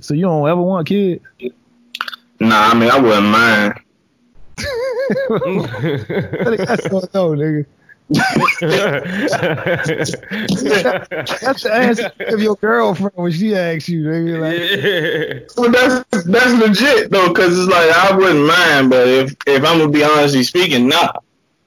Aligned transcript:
So 0.00 0.14
you 0.14 0.22
don't 0.22 0.48
ever 0.48 0.62
want 0.62 0.86
kids? 0.88 1.22
Nah, 2.40 2.68
I 2.70 2.74
mean 2.74 2.90
I 2.90 2.98
wouldn't 2.98 3.26
mind. 3.28 3.80
That's 6.66 6.84
so 6.84 7.00
no, 7.14 7.30
nigga. 7.34 7.66
That's 11.40 11.62
the 11.62 11.70
answer 11.72 12.10
of 12.20 12.40
your 12.40 12.56
girlfriend 12.56 13.12
when 13.16 13.32
she 13.32 13.54
asks 13.54 13.88
you, 13.88 14.04
nigga. 14.04 14.40
Like, 14.40 15.50
Well, 15.56 15.70
that's 15.70 16.24
that's 16.24 16.52
legit 16.54 17.10
though, 17.10 17.32
cause 17.34 17.58
it's 17.58 17.68
like 17.70 17.90
I 17.90 18.16
wouldn't 18.16 18.46
mind, 18.46 18.90
but 18.90 19.06
if 19.08 19.34
if 19.46 19.64
I'm 19.64 19.78
gonna 19.78 19.90
be 19.90 20.04
honestly 20.04 20.42
speaking, 20.42 20.88
nah, 20.88 21.12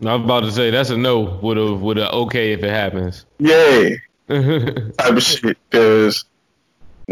I'm 0.02 0.24
about 0.24 0.42
to 0.42 0.52
say 0.52 0.72
that's 0.72 0.90
a 0.90 0.98
no 0.98 1.20
with 1.42 1.58
a 1.60 1.74
with 1.74 1.98
a 2.00 2.12
okay 2.12 2.54
if 2.54 2.64
it 2.64 2.72
happens. 2.72 3.26
yeah, 3.40 3.90
type 4.28 5.14
of 5.18 5.24
shit. 5.24 5.58
Cause 5.70 6.26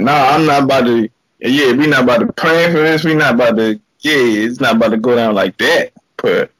nah, 0.04 0.30
I'm 0.30 0.46
not 0.46 0.64
about 0.64 0.86
to. 0.86 1.10
Yeah, 1.40 1.74
we 1.74 1.88
not 1.88 2.04
about 2.04 2.20
to 2.20 2.34
plan 2.34 2.72
for 2.72 2.80
this. 2.80 3.04
We 3.04 3.16
not 3.16 3.36
about 3.36 3.58
to. 3.58 3.80
Yeah, 4.00 4.14
it's 4.14 4.60
not 4.60 4.76
about 4.76 4.90
to 4.90 4.98
go 4.98 5.16
down 5.16 5.36
like 5.36 5.58
that. 5.58 5.94
But 6.18 6.52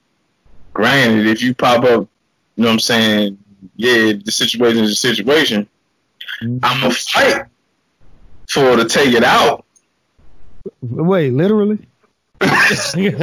granted, 0.74 1.28
if 1.28 1.42
you 1.42 1.54
pop 1.54 1.84
up, 1.84 2.08
you 2.56 2.64
know 2.64 2.68
what 2.68 2.74
I'm 2.74 2.80
saying? 2.80 3.38
Yeah, 3.76 4.14
the 4.14 4.32
situation 4.32 4.84
is 4.84 4.92
a 4.92 4.96
situation. 4.96 5.68
Mm-hmm. 6.42 6.64
I'm 6.64 6.82
gonna 6.82 6.94
fight 6.94 7.46
for 8.50 8.76
to 8.76 8.86
take 8.86 9.14
it 9.14 9.24
out. 9.24 9.66
wait, 10.82 11.34
literally? 11.34 11.80
Depending 12.42 13.22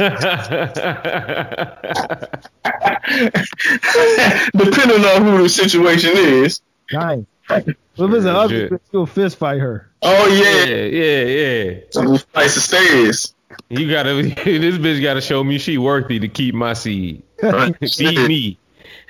on 5.05 5.23
who 5.23 5.43
the 5.43 5.49
situation 5.49 6.11
is. 6.15 6.61
Nice. 6.91 7.23
If 7.49 7.67
it's 7.67 7.99
an 7.99 8.27
ugly 8.27 8.63
Legit. 8.63 8.71
bitch, 8.71 8.79
you'll 8.91 9.05
fist 9.05 9.37
fight 9.37 9.59
her. 9.59 9.89
Oh 10.01 10.27
yeah, 10.27 10.65
yeah, 10.65 10.85
yeah, 10.85 11.23
yeah. 11.23 12.01
who 12.01 12.17
fights 12.17 12.55
the 12.55 12.61
stairs. 12.61 13.33
You 13.69 13.89
gotta 13.89 14.13
this 14.21 14.77
bitch 14.77 15.01
gotta 15.01 15.21
show 15.21 15.43
me 15.43 15.57
she 15.57 15.77
worthy 15.77 16.19
to 16.19 16.27
keep 16.27 16.53
my 16.55 16.73
seed. 16.73 17.23
Feed 17.41 18.27
me. 18.27 18.57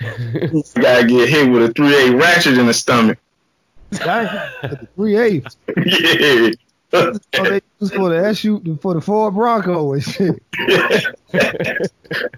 Gotta 0.00 1.06
get 1.08 1.28
hit 1.28 1.50
with 1.50 1.70
a 1.70 1.72
three 1.74 1.92
eight 1.96 2.14
ratchet 2.14 2.56
in 2.56 2.66
the 2.66 2.74
stomach. 2.74 3.18
Nice. 3.90 4.30
Three 4.94 5.16
eighths. 5.16 5.56
yeah. 5.76 6.50
Oh, 6.92 7.12
they 7.32 7.60
use 7.80 7.92
for 7.92 8.08
the 8.10 8.24
SU 8.28 8.78
for 8.80 8.94
the 8.94 9.00
Ford 9.00 9.34
Bronco 9.34 9.94
and 9.94 10.02
shit. 10.02 10.40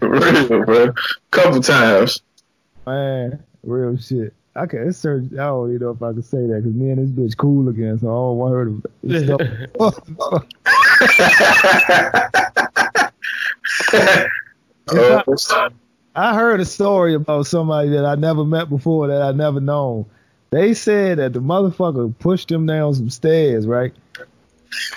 Real, 0.00 0.64
bro. 0.64 0.94
Couple 1.30 1.60
times. 1.62 2.22
Man, 2.86 3.42
real 3.62 3.96
shit. 3.98 4.32
Okay, 4.56 4.78
it's 4.78 4.98
search. 4.98 5.24
I 5.32 5.36
don't 5.36 5.70
even 5.70 5.86
know 5.86 5.90
if 5.90 6.02
I 6.02 6.12
can 6.12 6.22
say 6.22 6.46
that 6.46 6.62
because 6.62 6.74
me 6.74 6.90
and 6.90 6.98
this 6.98 7.10
bitch 7.10 7.36
cool 7.36 7.68
again, 7.68 7.98
so 8.00 8.08
I 8.08 8.10
don't 8.10 8.36
want 8.36 8.54
her 8.54 8.64
to. 8.64 8.82
Oh, 14.92 15.22
I 16.16 16.34
heard 16.34 16.58
a 16.60 16.64
story 16.64 17.14
about 17.14 17.46
somebody 17.46 17.90
that 17.90 18.04
I 18.04 18.16
never 18.16 18.44
met 18.44 18.68
before 18.68 19.06
that 19.06 19.22
I 19.22 19.32
never 19.32 19.60
known. 19.60 20.06
They 20.50 20.74
said 20.74 21.18
that 21.18 21.32
the 21.32 21.40
motherfucker 21.40 22.18
pushed 22.18 22.48
them 22.48 22.66
down 22.66 22.94
some 22.94 23.10
stairs, 23.10 23.66
right? 23.66 23.92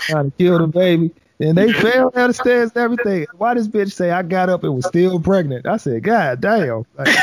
Trying 0.00 0.32
to 0.32 0.36
kill 0.36 0.58
the 0.58 0.66
baby. 0.66 1.12
And 1.40 1.58
they 1.58 1.72
fell 1.80 2.10
down 2.10 2.28
the 2.28 2.34
stairs 2.34 2.70
and 2.74 2.82
everything. 2.82 3.26
Why 3.36 3.54
this 3.54 3.68
bitch 3.68 3.92
say 3.92 4.10
I 4.10 4.22
got 4.22 4.48
up 4.48 4.64
and 4.64 4.74
was 4.74 4.86
still 4.86 5.18
pregnant? 5.20 5.66
I 5.66 5.76
said, 5.78 6.02
God 6.02 6.40
damn. 6.40 6.84
Like, 6.96 7.08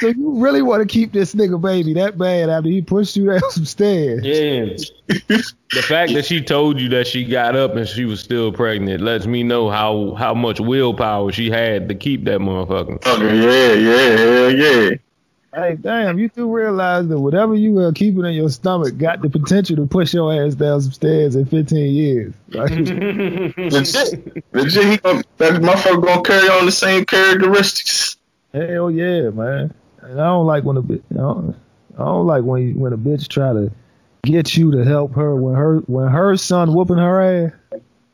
so 0.00 0.08
you 0.08 0.32
really 0.40 0.62
want 0.62 0.80
to 0.80 0.86
keep 0.86 1.12
this 1.12 1.34
nigga 1.34 1.60
baby 1.60 1.92
that 1.94 2.16
bad 2.16 2.48
after 2.48 2.70
he 2.70 2.80
pushed 2.80 3.16
you 3.16 3.26
down 3.26 3.40
some 3.50 3.66
stairs? 3.66 4.24
Yeah. 4.24 4.76
The 5.08 5.82
fact 5.82 6.14
that 6.14 6.24
she 6.24 6.40
told 6.42 6.80
you 6.80 6.88
that 6.90 7.06
she 7.06 7.24
got 7.24 7.54
up 7.54 7.76
and 7.76 7.86
she 7.86 8.04
was 8.04 8.20
still 8.20 8.52
pregnant 8.52 9.02
lets 9.02 9.26
me 9.26 9.42
know 9.42 9.68
how 9.68 10.14
how 10.14 10.34
much 10.34 10.60
willpower 10.60 11.32
she 11.32 11.50
had 11.50 11.88
to 11.90 11.94
keep 11.94 12.24
that 12.24 12.40
motherfucker. 12.40 13.04
Okay, 13.06 13.40
yeah, 13.40 13.74
yeah, 13.74 14.16
hell 14.16 14.54
yeah. 14.54 14.90
Hey, 15.54 15.76
damn, 15.78 16.18
you 16.18 16.30
do 16.30 16.50
realize 16.50 17.08
that 17.08 17.20
whatever 17.20 17.54
you 17.54 17.72
were 17.72 17.92
keeping 17.92 18.24
in 18.24 18.32
your 18.32 18.48
stomach 18.48 18.96
got 18.96 19.20
the 19.20 19.28
potential 19.28 19.76
to 19.76 19.86
push 19.86 20.14
your 20.14 20.32
ass 20.32 20.54
down 20.54 20.80
some 20.80 20.92
stairs 20.92 21.36
in 21.36 21.44
15 21.44 21.92
years. 21.92 22.34
Right? 22.54 22.70
Legit. 23.58 24.44
Legit, 24.52 24.84
he 24.84 24.96
gonna, 24.96 25.22
that 25.36 25.60
motherfucker 25.60 26.04
gonna 26.04 26.22
carry 26.22 26.48
on 26.48 26.64
the 26.64 26.72
same 26.72 27.04
characteristics. 27.04 28.16
Hell 28.54 28.90
yeah, 28.90 29.28
man. 29.28 29.74
And 30.00 30.20
I 30.20 30.24
don't 30.24 30.46
like 30.46 30.64
when 30.64 30.78
a 30.78 30.82
bitch, 30.82 31.02
I 31.12 31.16
don't, 31.16 31.56
I 31.98 32.04
don't 32.04 32.26
like 32.26 32.44
when 32.44 32.68
you, 32.68 32.74
when 32.74 32.94
a 32.94 32.98
bitch 32.98 33.28
try 33.28 33.52
to 33.52 33.70
get 34.22 34.56
you 34.56 34.70
to 34.72 34.84
help 34.84 35.14
her 35.14 35.34
when 35.34 35.54
her 35.54 35.78
when 35.80 36.08
her 36.08 36.36
son 36.36 36.72
whooping 36.72 36.96
her 36.96 37.20
ass 37.20 37.52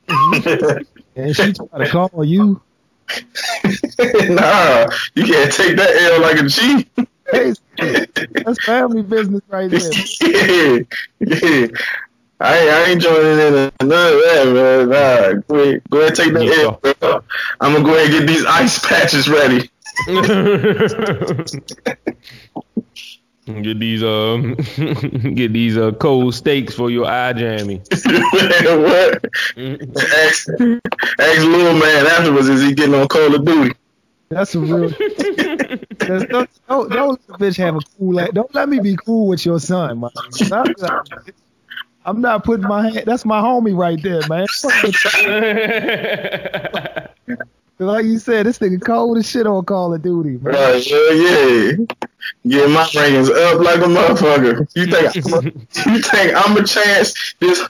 and 1.16 1.36
she 1.36 1.52
try 1.52 1.84
to 1.84 1.88
call 1.88 2.24
you. 2.24 2.60
nah, 4.28 4.88
you 5.14 5.24
can't 5.24 5.52
take 5.52 5.76
that 5.76 6.12
L 6.12 6.20
like 6.22 6.40
a 6.40 6.48
G. 6.48 6.86
Hey, 7.30 7.52
that's 8.44 8.64
family 8.64 9.02
business 9.02 9.42
right 9.48 9.70
there. 9.70 9.92
yeah, 10.22 10.78
yeah. 11.20 11.66
I 12.40 12.56
ain't, 12.58 12.70
I 12.70 12.84
ain't 12.84 13.02
joining 13.02 13.38
in 13.38 13.52
none 13.52 13.68
of 13.68 13.88
that, 13.88 14.52
man. 14.54 14.88
Nah, 14.88 15.32
go 15.48 15.56
ahead, 15.56 15.82
go 15.90 16.00
ahead 16.00 16.14
take 16.14 16.32
that 16.34 16.46
L, 16.46 16.78
bro. 17.00 17.24
I'm 17.60 17.72
gonna 17.72 17.84
go 17.84 17.96
ahead 17.96 18.10
and 18.10 18.20
get 18.20 18.28
these 18.28 18.46
ice 18.46 18.78
patches 18.78 19.28
ready. 19.28 19.68
get 23.62 23.78
these 23.80 24.04
um 24.04 24.54
get 25.34 25.52
these 25.52 25.76
uh 25.76 25.90
cold 25.92 26.34
steaks 26.34 26.74
for 26.74 26.90
your 26.90 27.06
eye 27.06 27.32
jammy. 27.32 27.78
what? 27.78 29.24
ask, 29.56 30.48
ask 30.48 30.78
little 31.18 31.74
man 31.74 32.06
afterwards, 32.06 32.48
is 32.48 32.62
he 32.62 32.72
getting 32.72 32.94
on 32.94 33.08
Call 33.08 33.34
of 33.34 33.44
Duty? 33.44 33.74
That's 34.28 34.54
a 34.54 34.60
real. 34.60 34.92
Don't, 35.98 36.30
don't, 36.68 36.90
don't 36.90 37.10
let 37.10 37.26
the 37.26 37.32
bitch 37.44 37.56
have 37.58 37.76
a 37.76 37.80
cool. 37.98 38.20
ass- 38.20 38.30
Don't 38.32 38.54
let 38.54 38.68
me 38.68 38.78
be 38.80 38.96
cool 38.96 39.28
with 39.28 39.44
your 39.44 39.60
son, 39.60 40.00
man. 40.00 40.10
I'm 40.52 40.74
not, 40.78 41.08
I'm 42.04 42.20
not 42.20 42.44
putting 42.44 42.66
my 42.66 42.90
hand. 42.90 43.02
That's 43.06 43.24
my 43.24 43.40
homie 43.40 43.76
right 43.76 44.00
there, 44.02 44.26
man. 44.28 44.46
Like 47.80 48.06
you 48.06 48.18
said, 48.18 48.44
this 48.46 48.58
nigga 48.58 48.84
cold 48.84 49.18
as 49.18 49.30
shit 49.30 49.46
on 49.46 49.64
Call 49.64 49.94
of 49.94 50.02
Duty, 50.02 50.30
man. 50.42 50.52
Right, 50.52 50.84
yeah, 50.84 51.10
yeah. 51.12 51.72
Get 52.44 52.68
my 52.70 52.82
rankings 52.86 53.30
up 53.30 53.60
like 53.60 53.78
a 53.78 53.84
motherfucker. 53.84 54.66
You 54.74 54.86
think 54.86 55.24
I'm 55.24 55.34
a, 55.34 55.42
you 55.92 56.02
think 56.02 56.32
I'm 56.34 56.56
a 56.56 56.64
chance 56.66 57.36
this 57.38 57.60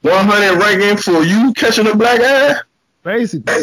100 0.00 0.58
ranking 0.58 0.96
for 0.96 1.22
you 1.22 1.52
catching 1.54 1.86
a 1.86 1.94
black 1.94 2.20
eye? 2.20 2.56
Basically. 3.04 3.54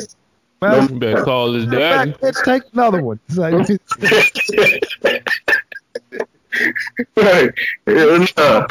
You 0.64 0.68
Well, 0.68 0.88
better 0.90 1.24
call 1.24 1.54
his 1.54 1.66
daddy. 1.66 2.12
bitch, 2.12 2.44
take 2.46 2.62
another 2.74 3.02
one. 3.02 3.20
It's 3.28 3.38
like, 3.38 3.54
right. 7.16 7.52
Hell 7.88 8.28
nah. 8.38 8.68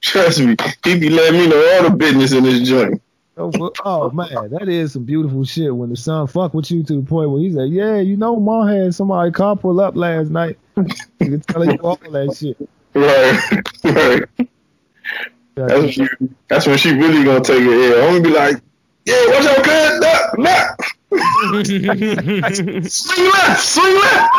Trust 0.00 0.40
me, 0.40 0.56
he 0.84 0.98
be 0.98 1.08
letting 1.08 1.40
me 1.40 1.46
know 1.46 1.76
all 1.76 1.84
the 1.88 1.94
business 1.96 2.32
in 2.32 2.42
this 2.42 2.68
joint. 2.68 3.00
oh, 3.36 3.70
oh, 3.84 4.10
man, 4.10 4.50
that 4.50 4.68
is 4.68 4.94
some 4.94 5.04
beautiful 5.04 5.44
shit. 5.44 5.72
When 5.74 5.90
the 5.90 5.96
son 5.96 6.26
fuck 6.26 6.52
with 6.52 6.68
you 6.72 6.82
to 6.82 6.94
the 6.96 7.02
point 7.02 7.30
where 7.30 7.40
he's 7.40 7.54
like, 7.54 7.70
"Yeah, 7.70 7.98
you 8.00 8.16
know, 8.16 8.34
mom 8.40 8.66
had 8.66 8.92
somebody 8.96 9.30
car 9.30 9.54
pull 9.56 9.78
up 9.80 9.94
last 9.94 10.30
night." 10.30 10.58
He 11.20 11.26
can 11.26 11.40
tell 11.42 11.64
you 11.64 11.78
all 11.78 11.94
that 11.96 12.34
shit. 12.36 12.56
Right, 12.94 13.40
right. 13.84 14.24
That's 15.54 15.72
when 15.72 15.90
she, 15.90 16.08
that's 16.48 16.66
when 16.66 16.78
she 16.78 16.92
really 16.92 17.22
gonna 17.24 17.44
take 17.44 17.62
it. 17.62 17.96
Yeah, 17.96 18.02
I'm 18.04 18.14
gonna 18.14 18.22
be 18.22 18.30
like, 18.34 18.56
yeah, 19.04 19.26
watch 19.28 19.46
out, 19.46 19.64
cuz, 19.64 20.00
nah, 20.00 20.18
nah. 20.38 20.74
swing 22.88 23.30
left, 23.30 23.62
swing 23.62 23.94
left. 23.96 24.30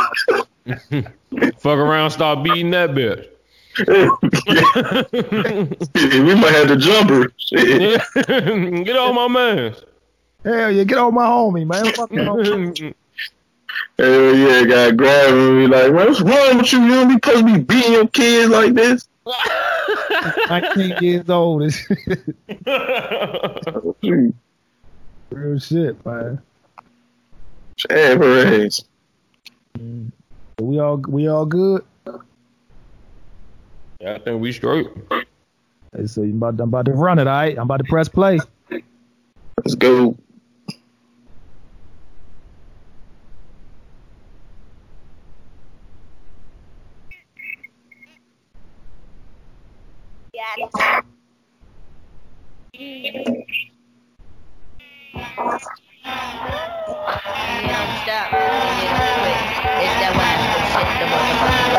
Fuck 1.60 1.78
around, 1.78 2.10
start 2.12 2.44
beating 2.44 2.72
that 2.72 2.92
bitch. 2.92 3.28
We 6.24 6.36
might 6.36 6.54
have 6.54 6.68
to 6.68 6.78
jump 6.78 7.10
her. 7.10 7.32
Get 8.84 8.96
on 8.96 9.16
my 9.16 9.28
man. 9.28 9.76
Hell 10.44 10.72
yeah, 10.72 10.84
get 10.84 10.98
on 10.98 11.14
my 11.14 11.26
homie, 11.26 11.66
man. 11.66 11.86
Fuck 11.94 12.12
my 12.12 12.24
homie. 12.24 12.94
Hell 13.98 14.36
yeah, 14.36 14.66
gotta 14.66 14.92
grab 14.94 15.30
him 15.30 15.40
and 15.40 15.58
be 15.60 15.68
like, 15.68 15.94
man, 15.94 16.08
what's 16.08 16.20
wrong 16.22 16.58
with 16.58 16.74
you? 16.74 16.82
You 16.84 16.90
don't 16.90 17.08
be 17.08 17.14
supposed 17.14 17.48
to 17.48 17.54
be 17.54 17.60
beating 17.62 17.94
your 17.94 18.08
kids 18.08 18.52
like 18.52 18.74
this. 18.74 19.08
19 20.50 20.98
years 21.02 21.30
old. 21.30 21.64
It's 25.34 25.42
real 25.42 25.60
shit, 25.60 26.06
man. 26.06 26.42
Chad 27.76 28.20
Perez. 28.20 28.84
We 30.60 30.80
all 30.80 30.98
we 30.98 31.28
all 31.28 31.48
good. 31.48 31.84
Yeah, 34.00 34.14
I 34.14 34.20
think 34.20 34.42
we 34.42 34.52
straight. 34.52 34.88
Hey, 35.96 36.06
so 36.06 36.22
you 36.22 36.36
about, 36.36 36.60
I'm 36.60 36.70
about 36.70 36.86
to 36.86 36.92
run 36.92 37.18
it, 37.18 37.28
all 37.28 37.34
right? 37.34 37.58
I'm 37.58 37.64
about 37.64 37.78
to 37.78 37.84
press 37.86 38.08
play. 38.08 38.40
Let's 39.58 39.76
go. 39.76 40.18
got 50.34 51.06
You 57.58 57.68
don't 57.70 57.96
stop, 57.98 58.34
you 58.76 58.90
don't 58.90 59.14
quit. 59.14 59.44
It's 59.78 59.96
that 59.98 60.16
wise 60.16 60.46
shit, 60.74 60.98
the 61.00 61.06
motherfucking 61.06 61.72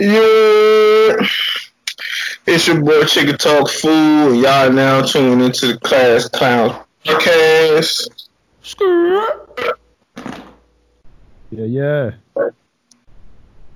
Yeah. 0.00 1.26
It's 2.46 2.66
your 2.66 2.80
boy 2.80 3.04
Chicken 3.04 3.36
Talk 3.36 3.68
Fool, 3.68 4.32
and 4.32 4.40
y'all 4.40 4.72
now 4.72 5.02
tuning 5.02 5.44
into 5.44 5.66
the 5.66 5.78
Class 5.78 6.26
Clown 6.26 6.82
Podcast. 7.04 8.08
Yeah, 11.50 11.64
yeah. 11.66 12.10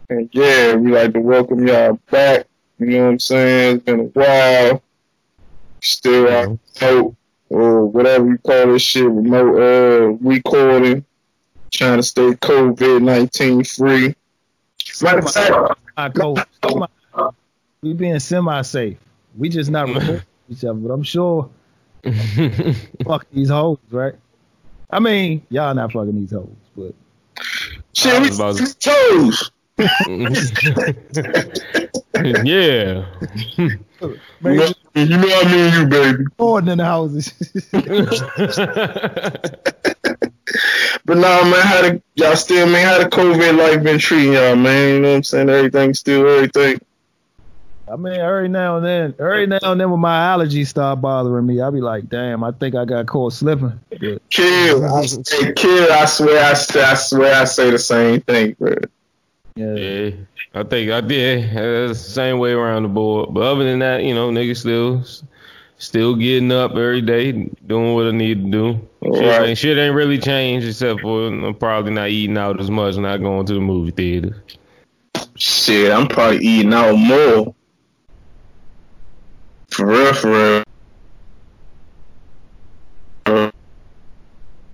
And 0.09 0.31
yeah, 0.33 0.75
we 0.77 0.93
like 0.93 1.13
to 1.13 1.21
welcome 1.21 1.67
y'all 1.67 2.01
back. 2.11 2.47
You 2.79 2.87
know 2.87 3.05
what 3.05 3.11
I'm 3.11 3.19
saying? 3.19 3.77
It's 3.77 3.85
been 3.85 4.01
a 4.01 4.05
while. 4.05 4.83
Still 5.83 6.31
out 6.31 6.59
remote 6.81 7.17
or 7.51 7.85
whatever 7.85 8.29
you 8.29 8.39
call 8.39 8.69
this 8.69 8.81
shit, 8.81 9.05
remote 9.05 9.61
uh 9.61 10.07
recording. 10.23 11.05
Trying 11.71 11.99
to 11.99 12.03
stay 12.03 12.31
COVID 12.31 13.03
nineteen 13.03 13.63
free. 13.63 14.15
Matter 15.05 15.19
of 15.19 15.31
fact, 15.31 15.79
I 15.99 16.09
go. 16.09 16.35
We 17.83 17.93
being 17.93 18.19
semi-safe. 18.19 18.97
We 19.37 19.51
just 19.51 19.71
not 19.71 19.89
mm. 19.89 19.97
recording 19.97 20.23
each 20.49 20.65
other, 20.65 20.79
but 20.79 20.91
I'm 20.91 21.03
sure 21.03 21.51
fuck 23.05 23.27
these 23.31 23.51
hoes, 23.51 23.77
right? 23.91 24.15
I 24.89 25.01
mean, 25.01 25.43
y'all 25.51 25.75
not 25.75 25.93
fucking 25.93 26.15
these 26.15 26.31
hoes, 26.31 26.49
but 26.75 26.95
shit, 27.93 28.19
we 28.23 28.29
was 28.29 28.41
about 28.41 28.57
to- 28.57 28.79
toes. 28.79 29.51
yeah. 32.45 33.05
You 34.45 34.51
know, 34.51 34.73
you 34.95 35.07
know 35.17 35.27
I 35.41 35.45
mean 35.51 35.73
you, 35.81 35.87
baby. 35.87 36.25
recording 36.25 36.71
in 36.71 36.79
the 36.79 36.85
houses. 36.85 37.33
But 41.07 41.19
nah, 41.19 41.45
man, 41.45 41.61
how 41.61 41.83
the 41.83 42.03
y'all 42.15 42.37
still 42.37 42.67
man, 42.67 42.87
how 42.87 42.99
the 42.99 43.11
COVID 43.11 43.59
life 43.59 43.83
been 43.83 43.99
treating 43.99 44.33
y'all, 44.33 44.57
man? 44.57 44.95
You 44.95 45.01
know 45.01 45.11
what 45.11 45.17
I'm 45.17 45.23
saying? 45.25 45.51
Everything 45.51 45.93
still 45.95 46.27
everything. 46.29 46.81
I 47.87 47.97
mean, 47.97 48.15
every 48.15 48.49
now 48.49 48.79
and 48.79 48.87
then, 48.87 49.15
every 49.19 49.47
now 49.47 49.59
and 49.63 49.79
then 49.79 49.91
when 49.91 50.01
my 50.01 50.17
allergies 50.35 50.69
start 50.69 51.03
bothering 51.03 51.45
me, 51.47 51.61
I'll 51.61 51.71
be 51.71 51.83
like, 51.83 52.09
damn, 52.09 52.43
I 52.43 52.51
think 52.53 52.75
I 52.75 52.87
got 52.87 53.05
caught 53.07 53.35
slipping. 53.35 53.79
But 53.91 54.31
Kill, 54.31 54.85
I 54.87 55.05
say, 55.05 55.53
kill. 55.53 55.93
I 55.93 56.07
swear, 56.07 56.43
I, 56.43 56.55
say- 56.55 56.83
I 56.83 56.95
swear, 56.95 57.35
I 57.35 57.45
say 57.45 57.71
the 57.71 57.79
same 57.79 58.23
thing, 58.23 58.57
bro. 58.59 58.75
yeah, 59.55 59.75
Yeah, 59.75 60.11
I 60.55 60.63
think 60.63 60.91
I 60.91 61.03
did. 61.03 61.45
It's 61.55 62.03
the 62.05 62.11
same 62.11 62.39
way 62.39 62.53
around 62.53 62.85
the 62.85 62.89
board. 62.89 63.35
But 63.35 63.43
other 63.43 63.65
than 63.65 63.81
that, 63.81 64.03
you 64.03 64.15
know, 64.15 64.31
niggas 64.31 64.61
still 64.61 65.05
still 65.85 66.15
getting 66.17 66.51
up 66.53 66.73
every 66.73 67.03
day, 67.03 67.33
doing 67.67 67.95
what 67.95 68.07
I 68.07 68.11
need 68.11 68.45
to 68.45 68.51
do. 68.51 68.89
Shit, 69.03 69.13
Right. 69.23 69.49
ain't, 69.51 69.59
shit 69.59 69.79
ain't 69.79 69.95
really 69.95 70.19
changed 70.19 70.67
except 70.67 71.01
for 71.01 71.27
I'm 71.27 71.55
probably 71.55 71.93
not 71.93 72.09
eating 72.09 72.39
out 72.39 72.61
as 72.61 72.71
much, 72.71 72.97
not 72.97 73.19
going 73.21 73.47
to 73.47 73.55
the 73.55 73.61
movie 73.61 73.91
theater. 73.91 74.43
Shit, 75.37 75.93
I'm 75.93 76.07
probably 76.09 76.39
eating 76.45 76.73
out 76.73 76.97
more. 76.97 77.55
For 79.71 79.87
real, 79.87 80.15
for 80.15 80.31
real. 80.31 80.63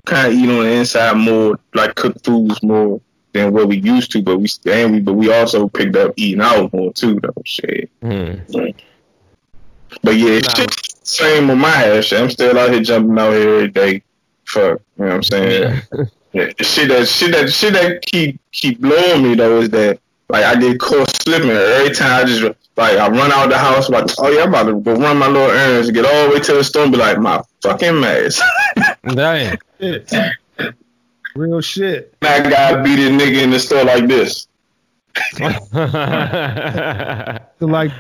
Kind 0.06 0.26
of 0.28 0.32
eat 0.32 0.48
on 0.50 0.64
the 0.64 0.70
inside 0.72 1.16
more, 1.16 1.58
like 1.74 1.94
cook 1.94 2.22
foods 2.24 2.62
more 2.62 3.00
than 3.32 3.52
what 3.52 3.68
we 3.68 3.76
used 3.78 4.10
to, 4.12 4.22
but 4.22 4.38
we 4.38 4.48
and 4.66 4.92
we 4.92 5.00
but 5.00 5.12
we 5.12 5.32
also 5.32 5.68
picked 5.68 5.94
up 5.96 6.12
eating 6.16 6.40
out 6.42 6.72
more 6.72 6.92
too, 6.92 7.20
though. 7.22 7.42
Shit. 7.44 7.90
Hmm. 8.02 8.34
But 10.02 10.16
yeah, 10.16 10.40
Nah. 10.40 10.54
shit, 10.54 10.79
same 11.02 11.49
with 11.49 11.58
my 11.58 11.69
ass. 11.69 12.06
Shit. 12.06 12.20
I'm 12.20 12.31
still 12.31 12.58
out 12.58 12.73
here 12.73 12.82
jumping 12.82 13.19
out 13.19 13.32
here 13.32 13.49
every 13.49 13.69
day. 13.69 14.02
Fuck, 14.44 14.81
you 14.99 15.05
know 15.05 15.06
what 15.06 15.14
I'm 15.14 15.23
saying? 15.23 15.82
Yeah, 16.32 16.49
the 16.56 16.62
shit 16.62 16.88
that 16.91 17.08
shit 17.08 17.32
that 17.32 17.52
shit 17.52 17.73
that 17.73 18.02
keep 18.02 18.41
keep 18.52 18.81
blowing 18.81 19.25
me 19.25 19.35
though 19.35 19.62
is 19.62 19.70
that 19.70 19.99
like 20.29 20.44
I 20.44 20.55
get 20.55 20.79
caught 20.79 21.11
slipping 21.23 21.50
every 21.50 21.93
time 21.93 22.23
I 22.23 22.25
just 22.25 22.41
like 22.76 22.99
I 22.99 23.08
run 23.08 23.32
out 23.32 23.47
of 23.47 23.50
the 23.50 23.58
house 23.58 23.91
like 23.91 24.05
oh 24.19 24.29
yeah 24.29 24.44
I'm 24.44 24.50
about 24.50 24.67
to 24.67 24.79
go 24.79 24.94
run 24.94 25.19
my 25.19 25.26
little 25.26 25.50
errands 25.50 25.91
get 25.91 26.05
all 26.05 26.29
the 26.29 26.35
way 26.35 26.41
to 26.41 26.52
the 26.52 26.62
store 26.62 26.85
and 26.85 26.93
be 26.93 26.99
like 26.99 27.19
my 27.19 27.43
fucking 27.62 28.00
mask. 28.00 28.41
Damn. 29.12 29.56
real 31.35 31.61
shit. 31.61 32.14
I 32.23 32.49
gotta 32.49 32.81
beat 32.85 32.94
this 32.97 33.11
nigga 33.11 33.43
in 33.43 33.50
the 33.50 33.58
store 33.58 33.82
like 33.85 34.06
this. 34.06 34.47
Like, 37.61 37.91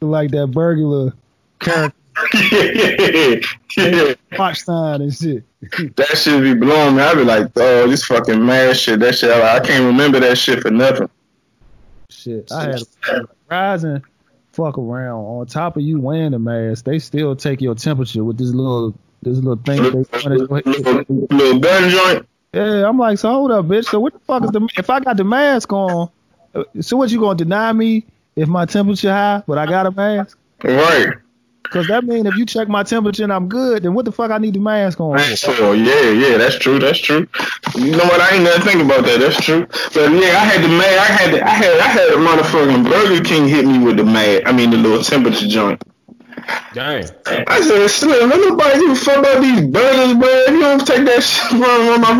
like 0.00 0.30
that 0.30 0.50
burglar 0.50 1.12
character, 1.60 1.96
yeah. 3.76 4.14
watch 4.38 4.62
sign 4.62 5.02
and 5.02 5.14
shit. 5.14 5.44
That 5.96 6.16
shit 6.16 6.42
be 6.42 6.54
blowing 6.54 6.96
me. 6.96 7.02
I 7.02 7.14
be 7.14 7.24
like, 7.24 7.50
oh, 7.56 7.88
this 7.88 8.04
fucking 8.04 8.44
mad 8.44 8.76
shit. 8.76 9.00
That 9.00 9.14
shit, 9.14 9.30
I 9.30 9.60
can't 9.60 9.84
remember 9.84 10.20
that 10.20 10.38
shit 10.38 10.60
for 10.60 10.70
nothing. 10.70 11.08
Shit, 12.10 12.52
I 12.52 12.62
had 12.64 12.82
a 13.08 13.28
rising 13.50 14.02
fuck 14.52 14.78
around 14.78 15.24
on 15.24 15.46
top 15.46 15.76
of 15.76 15.82
you 15.82 16.00
wearing 16.00 16.30
the 16.30 16.38
mask. 16.38 16.84
They 16.84 16.98
still 16.98 17.34
take 17.34 17.60
your 17.60 17.74
temperature 17.74 18.22
with 18.22 18.38
this 18.38 18.50
little 18.50 18.94
this 19.22 19.38
little 19.38 19.56
thing. 19.56 19.82
They 19.82 19.90
Little, 20.28 21.26
little 21.30 21.58
gun 21.58 21.90
joint. 21.90 22.28
Yeah, 22.52 22.88
I'm 22.88 22.98
like, 22.98 23.18
so 23.18 23.30
hold 23.30 23.50
up, 23.50 23.66
bitch. 23.66 23.86
So 23.86 23.98
what 23.98 24.12
the 24.12 24.20
fuck 24.20 24.44
is 24.44 24.50
the 24.52 24.68
if 24.76 24.88
I 24.88 25.00
got 25.00 25.16
the 25.16 25.24
mask 25.24 25.72
on? 25.72 26.08
So 26.80 26.96
what 26.96 27.10
you 27.10 27.18
gonna 27.18 27.36
deny 27.36 27.72
me 27.72 28.06
if 28.36 28.48
my 28.48 28.64
temperature 28.64 29.10
high, 29.10 29.42
but 29.46 29.58
I 29.58 29.66
got 29.66 29.86
a 29.86 29.90
mask? 29.90 30.38
Right. 30.62 31.14
Because 31.74 31.88
that 31.88 32.04
mean 32.04 32.24
if 32.24 32.36
you 32.36 32.46
check 32.46 32.68
my 32.68 32.84
temperature 32.84 33.24
and 33.24 33.32
I'm 33.32 33.48
good, 33.48 33.82
then 33.82 33.94
what 33.94 34.04
the 34.04 34.12
fuck 34.12 34.30
I 34.30 34.38
need 34.38 34.54
the 34.54 34.60
mask 34.60 35.00
on? 35.00 35.18
for? 35.18 35.36
So 35.36 35.72
yeah, 35.72 36.08
yeah, 36.10 36.38
that's 36.38 36.56
true. 36.56 36.78
That's 36.78 37.00
true. 37.00 37.26
You 37.74 37.90
know 37.90 38.04
what? 38.04 38.20
I 38.20 38.36
ain't 38.36 38.44
never 38.44 38.62
think 38.62 38.80
about 38.80 39.04
that. 39.06 39.18
That's 39.18 39.44
true. 39.44 39.66
But 39.92 40.12
yeah, 40.12 40.38
I 40.38 40.44
had 40.46 40.62
the 40.62 40.68
man. 40.68 40.98
I 41.00 41.04
had 41.04 41.34
the, 41.34 41.44
I 41.44 41.48
had 41.48 41.80
I 41.80 41.86
had 41.88 42.10
a 42.10 42.16
motherfucking 42.16 42.88
Burger 42.88 43.24
King 43.24 43.48
hit 43.48 43.66
me 43.66 43.80
with 43.80 43.96
the 43.96 44.04
mag. 44.04 44.44
I 44.46 44.52
mean 44.52 44.70
the 44.70 44.76
little 44.76 45.02
temperature 45.02 45.48
joint. 45.48 45.82
Damn. 46.74 47.06
I 47.26 47.60
said, 47.60 47.88
Slim, 47.88 48.30
ain't 48.30 48.40
nobody 48.48 48.78
give 48.78 48.90
a 48.90 48.94
fuck 48.94 49.18
about 49.18 49.42
these 49.42 49.66
burgers, 49.66 50.14
bro. 50.14 50.28
If 50.28 50.50
you 50.50 50.60
don't 50.60 50.86
take 50.86 51.04
that 51.06 51.24
shit 51.24 51.48
from 51.48 51.60
my 52.02 52.14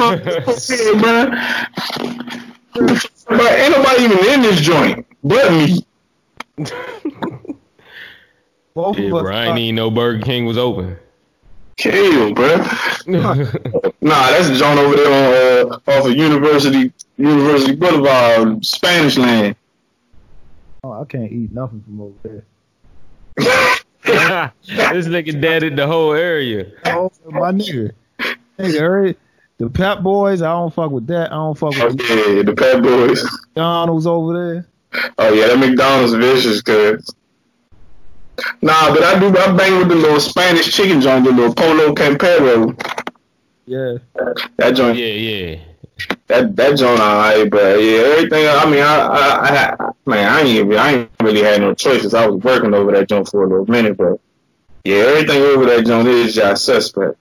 fucking 0.47 0.75
head, 0.79 1.01
bro. 1.01 2.99
But 3.29 3.53
ain't 3.53 3.71
nobody 3.71 4.03
even 4.03 4.19
in 4.35 4.43
this 4.43 4.61
joint 4.61 5.07
but 5.23 5.53
me. 5.53 5.87
Both 8.75 8.99
Yeah, 8.99 9.07
of 9.09 9.15
us. 9.15 9.23
bro. 9.23 9.33
I 9.37 9.45
ain't 9.47 9.59
even 9.59 9.75
know 9.77 9.91
Burger 9.91 10.23
King 10.25 10.47
was 10.47 10.59
open. 10.59 10.97
Kill, 11.77 12.35
bro. 12.35 12.57
Nah, 14.01 14.27
that's 14.31 14.59
John 14.59 14.79
over 14.79 14.97
there 14.97 15.65
on, 15.67 15.73
uh, 15.73 15.91
off 15.91 16.07
of 16.07 16.15
University 16.17 16.93
University 17.17 17.75
Boulevard, 17.75 18.65
Spanish 18.65 19.17
land. 19.17 19.57
oh, 20.83 20.93
I 20.93 21.05
can't 21.07 21.31
eat 21.33 21.53
nothing 21.53 21.83
from 21.83 22.01
over 22.01 22.15
there. 22.23 22.45
this 24.67 25.07
nigga 25.07 25.41
deaded 25.41 25.77
the 25.77 25.87
whole 25.87 26.13
area. 26.13 26.71
Oh, 26.87 27.11
my 27.31 27.53
nigga. 27.53 27.93
Nigga, 28.59 28.79
hurry. 28.81 29.17
The 29.59 29.71
Pep 29.71 30.03
Boys, 30.03 30.43
I 30.43 30.51
don't 30.51 30.73
fuck 30.75 30.91
with 30.91 31.07
that. 31.07 31.33
I 31.33 31.37
don't 31.37 31.57
fuck 31.57 31.71
with 31.71 32.01
yeah, 32.01 32.43
the 32.43 32.55
Pet 32.57 32.83
Boys. 32.83 33.23
McDonald's 33.23 34.07
over 34.07 34.33
there. 34.93 35.13
Oh 35.19 35.33
yeah, 35.33 35.47
that 35.49 35.59
McDonald's 35.59 36.13
vicious, 36.15 36.61
cuz. 36.61 37.11
Nah, 38.63 38.93
but 38.93 39.03
I 39.03 39.19
do. 39.19 39.29
I 39.29 39.53
bang 39.57 39.79
with 39.79 39.89
the 39.89 39.95
little 39.95 40.21
Spanish 40.21 40.73
chicken 40.75 41.01
joint, 41.01 41.25
the 41.25 41.31
little 41.33 41.55
Pollo 41.55 41.95
Campero. 41.95 42.75
Yeah. 43.67 43.99
That 44.57 44.73
joint, 44.75 44.99
Yeah, 44.99 45.07
yeah. 45.07 45.61
that 46.27 46.55
that 46.57 46.77
joint, 46.77 47.01
alright, 47.01 47.49
but 47.51 47.81
yeah, 47.83 47.99
everything. 48.01 48.47
I 48.49 48.65
mean, 48.67 48.83
I, 48.83 48.97
I, 49.07 49.77
I, 49.87 49.91
man, 50.07 50.29
I 50.33 50.41
ain't, 50.41 50.49
even- 50.49 50.77
I 50.77 50.93
ain't 50.93 51.11
really 51.23 51.43
had 51.43 51.61
no 51.61 51.75
choices. 51.75 52.13
I 52.15 52.27
was 52.27 52.43
working 52.43 52.75
over 52.75 52.93
that 52.93 53.09
joint 53.09 53.29
for 53.29 53.45
a 53.45 53.49
little 53.49 53.67
minute, 53.67 53.97
but 53.97 54.21
yeah, 54.85 54.97
everything 54.97 55.43
over 55.43 55.65
that 55.67 55.87
joint 55.87 56.09
is 56.09 56.35
just 56.35 56.65
suspect. 56.65 57.17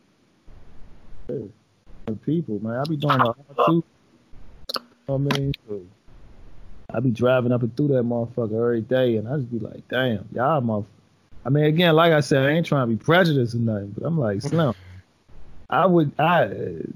The 1.28 1.50
people, 2.26 2.60
man. 2.60 2.80
I 2.80 2.84
be 2.90 2.98
doing 2.98 3.20
a 3.22 3.26
lot 3.26 3.38
too. 3.68 3.84
You 4.76 4.82
know 5.08 5.16
what 5.18 5.34
I 5.36 5.40
mean? 5.40 5.54
I 6.94 7.00
be 7.00 7.12
driving 7.12 7.52
up 7.52 7.62
and 7.62 7.76
through 7.78 7.90
that 7.90 8.04
motherfucker 8.04 8.56
every 8.56 8.82
day, 8.82 9.16
and 9.18 9.28
I 9.28 9.38
just 9.38 9.52
be 9.52 9.60
like, 9.60 9.88
damn, 9.88 10.28
y'all 10.34 10.62
motherfucker. 10.62 10.86
I 11.46 11.50
mean, 11.50 11.66
again, 11.66 11.96
like 11.96 12.14
I 12.14 12.22
said, 12.22 12.46
I 12.46 12.52
ain't 12.52 12.66
trying 12.66 12.88
to 12.90 12.96
be 12.96 13.04
prejudiced 13.04 13.56
or 13.56 13.60
nothing, 13.60 13.94
but 13.98 14.06
I'm 14.06 14.18
like, 14.18 14.42
Slim, 14.42 14.74
I 15.70 15.86
would. 15.86 16.12
I 16.20 16.46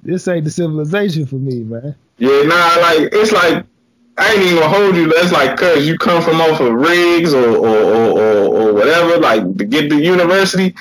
this 0.04 0.28
ain't 0.28 0.46
the 0.46 0.52
civilization 0.52 1.26
for 1.26 1.36
me, 1.36 1.64
man. 1.64 1.96
Yeah, 2.18 2.44
nah, 2.44 2.82
like 2.82 3.10
it's 3.12 3.32
like 3.32 3.66
I 4.18 4.34
ain't 4.34 4.42
even 4.44 4.60
gonna 4.60 4.70
hold 4.70 4.96
you. 4.96 5.12
That's 5.12 5.32
like 5.32 5.58
cause 5.58 5.86
you 5.86 5.98
come 5.98 6.22
from 6.22 6.42
off 6.42 6.60
of 6.60 6.74
Riggs 6.74 7.34
or 7.34 7.50
or, 7.50 7.68
or, 7.68 8.20
or, 8.20 8.70
or 8.70 8.74
whatever, 8.74 9.18
like 9.18 9.58
to 9.58 9.66
get 9.66 9.90
to 9.90 10.02
university. 10.02 10.76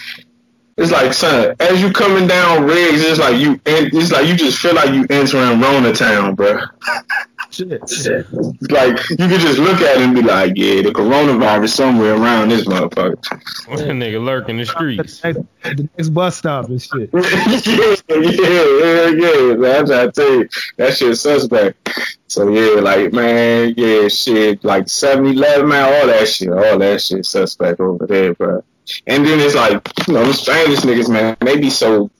It's 0.77 0.93
like 0.93 1.15
son, 1.15 1.55
as 1.59 1.81
you 1.81 1.91
coming 1.91 2.29
down 2.29 2.65
Riggs, 2.65 3.03
it's 3.03 3.19
like 3.19 3.39
you 3.41 3.61
it's 3.65 4.13
like 4.13 4.27
you 4.27 4.37
just 4.37 4.59
feel 4.59 4.75
like 4.75 4.91
you 4.91 5.07
entering 5.11 5.61
Rona 5.61 5.93
town, 5.93 6.35
bro. 6.35 6.61
Shit. 7.50 7.81
It's 7.83 8.71
like 8.71 9.09
you 9.11 9.17
could 9.17 9.41
just 9.41 9.59
look 9.59 9.81
at 9.81 9.99
it 9.99 10.03
and 10.03 10.15
be 10.15 10.23
like, 10.23 10.53
yeah, 10.57 10.83
the 10.83 10.91
coronavirus 10.91 11.71
somewhere 11.71 12.15
around 12.15 12.50
this 12.50 12.65
motherfucker. 12.67 13.23
That 13.23 13.88
nigga 13.88 14.23
lurking 14.23 14.59
the 14.59 14.67
streets. 14.67 15.21
The 15.21 15.33
next, 15.33 15.76
the 15.76 15.88
next 15.97 16.09
bus 16.11 16.37
stop 16.37 16.69
and 16.69 16.83
shit. 16.83 17.11
yeah, 17.15 17.97
yeah, 18.09 19.09
yeah, 19.09 19.09
yeah. 19.09 19.55
That's 19.55 19.91
what 19.91 20.00
I 20.00 20.11
tell 20.11 20.35
you. 20.38 20.49
That 20.76 20.97
shit 20.97 21.17
suspect. 21.17 21.88
So 22.29 22.49
yeah, 22.49 22.81
like 22.81 23.12
man, 23.12 23.75
yeah, 23.76 24.09
shit, 24.09 24.65
like 24.65 24.87
7-Eleven, 24.87 25.69
man, 25.69 25.85
all 25.85 26.07
that 26.09 26.29
shit, 26.29 26.50
all 26.50 26.79
that 26.79 27.00
shit 27.00 27.25
suspect 27.25 27.81
over 27.81 28.07
there, 28.07 28.35
bro. 28.35 28.62
And 29.07 29.26
then 29.26 29.41
it's 29.41 29.55
like, 29.55 29.81
you 30.07 30.15
know, 30.15 30.25
the 30.25 30.35
strangest 30.35 30.85
niggas, 30.85 31.09
man, 31.09 31.37
they 31.41 31.59
be 31.59 31.71
so 31.71 32.11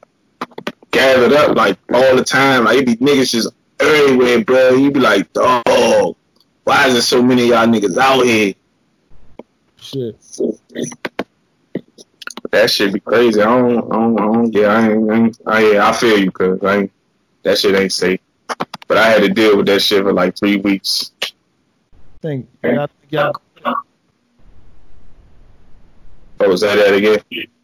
gathered 0.91 1.33
up 1.33 1.57
like 1.57 1.79
all 1.93 2.17
the 2.17 2.25
time. 2.25 2.65
Like 2.65 2.79
it 2.79 2.87
be 2.87 2.97
niggas 2.97 3.31
just 3.31 3.53
everywhere, 3.81 4.45
bro. 4.45 4.71
You 4.71 4.91
be 4.91 5.01
like, 5.01 5.29
oh, 5.37 6.17
why 6.65 6.87
is 6.87 6.95
there 6.95 7.03
so 7.03 7.23
many 7.23 7.43
of 7.45 7.49
y'all 7.49 7.67
niggas 7.67 7.97
out 7.97 8.25
here? 8.25 8.55
Shit. 9.77 10.17
That 12.51 12.71
shit 12.71 12.93
be 12.93 13.01
crazy. 13.01 13.41
I 13.41 13.45
don't, 13.45 13.79
I 13.93 13.97
don't, 13.97 14.21
I 14.21 14.25
don't 14.25 14.53
yeah, 14.55 14.67
I 14.69 14.91
ain't, 14.91 15.11
I, 15.11 15.17
ain't, 15.17 15.41
I, 15.47 15.73
yeah, 15.73 15.89
I 15.89 15.93
feel 15.93 16.19
you, 16.19 16.31
cause 16.31 16.63
I 16.63 16.77
ain't, 16.77 16.93
that 17.43 17.59
shit 17.59 17.75
ain't 17.75 17.93
safe. 17.93 18.21
But 18.89 18.99
I 18.99 19.09
had 19.09 19.23
to 19.23 19.29
deal 19.29 19.57
with 19.57 19.67
that 19.67 19.83
shit 19.83 20.03
for 20.03 20.13
like 20.13 20.37
three 20.37 20.57
weeks. 20.59 21.13
Think 22.23 22.49
Oh, 26.39 26.49
was 26.49 26.61
that 26.61 26.77
that 26.77 26.95
again? 26.95 27.19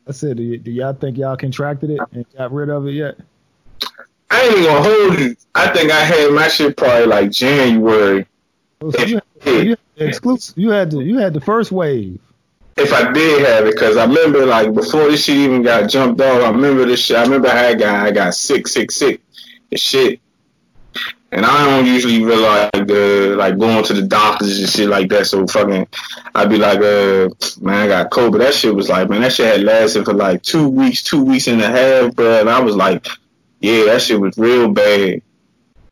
I 0.09 0.13
said, 0.13 0.39
do, 0.39 0.51
y- 0.51 0.57
do 0.57 0.71
y'all 0.71 0.95
think 0.95 1.19
y'all 1.19 1.37
contracted 1.37 1.91
it 1.91 2.01
and 2.13 2.25
got 2.37 2.53
rid 2.53 2.71
of 2.71 2.87
it 2.87 2.93
yet? 2.93 3.19
I 4.33 4.45
ain't 4.45 4.53
even 4.53 4.65
gonna 4.65 4.83
hold 4.83 5.19
you. 5.21 5.37
I 5.55 5.69
think 5.69 5.93
I 5.93 6.01
had 6.01 6.33
my 6.33 6.49
shit 6.49 6.75
probably 6.75 7.05
like 7.05 7.31
January. 7.31 8.27
Oh, 8.81 8.91
so 8.91 9.05
you, 9.05 9.21
you 9.45 9.77
had 9.99 10.09
exclusive. 10.09 10.57
You 10.57 10.71
had 10.71 10.91
the 10.91 10.99
you 10.99 11.19
had 11.19 11.35
the 11.35 11.41
first 11.41 11.71
wave. 11.71 12.19
If 12.79 12.95
I 12.95 13.13
did 13.13 13.47
have 13.47 13.67
it, 13.67 13.77
cause 13.77 13.99
I 13.99 14.07
remember 14.07 14.47
like 14.47 14.73
before 14.73 15.11
this 15.11 15.27
shit 15.27 15.37
even 15.37 15.63
got 15.63 15.91
jumped 15.91 16.23
off, 16.23 16.43
I 16.43 16.49
remember 16.49 16.87
this 16.87 17.05
shit. 17.05 17.19
I 17.19 17.25
remember 17.25 17.49
I 17.49 17.75
got 17.75 18.07
I 18.07 18.11
got 18.11 18.35
sick, 18.35 18.69
sick, 18.69 18.91
sick, 18.91 19.21
and 19.71 19.79
shit. 19.79 20.19
And 21.31 21.45
I 21.45 21.67
don't 21.67 21.87
usually 21.87 22.25
really 22.25 22.43
like 22.43 22.91
uh, 22.91 23.37
like 23.37 23.59
going 23.59 23.85
to 23.85 23.93
the 23.93 24.03
doctors 24.03 24.59
and 24.59 24.69
shit 24.69 24.89
like 24.89 25.11
that. 25.11 25.27
So 25.27 25.47
fucking, 25.47 25.87
I'd 26.35 26.49
be 26.49 26.57
like, 26.57 26.79
uh, 26.79 27.29
man, 27.61 27.83
I 27.83 27.87
got 27.87 28.11
COVID. 28.11 28.39
That 28.39 28.55
shit 28.55 28.75
was 28.75 28.89
like, 28.89 29.11
man, 29.11 29.21
that 29.23 29.35
shit 29.35 29.47
had 29.47 29.63
lasted 29.63 30.07
for 30.07 30.15
like 30.15 30.43
two 30.43 30.69
weeks, 30.69 31.03
two 31.03 31.23
weeks 31.23 31.49
and 31.49 31.61
a 31.61 31.69
half, 31.69 32.15
bro. 32.15 32.41
And 32.41 32.51
I 32.51 32.61
was 32.61 32.77
like, 32.77 33.07
yeah, 33.63 33.85
that 33.85 34.03
shit 34.03 34.21
was 34.21 34.37
real 34.37 34.69
bad. 34.69 35.23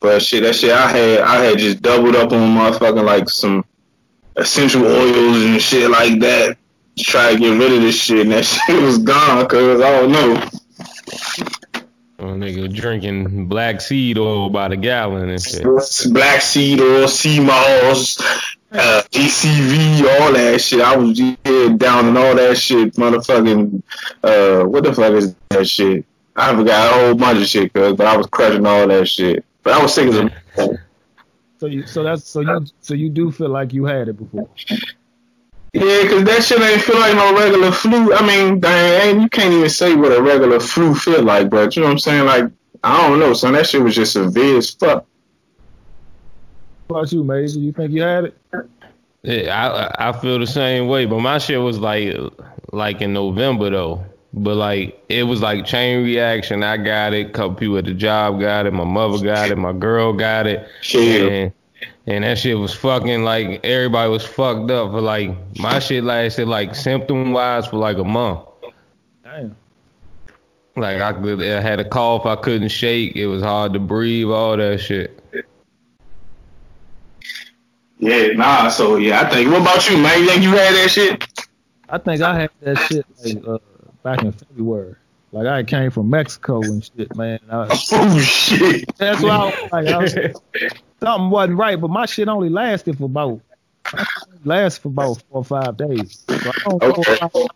But 0.00 0.23
shit, 0.23 0.43
that 0.43 0.55
shit 0.55 0.73
I 0.73 0.91
had, 0.91 1.21
I 1.21 1.45
had 1.45 1.59
just 1.59 1.83
doubled 1.83 2.17
up 2.17 2.33
on 2.33 2.57
motherfucking 2.57 3.05
like 3.05 3.29
some 3.29 3.65
essential 4.37 4.85
oils 4.85 5.43
and 5.43 5.62
shit 5.62 5.91
like 5.91 6.21
that 6.21 6.57
to 6.97 7.05
try 7.05 7.33
to 7.33 7.39
get 7.39 7.59
rid 7.59 7.73
of 7.73 7.83
this 7.83 8.00
shit. 8.00 8.21
And 8.21 8.33
that 8.33 8.45
shit 8.47 8.83
was 8.83 8.99
gone, 8.99 9.47
cause 9.47 9.81
I 9.81 10.00
don't 10.00 10.12
know. 10.12 10.49
Oh, 12.19 12.35
nigga 12.35 12.75
drinking 12.75 13.47
black 13.47 13.81
seed 13.81 14.19
oil 14.19 14.50
by 14.50 14.69
the 14.69 14.77
gallon 14.77 15.31
and 15.31 15.41
shit. 15.41 15.62
Black 16.12 16.43
seed 16.43 16.81
oil, 16.81 17.09
sea 17.09 17.41
moss, 17.41 18.21
uh, 18.73 19.03
ACV, 19.11 20.21
all 20.21 20.33
that 20.33 20.61
shit. 20.61 20.81
I 20.81 20.97
was 20.97 21.19
yeah, 21.19 21.69
down 21.77 22.09
and 22.09 22.19
all 22.19 22.35
that 22.35 22.59
shit, 22.59 22.95
motherfucking. 22.95 23.83
Uh, 24.23 24.65
what 24.65 24.85
the 24.85 24.93
fuck 24.93 25.12
is 25.12 25.35
that 25.50 25.67
shit? 25.69 26.05
I 26.37 26.55
forgot 26.55 26.91
a 26.91 26.99
whole 26.99 27.15
bunch 27.15 27.43
of 27.43 27.47
shit, 27.47 27.73
cuz, 27.73 27.95
but 27.97 28.07
I 28.07 28.17
was 28.17 28.27
crushing 28.27 28.67
all 28.67 28.87
that 28.89 29.09
shit. 29.09 29.45
But 29.63 29.75
I 29.75 29.83
was 29.83 29.95
sick 29.95 30.09
as 30.09 30.17
a. 30.17 30.79
So 31.59 31.67
you 31.67 31.87
so 31.87 32.03
that's 32.03 32.27
so 32.27 32.41
you 32.41 32.65
so 32.81 32.95
you 32.95 33.11
do 33.11 33.31
feel 33.31 33.51
like 33.51 33.73
you 33.73 33.85
had 33.85 34.09
it 34.09 34.15
before. 34.15 34.49
Yeah, 35.73 36.09
cause 36.09 36.25
that 36.25 36.43
shit 36.43 36.61
ain't 36.61 36.83
feel 36.83 36.99
like 36.99 37.15
no 37.15 37.37
regular 37.39 37.71
flu. 37.71 38.13
I 38.13 38.27
mean, 38.27 38.59
dang, 38.59 39.21
you 39.21 39.29
can't 39.29 39.53
even 39.53 39.69
say 39.69 39.95
what 39.95 40.11
a 40.11 40.21
regular 40.21 40.59
flu 40.59 40.95
feel 40.95 41.23
like, 41.23 41.49
but 41.51 41.77
you 41.77 41.83
know 41.83 41.89
what 41.89 41.93
I'm 41.93 41.99
saying? 41.99 42.25
Like, 42.25 42.51
I 42.83 43.07
don't 43.07 43.21
know, 43.21 43.35
son. 43.35 43.53
That 43.53 43.69
shit 43.69 43.83
was 43.83 43.95
just 43.95 44.15
severe 44.15 44.59
as 44.59 44.71
fuck. 44.71 45.07
What 46.89 47.01
about 47.01 47.13
you, 47.13 47.23
Major? 47.23 47.61
You 47.61 47.73
think 47.73 47.93
you 47.93 48.03
had 48.03 48.25
it? 48.25 48.39
Yeah, 49.23 49.95
I 49.99 50.09
I 50.09 50.13
feel 50.13 50.39
the 50.39 50.47
same 50.47 50.89
way, 50.89 51.05
but 51.05 51.21
my 51.21 51.39
shit 51.39 51.61
was 51.61 51.79
like 51.79 52.17
like 52.73 53.01
in 53.01 53.13
November 53.13 53.71
though. 53.71 54.05
But 54.33 54.57
like 54.57 55.03
it 55.09 55.25
was 55.25 55.41
like 55.41 55.67
chain 55.67 56.05
reaction. 56.05 56.63
I 56.63 56.77
got 56.77 57.13
it. 57.13 57.33
Couple 57.33 57.55
people 57.57 57.79
at 57.79 57.85
the 57.85 57.95
job 57.95 58.41
got 58.41 58.67
it. 58.67 58.73
My 58.73 58.85
mother 58.85 59.23
got 59.25 59.51
it. 59.51 59.57
My 59.57 59.73
girl 59.73 60.13
got 60.13 60.47
it. 60.47 60.69
Shit. 60.83 61.33
And, 61.33 61.53
and 62.07 62.25
that 62.25 62.39
shit 62.39 62.59
was 62.59 62.73
fucking 62.73 63.25
like 63.25 63.65
everybody 63.65 64.11
was 64.11 64.25
fucked 64.25 64.71
up 64.71 64.93
for 64.93 65.01
like 65.01 65.31
my 65.59 65.81
shit 65.81 66.05
lasted 66.05 66.47
like 66.47 66.75
symptom 66.75 67.33
wise 67.33 67.67
for 67.67 67.79
like 67.79 67.99
a 67.99 68.05
month. 68.05 68.41
Damn. 69.25 69.57
Like 70.77 71.01
I 71.01 71.13
could 71.13 71.43
I 71.43 71.61
had 71.61 71.81
a 71.81 71.89
cough, 71.89 72.25
I 72.25 72.37
couldn't 72.37 72.69
shake. 72.69 73.17
It 73.17 73.27
was 73.27 73.43
hard 73.43 73.73
to 73.73 73.81
breathe. 73.81 74.29
All 74.29 74.57
that 74.57 74.79
shit. 74.79 75.21
Yeah, 77.99 78.29
nah. 78.29 78.69
So 78.69 78.97
yeah, 78.97 79.21
I 79.21 79.31
think. 79.31 79.51
What 79.51 79.61
about 79.61 79.89
you, 79.89 79.99
man? 79.99 80.21
You 80.21 80.29
think 80.29 80.43
you 80.43 80.51
had 80.51 80.75
that 80.75 80.91
shit? 80.91 81.49
I 81.89 81.99
think 81.99 82.23
I 82.23 82.41
had 82.41 82.51
that 82.63 82.79
shit 82.79 83.05
like, 83.25 83.47
uh, 83.47 83.59
back 84.02 84.23
in 84.23 84.33
February. 84.33 84.97
Like 85.33 85.47
I 85.47 85.62
came 85.62 85.90
from 85.90 86.11
Mexico 86.11 86.61
and 86.62 86.85
shit, 86.85 87.14
man. 87.16 87.38
I, 87.50 87.69
Oh 87.92 88.19
shit. 88.21 88.97
that's 88.97 89.23
why 89.23 89.30
I 89.30 89.45
was 89.45 89.73
like, 89.73 89.87
I 89.87 89.99
was, 89.99 90.12
something 91.00 91.30
wasn't 91.30 91.59
right. 91.59 91.80
But 91.80 91.90
my 91.90 92.07
shit 92.07 92.28
only 92.28 92.49
lasted 92.49 92.99
for 92.99 93.04
about 93.04 93.40
lasted 94.45 94.83
for 94.83 94.88
about 94.88 95.23
four 95.28 95.38
or 95.38 95.45
five 95.45 95.76
days. 95.76 96.25
So 96.28 96.35
I 96.35 96.69
don't 96.69 96.83
know. 96.83 96.90
Okay. 96.90 97.47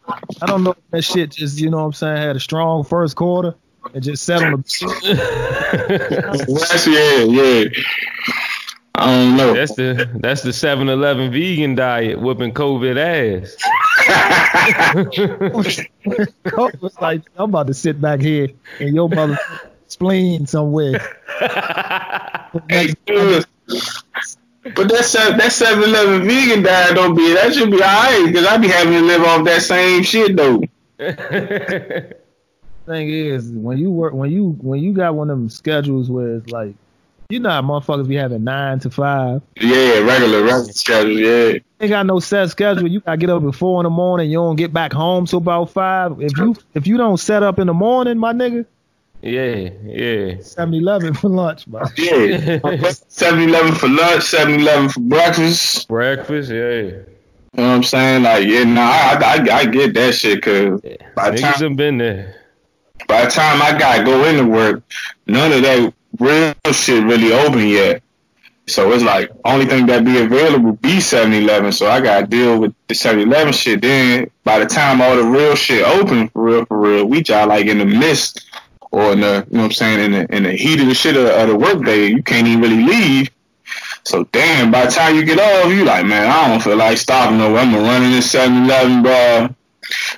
I 0.40 0.46
don't 0.46 0.62
know 0.62 0.70
if 0.70 0.90
that 0.90 1.02
shit 1.02 1.30
just 1.30 1.58
you 1.58 1.70
know 1.70 1.78
what 1.78 1.84
I'm 1.84 1.92
saying 1.92 2.16
had 2.16 2.36
a 2.36 2.40
strong 2.40 2.84
first 2.84 3.16
quarter 3.16 3.54
and 3.92 4.02
just 4.02 4.24
sat 4.24 4.42
on 4.42 4.52
the. 4.52 6.44
Last 6.48 6.86
year, 6.86 7.24
yeah. 7.24 7.82
I 8.94 9.06
don't 9.06 9.36
know. 9.36 9.54
That's 9.54 9.74
the 9.74 10.08
that's 10.14 10.42
the 10.42 10.50
7-Eleven 10.50 11.32
vegan 11.32 11.74
diet 11.74 12.20
whooping 12.20 12.54
COVID 12.54 12.96
ass. 12.96 13.56
Coke 16.44 16.80
was 16.80 17.00
like, 17.00 17.22
I'm 17.36 17.50
about 17.50 17.66
to 17.68 17.74
sit 17.74 18.00
back 18.00 18.20
here 18.20 18.48
in 18.80 18.94
your 18.94 19.08
mother 19.08 19.38
spleen 19.86 20.46
somewhere. 20.46 21.00
Hey, 22.68 22.94
dude. 23.06 23.46
But 24.74 24.88
that 24.88 25.04
seven, 25.04 25.38
that 25.38 25.52
Seven 25.52 25.84
Eleven 25.84 26.26
vegan 26.26 26.62
diet 26.62 26.94
don't 26.94 27.14
be 27.14 27.34
that 27.34 27.52
should 27.52 27.70
be 27.70 27.82
alright 27.82 28.26
because 28.26 28.46
I 28.46 28.56
be 28.56 28.68
having 28.68 28.94
to 28.94 29.00
live 29.02 29.22
off 29.22 29.44
that 29.44 29.60
same 29.60 30.02
shit 30.02 30.36
though. 30.36 30.62
Thing 32.86 33.10
is, 33.10 33.50
when 33.50 33.76
you 33.78 33.90
work, 33.90 34.14
when 34.14 34.30
you 34.30 34.56
when 34.60 34.80
you 34.80 34.94
got 34.94 35.14
one 35.14 35.28
of 35.28 35.38
them 35.38 35.50
schedules 35.50 36.10
where 36.10 36.36
it's 36.36 36.50
like, 36.50 36.74
you 37.28 37.40
know, 37.40 37.50
how 37.50 37.62
motherfuckers 37.62 38.08
be 38.08 38.16
having 38.16 38.44
nine 38.44 38.78
to 38.80 38.90
five. 38.90 39.42
Yeah, 39.60 40.00
regular 40.00 40.42
regular 40.42 40.72
schedule. 40.72 41.18
Yeah, 41.18 41.58
Ain't 41.80 41.90
got 41.90 42.06
no 42.06 42.20
set 42.20 42.50
schedule. 42.50 42.88
You 42.88 43.00
gotta 43.00 43.16
get 43.16 43.30
up 43.30 43.42
at 43.44 43.54
four 43.54 43.80
in 43.80 43.84
the 43.84 43.90
morning. 43.90 44.30
You 44.30 44.38
don't 44.38 44.56
get 44.56 44.72
back 44.72 44.92
home 44.92 45.26
till 45.26 45.38
about 45.38 45.70
five. 45.70 46.20
If 46.20 46.36
you 46.36 46.54
if 46.74 46.86
you 46.86 46.96
don't 46.96 47.18
set 47.18 47.42
up 47.42 47.58
in 47.58 47.66
the 47.66 47.74
morning, 47.74 48.18
my 48.18 48.32
nigga, 48.32 48.66
yeah, 49.24 49.70
yeah. 49.86 50.34
7-Eleven 50.34 51.14
for 51.14 51.30
lunch, 51.30 51.66
man. 51.66 51.86
yeah. 51.96 52.58
Seven 53.08 53.48
Eleven 53.48 53.74
for 53.74 53.88
lunch, 53.88 54.22
Seven 54.24 54.60
Eleven 54.60 54.90
for 54.90 55.00
breakfast. 55.00 55.88
Breakfast, 55.88 56.50
yeah. 56.50 56.82
You 56.82 57.62
know 57.62 57.68
what 57.68 57.74
I'm 57.76 57.82
saying? 57.84 58.24
Like, 58.24 58.46
yeah, 58.46 58.64
nah, 58.64 58.82
I, 58.82 59.18
I, 59.22 59.56
I 59.60 59.64
get 59.64 59.94
that 59.94 60.14
shit 60.14 60.38
because 60.38 60.78
by 61.14 61.30
the 61.30 61.38
time 61.38 61.74
been 61.74 61.96
there. 61.96 62.36
by 63.08 63.24
the 63.24 63.30
time 63.30 63.62
I 63.62 63.78
gotta 63.78 64.04
go 64.04 64.24
into 64.24 64.44
work, 64.46 64.82
none 65.26 65.52
of 65.52 65.62
that 65.62 65.94
real 66.18 66.54
shit 66.72 67.04
really 67.04 67.32
open 67.32 67.66
yet. 67.66 68.02
So 68.66 68.92
it's 68.92 69.04
like 69.04 69.30
only 69.44 69.66
thing 69.66 69.86
that 69.86 70.04
be 70.04 70.18
available 70.18 70.72
be 70.72 70.96
7-Eleven. 70.96 71.72
So 71.72 71.86
I 71.86 72.00
gotta 72.00 72.26
deal 72.26 72.58
with 72.58 72.74
the 72.88 72.94
7-Eleven 72.94 73.52
shit. 73.52 73.82
Then 73.82 74.30
by 74.42 74.58
the 74.58 74.66
time 74.66 75.02
all 75.02 75.16
the 75.16 75.24
real 75.24 75.54
shit 75.54 75.84
open 75.84 76.28
for 76.28 76.42
real, 76.42 76.64
for 76.64 76.78
real, 76.78 77.04
we 77.04 77.22
y'all 77.24 77.48
like 77.48 77.66
in 77.66 77.78
the 77.78 77.84
midst 77.84 78.48
or 78.90 79.12
in 79.12 79.20
the 79.20 79.46
you 79.50 79.56
know 79.56 79.64
what 79.64 79.66
I'm 79.66 79.72
saying 79.72 80.00
in 80.00 80.12
the 80.12 80.34
in 80.34 80.42
the 80.44 80.52
heat 80.52 80.80
of 80.80 80.86
the 80.86 80.94
shit 80.94 81.16
of, 81.16 81.26
of 81.26 81.48
the 81.48 81.56
work 81.56 81.84
day. 81.84 82.06
You 82.06 82.22
can't 82.22 82.46
even 82.46 82.62
really 82.62 82.82
leave. 82.82 83.30
So 84.04 84.24
damn, 84.24 84.70
by 84.70 84.86
the 84.86 84.92
time 84.92 85.16
you 85.16 85.24
get 85.24 85.38
off, 85.38 85.70
you 85.70 85.84
like, 85.84 86.06
man, 86.06 86.30
I 86.30 86.48
don't 86.48 86.62
feel 86.62 86.76
like 86.76 86.96
stopping 86.96 87.40
over. 87.40 87.56
I'm 87.56 87.72
gonna 87.72 87.84
run 87.84 88.02
in 88.02 88.12
this 88.12 88.32
7-Eleven, 88.32 89.02
bro. 89.02 89.54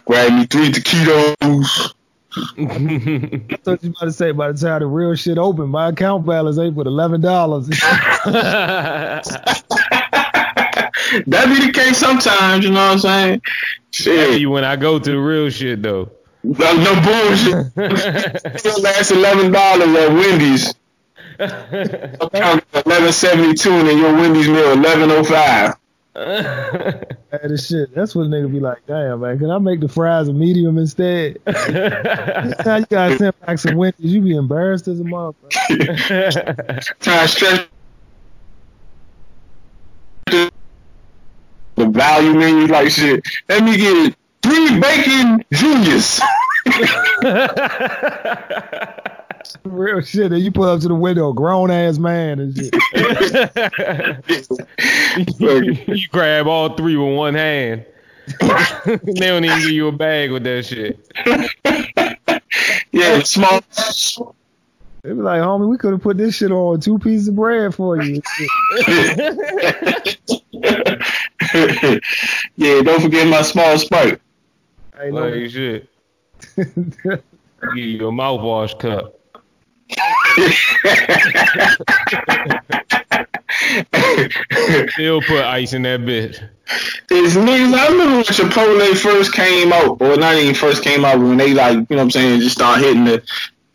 Grab 0.04 0.32
me 0.32 0.46
three 0.46 0.70
taquitos. 0.70 1.94
I 2.36 3.58
thought 3.62 3.82
you 3.82 3.90
about 3.90 4.00
to 4.00 4.12
say 4.12 4.30
by 4.32 4.52
the 4.52 4.58
time 4.58 4.80
the 4.80 4.86
real 4.86 5.14
shit 5.14 5.38
open, 5.38 5.70
my 5.70 5.88
account 5.88 6.26
balance 6.26 6.58
ain't 6.58 6.74
but 6.74 6.86
eleven 6.86 7.20
dollars. 7.20 7.66
that 8.26 9.22
be 11.26 11.66
the 11.66 11.72
case 11.72 11.96
sometimes, 11.96 12.64
you 12.64 12.70
know 12.70 12.86
what 12.88 12.92
I'm 12.92 12.98
saying? 12.98 13.42
Shit. 13.90 14.40
you 14.40 14.50
when 14.50 14.64
I 14.64 14.76
go 14.76 14.98
to 14.98 15.10
the 15.10 15.18
real 15.18 15.48
shit 15.48 15.82
though. 15.82 16.10
No, 16.42 16.76
no 16.76 16.94
bullshit. 17.00 17.72
Still 18.60 18.82
last 18.82 19.10
eleven 19.10 19.50
dollars 19.50 19.88
at 19.96 20.12
Wendy's. 20.12 20.74
Account 21.38 22.64
eleven 22.84 23.12
seventy 23.12 23.54
two 23.54 23.70
and 23.72 23.88
then 23.88 23.98
your 23.98 24.12
Wendy's 24.12 24.48
meal 24.48 24.72
eleven 24.72 25.10
oh 25.10 25.24
five. 25.24 25.74
Bad 27.30 27.52
as 27.52 27.66
shit. 27.66 27.94
That's 27.94 28.14
what 28.14 28.22
a 28.22 28.26
nigga 28.26 28.50
be 28.50 28.58
like, 28.58 28.86
damn 28.86 29.20
man, 29.20 29.38
can 29.38 29.50
I 29.50 29.58
make 29.58 29.80
the 29.80 29.88
fries 29.88 30.28
a 30.28 30.32
medium 30.32 30.78
instead? 30.78 31.38
Next 31.46 32.64
you 32.64 32.86
gotta 32.88 33.18
send 33.18 33.40
back 33.40 33.58
some 33.58 33.76
Wendy's, 33.76 34.14
you 34.14 34.22
be 34.22 34.34
embarrassed 34.34 34.88
as 34.88 34.98
a 35.00 35.04
motherfucker. 35.04 36.94
Trying 37.00 37.28
stretch 37.28 37.68
the 40.26 40.50
value 41.76 42.32
menu 42.32 42.66
like 42.66 42.88
shit. 42.88 43.22
Let 43.50 43.62
me 43.62 43.76
get 43.76 44.16
three 44.42 44.80
bacon 44.80 45.44
juniors. 45.52 46.20
Real 49.64 50.00
shit. 50.00 50.32
And 50.32 50.40
you 50.42 50.50
pull 50.50 50.64
up 50.64 50.80
to 50.80 50.88
the 50.88 50.94
window, 50.94 51.30
a 51.30 51.34
grown 51.34 51.70
ass 51.70 51.98
man 51.98 52.40
and 52.40 52.56
shit. 52.56 52.74
you 55.88 56.08
grab 56.08 56.46
all 56.46 56.74
three 56.76 56.96
with 56.96 57.14
one 57.16 57.34
hand. 57.34 57.84
they 58.84 58.96
don't 59.14 59.44
even 59.44 59.58
give 59.60 59.70
you 59.70 59.88
a 59.88 59.92
bag 59.92 60.32
with 60.32 60.42
that 60.44 60.64
shit. 60.66 60.98
yeah, 62.92 63.22
small. 63.22 63.60
They 65.02 65.10
be 65.12 65.20
like, 65.20 65.40
homie, 65.40 65.68
we 65.68 65.78
could 65.78 65.92
have 65.92 66.02
put 66.02 66.16
this 66.18 66.34
shit 66.34 66.50
on 66.50 66.80
two 66.80 66.98
pieces 66.98 67.28
of 67.28 67.36
bread 67.36 67.72
for 67.74 68.02
you. 68.02 68.20
yeah, 72.56 72.82
don't 72.82 73.02
forget 73.02 73.26
my 73.28 73.42
small 73.42 73.78
sprite. 73.78 74.20
Ain't 75.00 75.14
no- 75.14 75.28
Like 75.28 75.50
shit. 75.50 75.88
Give 76.56 76.66
you 77.76 78.08
a 78.08 78.12
mouthwash 78.12 78.78
cup. 78.78 79.15
Still 84.90 85.22
put 85.22 85.44
ice 85.44 85.72
in 85.72 85.82
that 85.82 86.00
bitch. 86.00 86.42
It's 87.10 87.34
niggas. 87.34 87.74
I 87.74 87.88
remember 87.88 88.16
when 88.16 88.24
Chipotle 88.24 88.96
first 88.96 89.32
came 89.32 89.72
out, 89.72 90.00
or 90.00 90.16
not 90.16 90.34
even 90.36 90.54
first 90.54 90.82
came 90.82 91.04
out, 91.04 91.18
when 91.18 91.36
they 91.36 91.54
like, 91.54 91.74
you 91.74 91.86
know 91.90 91.96
what 91.96 92.02
I'm 92.02 92.10
saying, 92.10 92.40
just 92.40 92.56
start 92.56 92.80
hitting 92.80 93.04
the 93.04 93.22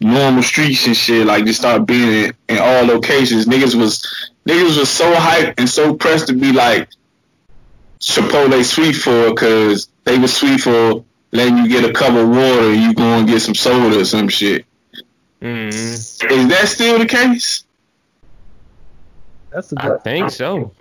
normal 0.02 0.44
streets 0.44 0.86
and 0.88 0.96
shit, 0.96 1.26
like 1.26 1.46
just 1.46 1.60
start 1.60 1.86
being 1.86 2.26
in, 2.26 2.34
in 2.50 2.58
all 2.60 2.86
locations. 2.86 3.46
Niggas 3.46 3.76
was 3.76 4.32
niggas 4.46 4.78
was 4.78 4.90
so 4.90 5.14
hyped 5.14 5.56
and 5.58 5.70
so 5.70 5.96
pressed 5.96 6.28
to 6.28 6.34
be 6.34 6.52
like 6.52 6.90
Chipotle 8.00 8.64
sweet 8.64 8.94
for 8.94 9.30
because 9.30 9.88
they 10.04 10.18
was 10.18 10.36
sweet 10.36 10.60
for 10.60 11.06
letting 11.32 11.58
you 11.58 11.70
get 11.70 11.90
a 11.90 11.94
cup 11.94 12.14
of 12.14 12.28
water 12.28 12.74
you 12.74 12.94
go 12.94 13.04
and 13.04 13.28
get 13.28 13.40
some 13.42 13.56
soda 13.56 14.00
or 14.00 14.06
some 14.06 14.28
shit. 14.28 14.66
Mm, 15.42 15.68
Is 15.70 16.18
that 16.50 16.68
still 16.68 17.00
the 17.00 17.06
case? 17.06 17.64
That's 19.52 19.72
a 19.74 19.76
I 19.80 19.88
good. 19.90 20.04
think 20.04 20.32
so. 20.32 20.72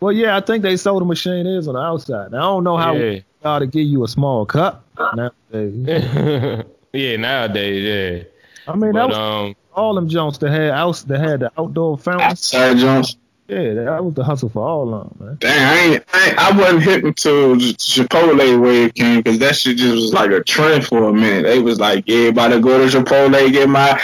Well, 0.00 0.12
yeah, 0.12 0.36
I 0.36 0.40
think 0.40 0.62
they 0.62 0.76
sold 0.76 1.02
the 1.02 1.06
machine 1.06 1.46
is 1.46 1.68
on 1.68 1.74
the 1.74 1.80
outside. 1.80 2.32
Now, 2.32 2.38
I 2.38 2.42
don't 2.54 2.64
know 2.64 2.76
how 2.76 2.94
Yeah. 2.96 3.20
we 3.44 3.58
to 3.60 3.66
give 3.66 3.86
you 3.86 4.04
a 4.04 4.08
small 4.08 4.44
cup 4.44 4.84
nowadays. 5.14 6.66
yeah, 6.92 7.16
nowadays, 7.16 7.82
yeah. 8.26 8.72
I 8.72 8.76
mean, 8.76 8.92
that 8.92 9.08
But 9.08 9.08
was 9.08 9.16
um, 9.16 9.54
all 9.74 9.94
them 9.94 10.08
Jones 10.08 10.38
that 10.38 10.50
had 10.50 10.70
outs 10.70 11.02
that 11.04 11.18
had 11.20 11.40
the 11.40 11.52
outdoor 11.58 11.96
fountains. 11.98 12.32
Outside 12.32 12.76
Jones. 12.78 13.16
Yeah, 13.52 13.74
that 13.74 14.02
was 14.02 14.14
the 14.14 14.24
hustle 14.24 14.48
for 14.48 14.66
all 14.66 14.94
of 14.94 15.18
them, 15.18 15.26
man. 15.26 15.36
Dang, 15.40 15.50
I 15.50 15.78
ain't, 15.78 16.02
I, 16.14 16.28
ain't, 16.28 16.38
I 16.38 16.56
wasn't 16.56 16.84
hip 16.84 17.04
until 17.04 17.56
Chipotle 17.56 18.62
wave 18.62 18.94
came 18.94 19.20
because 19.20 19.40
that 19.40 19.56
shit 19.56 19.76
just 19.76 19.94
was 19.94 20.14
like 20.14 20.30
a 20.30 20.42
trend 20.42 20.86
for 20.86 21.10
a 21.10 21.12
minute. 21.12 21.42
They 21.42 21.58
was 21.58 21.78
like, 21.78 22.04
yeah, 22.06 22.28
about 22.28 22.48
to 22.48 22.60
go 22.60 22.78
to 22.78 22.86
Chipotle, 22.86 23.52
get 23.52 23.68
my 23.68 24.00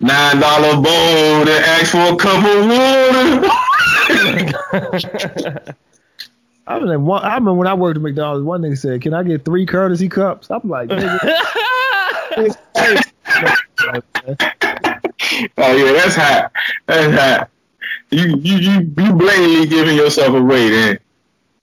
nine 0.00 0.40
dollar 0.40 0.74
bowl, 0.74 0.84
and 0.84 1.48
ask 1.48 1.90
for 1.90 2.12
a 2.12 2.16
cup 2.16 2.44
of 2.44 2.68
water. 2.68 3.48
I 6.66 6.76
was 6.76 6.90
like, 6.90 6.98
one, 6.98 7.22
I 7.22 7.32
remember 7.34 7.54
when 7.54 7.68
I 7.68 7.72
worked 7.72 7.96
at 7.96 8.02
McDonald's, 8.02 8.44
one 8.44 8.60
nigga 8.60 8.76
said, 8.76 9.00
"Can 9.00 9.14
I 9.14 9.22
get 9.22 9.46
three 9.46 9.64
courtesy 9.64 10.10
cups?" 10.10 10.50
I'm 10.50 10.68
like, 10.68 10.90
nigga, 10.90 11.18
oh 15.56 15.76
yeah, 15.76 15.92
that's 15.92 16.14
hot. 16.14 16.52
That's 16.86 17.18
hot. 17.18 17.48
You 18.12 18.36
you 18.36 18.56
you 18.58 18.80
you 18.80 19.12
blatantly 19.14 19.66
giving 19.68 19.96
yourself 19.96 20.34
away 20.34 20.68
then. 20.68 20.98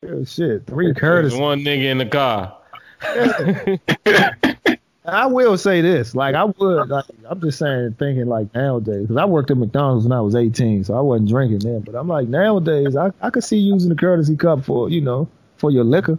oh, 0.07 0.25
shit, 0.25 0.65
three 0.65 0.93
there's 0.93 1.35
one 1.35 1.59
nigga 1.59 1.83
in 1.83 1.99
the 1.99 2.07
car. 2.07 2.57
I 5.05 5.27
will 5.27 5.59
say 5.59 5.81
this, 5.81 6.15
like 6.15 6.33
I 6.33 6.45
would, 6.45 6.89
like 6.89 7.05
I'm 7.29 7.39
just 7.39 7.59
saying, 7.59 7.97
thinking 7.99 8.25
like 8.25 8.51
nowadays, 8.55 9.03
because 9.03 9.17
I 9.17 9.25
worked 9.25 9.51
at 9.51 9.57
McDonald's 9.57 10.05
when 10.05 10.11
I 10.11 10.21
was 10.21 10.33
18, 10.33 10.85
so 10.85 10.97
I 10.97 11.01
wasn't 11.01 11.29
drinking 11.29 11.59
then. 11.59 11.81
But 11.81 11.93
I'm 11.93 12.07
like 12.07 12.27
nowadays, 12.27 12.95
I 12.95 13.11
I 13.21 13.29
could 13.29 13.43
see 13.43 13.57
using 13.57 13.89
the 13.89 13.95
courtesy 13.95 14.35
cup 14.35 14.65
for 14.65 14.89
you 14.89 15.01
know 15.01 15.27
for 15.57 15.69
your 15.69 15.83
liquor. 15.83 16.17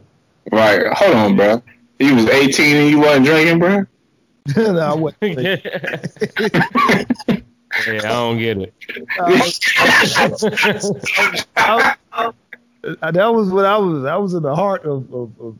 Right. 0.53 0.87
Hold 0.93 1.15
on, 1.17 1.37
bro. 1.37 1.61
You 1.99 2.15
was 2.15 2.29
18 2.29 2.77
and 2.77 2.89
you 2.89 3.01
wasn't 3.01 3.27
drinking, 3.27 3.59
bro. 3.59 3.85
no, 4.57 4.79
I 4.79 4.95
wouldn't. 4.95 5.67
yeah, 7.87 7.97
I 7.97 8.09
don't 8.09 8.39
get 8.39 8.59
it. 8.59 8.75
I- 9.21 9.53
I- 13.03 13.11
that 13.11 13.33
was 13.35 13.51
what 13.51 13.65
I 13.67 13.77
was. 13.79 14.05
I 14.05 14.17
was 14.17 14.33
in 14.35 14.43
the 14.43 14.55
heart 14.55 14.85
of, 14.85 15.13
of, 15.13 15.31
of 15.41 15.59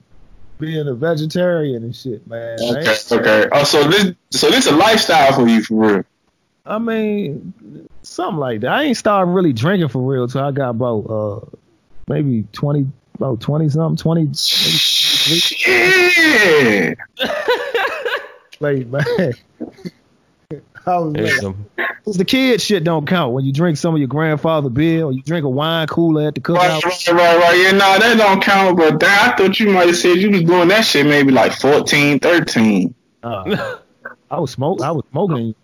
being 0.59 0.89
a 0.89 0.95
vegetarian 0.95 1.83
and 1.83 1.95
shit, 1.95 2.27
man. 2.27 2.59
Okay. 2.61 2.81
ain't- 2.91 3.13
Okay. 3.13 3.47
Oh, 3.53 3.65
so 3.65 3.85
this 3.89 4.15
so 4.31 4.51
this 4.51 4.67
a 4.67 4.73
lifestyle 4.75 5.33
for 5.35 5.47
you 5.47 5.63
for 5.63 5.75
real. 5.95 6.05
I 6.67 6.79
mean, 6.79 7.87
something 8.03 8.39
like 8.39 8.61
that. 8.61 8.71
I 8.71 8.85
ain't 8.85 8.97
started 8.97 9.31
really 9.33 9.53
drinking 9.53 9.89
for 9.89 10.01
real 10.01 10.29
till 10.29 10.43
I 10.43 10.51
got 10.51 10.71
about 10.71 11.01
uh 11.11 11.41
maybe 12.09 12.45
twenty, 12.53 12.87
about 13.17 13.41
twenty 13.41 13.69
something, 13.69 13.97
twenty. 13.97 14.31
Yeah. 15.67 16.95
Like 18.63 18.89
man, 18.89 19.33
I 20.87 20.99
was 20.99 21.13
There's 21.13 21.31
like, 21.33 21.41
some- 21.43 21.67
Cause 22.05 22.17
the 22.17 22.25
kid 22.25 22.63
shit 22.63 22.83
don't 22.83 23.07
count 23.07 23.35
when 23.35 23.45
you 23.45 23.53
drink 23.53 23.77
some 23.77 23.95
of 23.95 23.99
your 23.99 24.09
grandfather 24.09 24.71
beer 24.71 25.05
or 25.05 25.13
you 25.13 25.23
drink 25.23 25.45
a 25.45 25.49
wine 25.49 25.87
cooler 25.87 26.29
at 26.29 26.35
the 26.35 26.41
Right, 26.53 26.83
cookout. 26.83 26.85
right, 26.85 27.09
right, 27.15 27.39
right. 27.39 27.59
Yeah, 27.63 27.73
nah, 27.73 27.99
that 27.99 28.17
don't 28.17 28.43
count. 28.43 28.79
But 28.79 28.99
damn, 28.99 29.31
I 29.33 29.37
thought 29.37 29.61
you 29.61 29.69
might 29.71 29.87
have 29.89 29.97
said 29.97 30.17
you 30.17 30.31
was 30.31 30.43
doing 30.43 30.69
that 30.69 30.81
shit 30.87 31.05
maybe 31.07 31.31
like 31.31 31.53
14, 31.53 32.19
13. 32.19 32.95
Uh, 33.23 33.77
I 34.31 34.41
was 34.41 34.53
smoke. 34.53 34.81
I 34.81 34.91
was 34.93 35.05
smoking. 35.11 35.49
You 35.49 35.55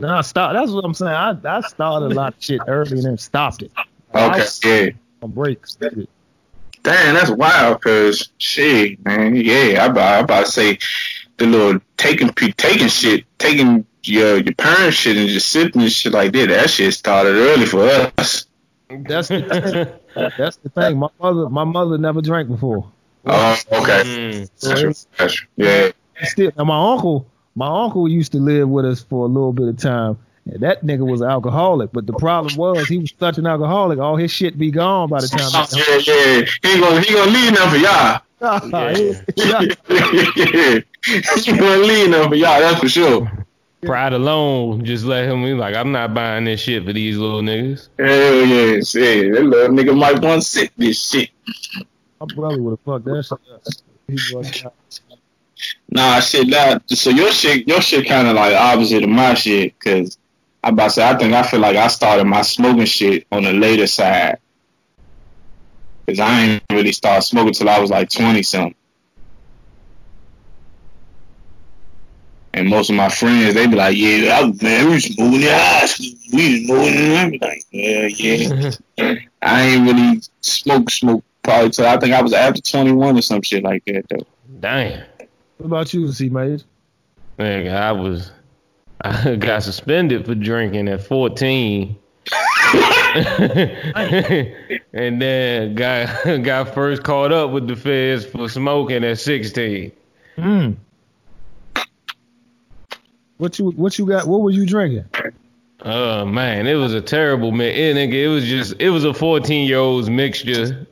know. 0.00 0.08
Nah, 0.08 0.18
I 0.18 0.20
stopped. 0.20 0.52
That's 0.52 0.70
what 0.70 0.84
I'm 0.84 0.92
saying. 0.92 1.12
I 1.14 1.34
I 1.44 1.60
started 1.62 2.12
a 2.12 2.14
lot 2.14 2.34
of 2.36 2.42
shit 2.44 2.60
early 2.68 2.92
and 2.98 3.04
then 3.04 3.16
stopped 3.18 3.62
it. 3.62 3.72
I 4.12 4.38
Okay, 4.38 4.86
yeah. 4.86 4.90
on 5.22 5.30
breaks. 5.30 5.76
Damn, 5.76 7.14
that's 7.14 7.30
wild. 7.30 7.80
Cause 7.82 8.28
shit, 8.38 9.02
man. 9.04 9.34
Yeah, 9.36 9.82
I 9.82 9.86
about, 9.86 10.14
I 10.14 10.18
about 10.18 10.46
to 10.46 10.52
say 10.52 10.78
the 11.38 11.46
little 11.46 11.80
taking 11.96 12.28
taking 12.34 12.88
shit, 12.88 13.24
taking 13.38 13.86
your 14.08 14.38
your 14.38 14.54
parents 14.54 14.96
shit 14.96 15.16
and 15.16 15.28
just 15.28 15.48
sipping 15.48 15.82
and 15.82 15.92
shit 15.92 16.12
like 16.12 16.32
that. 16.32 16.48
That 16.48 16.70
shit 16.70 16.94
started 16.94 17.34
early 17.34 17.66
for 17.66 17.84
us. 18.18 18.46
That's 18.88 19.28
the 19.28 19.42
thing. 19.42 20.30
That's 20.38 20.56
the 20.56 20.68
thing. 20.68 20.98
My 20.98 21.08
mother, 21.20 21.48
my 21.48 21.64
mother 21.64 21.98
never 21.98 22.20
drank 22.22 22.48
before. 22.48 22.90
Oh, 23.26 23.56
okay. 23.72 24.02
Mm. 24.62 25.46
Yeah. 25.56 25.90
Still, 26.22 26.52
now 26.56 26.64
my 26.64 26.92
uncle, 26.92 27.26
my 27.54 27.84
uncle 27.84 28.08
used 28.08 28.32
to 28.32 28.38
live 28.38 28.68
with 28.68 28.84
us 28.84 29.02
for 29.02 29.24
a 29.24 29.28
little 29.28 29.52
bit 29.52 29.68
of 29.68 29.76
time. 29.78 30.18
And 30.44 30.60
that 30.60 30.84
nigga 30.84 31.04
was 31.04 31.22
an 31.22 31.28
alcoholic, 31.28 31.90
but 31.92 32.06
the 32.06 32.12
problem 32.12 32.54
was 32.54 32.86
he 32.86 32.98
was 32.98 33.12
such 33.18 33.36
an 33.38 33.48
alcoholic, 33.48 33.98
all 33.98 34.16
his 34.16 34.30
shit 34.30 34.56
be 34.56 34.70
gone 34.70 35.08
by 35.08 35.20
the 35.20 35.26
time. 35.26 35.50
Oh, 35.52 35.66
yeah, 35.72 35.96
yeah. 36.06 36.44
He 36.62 36.68
ain't 36.70 36.80
gonna 36.80 37.00
he 37.00 37.12
gonna 37.12 37.30
leave 37.32 37.52
nothing 37.52 37.70
for 37.70 37.84
y'all. 37.84 38.20
Yeah. 38.38 39.60
he 41.42 41.56
gonna 41.56 41.76
leave 41.78 42.10
nothing 42.10 42.28
for 42.28 42.34
y'all. 42.36 42.60
That's 42.60 42.78
for 42.78 42.88
sure. 42.88 43.45
Pride 43.82 44.14
alone, 44.14 44.84
just 44.84 45.04
let 45.04 45.28
him 45.28 45.42
be 45.42 45.54
like, 45.54 45.76
I'm 45.76 45.92
not 45.92 46.14
buying 46.14 46.44
this 46.44 46.60
shit 46.60 46.84
for 46.84 46.92
these 46.92 47.18
little 47.18 47.42
niggas. 47.42 47.88
Hell 47.98 48.46
yeah, 48.46 48.80
shit. 48.80 49.34
That 49.34 49.44
little 49.44 49.76
nigga 49.76 49.96
might 49.96 50.20
want 50.20 50.42
to 50.42 50.48
sit 50.48 50.72
this 50.76 51.10
shit. 51.10 51.30
My 52.20 52.26
brother 52.34 52.60
would 52.60 52.70
have 52.70 52.80
fucked 52.80 53.04
that 53.04 53.24
shit 53.24 53.32
up. 53.52 53.62
He 54.08 54.16
Nah, 55.90 56.20
shit. 56.20 56.50
That 56.50 56.82
so 56.90 57.10
your 57.10 57.30
shit, 57.32 57.68
your 57.68 57.80
shit 57.80 58.06
kind 58.08 58.28
of 58.28 58.34
like 58.34 58.54
opposite 58.54 59.02
of 59.02 59.08
my 59.08 59.34
shit. 59.34 59.78
Cause 59.80 60.18
I 60.62 60.70
about 60.70 60.84
to 60.84 60.90
say, 60.90 61.08
I 61.08 61.16
think 61.16 61.34
I 61.34 61.42
feel 61.42 61.60
like 61.60 61.76
I 61.76 61.88
started 61.88 62.24
my 62.24 62.42
smoking 62.42 62.86
shit 62.86 63.26
on 63.30 63.44
the 63.44 63.52
later 63.52 63.86
side. 63.86 64.38
Cause 66.06 66.18
I 66.20 66.40
ain't 66.40 66.62
really 66.70 66.92
start 66.92 67.24
smoking 67.24 67.52
till 67.52 67.68
I 67.68 67.78
was 67.78 67.90
like 67.90 68.10
twenty 68.10 68.42
something. 68.42 68.74
And 72.56 72.68
most 72.68 72.88
of 72.88 72.96
my 72.96 73.10
friends, 73.10 73.54
they 73.54 73.66
be 73.66 73.76
like, 73.76 73.96
"Yeah, 73.96 74.38
I, 74.40 74.46
man, 74.62 74.86
we 74.86 74.94
was 74.94 75.18
moving 75.18 75.42
in 75.42 75.48
high 75.48 75.86
school. 75.86 76.12
We 76.32 76.52
was 76.52 76.68
moving." 76.68 76.94
in 76.94 77.16
I 77.16 77.30
be 77.30 77.38
like, 77.38 77.62
"Yeah, 77.70 78.06
yeah." 78.06 79.14
I 79.42 79.62
ain't 79.62 79.86
really 79.86 80.22
smoke 80.40 80.90
smoke 80.90 81.22
probably 81.42 81.70
till 81.70 81.86
I 81.86 81.98
think 81.98 82.14
I 82.14 82.22
was 82.22 82.32
after 82.32 82.62
twenty 82.62 82.92
one 82.92 83.18
or 83.18 83.22
some 83.22 83.42
shit 83.42 83.62
like 83.62 83.84
that 83.84 84.08
though. 84.08 84.26
Damn. 84.58 85.04
What 85.58 85.66
about 85.66 85.92
you, 85.92 86.10
C 86.10 86.30
Mage? 86.30 86.64
Man, 87.38 87.68
I 87.68 87.92
was 87.92 88.32
I 89.02 89.36
got 89.36 89.62
suspended 89.62 90.24
for 90.24 90.34
drinking 90.34 90.88
at 90.88 91.02
14. 91.02 91.96
and 94.92 95.22
then 95.22 95.74
got 95.74 96.42
got 96.42 96.74
first 96.74 97.02
caught 97.02 97.32
up 97.32 97.50
with 97.50 97.68
the 97.68 97.76
feds 97.76 98.24
for 98.24 98.48
smoking 98.48 99.04
at 99.04 99.18
16. 99.18 99.92
Hmm. 100.36 100.72
What 103.38 103.58
you 103.58 103.70
what 103.70 103.98
you 103.98 104.06
got? 104.06 104.26
What 104.26 104.40
were 104.40 104.50
you 104.50 104.66
drinking? 104.66 105.04
Oh 105.82 106.24
man, 106.24 106.66
it 106.66 106.74
was 106.74 106.94
a 106.94 107.00
terrible 107.00 107.52
mix. 107.52 107.76
It, 107.76 107.96
eh, 107.96 108.06
nigga, 108.06 108.24
it 108.24 108.28
was 108.28 108.44
just 108.44 108.74
it 108.78 108.90
was 108.90 109.04
a 109.04 109.12
14 109.12 109.68
year 109.68 109.78
old's 109.78 110.08
mixture. 110.08 110.86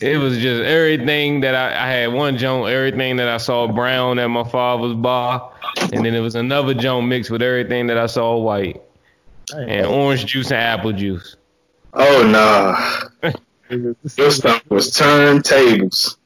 It 0.00 0.18
was 0.18 0.38
just 0.38 0.62
everything 0.62 1.40
that 1.40 1.54
I, 1.54 1.84
I 1.84 1.90
had 1.90 2.12
one 2.12 2.38
joint, 2.38 2.72
everything 2.72 3.16
that 3.16 3.28
I 3.28 3.36
saw 3.36 3.68
brown 3.68 4.18
at 4.18 4.26
my 4.28 4.42
father's 4.42 4.94
bar, 4.94 5.52
and 5.92 6.04
then 6.04 6.14
it 6.14 6.20
was 6.20 6.34
another 6.34 6.74
joint 6.74 7.06
mixed 7.06 7.30
with 7.30 7.42
everything 7.42 7.86
that 7.88 7.98
I 7.98 8.06
saw 8.06 8.36
white, 8.36 8.82
and 9.54 9.86
orange 9.86 10.26
juice 10.26 10.50
and 10.50 10.60
apple 10.60 10.92
juice. 10.92 11.36
Oh 11.92 13.10
nah, 13.22 13.32
your 14.16 14.30
stuff 14.30 14.62
was 14.68 14.90
turntables. 14.92 16.16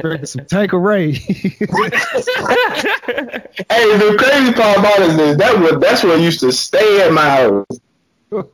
Drinking 0.00 0.26
some 0.26 0.46
Tanqueray. 0.46 1.12
Hey, 3.68 3.96
the 3.98 4.16
crazy 4.18 4.52
part 4.52 4.78
about 4.78 5.00
it 5.00 5.20
is 5.20 5.36
that 5.36 5.58
was 5.60 5.80
that's 5.80 6.02
what 6.04 6.20
used 6.20 6.40
to 6.40 6.52
stay 6.52 7.02
at 7.02 7.12
my 7.12 7.22
house. 7.28 7.66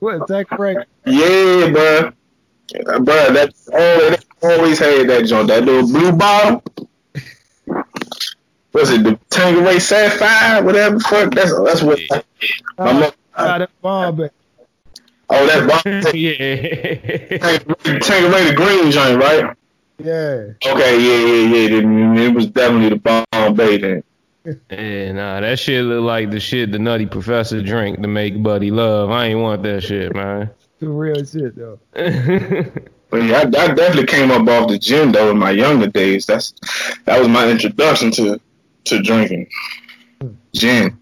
what 0.00 0.26
Tanqueray? 0.26 0.76
Yeah, 1.06 1.70
bro. 1.70 2.12
Bro, 3.00 3.32
that's 3.32 3.68
oh, 3.72 4.10
they 4.10 4.48
always 4.48 4.78
had 4.78 5.08
that 5.08 5.26
joint, 5.26 5.48
that 5.48 5.64
little 5.64 5.86
blue 5.88 6.12
bottle. 6.12 6.62
Was 8.72 8.90
it 8.90 9.02
the 9.04 9.18
Tanqueray 9.30 9.78
Sapphire, 9.78 10.62
whatever 10.62 10.96
the 10.96 11.00
fuck? 11.00 11.34
That's 11.34 11.58
that's 11.60 11.82
what. 11.82 11.98
My 12.78 12.92
mother- 12.92 13.12
Ah, 13.34 13.58
that 13.58 13.70
bomb 13.80 14.20
oh, 15.30 15.46
that 15.46 15.68
bottle, 15.68 15.92
yeah. 16.16 16.38
Tanqueray 18.00 18.50
the 18.50 18.54
green 18.56 18.90
joint, 18.90 19.18
right? 19.22 19.56
Yeah. 19.98 20.52
Okay, 20.64 21.00
yeah, 21.00 21.26
yeah, 21.26 21.56
yeah. 21.56 21.68
Then 21.80 22.16
It 22.16 22.34
was 22.34 22.46
definitely 22.46 22.90
the 22.90 23.24
Bombay 23.32 23.78
then. 23.78 24.02
Yeah, 24.70 25.12
nah, 25.12 25.40
that 25.40 25.58
shit 25.58 25.84
look 25.84 26.02
like 26.04 26.30
the 26.30 26.40
shit 26.40 26.72
the 26.72 26.78
Nutty 26.78 27.04
Professor 27.04 27.60
drink 27.60 28.00
to 28.00 28.08
make 28.08 28.42
Buddy 28.42 28.70
love. 28.70 29.10
I 29.10 29.26
ain't 29.26 29.40
want 29.40 29.62
that 29.64 29.82
shit, 29.82 30.14
man. 30.14 30.50
Some 30.80 30.96
real 30.96 31.22
shit 31.24 31.54
though. 31.54 31.78
But 33.10 33.22
yeah, 33.22 33.38
I, 33.38 33.40
I 33.40 33.74
definitely 33.74 34.04
came 34.04 34.30
up 34.30 34.46
off 34.48 34.68
the 34.68 34.78
gym 34.78 35.12
though 35.12 35.30
in 35.30 35.38
my 35.38 35.50
younger 35.50 35.86
days. 35.86 36.26
That's 36.26 36.52
that 37.06 37.18
was 37.18 37.28
my 37.28 37.48
introduction 37.48 38.10
to 38.12 38.38
to 38.84 39.02
drinking 39.02 39.48
hmm. 40.20 40.28
gin. 40.54 40.98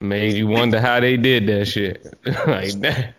Made 0.00 0.36
you 0.36 0.46
wonder 0.46 0.80
how 0.80 1.00
they 1.00 1.16
did 1.18 1.46
that 1.48 1.66
shit. 1.66 2.02
like 2.46 2.72
that. 2.80 3.14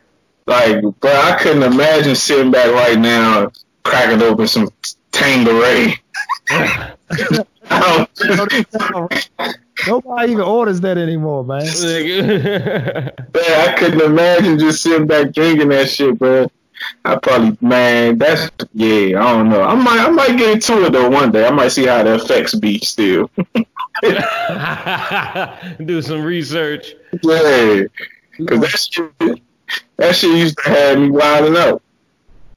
Like, 0.47 0.81
bro, 0.99 1.11
I 1.11 1.37
couldn't 1.39 1.63
imagine 1.63 2.15
sitting 2.15 2.51
back 2.51 2.71
right 2.71 2.97
now 2.97 3.51
cracking 3.83 4.21
open 4.21 4.47
some 4.47 4.69
Tanqueray. 5.15 5.97
Nobody 9.87 10.31
even 10.31 10.43
orders 10.43 10.81
that 10.81 10.97
anymore, 10.97 11.45
man. 11.45 11.63
Man, 11.63 13.13
I 13.33 13.75
couldn't 13.77 14.01
imagine 14.01 14.59
just 14.59 14.83
sitting 14.83 15.07
back 15.07 15.31
drinking 15.31 15.69
that 15.69 15.89
shit, 15.89 16.19
bro. 16.19 16.51
I 17.05 17.15
probably, 17.15 17.57
man, 17.61 18.17
that's 18.17 18.51
yeah. 18.73 19.21
I 19.21 19.33
don't 19.33 19.49
know. 19.49 19.61
I 19.61 19.75
might, 19.75 19.99
I 19.99 20.09
might 20.09 20.37
get 20.37 20.55
into 20.55 20.85
it 20.85 20.91
though 20.91 21.09
one 21.09 21.31
day. 21.31 21.45
I 21.45 21.51
might 21.51 21.69
see 21.69 21.85
how 21.85 22.03
the 22.03 22.15
effects 22.15 22.53
be 22.53 22.79
still. 22.79 23.31
Do 25.85 26.01
some 26.01 26.23
research. 26.23 26.93
yeah, 27.23 27.83
because 28.37 28.59
that 28.59 28.77
shit, 28.77 29.41
that 29.95 30.15
shit 30.15 30.37
used 30.37 30.57
to 30.57 30.69
have 30.69 30.99
me 30.99 31.09
wilding 31.09 31.55
out. 31.55 31.81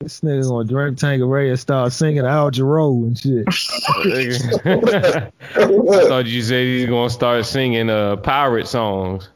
This 0.01 0.21
nigga 0.21 0.49
gonna 0.49 0.69
drink 0.69 0.99
Tanqueray 0.99 1.51
and 1.51 1.59
start 1.59 1.93
singing 1.93 2.25
Al 2.25 2.51
Jarreau 2.53 3.05
and 3.05 3.19
shit. 3.19 3.47
I 5.57 6.09
thought 6.09 6.27
you 6.27 6.43
said 6.43 6.65
he's 6.65 6.87
gonna 6.87 7.11
start 7.11 7.45
singing 7.47 7.91
uh 7.91 8.17
pirate 8.17 8.69
songs. 8.69 9.29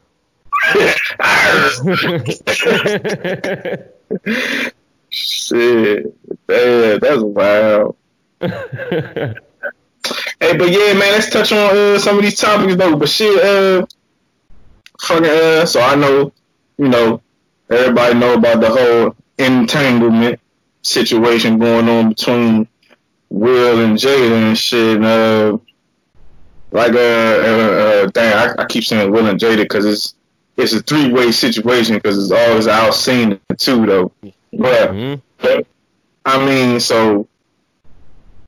Shit, 5.09 6.05
man, 6.47 6.99
that's 6.99 7.21
wild. 7.21 7.95
Hey, 10.39 10.57
but 10.57 10.69
yeah, 10.69 10.91
man, 10.93 11.13
let's 11.13 11.29
touch 11.29 11.53
on 11.53 11.77
uh, 11.77 11.97
some 11.97 12.17
of 12.17 12.23
these 12.23 12.37
topics 12.37 12.75
though. 12.75 12.97
But 12.97 13.07
shit, 13.07 13.41
uh, 13.41 13.85
fucking, 14.99 15.25
uh, 15.25 15.65
so 15.65 15.79
I 15.79 15.95
know, 15.95 16.33
you 16.77 16.89
know, 16.89 17.21
everybody 17.69 18.15
know 18.19 18.33
about 18.33 18.59
the 18.59 18.69
whole 18.69 19.15
entanglement 19.37 20.41
situation 20.83 21.57
going 21.57 21.89
on 21.89 22.09
between 22.09 22.67
Will 23.29 23.83
and 23.83 23.97
Jada 23.97 24.49
and 24.49 24.57
shit. 24.57 24.97
And, 24.97 25.05
uh, 25.05 25.57
like, 26.71 26.93
uh, 26.93 26.97
uh, 26.97 27.01
uh 27.01 28.05
dang, 28.07 28.33
I, 28.33 28.63
I 28.63 28.65
keep 28.65 28.83
saying 28.83 29.11
Will 29.11 29.27
and 29.27 29.39
Jada 29.39 29.57
because 29.57 29.85
it's 29.85 30.15
it's 30.55 30.73
a 30.73 30.81
three 30.81 31.11
way 31.11 31.31
situation 31.31 31.95
because 31.95 32.17
it's 32.23 32.31
always 32.31 32.67
out 32.67 32.93
seen 32.93 33.39
too 33.57 33.85
though. 33.85 34.11
But 34.51 34.91
Mhm. 34.91 35.21
but, 35.39 35.65
I 36.25 36.45
mean, 36.45 36.79
so 36.79 37.27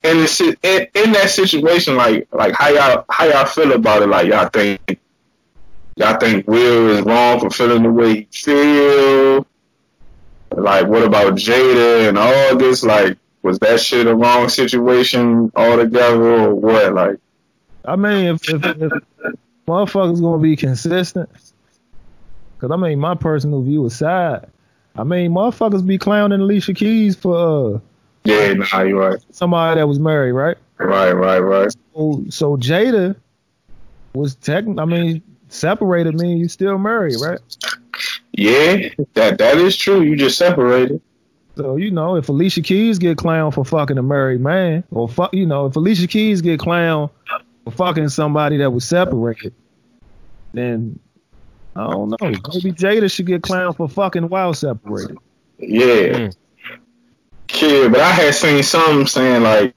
in 0.04 0.18
the 0.18 0.58
in, 0.62 0.88
in 1.04 1.12
that 1.14 1.30
situation, 1.30 1.96
like 1.96 2.28
like 2.32 2.54
how 2.54 2.70
y'all 2.70 3.06
how 3.10 3.26
y'all 3.26 3.46
feel 3.46 3.72
about 3.74 4.04
it? 4.04 4.08
Like 4.08 4.28
y'all 4.28 4.50
think 4.50 4.80
y'all 5.96 6.18
think 6.18 6.48
Will 6.48 6.90
is 6.90 7.02
wrong 7.02 7.40
for 7.40 7.50
feeling 7.50 7.84
the 7.84 7.92
way 7.92 8.16
he 8.16 8.28
feel? 8.32 9.48
Like 10.56 10.88
what 10.88 11.04
about 11.04 11.34
Jada 11.34 12.10
and 12.10 12.18
all 12.18 12.56
this? 12.58 12.84
Like 12.84 13.18
was 13.42 13.60
that 13.60 13.80
shit 13.80 14.08
a 14.08 14.16
wrong 14.16 14.50
situation 14.50 15.52
altogether 15.56 16.24
or 16.24 16.56
what? 16.56 16.94
Like 16.94 17.18
I 17.86 17.96
mean, 17.96 18.36
if, 18.36 18.50
if, 18.50 18.66
if 18.66 18.92
motherfuckers 19.68 20.22
gonna 20.22 20.42
be 20.42 20.56
consistent, 20.56 21.30
cause 22.60 22.72
I 22.72 22.76
mean, 22.78 23.00
my 23.00 23.16
personal 23.16 23.62
view 23.62 23.86
aside, 23.86 24.48
I 24.96 25.04
mean, 25.04 25.32
motherfuckers 25.32 25.86
be 25.86 25.98
clowning 25.98 26.40
Alicia 26.40 26.74
Keys 26.74 27.16
for 27.16 27.76
uh, 27.76 27.80
yeah, 28.24 28.54
nah, 28.54 28.82
you 28.82 29.00
right, 29.00 29.20
somebody 29.32 29.80
that 29.80 29.88
was 29.88 30.00
married, 30.00 30.32
right? 30.32 30.58
right, 30.78 31.12
right, 31.12 31.40
right. 31.40 31.72
So, 31.94 32.26
so 32.30 32.58
Jada 32.58 33.16
was 34.14 34.36
tech. 34.36 34.66
I 34.66 34.86
mean, 34.86 35.22
separated 35.50 36.16
mean 36.16 36.38
you 36.38 36.48
still 36.48 36.78
married, 36.78 37.16
right? 37.22 37.40
Yeah, 38.38 38.90
that 39.14 39.38
that 39.38 39.58
is 39.58 39.78
true. 39.78 40.02
You 40.02 40.16
just 40.16 40.38
separated. 40.38 41.02
So 41.56 41.78
you 41.78 41.90
know, 41.92 42.18
if 42.18 42.28
Alicia 42.28 42.62
Keys 42.62 43.00
get 43.00 43.18
clowned 43.18 43.54
for 43.54 43.64
fucking 43.64 43.98
a 43.98 44.04
married 44.04 44.42
man, 44.42 44.84
or 44.92 45.08
fuck, 45.08 45.34
you 45.34 45.46
know, 45.46 45.68
if 45.68 45.76
Alicia 45.76 46.08
Keys 46.08 46.42
get 46.42 46.60
clowned 46.60 47.12
for 47.64 47.72
fucking 47.72 48.10
somebody 48.10 48.58
that 48.58 48.72
was 48.72 48.84
separated, 48.84 49.54
then 50.54 51.00
I 51.76 51.90
don't 51.90 52.10
know. 52.10 52.18
Maybe 52.22 52.74
Jada 52.74 53.10
should 53.10 53.26
get 53.26 53.42
clowned 53.42 53.78
for 53.78 53.88
fucking 53.88 54.28
while 54.28 54.54
separated. 54.54 55.18
Yeah. 55.58 56.30
Mm. 56.30 56.36
Yeah, 57.62 57.88
but 57.88 58.02
I 58.02 58.12
had 58.12 58.36
seen 58.36 58.64
some 58.64 59.08
saying 59.08 59.44
like 59.44 59.76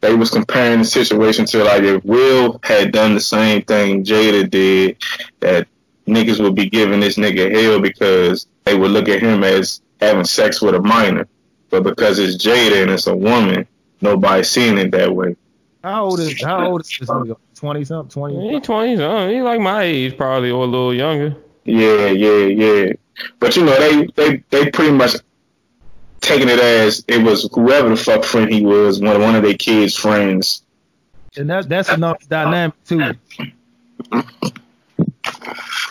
they 0.00 0.14
was 0.14 0.30
comparing 0.30 0.80
the 0.80 0.84
situation 0.84 1.46
to 1.46 1.64
like 1.64 1.82
if 1.82 2.04
Will 2.04 2.60
had 2.62 2.92
done 2.92 3.14
the 3.14 3.20
same 3.20 3.62
thing 3.62 4.04
Jada 4.04 4.48
did, 4.48 4.96
that 5.40 5.66
niggas 6.06 6.40
would 6.40 6.54
be 6.54 6.68
giving 6.68 7.00
this 7.00 7.16
nigga 7.16 7.50
hell 7.54 7.80
because 7.80 8.46
they 8.64 8.76
would 8.76 8.90
look 8.90 9.08
at 9.08 9.22
him 9.22 9.44
as 9.44 9.80
having 10.00 10.24
sex 10.24 10.60
with 10.60 10.74
a 10.74 10.80
minor. 10.80 11.28
But 11.70 11.82
because 11.82 12.18
it's 12.18 12.36
Jada 12.36 12.82
and 12.82 12.90
it's 12.90 13.06
a 13.06 13.16
woman, 13.16 13.66
nobody's 14.00 14.48
seeing 14.48 14.78
it 14.78 14.90
that 14.92 15.14
way. 15.14 15.36
How 15.82 16.04
old 16.04 16.20
is 16.20 16.42
how 16.42 16.66
old 16.66 16.80
is 16.82 16.96
this 16.98 17.08
nigga? 17.08 17.36
Twenty 17.54 17.84
something, 17.84 18.10
twenty. 18.10 18.50
He 18.50 18.60
twenty 18.60 18.96
something. 18.96 19.34
He 19.34 19.42
like 19.42 19.60
my 19.60 19.82
age 19.82 20.16
probably 20.16 20.50
or 20.50 20.64
a 20.64 20.66
little 20.66 20.94
younger. 20.94 21.36
Yeah, 21.64 22.08
yeah, 22.08 22.46
yeah. 22.46 22.92
But 23.38 23.56
you 23.56 23.64
know, 23.64 23.78
they 23.78 24.06
they 24.14 24.44
they 24.50 24.70
pretty 24.70 24.92
much 24.92 25.16
taking 26.20 26.48
it 26.48 26.58
as 26.58 27.04
it 27.08 27.22
was 27.22 27.48
whoever 27.52 27.88
the 27.90 27.96
fuck 27.96 28.24
friend 28.24 28.52
he 28.52 28.64
was, 28.64 29.00
one 29.00 29.20
one 29.20 29.34
of 29.34 29.42
their 29.42 29.54
kids' 29.54 29.96
friends. 29.96 30.62
And 31.36 31.50
that 31.50 31.68
that's 31.68 31.88
another 31.88 32.18
dynamic 32.28 32.74
too. 32.84 33.14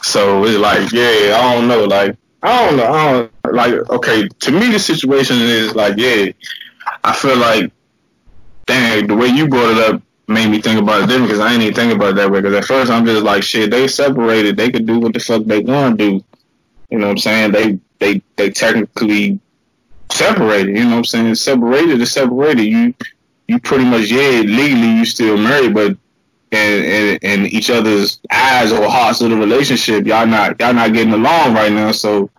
So 0.06 0.46
it's 0.46 0.60
like, 0.60 0.92
yeah, 0.92 1.36
I 1.36 1.56
don't 1.56 1.68
know, 1.68 1.84
like 1.86 2.16
I 2.44 2.64
don't 2.64 2.78
know, 2.78 2.94
I 2.94 3.12
don't 3.12 3.56
like. 3.56 3.74
Okay, 3.90 4.28
to 4.28 4.52
me, 4.52 4.72
the 4.72 4.78
situation 4.78 5.38
is 5.38 5.74
like, 5.74 5.98
yeah, 5.98 6.32
I 7.04 7.16
feel 7.16 7.36
like, 7.36 7.72
dang, 8.68 9.08
the 9.08 9.16
way 9.16 9.28
you 9.28 9.48
brought 9.48 9.72
it 9.72 9.78
up, 9.96 10.04
made 10.28 10.48
me 10.48 10.62
think 10.62 10.80
about 10.80 11.02
it 11.02 11.08
different 11.08 11.30
because 11.30 11.40
I 11.40 11.54
ain't 11.54 11.64
even 11.64 11.74
think 11.74 11.92
about 11.92 12.10
it 12.10 12.16
that 12.18 12.30
way. 12.30 12.40
Because 12.40 12.56
at 12.56 12.66
first 12.66 12.92
I'm 12.92 13.04
just 13.04 13.24
like, 13.24 13.42
shit, 13.42 13.72
they 13.72 13.88
separated. 13.88 14.58
They 14.58 14.70
could 14.70 14.86
do 14.86 15.00
what 15.00 15.14
the 15.14 15.20
fuck 15.20 15.44
they 15.44 15.60
want 15.60 15.98
to 15.98 16.20
do. 16.20 16.26
You 16.92 17.00
know 17.00 17.08
what 17.08 17.14
I'm 17.14 17.18
saying? 17.18 17.52
They 17.54 17.80
they 17.98 18.22
they 18.36 18.52
technically 18.52 19.40
separated. 20.12 20.78
You 20.78 20.84
know 20.84 20.92
what 20.92 20.98
I'm 20.98 21.06
saying? 21.06 21.36
Separated 21.36 22.00
is 22.00 22.12
separated. 22.12 22.64
You 22.64 22.94
you 23.48 23.60
pretty 23.60 23.86
much 23.86 24.12
yeah 24.12 24.42
legally 24.42 24.98
you 25.00 25.06
still 25.06 25.36
married, 25.36 25.74
but 25.74 25.98
in, 26.56 26.84
in, 26.84 27.18
in 27.22 27.46
each 27.48 27.70
other's 27.70 28.20
eyes 28.32 28.72
or 28.72 28.90
hearts 28.90 29.22
of 29.22 29.30
the 29.30 29.36
relationship, 29.36 30.06
y'all 30.06 30.26
not 30.26 30.60
y'all 30.60 30.74
not 30.74 30.94
getting 30.94 31.14
along 31.14 31.54
right 31.54 31.72
now. 31.72 31.92
So 31.92 32.30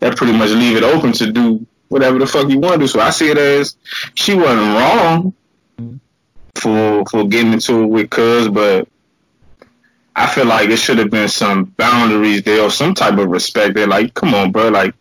that 0.00 0.16
pretty 0.16 0.36
much 0.36 0.50
leave 0.50 0.76
it 0.76 0.82
open 0.82 1.12
to 1.12 1.30
do 1.30 1.66
whatever 1.88 2.18
the 2.18 2.26
fuck 2.26 2.48
you 2.48 2.58
want 2.58 2.74
to 2.74 2.80
do. 2.80 2.86
So 2.86 3.00
I 3.00 3.10
see 3.10 3.30
it 3.30 3.38
as 3.38 3.76
she 4.14 4.34
wasn't 4.34 4.74
wrong 4.76 5.34
for 6.56 7.04
for 7.10 7.28
getting 7.28 7.52
into 7.52 7.82
it 7.82 7.86
with 7.86 8.10
Cuz, 8.10 8.48
but 8.48 8.88
I 10.14 10.26
feel 10.26 10.46
like 10.46 10.68
it 10.68 10.76
should 10.76 10.98
have 10.98 11.10
been 11.10 11.28
some 11.28 11.64
boundaries 11.64 12.42
there 12.42 12.62
or 12.62 12.70
some 12.70 12.94
type 12.94 13.18
of 13.18 13.28
respect 13.28 13.74
there. 13.74 13.86
Like, 13.86 14.14
come 14.14 14.34
on, 14.34 14.52
bro, 14.52 14.68
like. 14.68 14.94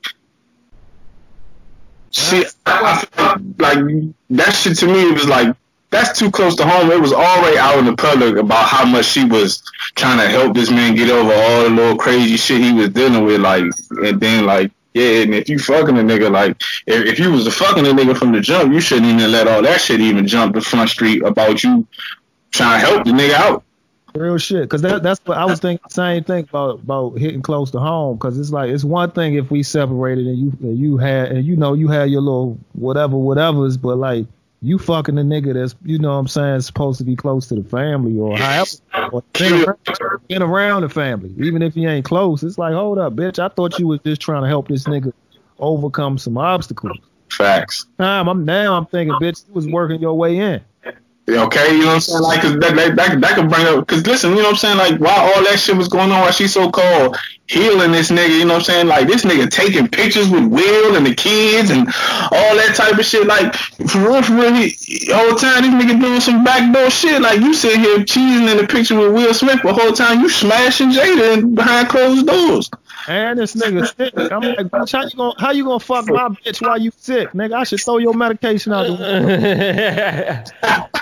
See, 2.14 2.46
I 2.66 3.06
feel 3.06 3.42
like 3.58 4.14
that 4.32 4.52
shit 4.52 4.78
to 4.80 4.88
me 4.88 5.12
was 5.12 5.28
like 5.28 5.56
that's 5.92 6.18
too 6.18 6.32
close 6.32 6.56
to 6.56 6.66
home. 6.66 6.90
It 6.90 7.02
was 7.02 7.14
already 7.14 7.58
out 7.58 7.78
in 7.78 7.86
the 7.86 7.96
public 7.96 8.38
about 8.38 8.66
how 8.68 8.86
much 8.86 9.06
she 9.06 9.26
was 9.26 9.62
trying 9.96 10.20
to 10.20 10.28
help 10.28 10.56
this 10.56 10.72
man 10.72 10.96
get 10.96 11.10
over 11.10 11.34
all 11.34 11.64
the 11.64 11.70
little 11.70 11.98
crazy 11.98 12.38
shit 12.38 12.62
he 12.62 12.72
was 12.72 12.90
dealing 12.90 13.26
with. 13.26 13.42
Like, 13.42 13.66
and 13.90 14.20
then 14.20 14.46
like, 14.46 14.72
yeah, 14.94 15.24
and 15.24 15.36
if 15.36 15.50
you 15.50 15.60
fucking 15.60 15.98
a 15.98 16.02
nigga, 16.02 16.32
like, 16.32 16.62
if, 16.88 17.06
if 17.06 17.20
you 17.20 17.32
was 17.32 17.46
the 17.46 17.52
fucking 17.52 17.86
a 17.86 17.90
nigga 17.90 18.18
from 18.18 18.32
the 18.32 18.40
jump, 18.40 18.74
you 18.74 18.80
shouldn't 18.80 19.08
even 19.08 19.32
let 19.32 19.48
all 19.48 19.62
that 19.62 19.82
shit 19.82 20.00
even 20.00 20.28
jump 20.28 20.56
the 20.56 20.62
front 20.62 20.90
street 20.90 21.24
about 21.24 21.64
you 21.64 21.86
trying 22.52 22.82
to 22.82 22.88
help 22.88 23.06
the 23.06 23.12
nigga 23.12 23.34
out. 23.34 23.64
Real 24.14 24.38
shit, 24.38 24.64
because 24.64 24.82
that, 24.82 25.04
that's 25.04 25.22
what 25.26 25.38
I 25.38 25.46
was 25.46 25.60
thinking. 25.60 25.90
Same 25.90 26.24
thing 26.26 26.46
about 26.50 26.80
about 26.80 27.18
hitting 27.18 27.42
close 27.42 27.72
to 27.72 27.80
home, 27.80 28.18
because 28.18 28.38
it's 28.38 28.50
like 28.50 28.70
it's 28.70 28.84
one 28.84 29.12
thing 29.12 29.36
if 29.36 29.50
we 29.50 29.64
separated 29.64 30.28
and 30.28 30.38
you 30.38 30.52
and 30.62 30.78
you 30.78 30.98
had 30.98 31.32
and 31.32 31.46
you 31.46 31.56
know 31.56 31.74
you 31.74 31.88
had 31.88 32.10
your 32.10 32.20
little 32.20 32.60
whatever 32.74 33.16
whatever's, 33.16 33.78
but 33.78 33.98
like 33.98 34.26
you 34.62 34.78
fucking 34.78 35.18
a 35.18 35.22
nigga 35.22 35.54
that's 35.54 35.76
you 35.84 35.98
know 35.98 36.10
what 36.10 36.20
I'm 36.20 36.28
saying 36.28 36.62
supposed 36.62 37.00
to 37.00 37.04
be 37.04 37.16
close 37.16 37.48
to 37.48 37.56
the 37.56 37.64
family 37.64 38.18
or 38.20 38.38
however 38.38 38.70
or 39.12 39.24
been 39.34 39.54
around, 39.54 40.28
been 40.28 40.42
around 40.44 40.82
the 40.84 40.90
family, 40.90 41.34
even 41.38 41.62
if 41.62 41.76
you 41.76 41.90
ain't 41.90 42.06
close. 42.06 42.44
It's 42.44 42.58
like 42.58 42.74
hold 42.74 43.00
up, 43.00 43.14
bitch. 43.16 43.40
I 43.40 43.50
thought 43.50 43.80
you 43.80 43.88
was 43.88 44.00
just 44.06 44.22
trying 44.22 44.44
to 44.44 44.48
help 44.48 44.68
this 44.68 44.84
nigga 44.84 45.14
overcome 45.60 46.18
some 46.18 46.38
obstacles. 46.38 46.98
Facts. 47.30 47.86
Time 47.98 48.28
I'm 48.28 48.46
now 48.46 48.76
I'm 48.76 48.86
thinking, 48.86 49.16
bitch, 49.16 49.48
you 49.48 49.54
was 49.54 49.68
working 49.68 50.00
your 50.00 50.14
way 50.14 50.38
in. 50.38 50.62
Okay, 51.32 51.74
you 51.76 51.82
know 51.82 51.88
what 51.88 51.94
I'm 51.96 52.00
saying? 52.02 52.22
Like, 52.22 52.42
'cause 52.42 52.60
that, 52.60 52.76
that, 52.76 52.96
that, 52.96 53.22
that 53.22 53.36
could 53.36 53.50
bring 53.50 53.66
up, 53.66 53.88
because 53.88 54.06
listen, 54.06 54.32
you 54.32 54.38
know 54.38 54.44
what 54.44 54.50
I'm 54.52 54.56
saying? 54.58 54.78
Like, 54.78 55.00
why 55.00 55.16
all 55.16 55.44
that 55.46 55.60
shit 55.60 55.76
was 55.78 55.88
going 55.88 56.12
on, 56.12 56.22
while 56.22 56.32
she 56.32 56.48
so 56.48 56.70
called 56.70 57.18
healing 57.48 57.92
this 57.92 58.10
nigga, 58.12 58.30
you 58.38 58.46
know 58.46 58.54
what 58.56 58.60
I'm 58.60 58.64
saying? 58.64 58.88
Like, 58.88 59.08
this 59.08 59.24
nigga 59.24 59.50
taking 59.50 59.88
pictures 59.88 60.30
with 60.30 60.46
Will 60.46 60.96
and 60.96 61.06
the 61.06 61.16
kids 61.16 61.70
and 61.70 61.88
all 61.88 62.56
that 62.56 62.74
type 62.76 62.98
of 62.98 63.06
shit. 63.06 63.28
Like, 63.28 63.54
for 63.56 64.00
real, 64.00 64.22
for 64.24 64.34
real, 64.34 64.54
he, 64.54 64.70
the 64.70 65.38
time, 65.40 65.64
this 65.64 65.84
nigga 65.86 66.00
doing 66.02 66.22
some 66.22 66.44
backdoor 66.44 66.90
shit. 66.90 67.22
Like, 67.22 67.40
you 67.40 67.54
sitting 67.54 67.82
here 67.82 67.98
cheesing 68.00 68.50
in 68.50 68.58
the 68.58 68.68
picture 68.68 68.98
with 68.98 69.14
Will 69.14 69.34
Smith, 69.34 69.60
but 69.64 69.76
the 69.76 69.82
whole 69.82 69.92
time 69.94 70.22
you 70.22 70.30
smashing 70.30 70.92
Jada 70.92 71.54
behind 71.56 71.90
closed 71.90 72.28
doors. 72.28 72.70
And 73.08 73.40
this 73.40 73.56
nigga 73.56 73.88
sick. 73.96 74.14
I'm 74.32 74.42
like, 74.42 74.68
bitch, 74.68 74.92
how 74.92 75.04
you 75.04 75.16
gonna 75.16 75.34
how 75.38 75.52
you 75.52 75.64
gonna 75.64 75.80
fuck 75.80 76.08
my 76.08 76.30
bitch 76.30 76.62
while 76.66 76.80
you 76.80 76.92
sick, 76.98 77.32
nigga? 77.32 77.54
I 77.54 77.64
should 77.64 77.82
throw 77.82 77.98
your 77.98 78.14
medication 78.14 78.74
out 78.74 78.86
the 78.88 78.94
window. 78.94 80.90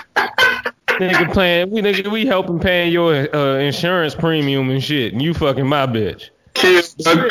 nigga 1.00 1.32
playing, 1.32 1.70
we 1.70 1.82
nigga, 1.82 2.10
we 2.10 2.26
helping 2.26 2.58
paying 2.58 2.92
your 2.92 3.34
uh, 3.34 3.58
insurance 3.58 4.14
premium 4.14 4.70
and 4.70 4.82
shit, 4.82 5.12
and 5.12 5.22
you 5.22 5.34
fucking 5.34 5.66
my 5.66 5.86
bitch. 5.86 6.30
Kill, 6.54 6.82
bro. 7.02 7.28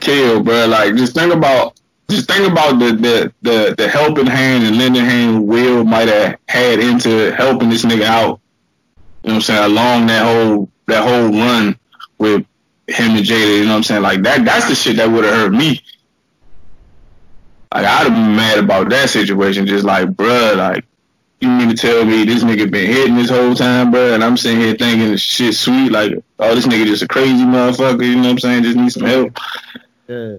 Kill, 0.00 0.42
bro. 0.42 0.66
Like, 0.66 0.96
just 0.96 1.14
think 1.14 1.32
about, 1.32 1.80
just 2.08 2.28
think 2.28 2.50
about 2.50 2.78
the 2.78 2.92
the 2.92 3.32
the, 3.42 3.74
the 3.76 3.88
helping 3.88 4.26
hand 4.26 4.64
and 4.64 4.78
lending 4.78 5.04
hand 5.04 5.46
Will 5.46 5.84
might 5.84 6.08
have 6.08 6.38
had 6.48 6.80
into 6.80 7.32
helping 7.32 7.68
this 7.68 7.84
nigga 7.84 8.04
out. 8.04 8.40
You 9.22 9.28
know 9.28 9.34
what 9.34 9.36
I'm 9.36 9.40
saying? 9.42 9.64
Along 9.64 10.06
that 10.06 10.24
whole 10.24 10.71
that 10.86 11.02
whole 11.02 11.30
run 11.30 11.78
with 12.18 12.46
him 12.88 13.16
and 13.16 13.24
Jada. 13.24 13.58
You 13.58 13.64
know 13.64 13.70
what 13.70 13.76
I'm 13.76 13.82
saying? 13.82 14.02
Like 14.02 14.22
that. 14.22 14.44
That's 14.44 14.68
the 14.68 14.74
shit 14.74 14.96
that 14.96 15.10
would 15.10 15.24
have 15.24 15.34
hurt 15.34 15.52
me. 15.52 15.82
Like 17.74 17.86
I'd 17.86 18.06
have 18.06 18.12
been 18.12 18.36
mad 18.36 18.58
about 18.58 18.90
that 18.90 19.08
situation. 19.08 19.66
Just 19.66 19.84
like, 19.84 20.08
bruh, 20.10 20.56
like 20.56 20.84
you 21.40 21.48
mean 21.48 21.68
to 21.70 21.74
tell 21.74 22.04
me 22.04 22.24
this 22.24 22.44
nigga 22.44 22.70
been 22.70 22.86
hitting 22.86 23.16
this 23.16 23.30
whole 23.30 23.54
time, 23.54 23.92
bruh, 23.92 24.14
and 24.14 24.22
I'm 24.22 24.36
sitting 24.36 24.60
here 24.60 24.76
thinking 24.76 25.16
shit 25.16 25.54
sweet, 25.54 25.90
like, 25.90 26.12
oh, 26.38 26.54
this 26.54 26.66
nigga 26.66 26.86
just 26.86 27.02
a 27.02 27.08
crazy 27.08 27.44
motherfucker, 27.44 28.06
you 28.06 28.14
know 28.14 28.22
what 28.22 28.30
I'm 28.30 28.38
saying? 28.38 28.62
Just 28.62 28.76
need 28.76 28.92
some 28.92 29.02
help. 29.02 29.36
Yeah. 30.06 30.36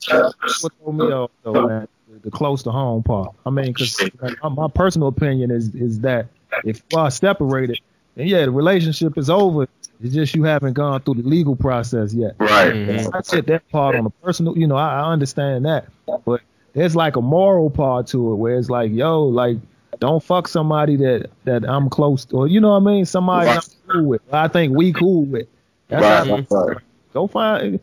Told 0.00 0.96
me 0.96 1.04
off 1.06 1.30
though, 1.42 1.66
man, 1.66 1.88
the 2.22 2.30
close 2.30 2.62
to 2.64 2.70
home 2.70 3.02
part. 3.02 3.34
I 3.46 3.50
mean, 3.50 3.72
because 3.72 3.98
my 4.42 4.68
personal 4.68 5.08
opinion 5.08 5.50
is 5.50 5.74
is 5.74 6.00
that 6.00 6.26
if 6.64 6.82
you 6.90 6.98
are 6.98 7.10
separated, 7.10 7.80
then 8.16 8.26
yeah, 8.26 8.44
the 8.44 8.50
relationship 8.50 9.16
is 9.18 9.28
over. 9.30 9.68
It's 10.02 10.14
just 10.14 10.34
you 10.34 10.44
haven't 10.44 10.72
gone 10.74 11.00
through 11.02 11.14
the 11.14 11.22
legal 11.28 11.56
process 11.56 12.12
yet. 12.12 12.34
Right. 12.38 12.72
Mhm. 12.74 13.10
I 13.14 13.20
said 13.22 13.46
that 13.46 13.68
part 13.70 13.94
on 13.96 14.06
a 14.06 14.10
personal, 14.10 14.58
you 14.58 14.66
know, 14.66 14.76
I, 14.76 15.00
I 15.00 15.12
understand 15.12 15.64
that, 15.66 15.86
but 16.24 16.40
there's 16.74 16.96
like 16.96 17.16
a 17.16 17.20
moral 17.22 17.70
part 17.70 18.08
to 18.08 18.32
it 18.32 18.36
where 18.36 18.58
it's 18.58 18.68
like, 18.68 18.90
yo, 18.92 19.22
like, 19.24 19.56
don't 20.00 20.22
fuck 20.22 20.48
somebody 20.48 20.96
that 20.96 21.30
that 21.44 21.64
I'm 21.68 21.88
close 21.88 22.24
to, 22.26 22.36
or 22.36 22.48
you 22.48 22.60
know 22.60 22.70
what 22.70 22.82
I 22.82 22.92
mean, 22.94 23.04
somebody 23.04 23.48
I'm 23.50 23.60
cool 23.88 24.04
with. 24.06 24.22
I 24.32 24.48
think 24.48 24.76
we 24.76 24.92
cool 24.92 25.24
with. 25.24 25.46
That's 25.88 26.28
Right. 26.28 26.46
how- 26.50 26.66
right. 26.66 26.78
Go 27.12 27.26
find. 27.28 27.78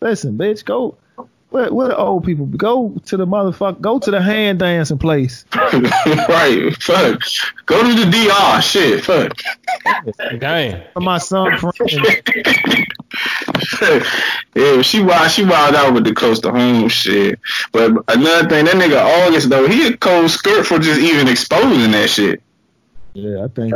Listen, 0.00 0.36
bitch, 0.36 0.64
go. 0.64 0.96
Where, 1.54 1.72
where 1.72 1.86
the 1.86 1.96
old 1.96 2.24
people? 2.24 2.46
Go 2.46 2.96
to 3.04 3.16
the 3.16 3.28
motherfucker. 3.28 3.80
Go 3.80 4.00
to 4.00 4.10
the 4.10 4.20
hand 4.20 4.58
dancing 4.58 4.98
place. 4.98 5.44
right. 5.54 6.74
Fuck. 6.80 7.22
Go 7.66 7.80
to 7.80 7.94
the 7.94 8.10
DR. 8.10 8.60
Shit. 8.60 9.04
Fuck. 9.04 9.40
Damn. 10.40 10.82
My 10.96 11.18
son 11.18 11.56
friend. 11.56 11.78
yeah, 14.56 14.82
she 14.82 15.00
wild. 15.00 15.30
She 15.30 15.44
wild 15.44 15.76
out 15.76 15.94
with 15.94 16.02
the 16.02 16.12
close 16.12 16.40
to 16.40 16.50
home 16.50 16.88
shit. 16.88 17.38
But 17.70 17.92
another 18.08 18.48
thing, 18.48 18.64
that 18.64 18.74
nigga 18.74 19.28
August 19.28 19.48
though, 19.48 19.68
he 19.68 19.86
a 19.86 19.96
cold 19.96 20.32
skirt 20.32 20.66
for 20.66 20.80
just 20.80 21.00
even 21.00 21.28
exposing 21.28 21.92
that 21.92 22.10
shit. 22.10 22.42
Yeah, 23.12 23.44
I 23.44 23.46
think 23.46 23.74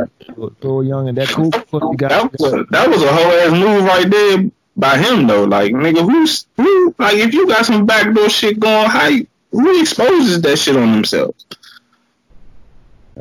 Thor 0.59 0.83
Young 0.83 1.07
and 1.07 1.17
that 1.17 1.29
cool 1.29 1.49
pussy 1.49 1.95
got. 1.95 2.09
That 2.09 2.29
was 2.33 2.53
a, 2.53 2.65
that 2.71 2.89
was 2.89 3.03
a 3.03 3.13
whole 3.13 3.31
ass 3.31 3.51
move 3.51 3.85
right 3.85 4.09
there 4.09 4.51
by 4.79 4.97
him 4.97 5.27
though. 5.27 5.43
Like 5.43 5.71
nigga, 5.73 6.01
who's 6.01 6.45
who? 6.57 6.95
Like 6.97 7.15
if 7.17 7.33
you 7.33 7.47
got 7.47 7.65
some 7.65 7.85
backdoor 7.85 8.29
shit 8.29 8.59
going, 8.59 8.89
how 8.89 9.07
you, 9.07 9.27
who 9.51 9.81
exposes 9.81 10.41
that 10.41 10.57
shit 10.57 10.75
on 10.75 10.91
themselves? 10.91 11.45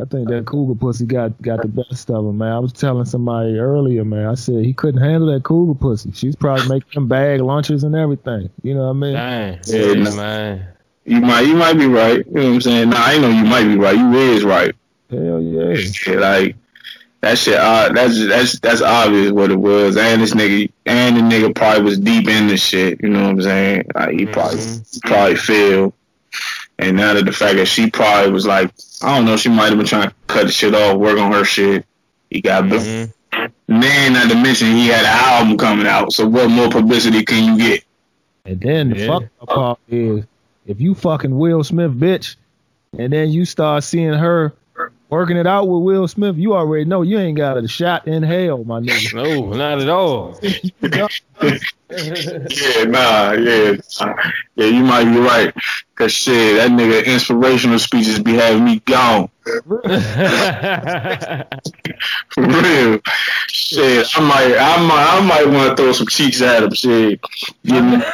I 0.00 0.04
think 0.04 0.28
that 0.28 0.46
cougar 0.46 0.76
pussy 0.78 1.06
got 1.06 1.40
got 1.42 1.60
the 1.62 1.68
best 1.68 2.08
of 2.10 2.24
him, 2.24 2.38
man. 2.38 2.52
I 2.52 2.58
was 2.60 2.72
telling 2.72 3.04
somebody 3.04 3.58
earlier, 3.58 4.04
man. 4.04 4.26
I 4.26 4.34
said 4.34 4.64
he 4.64 4.72
couldn't 4.72 5.00
handle 5.00 5.32
that 5.32 5.42
cougar 5.42 5.74
pussy. 5.78 6.12
She's 6.12 6.36
probably 6.36 6.68
making 6.68 6.92
him 6.92 7.08
bag 7.08 7.40
lunches 7.40 7.82
and 7.82 7.96
everything. 7.96 8.48
You 8.62 8.74
know 8.74 8.84
what 8.84 8.90
I 8.90 8.92
mean? 8.92 9.12
Dang. 9.14 9.58
Yeah, 9.66 9.76
Yeah, 9.86 9.94
no. 9.94 10.16
man. 10.16 10.68
You 11.04 11.20
might 11.20 11.40
you 11.40 11.56
might 11.56 11.74
be 11.74 11.86
right. 11.86 12.18
You 12.26 12.32
know 12.32 12.44
what 12.44 12.54
I'm 12.54 12.60
saying? 12.60 12.90
Nah, 12.90 12.98
I 12.98 13.18
know 13.18 13.28
you 13.30 13.44
might 13.44 13.64
be 13.64 13.76
right. 13.76 13.96
You 13.96 14.12
is 14.12 14.44
right. 14.44 14.74
Hell 15.10 15.40
yeah. 15.40 15.74
Shit, 15.76 16.18
like 16.20 16.54
that 17.22 17.38
shit. 17.38 17.56
Uh, 17.56 17.88
that's 17.92 18.24
that's 18.28 18.60
that's 18.60 18.82
obvious 18.82 19.32
what 19.32 19.50
it 19.50 19.56
was. 19.58 19.96
And 19.96 20.20
this 20.22 20.34
nigga 20.34 20.70
and 20.88 21.16
the 21.16 21.20
nigga 21.20 21.54
probably 21.54 21.82
was 21.82 21.98
deep 21.98 22.28
in 22.28 22.48
the 22.48 22.56
shit. 22.56 23.00
You 23.02 23.10
know 23.10 23.22
what 23.22 23.30
I'm 23.30 23.42
saying? 23.42 23.84
Like 23.94 24.10
he 24.10 24.26
probably 24.26 24.58
he 24.60 25.00
probably 25.02 25.36
failed. 25.36 25.92
And 26.78 26.96
now 26.96 27.14
that 27.14 27.24
the 27.24 27.32
fact 27.32 27.56
that 27.56 27.66
she 27.66 27.90
probably 27.90 28.30
was 28.32 28.46
like, 28.46 28.72
I 29.02 29.16
don't 29.16 29.24
know, 29.24 29.36
she 29.36 29.48
might 29.48 29.68
have 29.68 29.78
been 29.78 29.86
trying 29.86 30.08
to 30.08 30.14
cut 30.28 30.46
the 30.46 30.52
shit 30.52 30.74
off, 30.74 30.96
work 30.96 31.18
on 31.18 31.32
her 31.32 31.44
shit. 31.44 31.84
He 32.30 32.40
got 32.40 32.64
Mhm. 32.64 33.12
man. 33.68 34.12
Not 34.12 34.28
to 34.30 34.34
mention 34.36 34.68
he 34.68 34.88
had 34.88 35.04
an 35.04 35.06
album 35.06 35.58
coming 35.58 35.86
out. 35.86 36.12
So 36.12 36.26
what 36.26 36.48
more 36.50 36.68
publicity 36.68 37.24
can 37.24 37.44
you 37.44 37.58
get? 37.70 37.84
And 38.44 38.60
then 38.60 38.90
the 38.90 38.98
Yeah. 38.98 39.06
fuck 39.06 39.22
up 39.42 39.48
part 39.48 39.78
is 39.88 40.24
if 40.66 40.80
you 40.80 40.94
fucking 40.94 41.36
Will 41.36 41.64
Smith 41.64 41.92
bitch, 41.92 42.36
and 42.98 43.12
then 43.12 43.30
you 43.30 43.44
start 43.44 43.84
seeing 43.84 44.14
her 44.14 44.52
working 45.10 45.36
it 45.36 45.46
out 45.46 45.68
with 45.68 45.82
Will 45.82 46.08
Smith, 46.08 46.36
you 46.36 46.54
already 46.54 46.84
know 46.84 47.02
you 47.02 47.18
ain't 47.18 47.36
got 47.36 47.56
a 47.56 47.68
shot 47.68 48.06
in 48.06 48.22
hell, 48.22 48.64
my 48.64 48.80
nigga. 48.80 49.14
No, 49.14 49.52
not 49.52 49.80
at 49.80 49.88
all. 49.88 50.38
yeah, 51.90 52.84
nah, 52.84 53.32
yeah, 53.32 53.76
uh, 54.00 54.14
yeah. 54.56 54.66
You 54.66 54.84
might 54.84 55.04
be 55.04 55.18
right, 55.18 55.54
cause 55.94 56.12
shit, 56.12 56.56
that 56.56 56.70
nigga 56.70 57.04
inspirational 57.06 57.78
speeches 57.78 58.18
be 58.18 58.34
having 58.34 58.64
me 58.64 58.80
gone. 58.80 59.30
For 62.34 62.42
real, 62.42 63.00
shit. 63.48 64.06
I 64.16 64.20
might, 64.20 64.56
I 64.56 64.86
might, 64.86 65.06
I 65.08 65.20
might 65.26 65.46
want 65.48 65.76
to 65.76 65.82
throw 65.82 65.92
some 65.92 66.06
cheeks 66.06 66.42
at 66.42 66.62
him. 66.62 66.74
Shit, 66.74 67.20
you 67.62 67.80
know? 67.80 68.04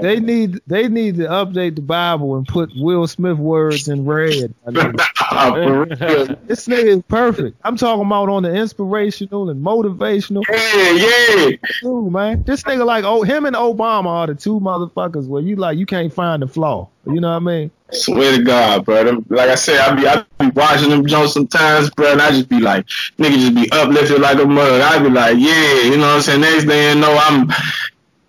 They 0.00 0.20
need 0.20 0.60
they 0.66 0.88
need 0.88 1.16
to 1.16 1.24
update 1.24 1.76
the 1.76 1.82
Bible 1.82 2.36
and 2.36 2.46
put 2.46 2.70
Will 2.76 3.06
Smith 3.06 3.38
words 3.38 3.88
in 3.88 4.04
red. 4.04 4.52
I 4.66 4.70
mean, 4.70 4.94
For 5.28 5.84
real. 5.84 6.36
this 6.44 6.66
nigga 6.68 6.98
is 6.98 7.02
perfect. 7.08 7.56
I'm 7.64 7.76
talking 7.76 8.04
about 8.04 8.28
on 8.28 8.42
the 8.42 8.54
inspirational 8.54 9.48
and 9.50 9.64
motivational. 9.64 10.42
Yeah, 10.50 10.90
yeah. 10.90 11.56
Dude, 11.82 12.12
man, 12.12 12.42
this 12.42 12.62
nigga 12.64 12.84
like 12.84 13.04
oh 13.06 13.22
him 13.22 13.46
and 13.46 13.56
Obama 13.56 14.06
are 14.06 14.26
the 14.26 14.34
two 14.34 14.60
motherfuckers 14.60 15.26
where 15.26 15.42
you 15.42 15.56
like 15.56 15.78
you 15.78 15.86
can't 15.86 16.12
find 16.12 16.42
the 16.42 16.48
flaw. 16.48 16.88
You 17.06 17.20
know 17.20 17.30
what 17.30 17.36
I 17.36 17.38
mean? 17.38 17.70
Swear 17.92 18.36
to 18.36 18.42
God, 18.42 18.84
brother. 18.84 19.18
Like 19.28 19.48
I 19.48 19.54
said, 19.54 19.78
I 19.78 19.94
be 19.94 20.06
I 20.06 20.24
be 20.40 20.50
watching 20.54 20.90
them 20.90 21.06
Jones 21.06 21.32
sometimes, 21.32 21.90
bro, 21.90 22.12
and 22.12 22.20
I 22.20 22.30
just 22.30 22.48
be 22.48 22.60
like, 22.60 22.86
nigga, 23.18 23.38
just 23.38 23.54
be 23.54 23.70
uplifted 23.70 24.20
like 24.20 24.38
a 24.38 24.44
mug. 24.44 24.80
I 24.80 24.98
be 24.98 25.08
like, 25.08 25.36
yeah, 25.38 25.82
you 25.82 25.96
know 25.96 26.08
what 26.08 26.16
I'm 26.16 26.22
saying. 26.22 26.40
Next 26.40 26.64
thing 26.64 26.96
you 26.96 27.00
know, 27.00 27.16
I'm. 27.18 27.50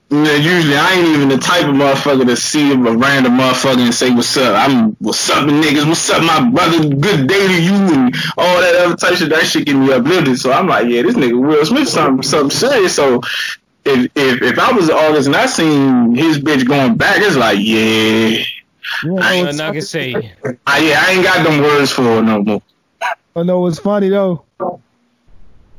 You 0.10 0.24
know, 0.24 0.36
usually 0.36 0.78
I 0.78 0.94
ain't 0.94 1.08
even 1.10 1.28
the 1.28 1.38
type 1.38 1.66
of 1.66 1.76
motherfucker 1.76 2.26
to 2.28 2.38
see 2.38 2.72
a 2.72 2.78
random 2.78 3.38
motherfucker 3.38 3.80
and 3.80 3.94
say 3.94 4.10
what's 4.10 4.38
up. 4.38 4.56
I'm 4.56 4.92
what's 5.00 5.30
up, 5.30 5.44
niggas? 5.50 5.86
What's 5.86 6.10
up, 6.10 6.24
my 6.24 6.50
brother? 6.50 6.88
Good 6.88 7.28
day 7.28 7.48
to 7.48 7.62
you 7.62 7.74
and 7.74 8.16
all 8.38 8.62
that 8.62 8.76
other 8.86 8.96
type 8.96 9.12
of 9.12 9.18
shit. 9.18 9.30
That 9.32 9.46
shit 9.46 9.66
get 9.66 9.74
me 9.76 9.92
uplifted. 9.92 10.40
So 10.40 10.54
I'm 10.54 10.68
like, 10.68 10.88
yeah, 10.88 11.02
this 11.02 11.16
nigga 11.16 11.38
Will 11.38 11.66
Smith 11.66 11.90
something 11.90 12.24
something 12.24 12.52
serious. 12.52 12.96
So 12.96 13.22
if 13.88 14.12
if 14.16 14.42
if 14.42 14.60
I 14.60 14.72
was 14.72 14.90
an 14.90 14.96
artist 14.96 15.28
and 15.28 15.36
I 15.36 15.46
seen 15.46 16.16
his 16.16 16.40
bitch 16.40 16.68
going 16.68 16.96
back, 16.96 17.18
it's 17.20 17.36
like, 17.36 17.60
yeah. 17.60 18.44
You 19.04 19.18
I 19.18 19.34
ain't 19.34 19.48
what's 19.48 19.58
Nothing 19.58 19.62
I 19.62 19.72
can 19.72 19.82
say. 19.82 20.34
I, 20.66 20.80
yeah, 20.80 21.04
I 21.06 21.12
ain't 21.12 21.24
got 21.24 21.46
them 21.46 21.62
words 21.62 21.92
for 21.92 22.04
her 22.04 22.22
no 22.22 22.42
more. 22.42 22.62
Oh, 23.02 23.42
I 23.42 23.44
know 23.44 23.60
what's 23.62 23.80
funny 23.80 24.10
though. 24.10 24.44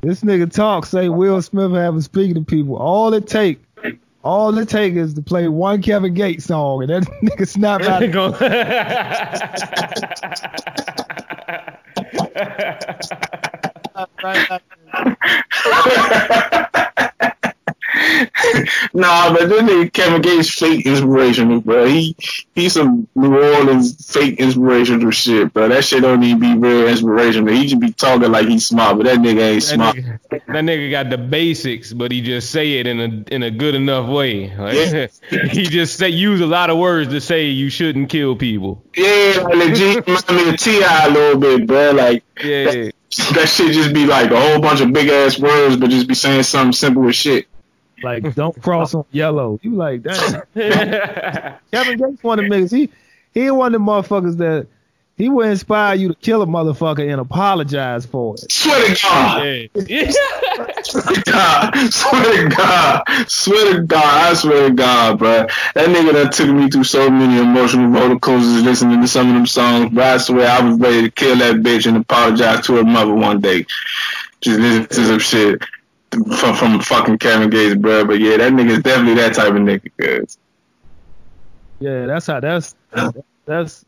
This 0.00 0.20
nigga 0.20 0.50
talk 0.52 0.86
say 0.86 1.08
Will 1.08 1.42
Smith 1.42 1.72
having 1.72 2.00
speaking 2.00 2.34
to 2.34 2.42
people. 2.42 2.76
All 2.76 3.12
it 3.14 3.26
take, 3.26 3.58
all 4.22 4.56
it 4.56 4.68
take 4.68 4.94
is 4.94 5.14
to 5.14 5.22
play 5.22 5.48
one 5.48 5.82
Kevin 5.82 6.14
Gates 6.14 6.44
song, 6.44 6.82
and 6.82 6.90
that 6.90 7.02
nigga 7.22 7.48
snap 7.48 7.82
out. 7.82 8.02
nah, 18.94 19.32
but 19.32 19.48
this 19.48 19.62
nigga 19.62 19.92
Kevin 19.92 20.22
Gates 20.22 20.50
fake 20.50 20.86
inspirational, 20.86 21.60
bro. 21.60 21.86
He 21.86 22.16
he's 22.54 22.74
some 22.74 23.08
New 23.14 23.36
Orleans 23.36 24.10
fake 24.12 24.38
inspirational 24.38 25.10
shit, 25.10 25.52
bro. 25.52 25.68
That 25.68 25.84
shit 25.84 26.02
don't 26.02 26.22
even 26.22 26.40
be 26.40 26.54
real 26.68 26.88
inspirational. 26.88 27.54
He 27.54 27.66
just 27.66 27.80
be 27.80 27.92
talking 27.92 28.30
like 28.30 28.46
he's 28.48 28.66
smart, 28.66 28.96
but 28.98 29.06
that 29.06 29.18
nigga 29.18 29.40
ain't 29.40 29.62
That 29.62 29.74
smart. 29.74 29.96
nigga, 29.96 30.18
that 30.30 30.64
nigga 30.64 30.90
got 30.90 31.10
the 31.10 31.18
basics, 31.18 31.92
but 31.92 32.12
he 32.12 32.20
just 32.20 32.50
say 32.50 32.74
it 32.78 32.86
in 32.86 33.00
a 33.00 33.34
in 33.34 33.42
a 33.42 33.50
good 33.50 33.74
enough 33.74 34.08
way. 34.08 34.54
Like, 34.56 35.10
he 35.50 35.64
just 35.64 35.98
say 35.98 36.08
use 36.08 36.40
a 36.40 36.46
lot 36.46 36.70
of 36.70 36.78
words 36.78 37.10
to 37.10 37.20
say 37.20 37.46
you 37.46 37.70
shouldn't 37.70 38.08
kill 38.08 38.36
people. 38.36 38.82
Yeah, 38.96 39.44
legit 39.54 40.06
remind 40.06 40.30
me 40.30 40.48
of 40.50 40.56
T.I. 40.58 41.06
a 41.06 41.10
little 41.10 41.40
bit, 41.40 41.66
bro. 41.66 41.92
Like 41.92 42.24
Yeah, 42.42 42.90
that 43.34 43.48
shit 43.48 43.72
just 43.72 43.92
be 43.94 44.06
like 44.06 44.30
a 44.30 44.40
whole 44.40 44.60
bunch 44.60 44.80
of 44.80 44.92
big 44.92 45.08
ass 45.08 45.38
words, 45.38 45.76
but 45.76 45.90
just 45.90 46.06
be 46.08 46.14
saying 46.14 46.42
something 46.42 46.72
simple 46.72 47.08
as 47.08 47.16
shit. 47.16 47.46
Like, 48.02 48.34
don't 48.34 48.60
cross 48.62 48.94
on 48.94 49.04
yellow. 49.10 49.58
You 49.62 49.74
like 49.74 50.02
damn. 50.02 50.42
Kevin 51.72 51.98
Gates 51.98 52.22
one 52.22 52.38
of 52.38 52.48
them 52.48 52.52
niggas. 52.52 52.70
He 52.72 52.90
he 53.34 53.50
one 53.50 53.68
of 53.68 53.72
them 53.72 53.86
motherfuckers 53.86 54.36
that 54.38 54.66
he 55.18 55.28
would 55.28 55.48
inspire 55.48 55.96
you 55.96 56.08
to 56.08 56.14
kill 56.14 56.42
a 56.42 56.46
motherfucker 56.46 57.10
and 57.10 57.20
apologize 57.20 58.06
for 58.06 58.36
it. 58.36 58.52
Swear 58.52 58.94
to 58.94 59.02
God. 59.02 59.88
yeah. 59.88 60.10
Swear 60.82 61.02
to 61.02 61.22
God, 61.26 61.74
swear 61.92 62.48
to 62.48 62.56
God, 62.56 63.02
swear 63.26 63.74
to 63.74 63.82
God, 63.82 64.30
I 64.30 64.34
swear 64.34 64.68
to 64.68 64.74
God, 64.74 65.18
bro. 65.18 65.46
That 65.74 65.88
nigga 65.88 66.12
that 66.12 66.32
took 66.32 66.48
me 66.48 66.70
through 66.70 66.84
so 66.84 67.10
many 67.10 67.40
emotional 67.40 67.88
roller 67.88 68.18
coasters 68.18 68.62
listening 68.62 69.00
to 69.00 69.08
some 69.08 69.28
of 69.28 69.34
them 69.34 69.46
songs, 69.46 69.92
bro. 69.92 70.04
I 70.04 70.16
swear 70.18 70.48
I 70.48 70.62
was 70.62 70.78
ready 70.78 71.02
to 71.02 71.10
kill 71.10 71.36
that 71.38 71.56
bitch 71.56 71.86
and 71.86 71.96
apologize 71.96 72.64
to 72.66 72.76
her 72.76 72.84
mother 72.84 73.12
one 73.12 73.40
day. 73.40 73.66
Just 74.40 74.60
listen 74.60 74.86
to 74.86 75.06
some 75.06 75.18
shit 75.18 75.62
from 76.24 76.54
from 76.54 76.80
fucking 76.80 77.18
Kevin 77.18 77.50
Gates, 77.50 77.74
bro. 77.76 78.04
But 78.04 78.20
yeah, 78.20 78.36
that 78.38 78.52
nigga's 78.52 78.82
definitely 78.82 79.14
that 79.14 79.34
type 79.34 79.48
of 79.48 79.54
nigga. 79.56 79.90
Cause 80.00 80.38
Yeah, 81.80 82.06
that's 82.06 82.26
how 82.26 82.40
that's 82.40 82.74
that's 83.46 83.84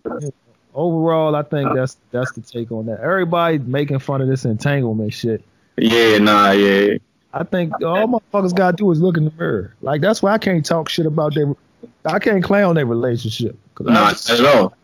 overall. 0.75 1.35
I 1.37 1.43
think 1.43 1.75
that's 1.75 1.97
that's 2.11 2.33
the 2.33 2.41
take 2.41 2.71
on 2.73 2.87
that. 2.87 3.01
Everybody 3.01 3.59
making 3.59 3.99
fun 3.99 4.21
of 4.21 4.29
this 4.29 4.45
entanglement 4.45 5.13
shit. 5.13 5.43
yeah, 5.77 6.19
nah, 6.19 6.51
yeah, 6.53 6.99
I 7.33 7.45
think 7.45 7.73
all 7.83 8.07
motherfuckers 8.07 8.55
gotta 8.55 8.77
do 8.77 8.91
is 8.91 9.01
look 9.01 9.17
in 9.17 9.25
the 9.25 9.33
mirror. 9.39 9.75
Like 9.83 10.01
that's 10.01 10.23
why 10.23 10.33
I 10.33 10.39
can't 10.39 10.65
talk 10.65 10.89
shit 10.89 11.07
about 11.07 11.35
their. 11.35 11.55
I 12.05 12.19
can't 12.19 12.43
clown 12.45 12.75
their 12.77 12.87
relationship. 12.87 13.57
'Cause 13.75 13.87
I- 13.89 13.93
not 13.93 14.31
at 14.31 14.45
all. 14.55 14.75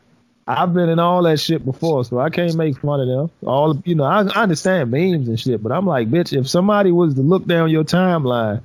I've 0.48 0.72
been 0.72 0.88
in 0.88 0.98
all 1.00 1.22
that 1.24 1.40
shit 1.40 1.64
before, 1.64 2.04
so 2.04 2.20
I 2.20 2.30
can't 2.30 2.54
make 2.54 2.78
fun 2.78 3.00
of 3.00 3.08
them. 3.08 3.30
All 3.44 3.82
you 3.84 3.96
know, 3.96 4.04
I, 4.04 4.22
I 4.22 4.42
understand 4.42 4.90
memes 4.92 5.26
and 5.28 5.38
shit, 5.40 5.60
but 5.62 5.72
I'm 5.72 5.86
like, 5.86 6.08
bitch, 6.08 6.36
if 6.38 6.48
somebody 6.48 6.92
was 6.92 7.14
to 7.14 7.20
look 7.20 7.46
down 7.46 7.70
your 7.70 7.82
timeline, 7.84 8.62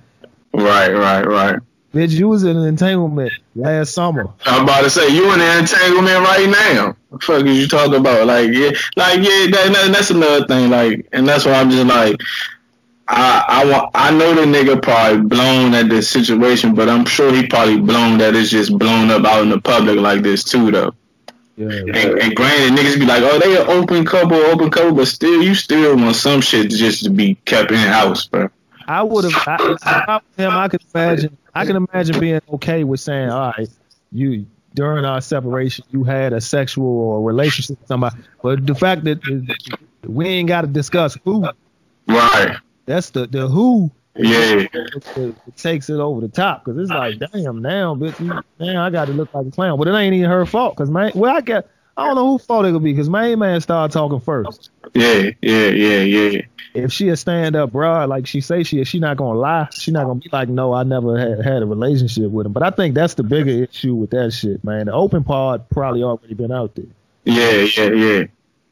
Right, 0.54 0.92
right, 0.94 1.26
right. 1.26 1.60
bitch, 1.94 2.12
you 2.12 2.28
was 2.28 2.44
in 2.44 2.56
an 2.58 2.66
entanglement 2.68 3.32
last 3.56 3.94
summer. 3.94 4.30
I'm 4.46 4.64
about 4.64 4.82
to 4.82 4.90
say 4.92 5.10
you 5.10 5.32
in 5.34 5.40
the 5.40 5.58
entanglement 5.60 6.20
right 6.20 6.50
now. 6.50 6.96
The 7.12 7.20
fuck 7.20 7.46
is 7.46 7.58
you 7.58 7.68
talking 7.68 7.96
about? 7.96 8.28
Like 8.28 8.52
yeah, 8.52 8.72
like 8.96 9.18
yeah, 9.20 9.48
that, 9.50 9.90
that's 9.92 10.12
another 10.12 10.46
thing. 10.46 10.70
Like, 10.70 11.08
and 11.14 11.28
that's 11.28 11.46
why 11.46 11.54
I'm 11.54 11.72
just 11.72 11.88
like, 11.88 12.16
I 13.08 13.44
I 13.48 13.66
want 13.66 13.92
I 13.96 14.12
know 14.12 14.36
the 14.36 14.42
nigga 14.44 14.82
probably 14.82 15.22
blown 15.22 15.74
at 15.74 15.90
this 15.90 16.08
situation, 16.10 16.76
but 16.76 16.90
I'm 16.90 17.06
sure 17.06 17.34
he 17.34 17.48
probably 17.48 17.80
blown 17.80 18.20
that 18.20 18.36
it's 18.36 18.52
just 18.52 18.78
blown 18.78 19.10
up 19.10 19.26
out 19.26 19.42
in 19.42 19.50
the 19.50 19.60
public 19.60 19.98
like 19.98 20.22
this 20.22 20.44
too, 20.44 20.70
though. 20.70 20.94
Yeah, 21.62 21.94
And, 21.94 22.20
and 22.20 22.36
granted, 22.36 22.80
niggas 22.80 23.00
be 23.00 23.06
like, 23.06 23.22
oh, 23.24 23.38
they 23.40 23.62
an 23.62 23.68
open 23.70 24.06
couple, 24.06 24.38
open 24.38 24.72
couple, 24.72 24.94
but 24.94 25.08
still, 25.08 25.44
you 25.44 25.54
still 25.54 25.96
want 25.96 26.16
some 26.16 26.42
shit 26.42 26.72
just 26.72 27.04
to 27.04 27.10
be 27.10 27.36
kept 27.46 27.72
in 27.72 27.78
house, 27.78 28.26
bro. 28.28 28.50
I 28.88 29.04
would 29.04 29.32
have. 29.32 29.48
I, 29.48 29.78
I 29.84 30.20
him, 30.42 30.52
I 30.52 30.68
could 30.68 30.84
imagine. 30.94 31.38
I 31.54 31.66
can 31.66 31.76
imagine 31.76 32.20
being 32.20 32.42
okay 32.54 32.84
with 32.84 33.00
saying, 33.00 33.30
all 33.30 33.54
right, 33.58 33.70
you 34.12 34.46
during 34.74 35.06
our 35.06 35.22
separation, 35.22 35.86
you 35.92 36.04
had 36.04 36.34
a 36.34 36.42
sexual 36.42 36.86
or 36.86 37.22
relationship 37.22 37.80
with 37.80 37.88
somebody, 37.88 38.18
but 38.42 38.66
the 38.66 38.76
fact 38.76 39.04
that 39.04 39.20
we 40.06 40.28
ain't 40.28 40.48
got 40.48 40.62
to 40.62 40.68
discuss 40.68 41.18
who. 41.24 41.48
Right. 42.08 42.58
That's 42.86 43.12
the 43.12 43.28
the 43.28 43.48
who 43.48 43.92
Yeah. 44.16 44.68
it, 44.74 45.16
it, 45.16 45.58
takes 45.58 45.90
it 45.90 46.00
over 46.00 46.22
the 46.22 46.28
top 46.28 46.66
because 46.66 46.78
it's 46.78 46.90
like, 46.90 47.18
damn, 47.18 47.62
now, 47.62 47.96
bitch, 47.96 48.20
you, 48.20 48.42
now 48.60 48.86
I 48.86 48.90
got 48.90 49.06
to 49.06 49.14
look 49.14 49.34
like 49.34 49.48
a 49.48 49.52
clown. 49.52 49.78
But 49.80 49.88
it 49.88 49.94
ain't 49.94 50.14
even 50.14 50.30
her 50.30 50.46
fault 50.46 50.76
because 50.76 50.90
man, 50.90 51.12
well, 51.16 51.36
I 51.36 51.42
got, 51.42 51.66
I 51.96 52.08
don't 52.08 52.16
know 52.16 52.32
who 52.32 52.38
fault 52.38 52.66
it 52.66 52.74
could 52.74 52.84
be 52.84 52.92
because 52.92 53.10
main 53.10 53.40
man 53.40 53.62
started 53.62 53.94
talking 53.94 54.20
first. 54.20 54.70
Yeah. 54.94 55.30
Yeah. 55.42 55.68
Yeah. 55.68 56.02
Yeah. 56.02 56.42
If 56.74 56.92
she 56.92 57.10
a 57.10 57.18
stand 57.18 57.56
up 57.56 57.72
broad 57.72 58.10
like 58.10 58.28
she 58.28 58.42
say 58.42 58.64
she 58.64 58.80
is, 58.80 58.88
she 58.88 59.00
not 59.00 59.18
gonna 59.18 59.40
lie. 59.40 59.68
She 59.72 59.92
not 59.92 60.06
gonna 60.06 60.20
be 60.20 60.30
like, 60.32 60.50
no, 60.50 60.74
I 60.74 60.84
never 60.84 61.18
had 61.18 61.44
had 61.46 61.64
a 61.64 61.66
relationship 61.66 62.32
with 62.32 62.46
him. 62.46 62.54
But 62.54 62.64
I 62.64 62.72
think 62.72 62.96
that's 62.96 63.14
the 63.14 63.24
bigger 63.24 63.64
issue 63.64 63.96
with 63.96 64.12
that 64.12 64.32
shit, 64.32 64.64
man. 64.64 64.88
The 64.88 64.94
open 64.94 65.24
part 65.24 65.70
probably 65.70 66.04
already 66.04 66.34
been 66.34 66.52
out 66.52 66.76
there. 66.76 66.86
Yeah. 67.24 67.68
Yeah. 67.78 67.92
Yeah. 67.92 68.24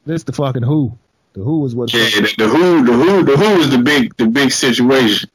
This 0.05 0.23
the 0.23 0.33
fucking 0.33 0.63
who. 0.63 0.97
The 1.33 1.43
who 1.43 1.65
is 1.65 1.75
what 1.75 1.93
Yeah, 1.93 2.05
the, 2.05 2.33
the 2.37 2.47
who, 2.47 2.85
the 2.85 2.93
who, 2.93 3.23
the 3.23 3.37
who 3.37 3.59
is 3.59 3.69
the 3.69 3.77
big, 3.77 4.15
the 4.17 4.27
big 4.27 4.51
situation. 4.51 5.29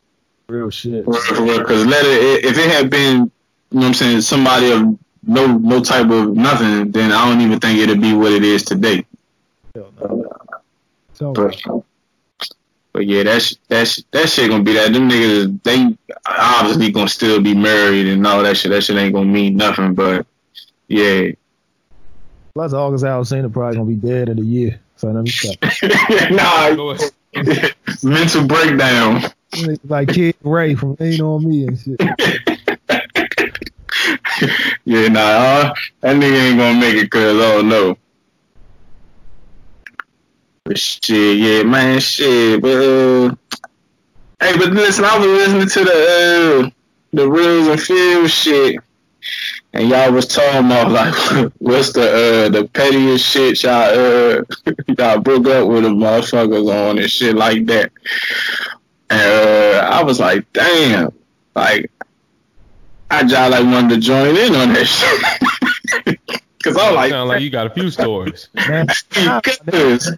real 0.48 0.70
shit. 0.70 1.06
Because 1.06 1.86
let 1.86 2.04
it, 2.04 2.44
if 2.44 2.58
it 2.58 2.70
had 2.70 2.90
been, 2.90 3.16
you 3.16 3.30
know 3.70 3.80
what 3.80 3.86
I'm 3.86 3.94
saying, 3.94 4.20
somebody 4.22 4.72
of 4.72 4.98
no, 5.26 5.46
no 5.58 5.82
type 5.82 6.10
of 6.10 6.36
nothing, 6.36 6.90
then 6.90 7.12
I 7.12 7.28
don't 7.28 7.40
even 7.40 7.60
think 7.60 7.78
it'd 7.78 8.00
be 8.00 8.12
what 8.12 8.32
it 8.32 8.44
is 8.44 8.64
today. 8.64 9.06
So 11.14 11.32
But, 11.32 11.56
but 12.92 13.06
yeah, 13.06 13.22
that's 13.22 13.56
that's 13.68 14.02
that 14.10 14.28
shit 14.28 14.50
gonna 14.50 14.62
be 14.62 14.74
that. 14.74 14.92
Them 14.92 15.08
niggas, 15.08 15.62
they 15.62 15.96
obviously 16.26 16.90
gonna 16.92 17.08
still 17.08 17.40
be 17.40 17.54
married 17.54 18.06
and 18.06 18.26
all 18.26 18.42
that 18.42 18.56
shit. 18.56 18.70
That 18.70 18.82
shit 18.82 18.96
ain't 18.96 19.14
gonna 19.14 19.26
mean 19.26 19.56
nothing. 19.56 19.94
But 19.94 20.26
yeah, 20.88 21.30
plus 22.54 22.72
August 22.72 23.04
Alsina 23.04 23.52
probably 23.52 23.76
gonna 23.76 23.88
be 23.88 23.94
dead 23.94 24.28
in 24.28 24.38
a 24.38 24.42
year. 24.42 24.80
So 25.04 25.10
let 25.10 25.22
me 25.22 25.30
stop. 25.30 25.58
nah, 26.30 26.96
mental 28.02 28.46
breakdown. 28.46 29.22
like 29.84 30.08
Kid 30.08 30.34
Ray 30.42 30.74
from 30.74 30.96
Lean 30.98 31.20
on 31.20 31.46
Me 31.46 31.66
and 31.66 31.78
shit. 31.78 32.00
yeah, 34.86 35.08
nah, 35.08 35.20
uh, 35.20 35.74
that 36.00 36.16
nigga 36.16 36.48
ain't 36.48 36.58
gonna 36.58 36.80
make 36.80 36.94
it 36.94 37.10
cause 37.10 37.36
oh 37.38 37.60
no. 37.60 37.98
But 40.64 40.78
shit, 40.78 41.36
yeah, 41.36 41.64
man, 41.64 42.00
shit, 42.00 42.62
but 42.62 42.68
uh, 42.68 43.34
hey, 44.40 44.56
but 44.56 44.70
listen, 44.70 45.04
I 45.04 45.18
was 45.18 45.26
listening 45.26 45.68
to 45.68 45.84
the 45.84 45.92
uh, 45.92 46.70
the 47.12 47.28
reels 47.28 47.68
and 47.68 47.78
field 47.78 48.30
shit, 48.30 48.80
and 49.74 49.88
y'all 49.88 50.12
was 50.12 50.28
talking 50.28 50.66
about 50.66 50.90
like 50.90 51.52
what's 51.58 51.92
the 51.92 52.02
uh 52.02 52.48
the 52.48 52.68
pettiest 52.72 53.26
shit 53.26 53.62
y'all 53.62 53.72
uh 53.72 54.42
y'all 54.98 55.20
broke 55.20 55.46
up 55.48 55.68
with 55.68 55.82
the 55.82 55.90
motherfuckers 55.90 56.72
on 56.72 56.98
and 56.98 57.10
shit 57.10 57.34
like 57.34 57.66
that. 57.66 57.92
And 59.10 59.20
uh, 59.20 59.88
I 59.92 60.02
was 60.02 60.18
like, 60.18 60.50
damn, 60.52 61.12
like 61.54 61.90
I 63.10 63.22
just 63.24 63.50
like 63.50 63.64
wanted 63.64 63.96
to 63.96 64.00
join 64.00 64.36
in 64.36 64.54
on 64.54 64.72
that 64.72 64.86
shit. 66.06 66.20
Cause 66.62 66.76
I'm 66.78 66.94
like, 66.94 67.10
Sound 67.10 67.28
like 67.28 67.42
you 67.42 67.50
got 67.50 67.66
a 67.66 67.70
few 67.70 67.90
stories. 67.90 68.48
Man, 68.54 68.86
cause, 68.86 70.16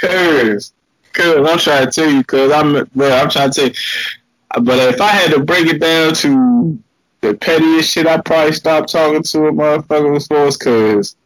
cause, 0.00 0.72
cause 1.12 1.50
I'm 1.50 1.58
trying 1.58 1.86
to 1.86 1.92
tell 1.92 2.10
you, 2.10 2.24
cause 2.24 2.50
I'm, 2.50 2.88
bro, 2.94 3.10
I'm 3.10 3.28
trying 3.28 3.50
to 3.50 3.60
tell 3.60 3.68
you. 3.68 4.64
But 4.64 4.94
if 4.94 5.00
I 5.00 5.08
had 5.08 5.32
to 5.32 5.40
break 5.40 5.66
it 5.66 5.78
down 5.78 6.14
to 6.14 6.78
the 7.22 7.34
pettiest 7.34 7.90
shit, 7.90 8.06
I 8.06 8.20
probably 8.20 8.52
stop 8.52 8.86
talking 8.88 9.22
to 9.22 9.46
a 9.46 9.52
motherfucker 9.52 10.26
for 10.26 10.46
is 10.46 10.56
cause 10.56 11.16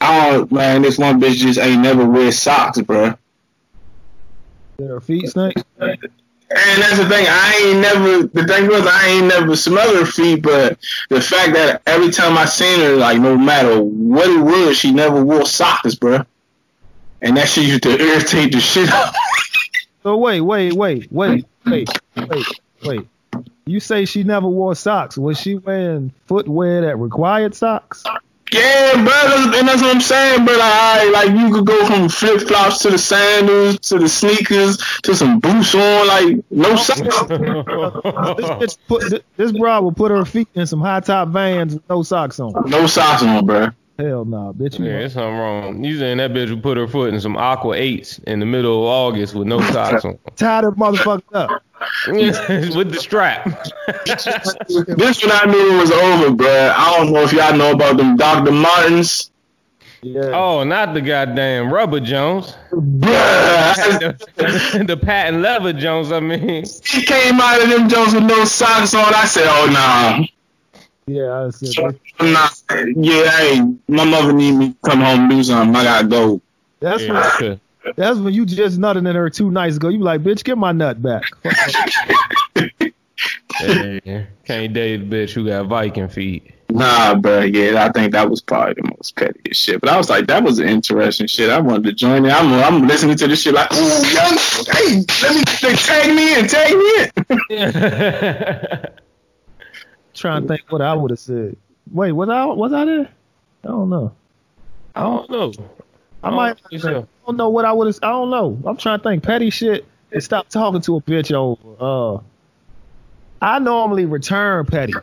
I 0.00 0.30
don't, 0.30 0.50
man, 0.50 0.82
this 0.82 0.98
one 0.98 1.20
bitch 1.20 1.36
just 1.36 1.58
ain't 1.58 1.82
never 1.82 2.04
wear 2.04 2.32
socks, 2.32 2.80
bro. 2.80 3.14
did 4.78 4.88
her 4.88 5.00
feet 5.00 5.28
stink? 5.28 5.54
And 5.78 6.82
that's 6.82 6.98
the 6.98 7.08
thing. 7.08 7.26
I 7.28 7.62
ain't 7.64 7.80
never. 7.80 8.22
The 8.28 8.46
thing 8.46 8.68
was, 8.68 8.86
I 8.86 9.08
ain't 9.08 9.26
never 9.26 9.56
smelled 9.56 9.96
her 9.96 10.06
feet. 10.06 10.42
But 10.42 10.78
the 11.08 11.20
fact 11.20 11.54
that 11.54 11.82
every 11.86 12.10
time 12.10 12.38
I 12.38 12.44
seen 12.44 12.80
her, 12.80 12.96
like 12.96 13.18
no 13.18 13.36
matter 13.36 13.82
what 13.82 14.28
it 14.28 14.40
was, 14.40 14.78
she 14.78 14.92
never 14.92 15.24
wore 15.24 15.46
socks, 15.46 15.94
bro. 15.94 16.24
And 17.22 17.36
that 17.36 17.48
shit 17.48 17.66
used 17.66 17.82
to 17.84 17.98
irritate 17.98 18.52
the 18.52 18.60
shit 18.60 18.88
out. 18.90 19.14
So 20.02 20.16
wait, 20.16 20.42
wait, 20.42 20.74
wait, 20.74 21.10
wait, 21.10 21.46
wait, 21.64 21.88
wait, 22.16 22.46
wait. 22.84 23.08
You 23.66 23.80
say 23.80 24.04
she 24.04 24.24
never 24.24 24.48
wore 24.48 24.74
socks. 24.74 25.16
Was 25.16 25.40
she 25.40 25.56
wearing 25.56 26.12
footwear 26.26 26.82
that 26.82 26.96
required 26.96 27.54
socks? 27.54 28.04
yeah, 28.52 28.92
brother. 29.02 29.58
And 29.58 29.66
that's 29.68 29.82
what 29.82 29.94
I'm 29.94 30.00
saying, 30.00 30.44
brother. 30.44 30.60
I, 30.62 31.10
like 31.12 31.30
you 31.30 31.50
could 31.52 31.66
go 31.66 31.86
from 31.86 32.08
flip 32.08 32.42
flops 32.42 32.78
to 32.80 32.90
the 32.90 32.98
sandals 32.98 33.78
to 33.88 33.98
the 33.98 34.08
sneakers 34.08 34.76
to 35.02 35.14
some 35.14 35.40
boots 35.40 35.74
on, 35.74 36.06
like 36.06 36.36
no 36.50 36.76
socks. 36.76 37.00
This 37.00 37.08
bitch 37.08 38.78
put 38.86 39.10
this, 39.10 39.20
this 39.36 39.52
bra 39.52 39.80
will 39.80 39.92
put 39.92 40.10
her 40.10 40.24
feet 40.24 40.48
in 40.54 40.66
some 40.66 40.80
high 40.80 41.00
top 41.00 41.28
vans 41.28 41.74
with 41.74 41.88
no 41.88 42.02
socks 42.02 42.38
on. 42.38 42.52
no 42.68 42.86
socks 42.86 43.22
on, 43.22 43.46
bro. 43.46 43.68
Hell 43.98 44.24
no, 44.24 44.52
bitch. 44.52 44.78
Yeah, 44.80 44.86
there's 44.86 45.12
something 45.12 45.36
wrong. 45.36 45.84
You 45.84 45.98
saying 45.98 46.16
that 46.18 46.32
bitch 46.32 46.50
would 46.50 46.64
put 46.64 46.76
her 46.76 46.88
foot 46.88 47.14
in 47.14 47.20
some 47.20 47.36
aqua 47.36 47.74
eights 47.76 48.18
in 48.26 48.40
the 48.40 48.46
middle 48.46 48.82
of 48.82 48.88
August 48.88 49.34
with 49.36 49.46
no 49.46 49.60
socks 49.70 50.04
on. 50.04 50.18
tie 50.36 50.62
that 50.62 50.74
motherfucker 50.74 51.22
up. 51.32 51.62
with 52.08 52.92
the 52.92 52.98
strap. 52.98 53.44
This 54.96 55.22
one 55.22 55.32
I 55.32 55.46
knew 55.46 55.76
it 55.76 55.80
was 55.80 55.90
over, 55.90 56.34
bruh. 56.34 56.72
I 56.74 56.96
don't 56.96 57.12
know 57.12 57.22
if 57.22 57.32
y'all 57.32 57.56
know 57.56 57.72
about 57.72 57.96
them 57.96 58.16
Dr. 58.16 58.52
Martens. 58.52 59.30
Yeah. 60.02 60.32
oh, 60.34 60.64
not 60.64 60.92
the 60.92 61.00
goddamn 61.00 61.72
rubber 61.72 62.00
Jones. 62.00 62.54
Bruh, 62.70 64.18
the, 64.36 64.84
the 64.84 64.96
patent 64.98 65.40
leather 65.40 65.72
Jones, 65.72 66.12
I 66.12 66.20
mean. 66.20 66.64
he 66.84 67.02
came 67.02 67.40
out 67.40 67.62
of 67.62 67.70
them 67.70 67.88
Jones 67.88 68.14
with 68.14 68.24
no 68.24 68.44
socks 68.44 68.94
on. 68.94 69.14
I 69.14 69.24
said, 69.24 69.44
oh, 69.46 69.70
nah. 69.70 70.26
Yeah, 71.06 71.46
I 71.46 71.50
said 71.50 71.96
oh, 72.20 72.24
Nah, 72.24 72.48
yeah, 72.96 73.30
hey, 73.30 73.60
my 73.88 74.04
mother 74.04 74.32
need 74.32 74.52
me 74.52 74.68
to 74.70 74.76
come 74.84 75.00
home 75.00 75.20
and 75.20 75.30
do 75.30 75.42
something. 75.42 75.74
I 75.74 75.84
gotta 75.84 76.06
go. 76.06 76.40
that's 76.80 77.02
Yeah, 77.02 77.12
when 77.12 77.22
okay. 77.22 77.60
That's 77.96 78.18
when 78.18 78.34
you 78.34 78.46
just 78.46 78.78
nutted 78.78 79.08
in 79.08 79.16
her 79.16 79.30
two 79.30 79.50
nights 79.50 79.76
ago. 79.76 79.88
You 79.88 79.98
like, 79.98 80.22
bitch, 80.22 80.44
get 80.44 80.58
my 80.58 80.72
nut 80.72 81.02
back. 81.02 81.24
Yeah, 83.60 84.24
can't 84.44 84.72
date 84.74 85.00
a 85.00 85.04
bitch 85.04 85.30
who 85.32 85.46
got 85.46 85.66
Viking 85.66 86.08
feet. 86.08 86.50
Nah, 86.70 87.14
bro, 87.14 87.42
yeah, 87.42 87.84
I 87.84 87.92
think 87.92 88.12
that 88.12 88.28
was 88.28 88.40
probably 88.40 88.74
the 88.74 88.90
most 88.96 89.14
pettiest 89.16 89.60
shit. 89.60 89.80
But 89.80 89.90
I 89.90 89.96
was 89.96 90.10
like, 90.10 90.26
that 90.26 90.42
was 90.42 90.58
an 90.58 90.68
interesting 90.68 91.26
shit. 91.26 91.50
I 91.50 91.60
wanted 91.60 91.84
to 91.84 91.92
join 91.92 92.24
in. 92.24 92.30
I'm, 92.32 92.52
I'm 92.52 92.88
listening 92.88 93.16
to 93.18 93.28
this 93.28 93.42
shit 93.42 93.54
like, 93.54 93.72
ooh, 93.72 93.76
young, 93.78 94.38
hey, 94.72 95.04
let 95.22 95.36
me 95.36 95.42
they 95.62 95.76
tag 95.76 96.14
me 96.16 96.38
in, 96.38 96.48
tag 96.48 96.76
me 96.76 97.56
in. 97.56 97.72
Trying 100.14 100.42
to 100.42 100.48
think 100.48 100.62
what 100.70 100.82
I 100.82 100.94
would 100.94 101.10
have 101.10 101.20
said. 101.20 101.56
Wait, 101.92 102.12
was 102.12 102.28
I 102.28 102.44
was 102.46 102.72
I 102.72 102.84
there? 102.84 103.08
I 103.64 103.68
don't 103.68 103.90
know. 103.90 104.12
I 104.96 105.02
don't 105.02 105.30
know. 105.30 105.52
I 106.24 106.30
might. 106.30 106.58
I 106.72 107.04
don't 107.26 107.36
know 107.36 107.48
what 107.48 107.64
I 107.64 107.72
would. 107.72 107.94
I 108.02 108.08
don't 108.10 108.30
know. 108.30 108.58
I'm 108.66 108.76
trying 108.76 108.98
to 108.98 109.02
think. 109.04 109.22
Petty 109.22 109.50
shit. 109.50 109.86
And 110.12 110.22
stop 110.22 110.48
talking 110.48 110.80
to 110.82 110.96
a 110.96 111.00
bitch 111.00 111.32
over. 111.32 111.58
Uh, 112.18 112.20
I 113.42 113.58
normally 113.58 114.04
return 114.06 114.64
petty. 114.66 114.94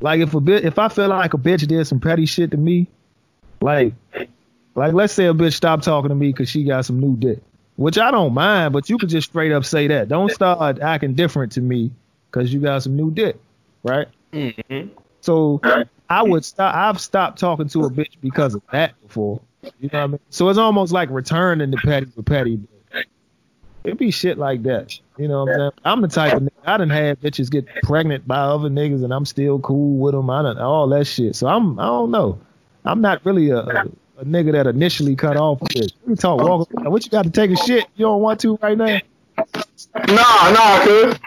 Like 0.00 0.20
if 0.20 0.32
a 0.34 0.40
bit, 0.40 0.64
if 0.64 0.78
I 0.78 0.88
feel 0.88 1.08
like 1.08 1.34
a 1.34 1.38
bitch 1.38 1.66
did 1.66 1.84
some 1.86 2.00
petty 2.00 2.26
shit 2.26 2.52
to 2.52 2.56
me, 2.56 2.86
like, 3.60 3.92
like 4.74 4.94
let's 4.94 5.12
say 5.12 5.26
a 5.26 5.34
bitch 5.34 5.54
stopped 5.54 5.84
talking 5.84 6.08
to 6.08 6.14
me 6.14 6.28
because 6.28 6.48
she 6.48 6.64
got 6.64 6.86
some 6.86 7.00
new 7.00 7.16
dick, 7.16 7.40
which 7.76 7.98
I 7.98 8.10
don't 8.10 8.32
mind, 8.32 8.72
but 8.72 8.88
you 8.88 8.96
could 8.96 9.10
just 9.10 9.28
straight 9.30 9.52
up 9.52 9.64
say 9.64 9.88
that. 9.88 10.08
Don't 10.08 10.30
start 10.30 10.78
acting 10.80 11.14
different 11.14 11.52
to 11.52 11.60
me 11.60 11.90
because 12.30 12.52
you 12.54 12.60
got 12.60 12.82
some 12.82 12.96
new 12.96 13.10
dick, 13.10 13.36
right? 13.82 14.06
Mhm. 14.32 14.90
So 15.20 15.60
I 16.08 16.22
would 16.22 16.44
stop. 16.44 16.74
I've 16.74 17.00
stopped 17.00 17.38
talking 17.38 17.68
to 17.68 17.84
a 17.84 17.90
bitch 17.90 18.14
because 18.22 18.54
of 18.54 18.62
that 18.72 18.94
before. 19.02 19.40
You 19.62 19.70
know 19.72 19.88
what 19.90 19.94
I 19.94 20.06
mean? 20.06 20.20
So 20.30 20.48
it's 20.48 20.58
almost 20.58 20.92
like 20.92 21.10
returning 21.10 21.70
the 21.70 21.76
petty 21.78 22.06
for 22.06 22.22
petty. 22.22 22.60
It'd 23.82 23.98
be 23.98 24.10
shit 24.10 24.36
like 24.36 24.62
that. 24.64 24.98
You 25.16 25.28
know 25.28 25.44
what 25.44 25.52
I'm 25.52 25.58
saying? 25.58 25.70
I'm 25.84 26.00
the 26.02 26.08
type 26.08 26.34
of 26.34 26.42
nigga, 26.42 26.50
I 26.66 26.76
done 26.76 26.90
had 26.90 27.18
bitches 27.20 27.50
get 27.50 27.66
pregnant 27.82 28.28
by 28.28 28.38
other 28.38 28.68
niggas 28.68 29.02
and 29.02 29.12
I'm 29.12 29.24
still 29.24 29.58
cool 29.60 29.96
with 29.98 30.12
them. 30.12 30.28
I 30.28 30.42
done 30.42 30.58
all 30.58 30.86
that 30.88 31.06
shit. 31.06 31.34
So 31.34 31.48
I'm, 31.48 31.78
I 31.78 31.86
don't 31.86 32.10
know. 32.10 32.38
I'm 32.84 33.00
not 33.00 33.24
really 33.24 33.50
a, 33.50 33.60
a, 33.60 33.86
a 34.18 34.24
nigga 34.24 34.52
that 34.52 34.66
initially 34.66 35.16
cut 35.16 35.36
off 35.36 35.60
with. 35.62 35.92
We 36.06 36.14
talk, 36.14 36.42
walk, 36.42 36.68
what 36.72 37.04
you 37.04 37.10
got 37.10 37.24
to 37.24 37.30
take 37.30 37.50
a 37.50 37.56
shit? 37.56 37.86
You 37.96 38.04
don't 38.06 38.20
want 38.20 38.40
to 38.40 38.58
right 38.62 38.76
now? 38.76 38.98
nah, 40.08 40.50
nah, 40.52 40.84
cuz. 40.84 41.18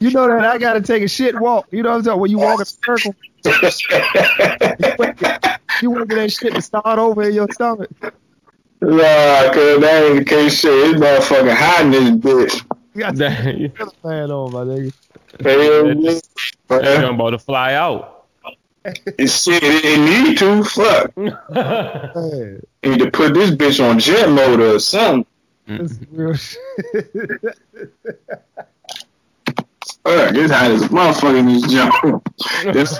You 0.00 0.10
know 0.10 0.26
that 0.28 0.44
I 0.44 0.58
got 0.58 0.74
to 0.74 0.82
take 0.82 1.02
a 1.02 1.08
shit 1.08 1.40
walk. 1.40 1.66
You 1.70 1.82
know 1.82 1.88
what 1.90 1.96
I'm 1.96 2.02
saying? 2.04 2.20
When 2.20 2.30
you 2.30 2.38
walk 2.38 2.56
in 2.56 2.62
a 2.62 2.66
circle, 2.66 3.14
you 5.82 5.90
want 5.90 6.02
to 6.02 6.06
get 6.06 6.16
that 6.16 6.32
shit 6.32 6.54
to 6.54 6.62
start 6.62 6.98
over 6.98 7.22
in 7.24 7.34
your 7.34 7.48
stomach. 7.52 7.90
nah, 8.80 9.52
cuz 9.52 9.80
that 9.80 10.04
ain't 10.08 10.18
the 10.18 10.24
case 10.24 10.58
shit. 10.60 10.98
This 10.98 11.00
motherfucking 11.00 11.54
hot 11.54 11.84
in 11.86 11.90
this 11.90 12.10
bitch. 12.10 12.64
You 12.94 13.00
got 13.00 13.16
to 13.16 13.18
That, 13.18 13.74
put 13.74 13.88
a 13.88 13.90
fan 14.02 14.30
on, 14.30 14.52
my 14.52 14.60
nigga. 14.60 14.92
Hell 15.42 15.86
yeah. 16.00 16.20
that 16.80 17.04
bruh. 17.04 17.14
about 17.14 17.30
to 17.30 17.38
fly 17.38 17.74
out. 17.74 18.26
It's 19.18 19.42
shit, 19.42 19.62
it, 19.62 19.84
it 19.84 19.98
need 20.00 20.38
to. 20.38 20.64
Fuck. 20.64 21.16
Man, 21.16 21.38
Need 22.84 22.98
to 23.00 23.10
put 23.10 23.34
this 23.34 23.50
bitch 23.50 23.82
on 23.82 23.98
jet 23.98 24.28
mode 24.28 24.60
or 24.60 24.78
something. 24.78 25.26
That's 25.66 25.98
real 26.10 26.34
shit. 26.34 26.60
Fuck, 30.04 30.34
it's 30.34 30.52
hot 30.52 30.70
as 30.70 30.82
a 30.82 30.88
motherfucker 30.88 31.38
in 31.38 31.46
this 31.46 31.62
jump. 31.62 31.94
This, 32.74 32.92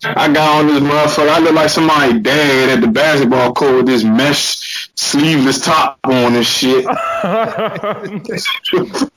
I 0.04 0.32
got 0.32 0.58
on 0.58 0.66
this 0.66 0.80
motherfucker. 0.80 1.28
I 1.28 1.38
look 1.38 1.54
like 1.54 1.70
somebody 1.70 2.18
dad 2.18 2.70
at 2.70 2.80
the 2.80 2.88
basketball 2.88 3.52
court 3.52 3.76
with 3.76 3.86
this 3.86 4.02
mesh 4.02 4.90
sleeveless 4.96 5.64
top 5.64 6.00
on 6.02 6.34
and 6.34 6.44
shit. 6.44 6.84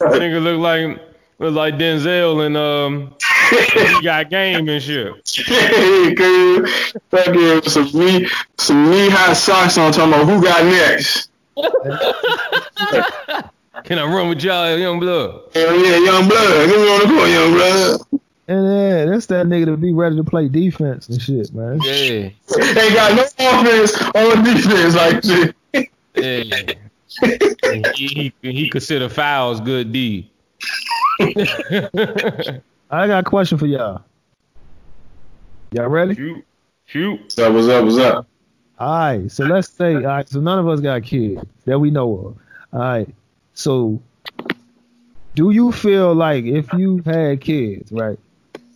Nigga 0.08 0.44
look 0.44 0.60
like 0.60 1.02
look 1.40 1.56
like 1.56 1.74
Denzel 1.76 2.46
and 2.46 2.56
um 2.56 3.16
he 3.50 4.04
got 4.04 4.30
game 4.30 4.70
and 4.70 4.84
shit. 4.84 5.14
hey, 5.46 6.14
girl. 6.14 6.66
Fucking 7.10 7.64
some 7.64 7.90
knee, 7.94 8.28
some 8.58 8.92
knee 8.92 9.10
high 9.10 9.34
socks 9.34 9.80
on. 9.80 9.92
Talking 9.92 10.14
about 10.14 10.28
who 10.28 10.44
got 10.44 10.64
next. 10.64 11.30
Can 13.84 14.00
I 14.00 14.06
run 14.06 14.30
with 14.30 14.42
y'all, 14.42 14.78
young 14.78 15.00
blood? 15.00 15.42
Hell 15.54 15.76
yeah, 15.80 15.98
young 15.98 16.28
blood. 16.28 16.70
Get 16.70 16.80
me 16.80 16.94
on 16.94 17.00
the 17.00 17.16
court, 17.16 17.30
young 17.30 17.54
blood. 17.54 18.22
And 18.48 18.66
yeah, 18.66 19.06
that's 19.06 19.26
that 19.28 19.48
nigga 19.48 19.66
to 19.66 19.78
be 19.78 19.92
ready 19.92 20.16
to 20.16 20.24
play 20.24 20.48
defense 20.48 21.10
and 21.10 21.22
shit, 21.22 21.52
man. 21.54 21.80
Yeah, 21.84 22.30
Ain't 22.60 22.94
got 22.94 23.16
no 23.16 23.24
offense 23.40 24.02
or 24.14 24.36
defense 24.44 24.96
like 24.96 25.24
shit. 25.24 25.90
yeah. 26.16 26.74
he, 27.96 28.32
he 28.42 28.52
he 28.52 28.70
consider 28.70 29.10
fouls 29.10 29.60
good 29.62 29.92
D. 29.92 30.30
I 31.20 33.08
got 33.08 33.20
a 33.20 33.24
question 33.24 33.58
for 33.58 33.66
y'all. 33.66 34.04
Y'all 35.72 35.88
ready? 35.88 36.16
Shoot, 36.16 36.46
shoot. 36.86 37.22
What's 37.22 37.38
up? 37.40 37.54
What's 37.54 37.68
up? 37.68 37.84
What's 37.86 37.98
up? 37.98 38.28
All 38.78 39.00
right, 39.00 39.32
so 39.32 39.46
let's 39.46 39.70
say, 39.70 39.96
all 39.96 40.02
right, 40.02 40.28
so 40.30 40.40
none 40.40 40.60
of 40.60 40.68
us 40.68 40.82
got 40.82 41.02
kids 41.04 41.42
that 41.66 41.80
we 41.80 41.90
know 41.92 42.12
of. 42.14 42.38
All 42.74 42.80
right, 42.80 43.10
so 43.56 44.02
do 45.34 45.50
you 45.50 45.72
feel 45.72 46.14
like 46.14 46.46
if 46.46 46.72
you 46.74 47.02
had 47.06 47.42
kids, 47.42 47.92
right? 47.92 48.20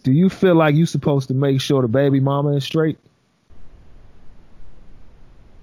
Do 0.03 0.11
you 0.11 0.29
feel 0.29 0.55
like 0.55 0.75
you're 0.75 0.87
supposed 0.87 1.27
to 1.27 1.33
make 1.33 1.61
sure 1.61 1.81
the 1.81 1.87
baby 1.87 2.19
mama 2.19 2.55
is 2.55 2.63
straight? 2.63 2.97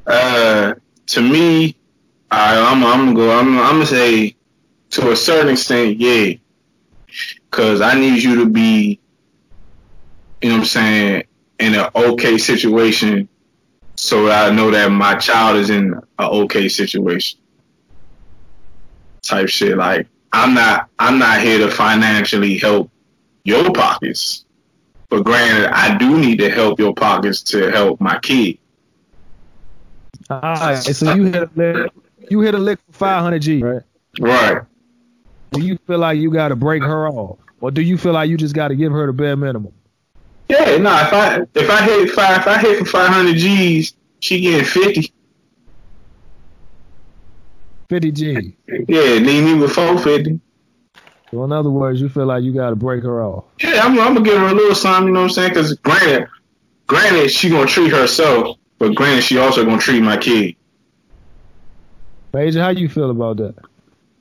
Uh, 0.06 0.74
to 1.06 1.20
me, 1.20 1.74
I, 2.30 2.56
I'm, 2.56 2.84
I'm 2.84 3.06
gonna 3.06 3.14
go. 3.14 3.38
I'm, 3.38 3.58
I'm 3.58 3.74
gonna 3.74 3.86
say 3.86 4.36
to 4.90 5.10
a 5.10 5.16
certain 5.16 5.52
extent, 5.52 5.96
yeah. 5.96 6.34
Cause 7.50 7.80
I 7.80 7.98
need 7.98 8.22
you 8.22 8.36
to 8.36 8.46
be, 8.46 9.00
you 10.42 10.50
know 10.50 10.56
what 10.56 10.60
I'm 10.60 10.66
saying, 10.66 11.22
in 11.58 11.74
an 11.74 11.88
okay 11.94 12.36
situation 12.36 13.28
so 13.96 14.30
I 14.30 14.50
know 14.50 14.70
that 14.70 14.90
my 14.90 15.16
child 15.16 15.56
is 15.56 15.70
in 15.70 15.94
an 15.94 16.02
okay 16.18 16.68
situation. 16.68 17.40
Type 19.26 19.48
shit. 19.48 19.76
Like 19.76 20.06
I'm 20.32 20.54
not 20.54 20.88
I'm 20.98 21.18
not 21.18 21.40
here 21.40 21.58
to 21.58 21.70
financially 21.70 22.58
help 22.58 22.90
your 23.44 23.72
pockets. 23.72 24.44
But 25.08 25.22
granted, 25.22 25.70
I 25.72 25.96
do 25.96 26.18
need 26.18 26.38
to 26.40 26.50
help 26.50 26.78
your 26.78 26.92
pockets 26.92 27.42
to 27.44 27.70
help 27.70 28.00
my 28.00 28.18
kid. 28.18 28.58
Ah. 30.28 30.60
All 30.60 30.68
right, 30.68 30.78
so 30.78 31.14
you 31.14 31.24
hit 31.24 31.42
a 31.42 31.50
lick, 31.54 31.92
you 32.28 32.40
hit 32.40 32.54
a 32.54 32.58
lick 32.58 32.80
for 32.86 32.92
500 32.92 33.38
G, 33.40 33.62
right? 33.62 33.82
Right. 34.18 34.62
Do 35.52 35.60
you 35.60 35.78
feel 35.86 35.98
like 35.98 36.18
you 36.18 36.30
got 36.30 36.48
to 36.48 36.56
break 36.56 36.82
her 36.82 37.08
off, 37.08 37.38
or 37.60 37.70
do 37.70 37.82
you 37.82 37.96
feel 37.96 38.12
like 38.12 38.28
you 38.28 38.36
just 38.36 38.54
got 38.54 38.68
to 38.68 38.74
give 38.74 38.90
her 38.92 39.06
the 39.06 39.12
bare 39.12 39.36
minimum? 39.36 39.72
Yeah, 40.48 40.76
no, 40.78 40.96
if 40.96 41.12
I 41.12 41.46
if 41.54 41.70
I 41.70 41.82
hit 41.82 42.10
five 42.10 42.40
if 42.40 42.46
I 42.46 42.58
hit 42.58 42.78
for 42.80 42.84
five 42.84 43.08
hundred 43.08 43.36
G's, 43.36 43.94
she 44.20 44.40
getting 44.40 45.04
fifty. 47.88 48.10
50 48.10 48.12
G. 48.12 48.56
Yeah, 48.88 49.18
need 49.18 49.42
me 49.44 49.54
with 49.54 49.72
four 49.72 49.98
fifty. 49.98 50.40
So 51.30 51.44
in 51.44 51.52
other 51.52 51.70
words, 51.70 52.00
you 52.00 52.08
feel 52.08 52.26
like 52.26 52.44
you 52.44 52.52
got 52.52 52.70
to 52.70 52.76
break 52.76 53.02
her 53.02 53.22
off. 53.22 53.44
Yeah, 53.60 53.82
I'm, 53.82 53.98
I'm 53.98 54.14
gonna 54.14 54.22
give 54.22 54.38
her 54.38 54.46
a 54.46 54.54
little 54.54 54.74
something, 54.74 55.08
you 55.08 55.12
know 55.12 55.20
what 55.20 55.26
I'm 55.26 55.34
saying? 55.34 55.50
Because 55.50 55.74
granted, 55.74 56.28
granted, 56.86 57.30
she 57.30 57.50
gonna 57.50 57.66
treat 57.66 57.90
herself, 57.90 58.56
but 58.78 58.94
granted, 58.94 59.22
she 59.22 59.38
also 59.38 59.64
gonna 59.64 59.80
treat 59.80 60.00
my 60.00 60.16
kid. 60.16 60.54
Major, 62.32 62.60
how 62.60 62.68
you 62.68 62.88
feel 62.88 63.10
about 63.10 63.38
that? 63.38 63.56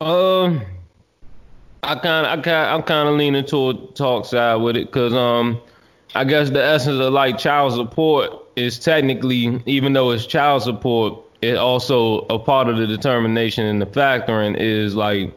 Um, 0.05 0.61
I 1.84 1.95
kind, 1.95 2.26
I 2.26 2.36
kind, 2.41 2.47
I'm 2.72 2.84
kind 2.84 3.09
of 3.09 3.16
leaning 3.16 3.45
toward 3.45 3.95
talk 3.95 4.26
side 4.26 4.55
with 4.55 4.76
it, 4.76 4.91
cause 4.91 5.13
um, 5.13 5.61
I 6.16 6.24
guess 6.24 6.49
the 6.49 6.63
essence 6.63 6.99
of 6.99 7.13
like 7.13 7.38
child 7.38 7.74
support 7.74 8.32
is 8.55 8.80
technically, 8.80 9.61
even 9.66 9.93
though 9.93 10.11
it's 10.11 10.26
child 10.26 10.63
support, 10.63 11.24
it 11.49 11.57
also 11.57 12.19
a 12.29 12.39
part 12.39 12.67
of 12.67 12.77
the 12.77 12.87
determination 12.87 13.65
and 13.65 13.81
the 13.81 13.85
factoring 13.85 14.55
is 14.57 14.95
like 14.95 15.33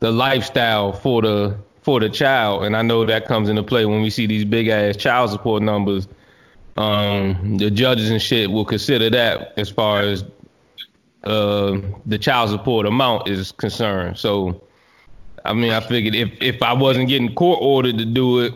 the 0.00 0.10
lifestyle 0.10 0.92
for 0.92 1.22
the 1.22 1.56
for 1.82 2.00
the 2.00 2.08
child, 2.08 2.64
and 2.64 2.76
I 2.76 2.82
know 2.82 3.06
that 3.06 3.26
comes 3.26 3.48
into 3.48 3.62
play 3.62 3.86
when 3.86 4.02
we 4.02 4.10
see 4.10 4.26
these 4.26 4.44
big 4.44 4.68
ass 4.68 4.96
child 4.96 5.30
support 5.30 5.62
numbers. 5.62 6.06
Um, 6.76 7.56
the 7.56 7.70
judges 7.70 8.10
and 8.10 8.22
shit 8.22 8.50
will 8.50 8.64
consider 8.64 9.10
that 9.10 9.54
as 9.56 9.68
far 9.68 10.02
as 10.02 10.22
uh, 11.24 11.80
the 12.06 12.18
child 12.18 12.50
support 12.50 12.86
amount 12.86 13.28
is 13.28 13.52
concerned. 13.52 14.18
So, 14.18 14.62
I 15.44 15.52
mean, 15.52 15.72
I 15.72 15.80
figured 15.80 16.14
if 16.14 16.30
if 16.40 16.62
I 16.62 16.72
wasn't 16.72 17.08
getting 17.08 17.34
court 17.34 17.58
ordered 17.60 17.98
to 17.98 18.04
do 18.04 18.40
it, 18.40 18.52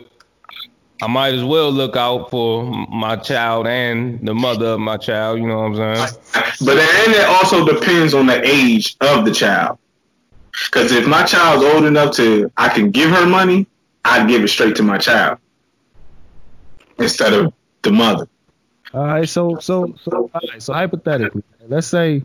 I 1.01 1.07
might 1.07 1.33
as 1.33 1.43
well 1.43 1.71
look 1.71 1.95
out 1.95 2.29
for 2.29 2.63
my 2.65 3.15
child 3.17 3.67
and 3.67 4.25
the 4.25 4.33
mother 4.33 4.67
of 4.67 4.79
my 4.79 4.97
child. 4.97 5.39
You 5.39 5.47
know 5.47 5.69
what 5.69 5.79
I'm 5.79 5.95
saying? 5.95 6.17
But 6.65 6.75
then 6.75 7.11
it 7.11 7.25
also 7.25 7.65
depends 7.65 8.13
on 8.13 8.27
the 8.27 8.41
age 8.45 8.95
of 9.01 9.25
the 9.25 9.31
child. 9.33 9.79
Because 10.65 10.91
if 10.91 11.07
my 11.07 11.23
child's 11.23 11.65
old 11.65 11.85
enough 11.85 12.15
to, 12.17 12.51
I 12.57 12.69
can 12.69 12.91
give 12.91 13.09
her 13.09 13.25
money, 13.25 13.67
I'd 14.05 14.27
give 14.27 14.43
it 14.43 14.49
straight 14.49 14.75
to 14.75 14.83
my 14.83 14.97
child 14.97 15.39
instead 16.99 17.33
of 17.33 17.53
the 17.81 17.91
mother. 17.91 18.27
All 18.93 19.05
right, 19.05 19.27
so 19.27 19.57
so 19.59 19.95
so 20.03 20.29
all 20.33 20.41
right, 20.51 20.61
so 20.61 20.73
hypothetically, 20.73 21.41
let's 21.67 21.87
say 21.87 22.23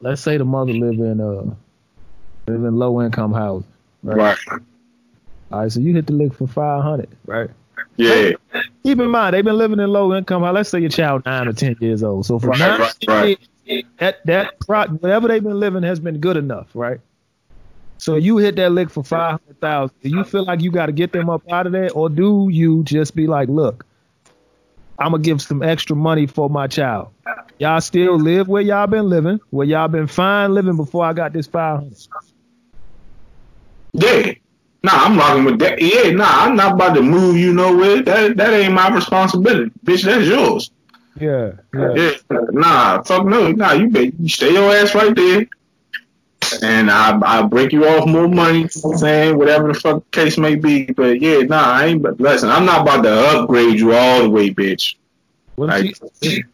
let's 0.00 0.22
say 0.22 0.38
the 0.38 0.44
mother 0.44 0.72
live 0.72 0.98
in 0.98 1.20
uh 1.20 1.54
live 2.50 2.64
in 2.64 2.76
low 2.76 3.02
income 3.02 3.34
housing, 3.34 3.68
right? 4.02 4.38
Right. 4.48 4.62
All 5.50 5.60
right, 5.60 5.72
so 5.72 5.80
you 5.80 5.94
hit 5.94 6.06
the 6.06 6.12
lick 6.12 6.34
for 6.34 6.46
five 6.46 6.82
hundred, 6.82 7.08
right? 7.26 7.50
Yeah. 7.96 8.32
Keep 8.82 9.00
in 9.00 9.10
mind 9.10 9.34
they've 9.34 9.44
been 9.44 9.56
living 9.58 9.80
in 9.80 9.90
low 9.90 10.14
income. 10.14 10.42
Let's 10.42 10.68
say 10.68 10.80
your 10.80 10.90
child 10.90 11.24
nine 11.24 11.48
or 11.48 11.52
ten 11.52 11.76
years 11.80 12.02
old. 12.02 12.26
So 12.26 12.38
for 12.38 12.48
Right, 12.48 12.58
nine 12.58 12.80
right, 12.80 12.94
right. 13.08 13.38
years, 13.64 13.84
that 13.98 14.24
that 14.26 14.54
whatever 14.66 15.28
they've 15.28 15.42
been 15.42 15.58
living 15.58 15.82
has 15.82 16.00
been 16.00 16.18
good 16.18 16.36
enough, 16.36 16.68
right? 16.74 17.00
So 17.98 18.16
you 18.16 18.36
hit 18.36 18.56
that 18.56 18.72
lick 18.72 18.90
for 18.90 19.02
five 19.02 19.40
hundred 19.40 19.60
thousand. 19.60 19.96
Do 20.02 20.08
you 20.10 20.24
feel 20.24 20.44
like 20.44 20.60
you 20.60 20.70
got 20.70 20.86
to 20.86 20.92
get 20.92 21.12
them 21.12 21.28
up 21.30 21.42
out 21.50 21.66
of 21.66 21.72
there, 21.72 21.90
or 21.92 22.08
do 22.08 22.48
you 22.50 22.84
just 22.84 23.14
be 23.16 23.26
like, 23.26 23.48
look, 23.48 23.84
I'm 24.98 25.12
gonna 25.12 25.22
give 25.22 25.40
some 25.42 25.62
extra 25.62 25.96
money 25.96 26.26
for 26.26 26.48
my 26.50 26.66
child. 26.66 27.08
Y'all 27.58 27.80
still 27.80 28.16
live 28.16 28.48
where 28.48 28.62
y'all 28.62 28.86
been 28.86 29.08
living, 29.08 29.40
where 29.50 29.66
y'all 29.66 29.88
been 29.88 30.06
fine 30.06 30.54
living 30.54 30.76
before 30.76 31.04
I 31.04 31.12
got 31.12 31.32
this 31.32 31.46
five 31.46 31.78
hundred. 31.80 31.96
Yeah. 33.92 34.32
Nah, 34.82 34.92
I'm 34.92 35.18
rocking 35.18 35.44
with 35.44 35.58
that. 35.58 35.80
Yeah, 35.80 36.10
nah, 36.10 36.44
I'm 36.44 36.56
not 36.56 36.74
about 36.74 36.94
to 36.94 37.02
move 37.02 37.36
you 37.36 37.52
nowhere. 37.52 38.02
That 38.02 38.36
that 38.36 38.54
ain't 38.54 38.74
my 38.74 38.88
responsibility. 38.90 39.72
Bitch, 39.84 40.04
that's 40.04 40.26
yours. 40.26 40.70
Yeah, 41.18 41.52
yeah. 41.74 41.94
Yeah. 41.94 42.38
Nah, 42.52 43.02
fuck 43.02 43.26
no. 43.26 43.50
Nah, 43.50 43.72
you 43.72 43.88
bet 43.88 44.12
you 44.18 44.28
stay 44.28 44.52
your 44.52 44.70
ass 44.72 44.94
right 44.94 45.14
there. 45.14 45.46
And 46.62 46.90
I 46.90 47.18
I 47.22 47.42
break 47.42 47.72
you 47.72 47.86
off 47.86 48.06
more 48.06 48.28
money, 48.28 48.60
you 48.60 48.64
know 48.64 48.70
what 48.82 48.92
I'm 48.92 48.98
saying, 48.98 49.38
whatever 49.38 49.72
the 49.72 49.78
fuck 49.78 50.08
case 50.12 50.38
may 50.38 50.54
be. 50.54 50.86
But 50.86 51.20
yeah, 51.20 51.40
nah, 51.40 51.72
I 51.72 51.86
ain't 51.86 52.02
but 52.02 52.20
listen, 52.20 52.48
I'm 52.48 52.64
not 52.64 52.82
about 52.82 53.02
to 53.02 53.10
upgrade 53.10 53.78
you 53.78 53.92
all 53.92 54.22
the 54.22 54.30
way, 54.30 54.50
bitch. 54.50 54.94
What 55.56 55.70
if 55.84 55.98
she, 56.22 56.44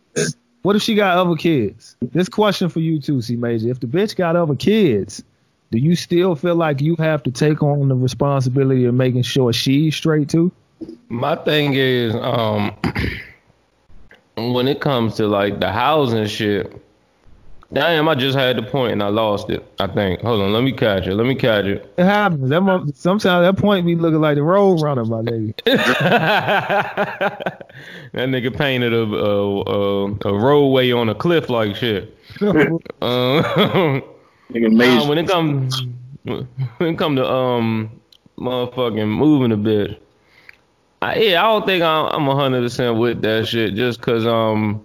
what 0.63 0.77
if 0.77 0.83
she 0.83 0.95
got 0.95 1.19
other 1.19 1.37
kids? 1.37 1.97
This 2.01 2.29
question 2.29 2.71
for 2.71 2.81
you 2.81 2.99
too, 2.99 3.21
C 3.21 3.37
Major. 3.37 3.69
If 3.69 3.81
the 3.81 3.87
bitch 3.87 4.17
got 4.17 4.35
other 4.35 4.57
kids, 4.57 5.23
do 5.71 5.79
you 5.79 5.97
still 5.97 6.37
feel 6.37 6.55
like 6.55 6.81
you 6.81 6.97
have 6.97 7.23
to 7.25 7.31
take 7.31 7.63
on 7.63 7.89
the 7.89 7.95
responsibility 7.95 8.85
of 8.85 8.95
making 8.95 9.23
sure 9.23 9.53
she's 9.53 9.97
straight 9.97 10.29
too? 10.29 10.53
My 11.09 11.37
thing 11.37 11.75
is, 11.75 12.15
um, 12.15 12.77
when 14.37 14.69
it 14.69 14.81
comes 14.81 15.15
to 15.17 15.27
like 15.27 15.61
the 15.61 15.73
housing 15.73 16.27
shit, 16.27 16.81
damn, 17.73 18.09
I 18.09 18.15
just 18.15 18.39
had 18.39 18.57
the 18.57 18.63
point 18.63 18.93
and 18.93 19.03
I 19.03 19.09
lost 19.09 19.51
it. 19.51 19.65
I 19.79 19.87
think. 19.87 20.21
Hold 20.21 20.43
on, 20.43 20.53
let 20.53 20.63
me 20.63 20.73
catch 20.73 21.07
it. 21.07 21.15
Let 21.15 21.27
me 21.27 21.35
catch 21.35 21.67
it. 21.67 21.93
It 21.97 22.05
happens. 22.05 22.49
That 22.49 22.93
sometimes 22.95 23.45
that 23.45 23.57
point 23.61 23.87
be 23.87 23.97
looking 23.97 24.21
like 24.21 24.37
the 24.37 24.43
road 24.43 24.81
runner, 24.81 25.05
my 25.05 25.23
nigga. 25.23 25.55
that 27.25 27.71
nigga 28.15 28.57
painted 28.57 28.93
a 28.93 29.03
a, 29.03 29.63
a 29.63 30.07
a 30.25 30.39
roadway 30.39 30.93
on 30.93 31.09
a 31.09 31.15
cliff 31.15 31.49
like 31.51 31.77
shit. 31.77 32.17
Um, 33.03 34.03
Nigga 34.53 34.71
Nah, 34.73 35.09
when 35.09 35.19
it 35.19 35.29
come 35.29 35.69
when 36.25 36.49
it 36.81 36.99
come 36.99 37.17
to 37.17 37.27
um 37.27 38.01
motherfucking 38.39 39.09
moving 39.09 39.53
a 39.53 39.57
bit, 39.57 40.03
I, 41.03 41.17
yeah, 41.17 41.45
I 41.45 41.49
don't 41.49 41.67
think 41.67 41.83
I'm 41.83 42.07
I'm 42.07 42.37
hundred 42.37 42.63
percent 42.63 42.99
with 42.99 43.23
that 43.23 43.47
shit. 43.47 43.75
Just 43.75 44.01
cause 44.01 44.27
um, 44.27 44.85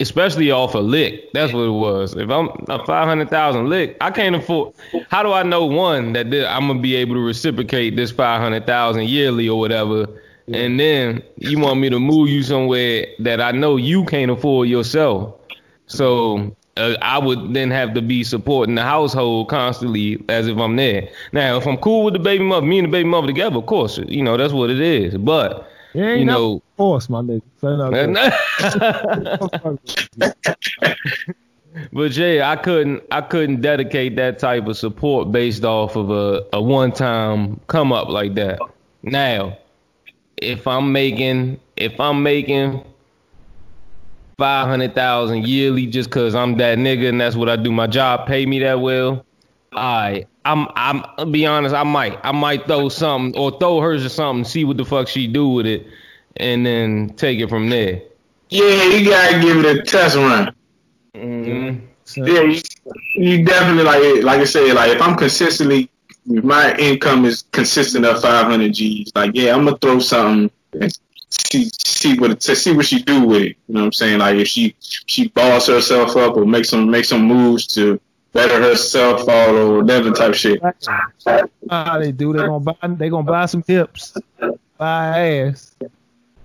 especially 0.00 0.50
off 0.50 0.74
a 0.74 0.78
lick. 0.78 1.32
That's 1.32 1.52
what 1.52 1.62
it 1.62 1.70
was. 1.70 2.14
If 2.14 2.30
I'm 2.30 2.48
a 2.68 2.84
five 2.84 3.06
hundred 3.06 3.30
thousand 3.30 3.68
lick, 3.68 3.96
I 4.00 4.10
can't 4.10 4.36
afford. 4.36 4.74
How 5.08 5.22
do 5.22 5.32
I 5.32 5.42
know 5.42 5.66
one 5.66 6.12
that 6.12 6.26
I'm 6.48 6.68
gonna 6.68 6.80
be 6.80 6.94
able 6.96 7.14
to 7.14 7.20
reciprocate 7.20 7.96
this 7.96 8.10
five 8.10 8.40
hundred 8.40 8.66
thousand 8.66 9.08
yearly 9.08 9.48
or 9.48 9.58
whatever? 9.58 10.06
And 10.48 10.78
then 10.78 11.22
you 11.36 11.58
want 11.60 11.80
me 11.80 11.88
to 11.88 12.00
move 12.00 12.28
you 12.28 12.42
somewhere 12.42 13.06
that 13.20 13.40
I 13.40 13.52
know 13.52 13.76
you 13.76 14.04
can't 14.04 14.30
afford 14.30 14.68
yourself. 14.68 15.34
So 15.86 16.54
uh, 16.76 16.96
I 17.02 17.18
would 17.18 17.54
then 17.54 17.70
have 17.70 17.94
to 17.94 18.02
be 18.02 18.24
supporting 18.24 18.74
the 18.74 18.82
household 18.82 19.48
constantly 19.48 20.22
as 20.28 20.46
if 20.48 20.56
I'm 20.58 20.76
there. 20.76 21.08
Now, 21.32 21.56
if 21.56 21.66
I'm 21.66 21.76
cool 21.76 22.04
with 22.04 22.14
the 22.14 22.20
baby 22.20 22.44
mother, 22.44 22.66
me 22.66 22.78
and 22.78 22.88
the 22.88 22.92
baby 22.92 23.08
mother 23.08 23.26
together, 23.26 23.58
of 23.58 23.66
course, 23.66 23.98
you 24.06 24.22
know 24.22 24.36
that's 24.36 24.52
what 24.52 24.70
it 24.70 24.80
is. 24.80 25.16
But 25.16 25.70
You 25.92 26.04
ain't 26.04 26.20
you 26.20 26.24
know, 26.24 26.62
force, 26.76 27.08
my 27.08 27.20
nigga. 27.20 27.42
But 31.92 32.12
Jay, 32.12 32.42
I 32.42 32.56
couldn't 32.56 33.02
I 33.10 33.22
couldn't 33.22 33.62
dedicate 33.62 34.16
that 34.16 34.38
type 34.38 34.66
of 34.66 34.76
support 34.76 35.32
based 35.32 35.64
off 35.64 35.96
of 35.96 36.10
a, 36.10 36.44
a 36.52 36.60
one 36.60 36.92
time 36.92 37.60
come 37.66 37.92
up 37.92 38.08
like 38.08 38.34
that. 38.34 38.60
Now, 39.02 39.56
if 40.36 40.66
I'm 40.66 40.92
making 40.92 41.58
if 41.76 41.98
I'm 41.98 42.22
making 42.22 42.84
five 44.42 44.66
hundred 44.66 44.92
thousand 44.92 45.46
yearly 45.46 45.86
just 45.86 46.10
cause 46.10 46.34
I'm 46.34 46.56
that 46.56 46.76
nigga 46.76 47.08
and 47.08 47.20
that's 47.20 47.36
what 47.36 47.48
I 47.48 47.54
do, 47.54 47.70
my 47.70 47.86
job 47.86 48.26
pay 48.26 48.44
me 48.44 48.58
that 48.58 48.80
well. 48.80 49.24
I 49.72 50.26
I'm 50.44 50.66
I'm 50.74 51.04
I'll 51.16 51.26
be 51.26 51.46
honest, 51.46 51.72
I 51.72 51.84
might 51.84 52.18
I 52.24 52.32
might 52.32 52.66
throw 52.66 52.88
something 52.88 53.40
or 53.40 53.56
throw 53.56 53.78
hers 53.78 54.04
or 54.04 54.08
something, 54.08 54.44
see 54.44 54.64
what 54.64 54.78
the 54.78 54.84
fuck 54.84 55.06
she 55.06 55.28
do 55.28 55.48
with 55.48 55.66
it, 55.66 55.86
and 56.38 56.66
then 56.66 57.10
take 57.10 57.38
it 57.38 57.50
from 57.50 57.70
there. 57.70 58.02
Yeah, 58.48 58.82
you 58.82 59.08
gotta 59.08 59.40
give 59.40 59.64
it 59.64 59.78
a 59.78 59.82
test 59.82 60.16
run. 60.16 60.52
Mm-hmm. 61.14 62.26
Yeah, 62.26 62.40
you, 62.40 62.60
you 63.14 63.44
definitely 63.44 63.84
like 63.84 64.24
like 64.24 64.40
I 64.40 64.44
said, 64.44 64.74
like 64.74 64.90
if 64.90 65.00
I'm 65.00 65.16
consistently 65.16 65.88
if 66.26 66.42
my 66.42 66.74
income 66.78 67.26
is 67.26 67.44
consistent 67.52 68.04
of 68.04 68.20
500 68.20 68.74
G's, 68.74 69.12
like 69.14 69.30
yeah, 69.34 69.54
I'm 69.54 69.64
gonna 69.64 69.78
throw 69.78 70.00
something 70.00 70.50
and 70.80 70.98
see 71.50 71.70
see 71.84 72.18
what 72.18 72.40
to 72.40 72.56
see 72.56 72.72
what 72.72 72.86
she 72.86 73.02
do 73.02 73.24
with 73.24 73.42
it. 73.42 73.56
You 73.68 73.74
know 73.74 73.80
what 73.80 73.86
I'm 73.86 73.92
saying? 73.92 74.18
Like 74.18 74.36
if 74.36 74.48
she 74.48 74.74
she 74.80 75.28
balls 75.28 75.66
herself 75.66 76.16
up 76.16 76.36
or 76.36 76.44
make 76.44 76.64
some 76.64 76.90
make 76.90 77.04
some 77.04 77.22
moves 77.22 77.66
to 77.68 78.00
better 78.32 78.60
herself 78.60 79.28
out 79.28 79.54
or 79.54 79.78
whatever 79.78 80.10
type 80.10 80.34
shit. 80.34 80.60
How 81.70 81.98
they 81.98 82.12
do? 82.12 82.32
They 82.32 82.40
gonna 82.40 82.60
buy. 82.60 82.76
They 82.82 83.08
gonna 83.08 83.24
buy 83.24 83.46
some 83.46 83.62
hips, 83.66 84.14
buy 84.78 85.18
ass, 85.18 85.74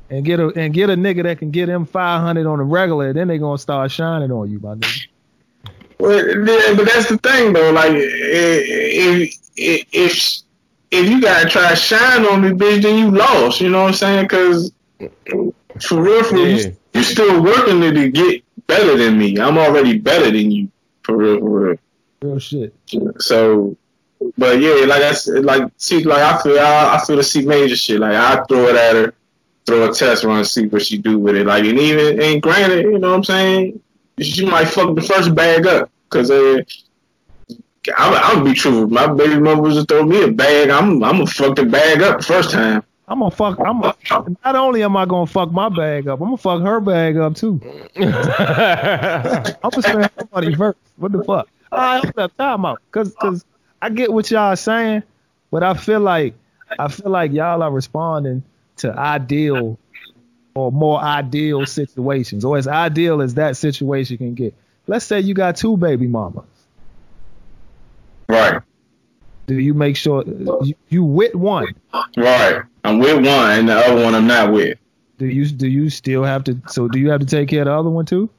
and 0.10 0.24
get 0.24 0.40
a 0.40 0.48
and 0.56 0.74
get 0.74 0.90
a 0.90 0.96
nigga 0.96 1.24
that 1.24 1.40
can 1.40 1.52
get 1.52 1.68
them 1.68 1.86
five 1.86 2.22
hundred 2.22 2.46
on 2.46 2.60
the 2.60 2.64
regular. 2.64 3.14
Then 3.14 3.28
they 3.28 3.38
gonna 3.38 3.58
start 3.58 3.92
shining 3.92 4.32
on 4.32 4.52
you, 4.52 4.60
my 4.60 4.76
nigga. 4.76 5.08
Well, 6.00 6.46
yeah, 6.46 6.76
but 6.76 6.86
that's 6.86 7.10
the 7.10 7.18
thing 7.18 7.54
though. 7.54 7.72
Like, 7.72 7.94
if 7.94 9.34
if 9.56 9.86
if, 9.92 10.42
if 10.92 11.10
you 11.10 11.22
gotta 11.22 11.50
try 11.50 11.70
to 11.70 11.76
shine 11.76 12.26
on 12.26 12.42
me, 12.42 12.50
bitch, 12.50 12.84
then 12.84 13.00
you 13.00 13.12
lost. 13.12 13.62
You 13.62 13.70
know 13.70 13.84
what 13.84 13.90
I'm 13.90 13.94
saying? 13.94 14.26
Because 14.26 14.72
for 15.00 16.02
real, 16.02 16.24
for 16.24 16.36
real, 16.36 16.48
Yeah. 16.48 16.68
you, 16.68 16.78
you 16.94 17.04
still 17.04 17.44
working 17.44 17.82
to 17.82 17.92
to 17.94 18.10
get 18.10 18.44
better 18.68 18.98
than 18.98 19.18
me. 19.18 19.40
I'm 19.40 19.58
already 19.58 19.98
better 19.98 20.26
than 20.32 20.52
you. 20.52 20.70
For 21.04 21.16
real, 21.18 21.40
for 21.40 21.50
real. 21.68 21.78
Real 22.22 22.40
shit. 22.40 22.74
So, 23.20 23.78
but 24.38 24.60
yeah, 24.60 24.86
like 24.86 25.04
I 25.04 25.14
said, 25.14 25.46
like 25.46 25.72
see, 25.78 26.04
like 26.04 26.22
I 26.22 26.42
feel, 26.42 26.60
I, 26.60 26.96
I 26.96 27.06
feel 27.06 27.18
the 27.18 27.24
see 27.24 27.46
major 27.46 27.76
shit. 27.76 28.00
Like 28.00 28.16
I 28.16 28.44
throw 28.46 28.68
it 28.68 28.76
at 28.76 28.96
her, 28.96 29.14
throw 29.66 29.90
a 29.90 29.94
test 29.94 30.24
run, 30.24 30.44
see 30.44 30.68
what 30.68 30.86
she 30.86 30.98
do 30.98 31.20
with 31.20 31.36
it. 31.36 31.46
Like 31.46 31.64
and 31.66 31.78
even 31.80 32.22
and 32.22 32.42
granted, 32.42 32.84
you 32.86 32.98
know 32.98 33.12
what 33.12 33.18
I'm 33.18 33.24
saying, 33.24 33.80
she 34.20 34.46
might 34.46 34.66
fuck 34.66 34.96
the 34.96 35.02
first 35.02 35.36
bag 35.36 35.68
up 35.68 35.92
because 36.10 36.32
uh, 36.32 36.62
I'm, 37.98 38.38
I'm 38.40 38.44
be 38.44 38.54
true. 38.54 38.88
My 38.88 39.08
baby 39.08 39.40
mother 39.40 39.62
was 39.62 39.76
to 39.76 39.86
throw 39.86 40.04
me 40.04 40.24
a 40.24 40.32
bag. 40.32 40.70
I'm 40.70 41.04
I'm 41.04 41.18
gonna 41.18 41.28
fuck 41.28 41.56
the 41.56 41.66
bag 41.66 42.02
up 42.02 42.18
the 42.18 42.26
first 42.26 42.52
time. 42.52 42.84
I'm 43.08 43.20
gonna 43.20 43.32
fuck. 43.32 43.58
I'm 43.60 43.80
not 44.44 44.56
only 44.56 44.84
am 44.84 44.98
I 44.98 45.06
gonna 45.06 45.28
fuck 45.28 45.52
my 45.52 45.70
bag 45.70 46.08
up, 46.08 46.20
I'm 46.20 46.28
gonna 46.28 46.38
fuck 46.38 46.62
her 46.62 46.82
bag 46.82 47.18
up 47.18 47.36
too. 47.36 47.62
I'm 47.96 48.12
gonna 49.70 49.82
spend 49.82 50.04
her 50.04 50.28
money 50.34 50.54
first. 50.56 50.78
What 50.98 51.14
the 51.14 51.24
fuck? 51.24 51.48
All 51.72 51.80
right, 51.80 52.04
hold 52.04 52.20
up, 52.20 52.38
time 52.38 52.66
out. 52.66 52.82
Cause, 52.92 53.16
cause 53.20 53.46
I 53.82 53.90
get 53.90 54.12
what 54.12 54.30
y'all 54.30 54.56
saying, 54.56 55.04
but 55.52 55.64
I 55.64 55.74
feel 55.76 56.02
like 56.02 56.34
I 56.78 56.90
feel 56.90 57.10
like 57.10 57.32
y'all 57.32 57.64
are 57.64 57.72
responding 57.72 58.44
to 58.78 58.94
ideal 58.98 59.80
or 60.54 60.72
more 60.72 61.00
ideal 61.00 61.66
situations, 61.66 62.44
or 62.44 62.58
as 62.58 62.68
ideal 62.68 63.22
as 63.22 63.36
that 63.36 63.56
situation 63.56 64.18
can 64.18 64.34
get. 64.34 64.54
Let's 64.88 65.06
say 65.06 65.20
you 65.20 65.34
got 65.34 65.56
two 65.56 65.78
baby 65.78 66.08
mamas. 66.08 66.46
Right, 68.28 68.62
Do 69.46 69.58
you 69.58 69.74
make 69.74 69.96
sure 69.96 70.24
you, 70.26 70.74
you 70.90 71.04
with 71.04 71.36
one? 71.36 71.74
right. 72.18 72.64
I'm 72.88 73.00
with 73.00 73.18
one, 73.26 73.52
and 73.52 73.70
the 73.70 73.76
other 73.76 74.02
one 74.04 74.16
I'm 74.16 74.28
not 74.28 74.52
with. 74.52 74.78
Do 75.18 75.26
you 75.26 75.46
do 75.48 75.68
you 75.68 75.90
still 75.90 76.24
have 76.24 76.44
to? 76.46 76.60
So 76.68 76.88
do 76.88 77.00
you 77.00 77.10
have 77.10 77.20
to 77.22 77.26
take 77.26 77.50
care 77.50 77.62
of 77.62 77.66
the 77.68 77.74
other 77.74 77.90
one 77.90 78.06
too? 78.06 78.30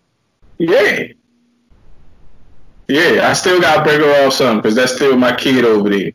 Yeah. 0.59 1.09
Yeah, 2.89 3.29
I 3.29 3.35
still 3.35 3.61
gotta 3.61 3.83
break 3.83 4.01
her 4.01 4.27
off 4.27 4.33
something 4.33 4.59
because 4.63 4.75
that's 4.75 4.95
still 4.95 5.17
my 5.17 5.35
kid 5.35 5.65
over 5.65 5.91
there. 5.91 6.13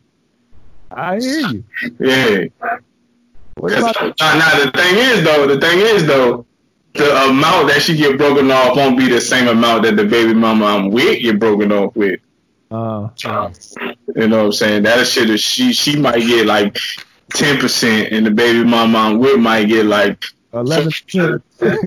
I 0.90 1.18
hear 1.20 1.48
you. 1.48 1.64
Yeah. 2.00 2.44
What 3.56 3.72
Now, 3.72 3.90
about 3.90 4.18
now 4.20 4.64
the 4.64 4.70
thing 4.74 4.96
is 4.96 5.22
though, 5.22 5.46
the 5.46 5.60
thing 5.60 5.78
is 5.78 6.06
though, 6.06 6.44
the 6.94 7.14
amount 7.28 7.68
that 7.68 7.82
she 7.82 7.96
get 7.96 8.18
broken 8.18 8.50
off 8.50 8.76
won't 8.76 8.98
be 8.98 9.08
the 9.08 9.20
same 9.20 9.46
amount 9.48 9.84
that 9.84 9.96
the 9.96 10.04
baby 10.04 10.34
mama 10.34 10.64
I'm 10.66 10.90
with 10.90 11.20
get 11.22 11.38
broken 11.38 11.70
off 11.70 11.94
with. 11.94 12.18
uh, 12.72 13.08
You 14.16 14.26
know 14.28 14.38
what 14.38 14.44
I'm 14.46 14.52
saying? 14.52 14.82
That 14.84 15.06
shit 15.06 15.30
is 15.30 15.40
she 15.40 15.72
she 15.72 15.96
might 15.96 16.20
get 16.20 16.46
like 16.46 16.76
ten 17.30 17.58
percent, 17.58 18.12
and 18.12 18.26
the 18.26 18.30
baby 18.30 18.64
mama 18.64 18.98
I'm 18.98 19.18
with 19.18 19.40
might 19.40 19.66
get 19.66 19.86
like. 19.86 20.24
eleven? 20.52 20.92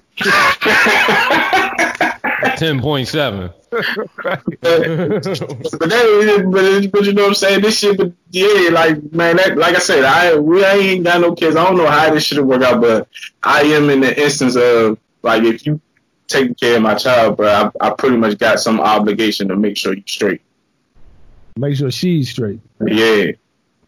Ten 2.58 2.82
point 2.82 3.08
seven. 3.08 3.52
but 3.70 3.86
that, 4.62 6.48
but, 6.52 6.92
but 6.92 7.06
you 7.06 7.14
know 7.14 7.24
what 7.24 7.30
I'm 7.30 7.36
saying? 7.36 7.62
This 7.62 7.80
shit, 7.80 7.98
but 7.98 8.12
yeah, 8.30 8.70
like 8.72 9.12
man, 9.12 9.38
that, 9.38 9.58
like 9.58 9.76
I 9.76 9.80
said, 9.80 10.04
I 10.04 10.38
we 10.38 10.64
I 10.64 10.74
ain't 10.74 11.04
got 11.04 11.22
no 11.22 11.36
kids. 11.36 11.56
I 11.56 11.64
don't 11.64 11.78
know 11.78 11.88
how 11.88 12.14
this 12.14 12.24
shit 12.24 12.40
will 12.40 12.46
work 12.46 12.62
out, 12.62 12.82
but 12.82 13.08
I 13.44 13.62
am 13.62 13.90
in 13.90 14.02
the 14.02 14.22
instance 14.22 14.56
of 14.56 14.98
like 15.24 15.44
if 15.44 15.66
you 15.66 15.82
taking 16.28 16.56
care 16.56 16.78
of 16.78 16.82
my 16.82 16.96
child, 16.96 17.38
bro, 17.38 17.48
I, 17.48 17.88
I 17.88 17.90
pretty 17.92 18.18
much 18.18 18.38
got 18.38 18.60
some 18.60 18.80
obligation 18.80 19.48
to 19.48 19.56
make 19.56 19.78
sure 19.78 19.94
you 19.94 20.04
straight. 20.06 20.42
Make 21.58 21.76
sure 21.76 21.92
she's 21.92 22.30
straight. 22.30 22.60
Yeah, 22.86 23.32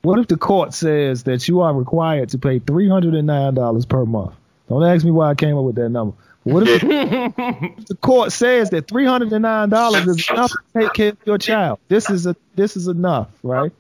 What 0.02 0.20
if 0.20 0.28
the 0.28 0.38
court 0.38 0.74
says 0.74 1.24
that 1.24 1.47
you 1.47 1.60
are 1.62 1.74
required 1.74 2.30
to 2.30 2.38
pay 2.38 2.60
three 2.60 2.88
hundred 2.89 3.16
and 3.16 3.28
nine 3.28 3.54
dollars 3.54 3.86
per 3.86 4.06
month? 4.06 4.34
Don't 4.70 4.84
ask 4.84 5.04
me 5.04 5.12
why 5.12 5.30
I 5.30 5.36
came 5.36 5.58
up 5.58 5.64
with 5.66 5.76
that 5.76 5.89
number. 5.89 6.16
What 6.43 6.64
if 6.68 6.82
the 7.88 7.97
court 8.00 8.32
says 8.32 8.70
that 8.70 8.88
three 8.88 9.06
hundred 9.06 9.34
and 9.34 9.41
nine 9.41 9.70
dollars 9.70 10.08
is 10.08 10.30
enough 10.30 10.52
to 10.52 10.80
take 10.80 10.93
care 10.93 11.10
of 11.10 11.18
your 11.26 11.38
child? 11.38 11.80
This 11.89 12.10
is 12.10 12.26
a 12.26 12.36
this 12.56 12.78
is 12.78 12.88
enough, 12.88 13.28
right? 13.43 13.72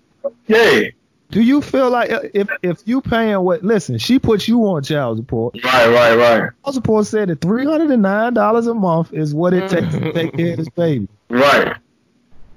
yeah. 0.47 0.89
Do 1.31 1.41
you 1.41 1.61
feel 1.61 1.91
like 1.91 2.09
if 2.33 2.49
if 2.63 2.81
you 2.85 3.01
paying 3.01 3.39
what? 3.41 3.63
Listen, 3.63 3.97
she 3.97 4.19
put 4.19 4.47
you 4.47 4.61
on 4.65 4.83
child 4.83 5.19
support. 5.19 5.55
Right, 5.63 5.87
right, 5.87 6.15
right, 6.15 6.49
Child 6.65 6.73
support 6.75 7.05
said 7.05 7.29
that 7.29 7.39
three 7.39 7.65
hundred 7.65 7.91
and 7.91 8.01
nine 8.01 8.33
dollars 8.33 8.67
a 8.67 8.73
month 8.73 9.13
is 9.13 9.33
what 9.33 9.53
it 9.53 9.69
takes 9.69 9.93
to 9.93 10.11
take 10.11 10.35
care 10.35 10.51
of 10.51 10.57
this 10.57 10.69
baby. 10.69 11.07
right. 11.29 11.77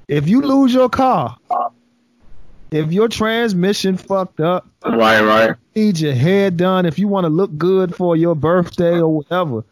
If 0.09 0.29
you 0.29 0.43
lose 0.43 0.75
your 0.75 0.89
car, 0.91 1.37
if 2.73 2.93
your 2.93 3.09
transmission 3.09 3.97
fucked 3.97 4.41
up, 4.41 4.67
Right, 4.85 5.21
right. 5.23 5.57
need 5.75 5.99
your 6.01 6.15
hair 6.15 6.51
done, 6.51 6.87
if 6.87 6.99
you 6.99 7.09
want 7.09 7.25
to 7.25 7.29
look 7.29 7.57
good 7.57 7.95
for 7.95 8.17
your 8.17 8.35
birthday 8.35 8.99
or 9.01 9.09
whatever, 9.09 9.65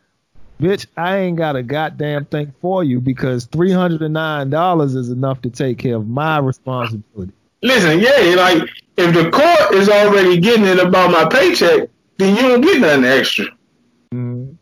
bitch, 0.60 0.86
I 0.96 1.16
ain't 1.18 1.36
got 1.36 1.56
a 1.56 1.62
goddamn 1.62 2.26
thing 2.26 2.52
for 2.60 2.84
you 2.84 3.00
because 3.00 3.46
three 3.46 3.72
hundred 3.72 4.02
and 4.02 4.14
nine 4.14 4.50
dollars 4.50 4.94
is 4.94 5.10
enough 5.10 5.42
to 5.42 5.50
take 5.50 5.78
care 5.78 5.96
of 5.96 6.08
my 6.08 6.38
responsibility. 6.38 7.32
Listen, 7.62 7.98
yeah, 7.98 8.34
like 8.36 8.62
if 8.96 9.14
the 9.14 9.30
court 9.30 9.74
is 9.74 9.88
already 9.88 10.38
getting 10.38 10.66
it 10.66 10.78
about 10.78 11.10
my 11.10 11.26
paycheck, 11.28 11.88
then 12.18 12.36
you 12.36 12.42
don't 12.42 12.60
get 12.60 12.80
nothing 12.80 13.04
extra. 13.04 13.46
Mm. 14.12 14.56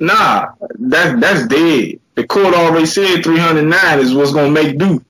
Nah, 0.00 0.48
that 0.78 1.20
that's 1.20 1.46
dead. 1.46 2.00
The 2.14 2.26
court 2.26 2.54
already 2.54 2.86
said 2.86 3.22
three 3.22 3.38
hundred 3.38 3.64
nine 3.64 3.98
is 4.00 4.14
what's 4.14 4.32
gonna 4.32 4.50
make 4.50 4.78
do. 4.78 5.04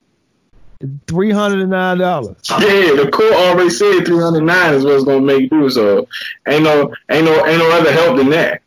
Three 1.07 1.31
hundred 1.31 1.61
and 1.61 1.71
nine 1.71 1.97
dollars. 1.97 2.37
Yeah, 2.49 2.93
the 2.95 3.09
court 3.11 3.33
already 3.33 3.69
said 3.69 4.05
three 4.05 4.19
hundred 4.19 4.43
nine 4.43 4.73
is 4.73 4.83
what's 4.83 5.03
gonna 5.03 5.21
make 5.21 5.49
do. 5.49 5.69
So 5.69 6.07
ain't 6.47 6.63
no 6.63 6.93
ain't 7.09 7.25
no 7.25 7.45
ain't 7.45 7.59
no 7.59 7.71
other 7.71 7.91
help 7.91 8.17
than 8.17 8.29
that. 8.29 8.61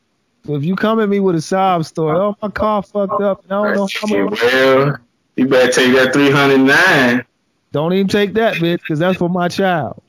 So 0.46 0.54
if 0.54 0.64
you 0.64 0.76
come 0.76 1.00
at 1.00 1.08
me 1.08 1.20
with 1.20 1.36
a 1.36 1.42
sob 1.42 1.84
story, 1.84 2.16
oh 2.16 2.36
my 2.40 2.48
car 2.48 2.82
fucked 2.82 3.20
up, 3.20 3.42
and 3.44 3.52
I 3.52 3.64
don't 3.64 3.74
know 3.74 3.88
how 4.00 4.28
much. 4.30 4.42
Well, 4.42 4.98
you 5.36 5.46
better 5.46 5.70
take 5.70 5.94
that 5.94 6.12
three 6.12 6.30
hundred 6.30 6.58
nine. 6.58 7.24
Don't 7.70 7.92
even 7.92 8.08
take 8.08 8.32
that, 8.34 8.54
bitch, 8.54 8.78
because 8.78 8.98
that's 8.98 9.18
for 9.18 9.28
my 9.28 9.48
child. 9.48 10.00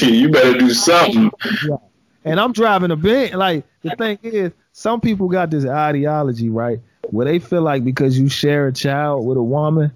You 0.00 0.30
better 0.30 0.58
do 0.58 0.70
something. 0.70 1.30
Yeah. 1.68 1.76
And 2.24 2.40
I'm 2.40 2.52
driving 2.52 2.90
a 2.90 2.96
Benz. 2.96 3.34
Like 3.34 3.64
the 3.82 3.94
thing 3.96 4.18
is, 4.22 4.52
some 4.72 5.00
people 5.00 5.28
got 5.28 5.50
this 5.50 5.66
ideology, 5.66 6.48
right, 6.48 6.80
where 7.10 7.26
they 7.26 7.38
feel 7.38 7.60
like 7.60 7.84
because 7.84 8.18
you 8.18 8.30
share 8.30 8.68
a 8.68 8.72
child 8.72 9.26
with 9.26 9.36
a 9.36 9.42
woman, 9.42 9.92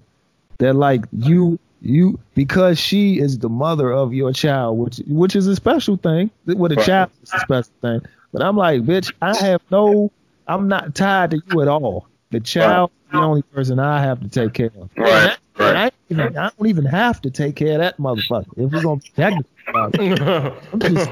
that 0.63 0.75
like 0.75 1.05
you 1.11 1.59
you 1.81 2.17
because 2.35 2.79
she 2.79 3.19
is 3.19 3.37
the 3.39 3.49
mother 3.49 3.91
of 3.91 4.13
your 4.13 4.31
child, 4.31 4.77
which 4.77 5.01
which 5.07 5.35
is 5.35 5.47
a 5.47 5.55
special 5.55 5.97
thing. 5.97 6.31
With 6.45 6.71
a 6.71 6.75
Right. 6.75 6.85
child, 6.85 7.09
it's 7.21 7.33
a 7.33 7.39
special 7.39 7.73
thing. 7.81 8.01
But 8.31 8.41
I'm 8.41 8.55
like, 8.55 8.81
bitch, 8.83 9.11
I 9.21 9.35
have 9.45 9.61
no, 9.69 10.11
I'm 10.47 10.67
not 10.67 10.95
tied 10.95 11.31
to 11.31 11.41
you 11.45 11.61
at 11.61 11.67
all. 11.67 12.07
The 12.31 12.39
child 12.39 12.91
is 13.07 13.11
the 13.11 13.21
only 13.21 13.41
person 13.43 13.77
I 13.79 14.01
have 14.01 14.21
to 14.21 14.29
take 14.29 14.53
care 14.53 14.71
of. 14.79 14.89
Right, 14.97 15.37
And 15.59 15.77
I, 15.77 15.83
right. 15.83 15.83
ain't 15.85 15.93
even, 16.09 16.37
I 16.37 16.49
don't 16.57 16.67
even 16.67 16.85
have 16.85 17.21
to 17.23 17.29
take 17.29 17.55
care 17.57 17.73
of 17.73 17.79
that 17.79 17.97
motherfucker. 17.97 18.47
If 18.57 18.71
we're 18.71 18.81
gonna 18.81 19.01
be 19.01 19.09
technical 19.15 19.51
about 19.67 19.93
it. 19.99 20.53
I'm 20.71 20.79
just 20.81 21.09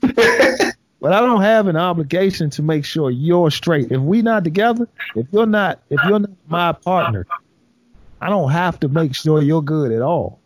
but 1.00 1.12
I 1.12 1.20
don't 1.20 1.42
have 1.42 1.66
an 1.66 1.76
obligation 1.76 2.48
to 2.50 2.62
make 2.62 2.84
sure 2.84 3.10
you're 3.10 3.50
straight. 3.50 3.92
If 3.92 4.00
we're 4.00 4.22
not 4.22 4.44
together, 4.44 4.88
if 5.14 5.26
you're 5.32 5.46
not, 5.46 5.80
if 5.90 6.00
you're 6.04 6.20
not 6.20 6.30
my 6.48 6.72
partner, 6.72 7.26
I 8.22 8.28
don't 8.28 8.52
have 8.52 8.78
to 8.80 8.88
make 8.88 9.16
sure 9.16 9.42
you're 9.42 9.62
good 9.62 9.90
at 9.90 10.00
all. 10.00 10.38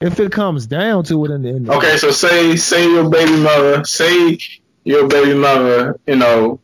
If 0.00 0.20
it 0.20 0.32
comes 0.32 0.66
down 0.66 1.04
to 1.04 1.24
it, 1.24 1.30
in 1.30 1.42
the 1.42 1.48
end, 1.48 1.70
Okay, 1.70 1.96
so 1.96 2.10
say 2.10 2.56
say 2.56 2.84
your 2.86 3.08
baby 3.08 3.36
mother, 3.36 3.84
say 3.84 4.38
your 4.84 5.08
baby 5.08 5.32
mother, 5.32 5.98
you 6.06 6.16
know, 6.16 6.60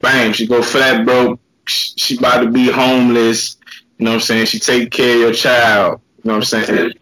bang, 0.00 0.32
she 0.34 0.46
go 0.46 0.62
flat 0.62 1.06
broke, 1.06 1.40
sh- 1.64 1.92
she 1.96 2.18
about 2.18 2.42
to 2.42 2.50
be 2.50 2.70
homeless, 2.70 3.56
you 3.96 4.04
know 4.04 4.10
what 4.10 4.14
I'm 4.16 4.20
saying? 4.20 4.46
She 4.46 4.58
take 4.58 4.90
care 4.90 5.14
of 5.14 5.20
your 5.20 5.32
child, 5.32 6.02
you 6.22 6.28
know 6.28 6.36
what 6.38 6.52
I'm 6.52 6.64
saying? 6.66 6.92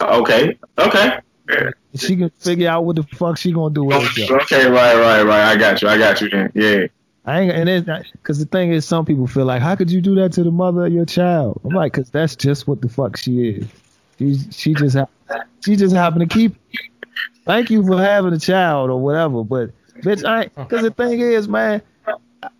Okay, 0.00 0.58
okay. 0.78 1.18
she 1.94 2.16
can 2.16 2.28
figure 2.30 2.68
out 2.68 2.84
what 2.84 2.96
the 2.96 3.04
fuck 3.04 3.38
she 3.38 3.52
gonna 3.52 3.72
do 3.72 3.84
with 3.84 4.02
herself. 4.02 4.42
Okay, 4.42 4.66
right, 4.68 4.96
right, 4.96 5.22
right. 5.22 5.44
I 5.44 5.56
got 5.56 5.80
you. 5.80 5.88
I 5.88 5.96
got 5.96 6.20
you 6.20 6.28
then. 6.28 6.52
Yeah. 6.54 6.86
I 7.24 7.40
ain't, 7.42 7.52
and 7.52 7.68
it's 7.68 7.86
not, 7.86 8.04
cause 8.24 8.38
the 8.40 8.46
thing 8.46 8.72
is, 8.72 8.84
some 8.84 9.04
people 9.04 9.26
feel 9.28 9.44
like, 9.44 9.62
how 9.62 9.76
could 9.76 9.90
you 9.90 10.00
do 10.00 10.14
that 10.16 10.32
to 10.32 10.42
the 10.42 10.50
mother 10.50 10.86
of 10.86 10.92
your 10.92 11.04
child? 11.06 11.60
I'm 11.64 11.70
like, 11.70 11.92
cause 11.92 12.10
that's 12.10 12.34
just 12.34 12.66
what 12.66 12.80
the 12.82 12.88
fuck 12.88 13.16
she 13.16 13.48
is. 13.50 13.66
She, 14.18 14.38
she 14.50 14.74
just, 14.74 14.96
ha- 14.96 15.42
she 15.64 15.76
just 15.76 15.94
happened 15.94 16.28
to 16.28 16.34
keep. 16.34 16.56
Thank 17.44 17.70
you 17.70 17.86
for 17.86 17.96
having 17.98 18.32
a 18.32 18.38
child 18.38 18.90
or 18.90 19.00
whatever, 19.00 19.44
but 19.44 19.70
bitch, 20.00 20.24
I, 20.24 20.42
ain't- 20.44 20.54
cause 20.68 20.82
the 20.82 20.90
thing 20.90 21.20
is, 21.20 21.48
man, 21.48 21.80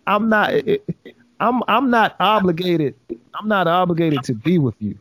I'm 0.07 0.29
not. 0.29 0.53
It, 0.53 0.85
I'm 1.41 1.61
I'm 1.67 1.89
not 1.89 2.15
obligated. 2.21 2.95
I'm 3.37 3.49
not 3.49 3.67
obligated 3.67 4.23
to 4.23 4.33
be 4.33 4.59
with 4.59 4.75
you. 4.79 4.97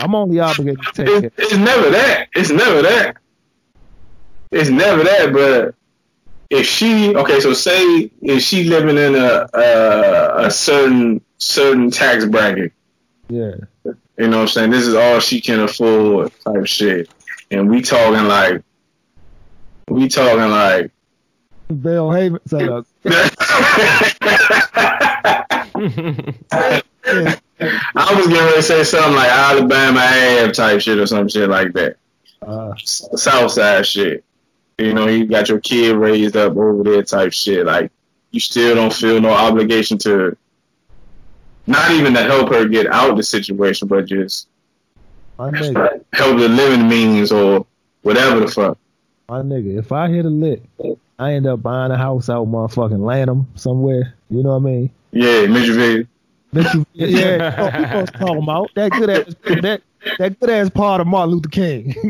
I'm 0.00 0.14
only 0.14 0.40
obligated 0.40 0.80
to 0.86 0.92
take 0.92 1.06
care. 1.06 1.24
It, 1.24 1.32
it's 1.36 1.56
never 1.56 1.90
that. 1.90 2.28
It's 2.34 2.50
never 2.50 2.80
that. 2.80 3.16
It's 4.50 4.70
never 4.70 5.04
that. 5.04 5.32
But 5.34 5.74
if 6.52 6.66
she 6.66 7.14
okay, 7.16 7.40
so 7.40 7.52
say 7.54 8.10
if 8.20 8.42
she 8.42 8.64
living 8.64 8.98
in 8.98 9.14
a 9.14 9.48
a, 9.54 10.46
a 10.46 10.50
certain 10.50 11.20
certain 11.38 11.90
tax 11.90 12.24
bracket, 12.26 12.72
Yeah. 13.28 13.54
you 13.84 13.94
know 14.28 14.36
what 14.36 14.42
I'm 14.42 14.48
saying? 14.48 14.70
This 14.70 14.86
is 14.86 14.94
all 14.94 15.18
she 15.20 15.40
can 15.40 15.60
afford 15.60 16.30
type 16.44 16.66
shit. 16.66 17.08
And 17.50 17.68
we 17.70 17.80
talking 17.82 18.28
like 18.28 18.62
we 19.88 20.08
talking 20.08 20.50
like 20.50 20.90
Bell 21.70 22.10
Haven. 22.12 22.40
So, 22.46 22.84
I 26.94 28.14
was 28.14 28.26
getting 28.26 28.32
ready 28.44 28.56
to 28.56 28.62
say 28.62 28.84
something 28.84 29.14
like 29.14 29.30
Alabama 29.30 30.00
Ave 30.00 30.52
type 30.52 30.80
shit 30.80 30.98
or 30.98 31.06
some 31.06 31.28
shit 31.28 31.48
like 31.48 31.72
that. 31.74 31.96
uh, 32.42 32.74
Southside 32.84 33.86
shit. 33.86 34.24
You 34.82 34.94
know, 34.94 35.06
you 35.06 35.26
got 35.26 35.48
your 35.48 35.60
kid 35.60 35.94
raised 35.96 36.36
up 36.36 36.56
over 36.56 36.82
there 36.82 37.02
type 37.02 37.32
shit. 37.32 37.66
Like, 37.66 37.90
you 38.30 38.40
still 38.40 38.74
don't 38.74 38.92
feel 38.92 39.20
no 39.20 39.30
obligation 39.30 39.98
to, 39.98 40.36
not 41.66 41.90
even 41.92 42.14
to 42.14 42.22
help 42.22 42.50
her 42.52 42.66
get 42.66 42.86
out 42.88 43.10
of 43.10 43.16
the 43.16 43.22
situation, 43.22 43.88
but 43.88 44.06
just 44.06 44.48
my 45.38 45.50
nigga, 45.50 46.04
help 46.12 46.38
the 46.38 46.48
living 46.48 46.88
means 46.88 47.30
or 47.32 47.66
whatever 48.02 48.40
the 48.40 48.48
fuck. 48.48 48.78
my 49.28 49.40
nigga. 49.40 49.78
If 49.78 49.92
I 49.92 50.08
hit 50.08 50.24
a 50.24 50.28
lick, 50.30 50.62
I 51.18 51.34
end 51.34 51.46
up 51.46 51.62
buying 51.62 51.92
a 51.92 51.96
house 51.98 52.28
out 52.28 52.48
motherfucking 52.48 53.04
Lanham 53.04 53.46
somewhere. 53.54 54.14
You 54.30 54.42
know 54.42 54.50
what 54.58 54.68
I 54.68 54.72
mean? 54.72 54.90
Yeah, 55.12 55.46
Mitchell 55.46 56.04
Bitch, 56.54 56.74
you- 56.74 56.86
yeah, 56.94 57.06
you 57.06 57.38
know 57.38 57.64
what 57.64 57.74
I'm 57.74 58.06
talking 58.06 58.42
about 58.42 58.70
that 58.74 58.90
good 58.92 59.08
ass 59.10 59.34
that 59.62 59.82
that 60.18 60.38
good 60.40 60.50
ass 60.50 60.70
part 60.70 61.00
of 61.00 61.06
Martin 61.06 61.34
Luther 61.34 61.48
King. 61.48 61.90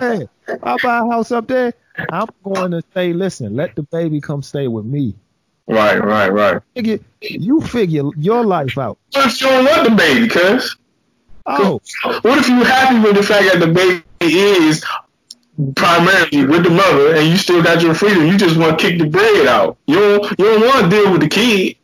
hey, 0.00 0.28
I 0.62 0.76
buy 0.82 0.98
a 0.98 1.10
house 1.10 1.32
up 1.32 1.48
there. 1.48 1.74
I'm 2.10 2.28
going 2.44 2.70
to 2.72 2.82
say, 2.94 3.12
listen, 3.12 3.56
let 3.56 3.74
the 3.74 3.82
baby 3.82 4.20
come 4.20 4.42
stay 4.42 4.68
with 4.68 4.84
me. 4.84 5.14
Right, 5.66 6.02
right, 6.02 6.32
right. 6.32 6.62
Figure, 6.74 6.98
you 7.20 7.60
figure 7.60 8.04
your 8.16 8.44
life 8.44 8.78
out. 8.78 8.98
What 9.12 9.26
if 9.26 9.40
you 9.40 9.48
don't 9.48 9.64
want 9.64 9.88
the 9.88 9.94
baby, 9.94 10.28
cuz? 10.28 10.76
Oh, 11.46 11.80
What 12.22 12.38
if 12.38 12.48
you 12.48 12.62
happy 12.62 13.00
with 13.00 13.16
the 13.16 13.22
fact 13.22 13.52
that 13.52 13.58
the 13.58 13.68
baby 13.68 14.02
is 14.20 14.84
primarily 15.76 16.44
with 16.44 16.64
the 16.64 16.70
mother 16.70 17.14
and 17.16 17.28
you 17.28 17.36
still 17.36 17.62
got 17.62 17.82
your 17.82 17.94
freedom? 17.94 18.26
You 18.26 18.38
just 18.38 18.56
want 18.56 18.78
to 18.78 18.86
kick 18.86 18.98
the 18.98 19.06
bread 19.06 19.46
out. 19.46 19.76
You 19.86 19.96
don't, 19.96 20.38
you 20.38 20.44
don't 20.44 20.60
want 20.62 20.84
to 20.84 20.90
deal 20.90 21.10
with 21.12 21.22
the 21.22 21.28
kid. 21.28 21.76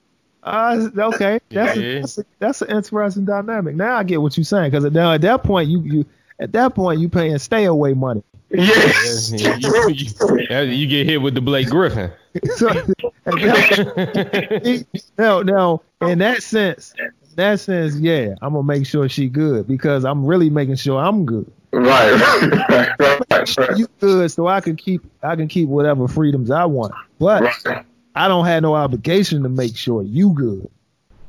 Uh, 0.45 0.89
okay, 0.97 1.41
that's 1.51 1.77
Yeah. 1.77 1.83
a, 1.83 2.01
that's, 2.01 2.19
a, 2.19 2.25
that's 2.39 2.63
an 2.63 2.71
interesting 2.77 3.25
dynamic. 3.25 3.75
Now 3.77 3.97
I 3.97 4.05
get 4.05 4.21
what 4.23 4.37
you're 4.37 4.45
saying 4.45 4.71
because 4.71 4.85
now 4.93 5.13
at 5.13 5.21
that 5.23 5.43
point 5.43 5.69
you 5.69 5.81
you 5.81 6.07
at 6.39 6.53
that 6.53 6.75
point 6.75 7.01
you 7.01 7.09
paying 7.09 7.39
stay 7.39 7.65
away 7.65 7.95
money. 7.95 8.23
Yes. 8.51 9.33
you, 9.33 9.53
you- 9.89 10.61
you 10.71 10.87
get 10.87 11.07
hit 11.07 11.21
with 11.21 11.35
the 11.35 11.41
Blake 11.41 11.69
Griffin. 11.69 12.11
So, 12.57 12.69
at 12.69 12.87
that- 13.27 14.87
now, 15.19 15.43
now, 15.43 15.83
in 16.01 16.19
that 16.19 16.43
sense, 16.43 16.93
in 16.99 17.11
that 17.37 17.61
sense, 17.61 17.97
yeah, 17.97 18.35
I'm 18.43 18.53
gonna 18.55 18.63
make 18.65 18.87
sure 18.87 19.09
she 19.09 19.29
good 19.29 19.67
because 19.67 20.05
I'm 20.05 20.25
really 20.25 20.51
making 20.51 20.77
sure 20.77 21.01
I'm 21.01 21.25
good. 21.27 21.51
right, 21.73 22.13
right, 22.13 22.99
right, 22.99 23.21
right, 23.31 23.57
right. 23.59 23.77
You 23.79 23.87
good, 24.01 24.31
so 24.31 24.47
I 24.47 24.61
can 24.61 24.77
keep 24.77 25.03
I 25.23 25.35
can 25.37 25.49
keep 25.49 25.69
whatever 25.69 26.07
freedoms 26.09 26.51
I 26.51 26.65
want, 26.65 26.93
but 27.19 27.43
right. 27.65 27.85
I 28.15 28.29
don't 28.29 28.47
have 28.47 28.63
no 28.63 28.75
obligation 28.75 29.43
to 29.43 29.49
make 29.49 29.77
sure 29.77 30.03
you 30.03 30.33
good. 30.35 30.69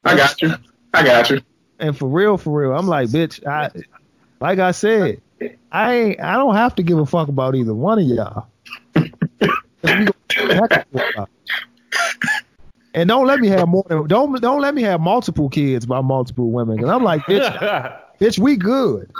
I 0.04 0.16
got 0.16 0.42
you. 0.42 0.54
I 0.94 1.04
got 1.04 1.30
you. 1.30 1.42
And 1.80 1.98
for 1.98 2.08
real, 2.08 2.38
for 2.38 2.62
real, 2.62 2.78
I'm 2.78 2.88
like, 2.88 3.10
bitch, 3.10 3.46
I 3.46 3.70
like 4.40 4.60
I 4.60 4.72
said, 4.72 5.22
I 5.72 5.94
ain't 5.94 6.22
I 6.22 6.34
don't 6.34 6.56
have 6.56 6.76
to 6.76 6.84
give 6.84 7.00
a 7.00 7.06
fuck 7.06 7.28
about 7.28 7.56
either 7.56 7.74
one 7.74 8.00
of 8.00 8.06
y'all. 8.06 8.48
We 8.96 9.10
gonna 9.84 10.54
heck 10.54 10.72
of 10.72 11.02
a 11.02 11.12
fuck. 11.14 11.30
And 12.94 13.10
don't 13.10 13.28
let 13.28 13.42
me 13.42 13.50
have 13.50 13.68
more 13.68 13.84
than 13.88 14.08
don't 14.08 14.42
don't 14.42 14.62
let 14.62 14.74
me 14.74 14.84
have 14.84 15.02
multiple 15.02 15.50
kids 15.50 15.86
by 15.86 16.02
multiple 16.02 16.50
women. 16.52 16.80
Cause 16.80 16.90
I'm 16.90 17.04
like, 17.04 17.22
bitch, 17.24 18.02
bitch, 18.20 18.40
we 18.40 18.56
good. 18.56 19.12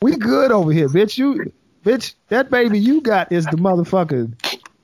We 0.00 0.16
good 0.16 0.52
over 0.52 0.70
here, 0.70 0.88
bitch. 0.88 1.18
You 1.18 1.52
bitch, 1.84 2.14
that 2.28 2.50
baby 2.50 2.78
you 2.78 3.00
got 3.00 3.32
is 3.32 3.46
the 3.46 3.56
motherfucker. 3.56 4.32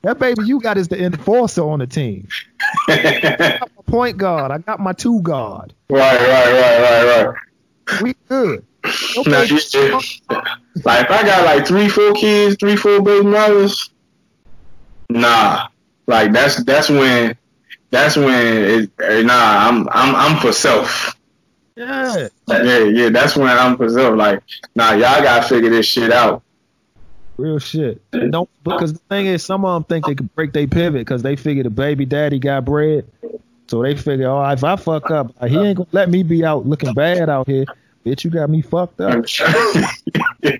That 0.04 0.18
baby 0.18 0.44
you 0.44 0.60
got 0.60 0.76
is 0.76 0.88
the 0.88 1.02
enforcer 1.02 1.62
on 1.62 1.78
the 1.80 1.86
team. 1.86 2.28
right, 2.88 3.60
Point 3.86 4.16
guard. 4.18 4.50
I 4.52 4.58
got 4.58 4.78
my 4.80 4.92
two 4.92 5.20
guard. 5.22 5.72
right, 5.90 6.20
right, 6.20 6.52
right, 6.52 6.80
right. 7.04 7.26
Right. 7.26 8.02
We 8.02 8.14
good. 8.28 8.64
Now, 9.26 9.40
Okay. 9.42 9.46
you- 9.46 10.00
like 10.84 11.04
if 11.06 11.10
I 11.10 11.22
got 11.24 11.44
like 11.44 11.66
three, 11.66 11.88
four 11.88 12.12
kids, 12.12 12.56
three, 12.60 12.76
four 12.76 13.00
baby 13.00 13.26
mothers, 13.26 13.90
nah. 15.08 15.68
Like 16.06 16.32
that's 16.32 16.62
that's 16.64 16.88
when 16.90 17.36
that's 17.90 18.16
when 18.16 18.56
it, 18.56 18.90
eh, 19.02 19.22
nah. 19.22 19.68
I'm 19.68 19.88
I'm 19.90 20.14
I'm 20.14 20.40
for 20.40 20.52
self. 20.52 21.16
Yeah. 21.76 22.28
Yeah, 22.48 22.78
yeah. 22.84 23.08
That's 23.08 23.36
when 23.36 23.48
I'm 23.56 23.76
for 23.76 23.88
self. 23.88 24.16
Like 24.16 24.42
nah, 24.74 24.90
y'all 24.92 25.22
gotta 25.22 25.48
figure 25.48 25.70
this 25.70 25.86
shit 25.86 26.12
out. 26.12 26.42
Real 27.36 27.58
shit. 27.58 28.00
Don't 28.12 28.48
because 28.62 28.92
the 28.92 28.98
thing 29.00 29.26
is, 29.26 29.44
some 29.44 29.64
of 29.64 29.74
them 29.74 29.84
think 29.84 30.06
they 30.06 30.14
could 30.14 30.34
break 30.34 30.52
their 30.52 30.68
pivot 30.68 31.00
because 31.00 31.22
they 31.22 31.34
figure 31.36 31.64
the 31.64 31.70
baby 31.70 32.04
daddy 32.04 32.38
got 32.38 32.64
bread, 32.64 33.06
so 33.66 33.82
they 33.82 33.96
figure, 33.96 34.28
oh, 34.28 34.48
if 34.50 34.62
I 34.62 34.76
fuck 34.76 35.10
up, 35.10 35.32
he 35.48 35.58
ain't 35.58 35.78
gonna 35.78 35.88
let 35.92 36.10
me 36.10 36.22
be 36.22 36.44
out 36.44 36.66
looking 36.66 36.94
bad 36.94 37.28
out 37.28 37.48
here. 37.48 37.64
Bitch, 38.04 38.22
you 38.22 38.30
got 38.30 38.50
me 38.50 38.60
fucked 38.60 39.00
up. 39.00 39.24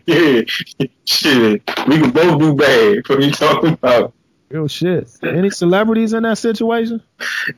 yeah, 0.06 0.40
shit. 1.04 1.62
We 1.86 1.98
can 1.98 2.10
both 2.10 2.40
do 2.40 2.54
bad. 2.54 3.06
What 3.06 3.22
you 3.22 3.30
talking 3.30 3.74
about? 3.74 4.14
Real 4.48 4.66
shit. 4.66 5.10
Any 5.22 5.50
celebrities 5.50 6.12
in 6.12 6.22
that 6.22 6.38
situation? 6.38 7.02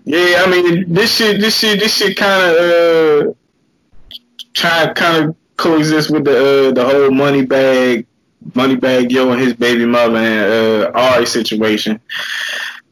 Yeah, 0.05 0.43
I 0.45 0.51
mean 0.51 0.93
this 0.93 1.17
shit, 1.17 1.41
this 1.41 1.59
shit, 1.59 1.79
this 1.79 1.97
shit 1.97 2.17
kind 2.17 2.51
of 2.51 2.57
uh, 2.57 3.33
try 4.55 4.93
kind 4.95 5.27
of 5.27 5.37
coexist 5.57 6.11
with 6.11 6.25
the 6.25 6.69
uh, 6.69 6.73
the 6.73 6.85
whole 6.85 7.11
Moneybagg, 7.11 8.07
Moneybagg 8.53 9.11
Yo 9.11 9.31
and 9.31 9.41
his 9.41 9.55
baby 9.55 9.87
mother 9.87 10.17
and 10.17 10.87
uh, 10.87 10.99
Ari 10.99 11.27
situation. 11.27 12.01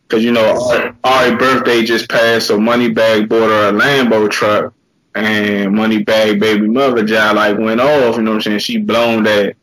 Cause 0.08 0.22
you 0.22 0.32
know 0.32 0.70
Ari, 0.70 0.94
Ari 1.02 1.36
birthday 1.36 1.84
just 1.84 2.08
passed, 2.08 2.48
so 2.48 2.58
Moneybagg 2.58 3.28
bought 3.28 3.48
her 3.48 3.68
a 3.70 3.72
Lambo 3.72 4.30
truck, 4.30 4.72
and 5.14 5.72
Moneybagg 5.72 6.38
baby 6.38 6.66
mother 6.66 7.04
job 7.04 7.36
like 7.36 7.58
went 7.58 7.80
off. 7.80 8.16
You 8.16 8.22
know 8.22 8.32
what 8.32 8.36
I'm 8.36 8.42
saying? 8.42 8.58
She 8.60 8.78
blown 8.78 9.24
that 9.24 9.56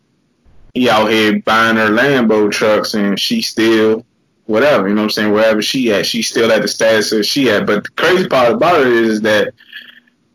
he 0.73 0.89
out 0.89 1.11
here 1.11 1.39
buying 1.41 1.77
her 1.77 1.89
Lambo 1.89 2.51
trucks, 2.51 2.95
and 2.95 3.19
she 3.19 3.41
still 3.41 4.05
whatever, 4.45 4.87
you 4.87 4.93
know 4.93 5.01
what 5.01 5.05
I'm 5.05 5.11
saying, 5.11 5.31
wherever 5.31 5.61
she 5.61 5.93
at, 5.93 6.05
she 6.05 6.21
still 6.21 6.51
at 6.51 6.61
the 6.61 6.67
status 6.67 7.09
that 7.11 7.23
she 7.23 7.49
at. 7.49 7.65
But 7.65 7.83
the 7.85 7.89
crazy 7.91 8.27
part 8.27 8.53
about 8.53 8.81
it 8.81 8.87
is 8.87 9.21
that 9.21 9.53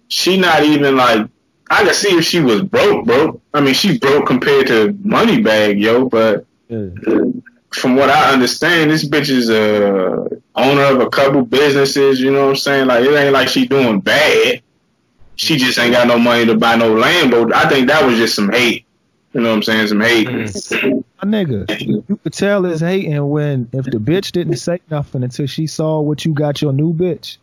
she 0.09 0.39
not 0.39 0.65
even 0.65 0.97
like 0.97 1.29
I 1.71 1.85
can 1.85 1.95
see 1.95 2.17
if 2.17 2.25
she 2.25 2.41
was 2.41 2.63
broke, 2.63 3.07
bro. 3.07 3.41
I 3.55 3.61
mean 3.61 3.75
she 3.75 3.99
broke 3.99 4.27
compared 4.27 4.67
to 4.69 4.93
Moneybagg, 4.93 5.81
yo, 5.81 6.09
but 6.09 6.47
Yeah. 6.69 6.91
from 7.73 7.97
what 7.97 8.09
I 8.11 8.33
understand, 8.33 8.91
this 8.91 9.07
bitch 9.07 9.29
is 9.29 9.51
a 9.51 10.27
owner 10.55 10.83
of 10.83 11.01
a 11.01 11.11
couple 11.11 11.43
businesses, 11.45 12.21
you 12.21 12.31
know 12.31 12.45
what 12.45 12.51
I'm 12.51 12.57
saying? 12.57 12.87
Like 12.87 13.05
it 13.05 13.15
ain't 13.15 13.33
like 13.33 13.49
she 13.49 13.67
doing 13.67 14.01
bad. 14.01 14.63
She 15.37 15.57
just 15.57 15.79
ain't 15.79 15.93
got 15.93 16.09
no 16.09 16.19
money 16.19 16.47
to 16.47 16.57
buy 16.57 16.77
no 16.77 16.95
Lambo. 16.95 17.53
I 17.53 17.69
think 17.69 17.89
that 17.89 18.05
was 18.05 18.17
just 18.17 18.35
some 18.35 18.51
hate. 18.51 18.87
You 19.35 19.43
know 19.43 19.51
what 19.51 19.57
I'm 19.57 19.63
saying? 19.65 19.89
Some 19.89 20.01
hate. 20.01 20.27
My 21.23 21.31
nigga, 21.31 21.69
you 22.09 22.17
could 22.17 22.33
tell 22.33 22.65
it's 22.65 22.81
hating 22.81 23.29
when 23.29 23.69
if 23.73 23.85
the 23.85 23.99
bitch 23.99 24.33
didn't 24.33 24.57
say 24.57 24.81
nothing 24.91 25.23
until 25.23 25.47
she 25.47 25.67
saw 25.67 26.01
what 26.01 26.25
you 26.25 26.33
got 26.33 26.63
your 26.63 26.73
new 26.73 26.95
bitch. 26.95 27.37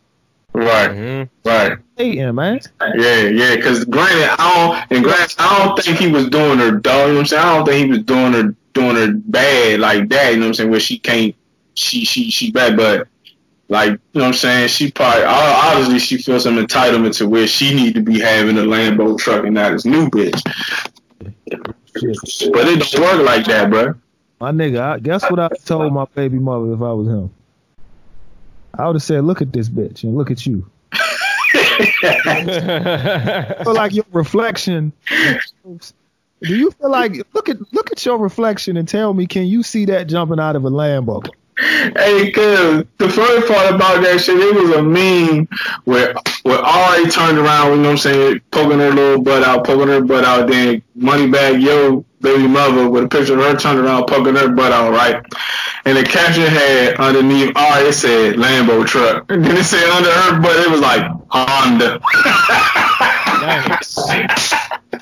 Right, 0.53 0.91
Mhm. 0.91 1.29
right. 1.45 1.77
Hating, 1.97 2.35
man. 2.35 2.59
Yeah, 2.95 3.21
yeah. 3.21 3.55
Because 3.55 3.85
granted, 3.85 4.29
I 4.39 4.53
don't 4.87 4.91
and 4.97 5.03
granted, 5.03 5.35
I 5.39 5.65
don't 5.65 5.79
think 5.83 5.97
he 5.97 6.07
was 6.07 6.29
doing 6.29 6.59
her 6.59 6.71
dog. 6.71 7.07
You 7.07 7.13
know 7.13 7.13
what 7.15 7.19
I'm 7.21 7.25
saying? 7.25 7.43
I 7.43 7.55
don't 7.55 7.65
think 7.65 7.85
he 7.85 7.91
was 7.91 8.03
doing 8.03 8.33
her 8.33 8.55
doing 8.73 8.95
her 8.95 9.11
bad 9.13 9.79
like 9.79 10.09
that. 10.09 10.31
You 10.31 10.37
know 10.37 10.43
what 10.43 10.47
I'm 10.49 10.53
saying? 10.53 10.71
Where 10.71 10.79
she 10.79 10.99
can't, 10.99 11.35
she 11.73 12.05
she 12.05 12.29
she 12.29 12.51
bad, 12.51 12.77
but 12.77 13.07
like 13.69 13.91
you 13.91 13.97
know 14.13 14.21
what 14.21 14.27
I'm 14.27 14.33
saying? 14.33 14.67
She 14.67 14.91
probably 14.91 15.23
obviously 15.23 15.99
she 15.99 16.17
feels 16.17 16.43
some 16.43 16.57
entitlement 16.57 17.17
to 17.17 17.27
where 17.27 17.47
she 17.47 17.73
need 17.73 17.95
to 17.95 18.01
be 18.01 18.19
having 18.19 18.57
a 18.57 18.61
Lambo 18.61 19.17
truck 19.17 19.45
and 19.45 19.55
not 19.55 19.71
his 19.73 19.85
new 19.85 20.07
bitch. 20.09 20.39
Shit. 22.27 22.53
But 22.53 22.67
it 22.67 22.79
don't 22.91 23.01
work 23.01 23.25
like 23.25 23.45
that, 23.45 23.69
bro. 23.69 23.95
My 24.39 24.51
nigga, 24.51 24.79
I, 24.81 24.99
guess 24.99 25.23
what 25.29 25.39
I 25.39 25.49
told 25.63 25.93
my 25.93 26.05
baby 26.15 26.37
mother 26.37 26.73
if 26.73 26.81
I 26.81 26.91
was 26.91 27.07
him? 27.07 27.29
I 28.77 28.87
would 28.87 28.95
have 28.95 29.03
said, 29.03 29.23
look 29.23 29.41
at 29.41 29.53
this 29.53 29.69
bitch 29.69 30.03
and 30.03 30.15
look 30.15 30.31
at 30.31 30.45
you. 30.45 30.65
feel 33.63 33.73
like 33.73 33.93
your 33.93 34.05
reflection. 34.11 34.91
Do 36.43 36.57
you 36.57 36.71
feel 36.71 36.89
like 36.89 37.15
look 37.33 37.49
at 37.49 37.57
look 37.73 37.91
at 37.91 38.05
your 38.05 38.17
reflection 38.17 38.77
and 38.77 38.87
tell 38.87 39.13
me, 39.13 39.27
can 39.27 39.45
you 39.45 39.63
see 39.63 39.85
that 39.85 40.07
jumping 40.07 40.39
out 40.39 40.55
of 40.55 40.65
a 40.65 40.69
Lambo? 40.69 41.25
Hey, 41.57 42.31
cause 42.31 42.83
the 42.97 43.09
funny 43.09 43.47
part 43.47 43.75
about 43.75 44.01
that 44.01 44.19
shit, 44.19 44.39
it 44.39 44.55
was 44.55 44.71
a 44.71 44.81
meme 44.81 45.47
where 45.83 46.15
where 46.41 46.59
Ari 46.59 47.09
turned 47.11 47.37
around, 47.37 47.71
you 47.71 47.77
know 47.77 47.83
what 47.83 47.91
I'm 47.91 47.97
saying, 47.97 48.41
poking 48.51 48.79
her 48.79 48.91
little 48.91 49.21
butt 49.21 49.43
out, 49.43 49.65
poking 49.65 49.87
her 49.87 50.01
butt 50.01 50.25
out, 50.25 50.49
then 50.49 50.81
Moneybagg 50.97 51.61
Yo, 51.61 52.03
baby 52.23 52.47
mother, 52.47 52.89
with 52.89 53.03
a 53.03 53.07
picture 53.07 53.37
of 53.37 53.45
her 53.45 53.55
turned 53.55 53.79
around, 53.79 54.07
poking 54.07 54.35
her 54.35 54.49
butt 54.49 54.71
out, 54.71 54.91
right? 54.91 55.23
And 55.85 55.97
the 55.97 56.03
caption 56.03 56.43
had 56.43 56.95
underneath 56.95 57.55
Ari, 57.55 57.89
it 57.89 57.93
said 57.93 58.35
Lambo 58.35 58.87
truck. 58.87 59.25
And 59.29 59.45
then 59.45 59.57
it 59.57 59.65
said 59.65 59.83
under 59.89 60.09
her 60.09 60.41
butt, 60.41 60.55
it 60.55 60.71
was 60.71 60.81
like 60.81 61.03
Honda. 61.29 61.99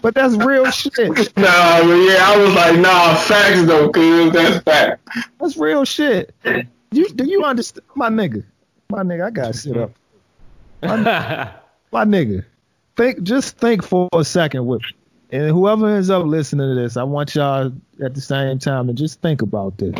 But 0.02 0.16
that's 0.16 0.34
real 0.36 0.70
shit. 0.72 0.98
nah, 1.38 1.82
but 1.82 1.96
yeah, 1.96 2.26
I 2.28 2.38
was 2.44 2.54
like, 2.56 2.80
nah, 2.80 3.16
facts 3.16 3.66
though, 3.66 3.90
cause 3.90 4.34
that's 4.34 4.64
fact. 4.64 5.08
That's 5.40 5.58
real 5.58 5.86
shit. 5.86 6.34
You 6.92 7.08
do 7.10 7.26
you 7.26 7.44
understand, 7.44 7.86
my 7.96 8.10
nigga? 8.10 8.44
My 8.90 9.04
nigga, 9.04 9.28
I 9.28 9.30
gotta 9.30 9.54
sit 9.54 9.78
up. 9.78 9.92
My 11.94 12.06
nigga, 12.06 12.46
think 12.96 13.22
just 13.22 13.58
think 13.58 13.84
for 13.84 14.08
a 14.14 14.24
second 14.24 14.66
with 14.66 14.82
me. 14.82 15.01
And 15.32 15.50
whoever 15.50 15.88
ends 15.88 16.10
up 16.10 16.26
listening 16.26 16.76
to 16.76 16.82
this, 16.82 16.98
I 16.98 17.04
want 17.04 17.36
y'all 17.36 17.72
at 18.04 18.14
the 18.16 18.22
same 18.22 18.60
time 18.60 18.88
to 18.88 18.94
just 18.94 19.22
think 19.22 19.42
about 19.42 19.78
this. 19.78 19.96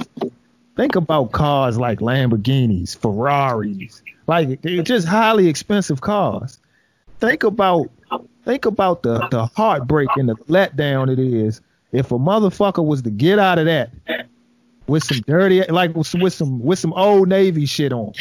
Think 0.76 0.96
about 0.96 1.32
cars 1.32 1.78
like 1.78 2.00
Lamborghinis, 2.00 2.98
Ferraris, 2.98 4.02
like 4.28 4.62
just 4.84 5.08
highly 5.08 5.48
expensive 5.48 6.02
cars. 6.02 6.60
Think 7.20 7.44
about 7.44 7.90
think 8.44 8.66
about 8.66 9.04
the, 9.04 9.28
the 9.30 9.46
heartbreak 9.46 10.10
and 10.16 10.30
the 10.30 10.36
letdown 10.50 11.12
it 11.12 11.20
is 11.20 11.62
if 11.92 12.12
a 12.12 12.18
motherfucker 12.18 12.86
was 12.86 13.02
to 13.04 13.10
get 13.10 13.38
out 13.38 13.60
of 13.60 13.66
that 13.66 13.92
with 14.92 15.04
some 15.06 15.22
dirty 15.22 15.64
like 15.64 15.96
with 15.96 16.06
some 16.06 16.20
with 16.20 16.34
some, 16.34 16.60
with 16.60 16.78
some 16.78 16.92
old 16.94 17.30
navy 17.30 17.66
shit 17.66 17.94
on. 17.94 18.12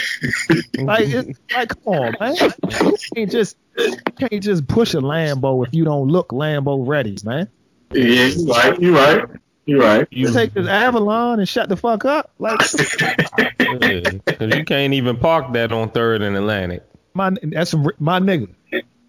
like 0.78 1.08
it's 1.08 1.38
like 1.54 1.68
come 1.68 1.94
on, 1.94 2.14
man. 2.20 2.36
You 2.36 2.96
can't 3.14 3.30
just 3.30 3.56
you 3.76 3.96
can't 4.18 4.42
just 4.42 4.68
push 4.68 4.94
a 4.94 4.98
Lambo 4.98 5.66
if 5.66 5.74
you 5.74 5.84
don't 5.84 6.08
look 6.08 6.28
Lambo 6.28 6.86
ready, 6.86 7.16
man. 7.24 7.48
Yeah, 7.92 8.26
you 8.26 8.46
right, 8.46 8.80
you 8.80 8.96
right, 8.96 9.24
you 9.66 9.82
right. 9.82 10.06
You 10.12 10.32
take 10.32 10.54
this 10.54 10.68
Avalon 10.68 11.40
and 11.40 11.48
shut 11.48 11.68
the 11.68 11.76
fuck 11.76 12.04
up. 12.04 12.30
Like 12.38 12.60
Because 12.60 14.54
you 14.54 14.64
can't 14.64 14.94
even 14.94 15.16
park 15.16 15.52
that 15.54 15.72
on 15.72 15.90
Third 15.90 16.22
and 16.22 16.36
Atlantic. 16.36 16.84
my 17.14 17.30
that's 17.42 17.74
my 17.98 18.20
nigga. 18.20 18.54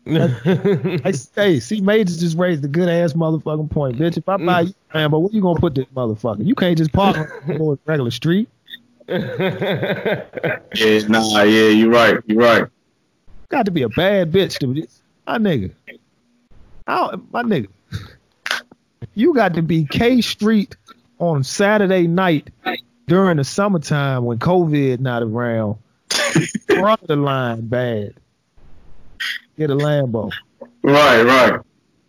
I 0.07 1.11
hey, 1.35 1.59
see, 1.59 1.81
Major 1.81 2.15
just 2.15 2.37
raised 2.37 2.65
a 2.65 2.67
good 2.67 2.89
ass 2.89 3.13
motherfucking 3.13 3.69
point, 3.69 3.97
bitch. 3.97 4.17
If 4.17 4.27
I 4.27 4.37
buy 4.37 4.63
mm. 4.63 4.67
you 4.67 4.73
a 4.93 4.97
Lambo, 4.97 5.21
where 5.21 5.31
you 5.31 5.41
gonna 5.41 5.59
put 5.59 5.75
this 5.75 5.85
motherfucker? 5.95 6.45
You 6.45 6.55
can't 6.55 6.77
just 6.77 6.91
park 6.91 7.17
on 7.17 7.61
a 7.61 7.77
regular 7.85 8.11
street. 8.11 8.49
Yeah, 9.11 10.99
nah, 11.09 11.41
yeah, 11.41 11.67
you're 11.67 11.89
right, 11.89 12.17
you're 12.25 12.39
right. 12.39 12.65
Got 13.49 13.65
to 13.65 13.71
be 13.71 13.81
a 13.81 13.89
bad 13.89 14.31
bitch 14.31 14.57
to 14.59 14.67
be 14.67 14.87
my 15.27 15.37
nigga. 15.37 15.73
I 16.87 16.95
don't, 16.95 17.31
my 17.33 17.43
nigga. 17.43 17.67
You 19.13 19.33
got 19.33 19.53
to 19.55 19.61
be 19.61 19.83
K 19.83 20.21
Street 20.21 20.77
on 21.19 21.43
Saturday 21.43 22.07
night 22.07 22.49
during 23.07 23.35
the 23.37 23.43
summertime 23.43 24.23
when 24.23 24.39
COVID 24.39 25.01
not 25.01 25.23
around. 25.23 25.75
Front 26.67 27.01
of 27.01 27.07
the 27.07 27.17
line 27.17 27.67
bad. 27.67 28.13
Get 29.62 29.70
a 29.70 29.76
Lambo. 29.76 30.32
Right, 30.82 31.22
right. 31.22 31.59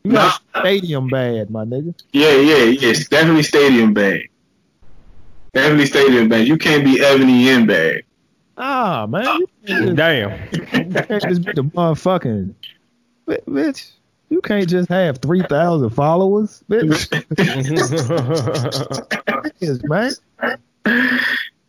You 0.05 0.13
got 0.13 0.41
stadium 0.61 1.11
bad, 1.11 1.51
my 1.51 1.67
nigga. 1.67 1.95
Yeah, 2.11 2.33
yeah, 2.33 2.65
yes, 2.65 3.09
definitely 3.09 3.43
stadium 3.43 3.93
bad. 3.93 4.23
Definitely 5.53 5.85
stadium 5.85 6.31
bad. 6.31 6.49
You 6.49 6.57
can't 6.57 6.83
be 6.83 7.05
Ebony 7.05 7.51
in 7.51 7.67
bad. 7.67 8.05
Ah, 8.57 9.07
man. 9.07 9.41
You 9.41 9.47
can't 9.67 9.97
Damn. 9.97 10.49
just, 10.51 10.73
you 10.73 10.95
can't 10.95 11.29
just 11.29 11.45
be 11.45 11.53
the 11.53 11.65
motherfucking 11.65 12.55
bitch. 13.29 13.91
You 14.31 14.41
can't 14.41 14.67
just 14.67 14.89
have 14.89 15.19
three 15.19 15.43
thousand 15.43 15.91
followers, 15.91 16.65
bitch. 16.71 17.07
Yes, 19.61 19.83
man. 19.83 20.13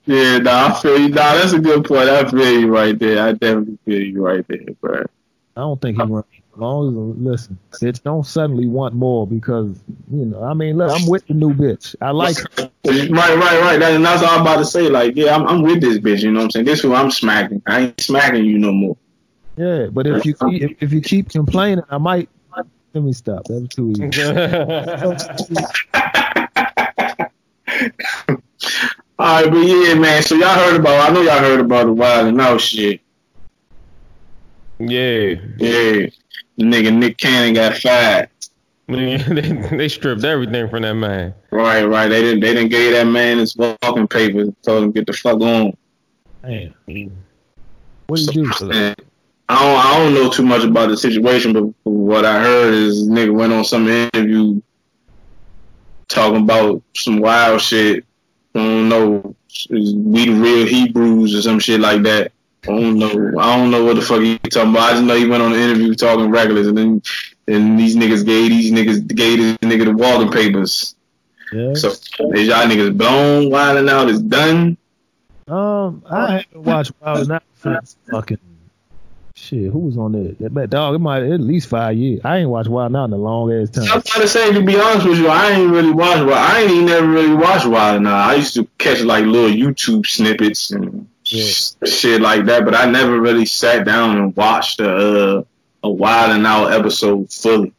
Yeah, 0.06 0.38
nah, 0.38 0.68
I 0.68 0.82
feel 0.82 0.98
you. 0.98 1.10
Nah, 1.10 1.34
that's 1.34 1.52
a 1.52 1.60
good 1.60 1.84
point. 1.84 2.08
I 2.08 2.24
feel 2.30 2.62
you 2.62 2.74
right 2.74 2.98
there. 2.98 3.22
I 3.22 3.34
definitely 3.34 3.78
feel 3.84 4.02
you 4.02 4.26
right 4.26 4.48
there, 4.48 4.60
bro. 4.80 5.04
I 5.56 5.62
don't 5.62 5.82
think 5.82 5.98
he 5.98 6.04
runs. 6.04 6.26
As 6.54 6.60
long 6.60 6.88
as 6.88 6.94
listen, 7.18 7.58
bitch, 7.74 8.04
don't 8.04 8.26
suddenly 8.26 8.68
want 8.68 8.94
more 8.94 9.26
because 9.26 9.80
you 10.12 10.26
know. 10.26 10.44
I 10.44 10.54
mean, 10.54 10.78
look, 10.78 10.92
I'm 10.92 11.08
with 11.08 11.26
the 11.28 11.34
new 11.34 11.54
bitch. 11.54 11.96
I 12.00 12.12
like 12.12 12.38
her. 12.38 12.70
Right, 12.86 13.10
right, 13.10 13.62
right. 13.62 13.80
That, 13.80 13.94
and 13.94 14.06
that's 14.06 14.22
all 14.22 14.30
I'm 14.30 14.42
about 14.42 14.58
to 14.58 14.66
say. 14.66 14.90
Like, 14.90 15.16
yeah, 15.16 15.36
I'm, 15.36 15.48
I'm 15.48 15.62
with 15.64 15.82
this 15.82 15.98
bitch. 15.98 16.22
You 16.22 16.32
know 16.32 16.40
what 16.40 16.46
I'm 16.46 16.52
saying? 16.52 16.66
This 16.66 16.82
who 16.82 16.94
I'm 16.94 17.10
smacking. 17.10 17.64
I 17.66 17.82
ain't 17.82 18.00
smacking 18.00 18.46
you 18.46 18.60
no 18.60 18.72
more. 18.72 18.96
Yeah, 19.58 19.88
but 19.92 20.08
if 20.08 20.26
you 20.26 20.34
keep, 20.34 20.62
if, 20.62 20.84
if 20.84 20.94
you 20.94 21.02
keep 21.02 21.30
complaining, 21.30 21.84
I 21.90 21.98
might. 21.98 22.30
Let 22.94 23.04
me 23.04 23.14
stop. 23.14 23.46
That 23.46 23.62
was 23.62 23.70
too 23.70 23.92
easy. 23.92 24.24
All 29.20 29.42
right, 29.42 29.52
but 29.52 29.60
yeah, 29.60 29.94
man. 29.96 30.22
So 30.22 30.36
y'all 30.36 30.50
heard 30.50 30.80
about? 30.80 31.10
I 31.10 31.14
know 31.14 31.22
y'all 31.22 31.40
heard 31.40 31.60
about 31.60 31.86
the 31.86 31.94
Wild 31.94 32.28
'N 32.28 32.40
Out 32.40 32.62
shit. 32.62 33.02
Yeah. 34.80 35.36
Yeah, 35.58 36.08
nigga 36.60 36.94
Nick 36.94 37.18
Cannon 37.18 37.54
got 37.54 37.78
fired. 37.78 38.30
they, 38.88 39.18
they 39.18 39.88
stripped 39.88 40.26
everything 40.26 40.70
from 40.70 40.82
that 40.82 40.96
man. 40.96 41.34
Right, 41.52 41.86
right. 41.86 42.10
They 42.10 42.22
didn't. 42.22 42.42
They 42.42 42.54
didn't 42.54 42.70
give 42.70 42.92
that 42.92 43.06
man 43.06 43.38
his 43.38 43.56
walking 43.56 44.08
papers. 44.10 44.50
Told 44.62 44.84
him 44.84 44.92
get 44.92 45.08
the 45.08 45.14
fuck 45.14 45.40
on. 45.40 45.78
Damn. 46.42 46.74
What 48.08 48.20
do 48.20 48.42
you 48.42 48.52
do? 48.52 48.72
And 48.72 48.96
I 49.48 49.64
don't. 49.64 49.86
I 49.86 49.98
don't 49.98 50.14
know 50.14 50.30
too 50.30 50.44
much 50.44 50.66
about 50.66 50.90
the 50.90 50.98
situation, 50.98 51.54
but 51.54 51.90
what 51.90 52.26
I 52.26 52.42
heard 52.42 52.74
is 52.74 53.08
nigga 53.08 53.34
went 53.34 53.54
on 53.54 53.64
some 53.64 53.88
interview 53.88 54.62
talking 56.10 56.44
about 56.44 56.84
some 56.94 57.20
wild 57.20 57.62
shit. 57.62 58.04
I 58.54 58.60
don't 58.60 58.90
know. 58.90 59.36
We 59.70 60.26
the 60.26 60.34
real 60.34 60.68
Hebrews 60.68 61.36
or 61.36 61.42
some 61.42 61.60
shit 61.60 61.80
like 61.80 62.04
that. 62.04 62.33
I 62.64 62.68
don't 62.68 62.98
know. 62.98 63.40
I 63.40 63.58
don't 63.58 63.72
know 63.72 63.84
what 63.84 63.96
the 63.96 64.02
fuck 64.02 64.22
you 64.22 64.38
talking 64.40 64.72
about. 64.72 64.90
I 64.90 64.92
just 64.94 65.04
know 65.04 65.16
he 65.16 65.28
went 65.28 65.44
on 65.44 65.54
an 65.54 65.60
interview 65.60 65.94
talking 65.96 66.30
regulars, 66.32 66.68
and 66.68 66.78
then 66.78 67.02
and 67.48 67.78
these 67.78 67.96
niggas 67.96 68.26
gave 68.26 68.50
these 68.52 68.72
niggas 68.72 69.06
gave 69.14 69.38
this 69.38 69.58
nigga 69.58 69.86
the 69.86 69.92
walking 69.94 70.32
papers. 70.32 70.96
Yeah. 71.52 71.74
So 71.74 71.90
is 71.90 72.48
y'all 72.48 72.66
niggas 72.66 72.98
blown, 72.98 73.50
wilding 73.50 73.90
out, 73.90 74.10
is 74.10 74.22
done. 74.22 74.78
Um, 75.48 76.04
I 76.10 76.38
haven't 76.38 76.64
watched 76.64 76.94
Wild 77.02 77.32
Out 77.32 77.44
since 77.62 77.98
fucking 78.10 78.40
shit. 79.36 79.72
Who 79.72 79.80
was 79.80 79.98
on 79.98 80.14
there? 80.14 80.32
That 80.40 80.54
bad 80.54 80.70
dog. 80.70 80.96
It 80.96 81.00
might 81.00 81.24
at 81.24 81.42
least 81.42 81.68
five 81.68 81.98
years. 81.98 82.22
I 82.24 82.38
ain't 82.38 82.50
watched 82.50 82.70
Wild 82.70 82.96
Out 82.96 83.06
in 83.06 83.14
a 83.14 83.18
long 83.18 83.52
ass 83.52 83.70
time. 83.72 83.84
I'm 83.84 83.90
time. 83.90 84.02
trying 84.04 84.22
to 84.22 84.28
say, 84.30 84.54
to 84.54 84.62
be 84.62 84.80
honest 84.80 85.06
with 85.06 85.18
you, 85.20 85.28
I 85.28 85.52
ain't 85.52 85.70
really 85.70 85.92
watch. 85.92 86.20
Wild- 86.20 86.32
I 86.32 86.62
ain't 86.62 86.72
even 86.72 86.86
never 86.86 87.08
really 87.08 87.36
watched 87.36 87.66
Wild 87.66 88.04
now. 88.04 88.16
I 88.16 88.36
used 88.36 88.54
to 88.54 88.66
catch 88.78 89.02
like 89.02 89.26
little 89.26 89.50
YouTube 89.50 90.08
snippets 90.08 90.72
and 90.72 91.08
Yeah. 91.26 91.88
shit 91.88 92.22
like 92.22 92.46
that, 92.46 92.66
but 92.66 92.76
I 92.76 92.90
never 92.90 93.20
really 93.20 93.46
sat 93.46 93.86
down 93.86 94.18
and 94.18 94.36
watched 94.36 94.80
a 94.80 95.38
uh, 95.40 95.44
a 95.84 95.90
Wild 95.90 96.32
'N 96.32 96.46
Out 96.46 96.74
episode 96.74 97.32
fully. 97.32 97.74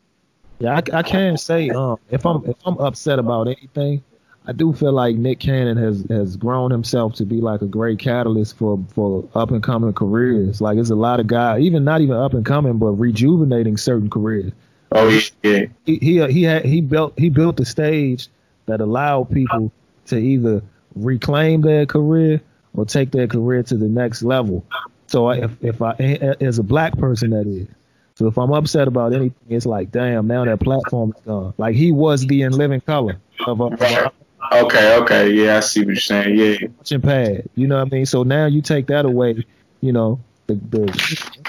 Yeah, 0.59 0.74
I, 0.76 0.99
I 0.99 1.03
can't 1.03 1.38
say 1.38 1.70
um 1.70 1.99
if 2.11 2.24
I'm 2.24 2.45
if 2.47 2.57
I'm 2.64 2.78
upset 2.78 3.18
about 3.18 3.49
anything, 3.49 4.03
I 4.47 4.53
do 4.53 4.72
feel 4.72 4.92
like 4.92 5.16
Nick 5.16 5.40
Cannon 5.40 5.76
has 5.76 6.05
has 6.11 6.36
grown 6.36 6.70
himself 6.70 7.14
to 7.14 7.24
be 7.24 7.40
like 7.40 7.62
a 7.62 7.66
great 7.66 7.99
catalyst 7.99 8.57
for 8.57 8.78
for 8.95 9.28
up 9.34 9.51
and 9.51 9.62
coming 9.62 9.92
careers. 9.92 10.61
Like 10.61 10.76
there's 10.76 10.90
a 10.90 10.97
lot 10.97 11.20
of 11.20 11.26
guys, 11.26 11.61
even 11.62 11.84
not 11.84 12.01
even 12.01 12.16
up 12.16 12.34
and 12.34 12.45
coming, 12.45 12.78
but 12.78 12.92
rejuvenating 12.92 13.76
certain 13.76 14.11
careers. 14.11 14.53
Oh 14.92 15.09
yeah, 15.42 15.66
he 15.84 15.97
he 15.97 16.26
he 16.32 16.42
had 16.42 16.64
he 16.64 16.80
built 16.80 17.14
he 17.18 17.30
built 17.30 17.59
a 17.61 17.64
stage 17.64 18.28
that 18.66 18.80
allowed 18.80 19.30
people 19.30 19.72
to 20.07 20.16
either 20.16 20.62
reclaim 20.95 21.62
their 21.62 21.86
career 21.86 22.40
or 22.75 22.85
take 22.85 23.11
their 23.11 23.27
career 23.27 23.62
to 23.62 23.77
the 23.77 23.89
next 23.89 24.22
level. 24.22 24.64
So 25.07 25.31
if 25.31 25.53
if 25.62 25.83
I 25.83 25.93
as 26.41 26.59
a 26.59 26.62
black 26.62 26.97
person 26.99 27.31
that 27.31 27.47
is, 27.47 27.68
so 28.16 28.27
if 28.27 28.39
I'm 28.39 28.53
upset 28.53 28.89
about 28.89 29.12
anything, 29.12 29.47
it's 29.49 29.66
like 29.66 29.91
damn 29.91 30.27
now 30.27 30.45
that 30.45 30.61
platform 30.61 31.12
is 31.16 31.22
gone. 31.25 31.55
Like 31.59 31.75
he 31.75 31.93
was 31.93 32.27
the 32.27 32.43
in 32.43 32.53
living 32.53 32.81
color 32.81 33.16
of 33.47 33.61
a 33.61 33.68
Right. 33.68 34.12
Okay, 34.53 34.97
okay, 34.99 35.31
yeah, 35.33 35.57
I 35.57 35.61
see 35.61 35.81
what 35.81 35.89
you're 35.89 35.97
saying. 35.97 36.37
Yeah, 36.37 36.68
watching 36.77 37.01
pad. 37.01 37.49
You 37.55 37.66
know 37.66 37.79
what 37.79 37.87
I 37.89 37.91
mean? 37.91 38.07
So 38.07 38.22
now 38.25 38.47
you 38.47 38.61
take 38.61 38.87
that 38.89 39.07
away, 39.07 39.45
you 39.81 39.93
know, 39.93 40.20
the 40.47 40.55
the 40.55 41.45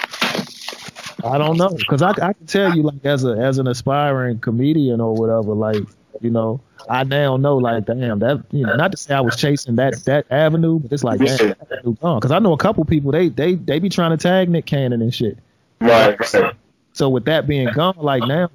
I 1.24 1.38
don't 1.38 1.56
know 1.56 1.70
because 1.70 2.02
I, 2.02 2.10
I 2.10 2.32
can 2.32 2.46
tell 2.46 2.74
you 2.74 2.82
like 2.82 3.04
as 3.04 3.24
a 3.24 3.32
as 3.32 3.58
an 3.58 3.66
aspiring 3.66 4.38
comedian 4.38 5.00
or 5.00 5.14
whatever, 5.14 5.54
like 5.54 5.82
you 6.20 6.30
know, 6.30 6.60
I 6.88 7.04
now 7.04 7.36
know 7.36 7.56
like 7.56 7.86
damn 7.86 8.18
that 8.20 8.44
you 8.50 8.66
know 8.66 8.76
not 8.76 8.92
to 8.92 8.98
say 8.98 9.14
I 9.14 9.20
was 9.20 9.36
chasing 9.36 9.76
that 9.76 10.04
that 10.04 10.26
avenue, 10.30 10.78
but 10.78 10.92
it's 10.92 11.04
like 11.04 11.20
damn 11.20 11.48
that 11.48 11.72
avenue 11.72 11.94
gone 11.96 12.18
because 12.18 12.32
I 12.32 12.38
know 12.38 12.52
a 12.52 12.58
couple 12.58 12.84
people 12.84 13.12
they 13.12 13.28
they 13.28 13.54
they 13.54 13.78
be 13.78 13.88
trying 13.88 14.10
to 14.10 14.16
tag 14.16 14.48
Nick 14.48 14.66
Cannon 14.66 15.02
and 15.02 15.14
shit. 15.14 15.38
right, 15.80 16.18
right. 16.34 16.54
So 16.92 17.08
with 17.08 17.26
that 17.26 17.46
being 17.46 17.68
gone, 17.74 17.96
like 17.98 18.26
now, 18.26 18.50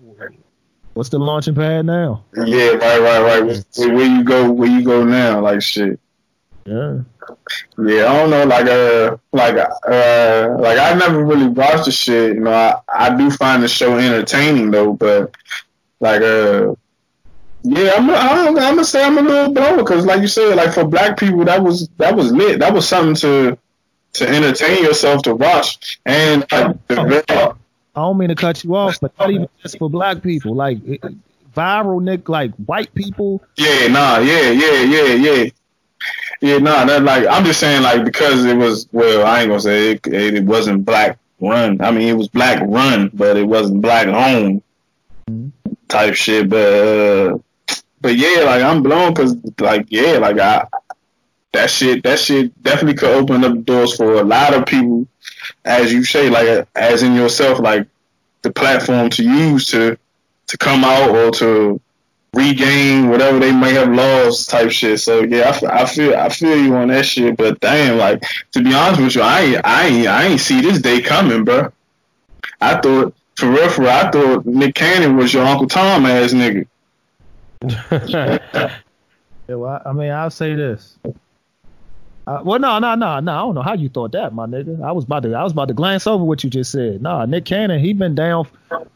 what's 0.93 1.09
the 1.09 1.19
launching 1.19 1.55
pad 1.55 1.85
now? 1.85 2.23
Yeah, 2.35 2.71
right, 2.71 2.99
right, 2.99 3.21
right. 3.21 3.65
Where, 3.75 3.95
where 3.95 4.05
you 4.05 4.23
go? 4.23 4.51
Where 4.51 4.69
you 4.69 4.83
go 4.83 5.03
now? 5.03 5.41
Like 5.41 5.61
shit. 5.61 5.99
Yeah. 6.65 6.99
Yeah, 7.77 8.11
I 8.11 8.17
don't 8.17 8.29
know, 8.29 8.43
like 8.45 8.65
uh, 8.65 9.17
like 9.31 9.55
uh, 9.55 10.55
like 10.59 10.77
I 10.77 10.93
never 10.95 11.23
really 11.23 11.47
watched 11.47 11.85
the 11.85 11.91
shit. 11.91 12.35
You 12.35 12.41
know, 12.41 12.51
I, 12.51 12.79
I 12.87 13.15
do 13.15 13.29
find 13.31 13.63
the 13.63 13.67
show 13.67 13.97
entertaining 13.97 14.71
though, 14.71 14.93
but 14.93 15.35
like 15.99 16.21
uh, 16.21 16.75
yeah, 17.63 17.93
I'm 17.97 18.09
I'm, 18.09 18.47
I'm 18.47 18.55
gonna 18.55 18.85
say 18.85 19.03
I'm 19.03 19.17
a 19.17 19.21
little 19.21 19.53
blown 19.53 19.77
because, 19.77 20.05
like 20.05 20.21
you 20.21 20.27
said, 20.27 20.55
like 20.55 20.73
for 20.73 20.83
black 20.83 21.17
people, 21.17 21.45
that 21.45 21.61
was 21.63 21.89
that 21.97 22.15
was 22.15 22.31
lit. 22.31 22.59
That 22.59 22.73
was 22.73 22.87
something 22.87 23.15
to 23.15 23.57
to 24.13 24.27
entertain 24.27 24.83
yourself 24.83 25.23
to 25.23 25.35
watch, 25.35 25.99
and 26.05 26.45
like, 26.51 26.77
I 27.29 27.53
don't 27.95 28.17
mean 28.17 28.29
to 28.29 28.35
cut 28.35 28.63
you 28.63 28.75
off, 28.75 28.99
but 28.99 29.17
not 29.19 29.31
even 29.31 29.47
just 29.61 29.77
for 29.77 29.89
black 29.89 30.21
people. 30.21 30.55
Like 30.55 30.79
it, 30.85 31.01
viral 31.55 32.01
Nick, 32.01 32.29
like 32.29 32.53
white 32.55 32.93
people. 32.95 33.43
yeah, 33.57 33.87
nah, 33.87 34.17
yeah, 34.17 34.51
yeah, 34.51 34.81
yeah, 34.83 35.13
yeah. 35.13 35.49
Yeah, 36.41 36.57
nah, 36.57 36.85
that 36.85 37.03
like 37.03 37.27
I'm 37.27 37.45
just 37.45 37.59
saying 37.59 37.83
like 37.83 38.03
because 38.03 38.43
it 38.45 38.57
was 38.57 38.87
well, 38.91 39.23
I 39.27 39.41
ain't 39.41 39.49
gonna 39.49 39.61
say 39.61 39.91
it, 39.91 40.07
it, 40.07 40.33
it 40.33 40.43
wasn't 40.43 40.85
black 40.85 41.19
run. 41.39 41.79
I 41.81 41.91
mean, 41.91 42.07
it 42.07 42.17
was 42.17 42.27
black 42.29 42.63
run, 42.65 43.11
but 43.13 43.37
it 43.37 43.43
wasn't 43.43 43.81
black 43.81 44.07
owned 44.07 44.63
type 45.87 46.15
shit. 46.15 46.49
But 46.49 46.73
uh, 46.73 47.37
but 48.01 48.15
yeah, 48.15 48.43
like 48.45 48.63
I'm 48.63 48.83
blown 48.83 49.13
because 49.13 49.37
like 49.59 49.87
yeah, 49.89 50.17
like 50.17 50.39
I 50.39 50.67
that 51.53 51.69
shit 51.69 52.03
that 52.03 52.19
shit 52.19 52.61
definitely 52.63 52.95
could 52.95 53.11
open 53.15 53.43
up 53.43 53.63
doors 53.63 53.95
for 53.95 54.15
a 54.15 54.23
lot 54.23 54.53
of 54.53 54.65
people, 54.65 55.07
as 55.65 55.93
you 55.93 56.03
say, 56.03 56.29
like 56.29 56.67
as 56.75 57.03
in 57.03 57.13
yourself, 57.13 57.59
like 57.59 57.87
the 58.41 58.51
platform 58.51 59.09
to 59.11 59.23
use 59.23 59.67
to 59.67 59.97
to 60.47 60.57
come 60.57 60.83
out 60.83 61.09
or 61.09 61.31
to 61.31 61.79
regain 62.33 63.09
whatever 63.09 63.39
they 63.39 63.51
may 63.51 63.73
have 63.73 63.93
lost 63.93 64.49
type 64.49 64.71
shit. 64.71 64.99
So 64.99 65.23
yeah, 65.23 65.49
I 65.69 65.85
feel 65.85 66.15
I 66.15 66.29
feel 66.29 66.57
you 66.57 66.75
on 66.75 66.87
that 66.87 67.05
shit. 67.05 67.37
But 67.37 67.59
damn, 67.59 67.97
like 67.97 68.23
to 68.53 68.63
be 68.63 68.73
honest 68.73 69.01
with 69.01 69.15
you, 69.15 69.21
I 69.21 69.41
ain't 69.41 69.65
I 69.65 69.87
ain't 69.87 70.07
I 70.07 70.25
ain't 70.27 70.39
see 70.39 70.61
this 70.61 70.81
day 70.81 71.01
coming, 71.01 71.43
bro. 71.43 71.71
I 72.59 72.79
thought 72.79 73.13
for 73.35 73.49
real, 73.49 73.69
for 73.69 73.81
real, 73.81 73.91
I 73.91 74.11
thought 74.11 74.45
Nick 74.45 74.75
Cannon 74.75 75.17
was 75.17 75.33
your 75.33 75.45
Uncle 75.45 75.67
Tom 75.67 76.05
ass 76.05 76.33
nigga. 76.33 76.67
Yeah, 79.47 79.55
well, 79.55 79.81
I, 79.85 79.89
I 79.89 79.93
mean, 79.93 80.11
I'll 80.11 80.29
say 80.29 80.53
this. 80.55 80.97
Uh, 82.27 82.41
well, 82.43 82.59
no, 82.59 82.79
no, 82.79 82.95
no, 82.95 83.19
no. 83.19 83.31
I 83.33 83.39
don't 83.39 83.55
know 83.55 83.61
how 83.63 83.73
you 83.73 83.89
thought 83.89 84.11
that, 84.13 84.33
my 84.33 84.45
nigga. 84.45 84.81
I 84.81 84.91
was 84.91 85.03
about 85.03 85.23
to, 85.23 85.33
I 85.33 85.43
was 85.43 85.51
about 85.51 85.67
to 85.69 85.73
glance 85.73 86.05
over 86.07 86.23
what 86.23 86.43
you 86.43 86.49
just 86.49 86.71
said. 86.71 87.01
Nah, 87.01 87.25
Nick 87.25 87.45
Cannon, 87.45 87.79
he 87.79 87.93
been 87.93 88.15
down. 88.15 88.47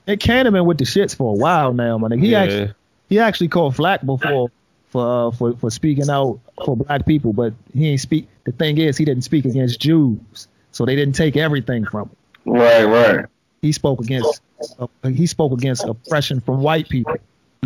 Nick 0.07 0.20
Cannon 0.20 0.53
been 0.53 0.66
with 0.66 0.78
the 0.78 0.86
shits 0.86 1.16
for 1.16 1.32
a 1.34 1.36
while 1.38 1.74
now, 1.74 1.97
my 1.97 2.07
nigga. 2.07 2.20
He 2.22 2.32
Yeah. 2.32 2.41
actually, 2.43 2.74
he 3.09 3.20
actually 3.20 3.47
called 3.49 3.76
flack 3.76 4.05
before 4.05 4.49
for 4.89 5.28
uh, 5.28 5.32
for 5.32 5.53
for 5.57 5.70
speaking 5.72 6.09
out 6.09 6.39
for 6.63 6.78
black 6.78 7.05
people, 7.05 7.34
but 7.34 7.53
he 7.74 7.89
ain't 7.89 7.99
speak. 7.99 8.28
The 8.45 8.51
thing 8.51 8.78
is, 8.78 8.97
he 8.97 9.03
didn't 9.03 9.24
speak 9.24 9.43
against 9.45 9.80
Jews, 9.82 10.47
so 10.72 10.86
they 10.86 10.95
didn't 10.95 11.16
take 11.16 11.36
everything 11.36 11.86
from 11.86 12.09
him. 12.09 12.16
Right, 12.53 12.86
right. 12.86 13.26
He 13.61 13.72
spoke 13.72 13.99
against, 13.99 14.41
uh, 14.80 14.88
he 15.03 15.26
spoke 15.26 15.51
against 15.51 15.84
oppression 15.84 16.39
from 16.39 16.61
white 16.61 16.88
people. 16.88 17.16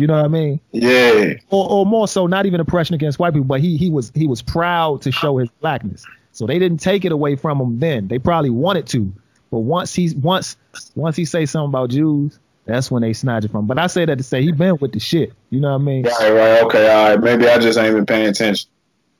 You 0.00 0.06
know 0.06 0.16
what 0.16 0.24
I 0.24 0.28
mean? 0.28 0.60
Yeah, 0.72 1.34
or, 1.50 1.68
or 1.70 1.86
more 1.86 2.08
so, 2.08 2.26
not 2.26 2.46
even 2.46 2.58
oppression 2.60 2.94
against 2.94 3.18
white 3.18 3.34
people, 3.34 3.44
but 3.44 3.60
he 3.60 3.76
he 3.76 3.90
was 3.90 4.10
he 4.14 4.26
was 4.26 4.40
proud 4.40 5.02
to 5.02 5.12
show 5.12 5.36
his 5.36 5.50
blackness. 5.60 6.06
So 6.32 6.46
they 6.46 6.58
didn't 6.58 6.78
take 6.78 7.04
it 7.04 7.12
away 7.12 7.36
from 7.36 7.60
him 7.60 7.78
then. 7.80 8.08
They 8.08 8.18
probably 8.18 8.48
wanted 8.50 8.86
to, 8.88 9.12
but 9.50 9.58
once 9.58 9.94
he's 9.94 10.14
once 10.14 10.56
once 10.94 11.16
he 11.16 11.26
say 11.26 11.44
something 11.44 11.68
about 11.68 11.90
Jews, 11.90 12.38
that's 12.64 12.90
when 12.90 13.02
they 13.02 13.12
snatch 13.12 13.44
it 13.44 13.50
from. 13.50 13.60
him. 13.60 13.66
But 13.66 13.78
I 13.78 13.88
say 13.88 14.04
that 14.06 14.16
to 14.16 14.24
say 14.24 14.42
he 14.42 14.52
been 14.52 14.78
with 14.78 14.92
the 14.92 15.00
shit. 15.00 15.32
You 15.50 15.60
know 15.60 15.72
what 15.72 15.82
I 15.82 15.84
mean? 15.84 16.04
right, 16.04 16.32
right. 16.32 16.62
Okay, 16.62 16.88
all 16.90 17.10
right. 17.10 17.20
Maybe 17.20 17.46
I 17.46 17.58
just 17.58 17.78
ain't 17.78 17.94
been 17.94 18.06
paying 18.06 18.28
attention. 18.28 18.70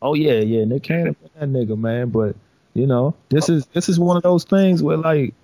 Oh 0.01 0.15
yeah, 0.15 0.41
yeah. 0.41 0.65
Nick 0.65 0.85
Cannon, 0.85 1.15
that 1.39 1.49
nigga, 1.49 1.77
man. 1.77 2.09
But 2.09 2.37
you 2.73 2.87
know, 2.87 3.15
this 3.29 3.51
is 3.51 3.67
this 3.75 3.91
is 3.91 3.99
one 4.01 4.17
of 4.17 4.23
those 4.23 4.45
things 4.45 4.83
where 4.83 4.97
like 4.97 5.35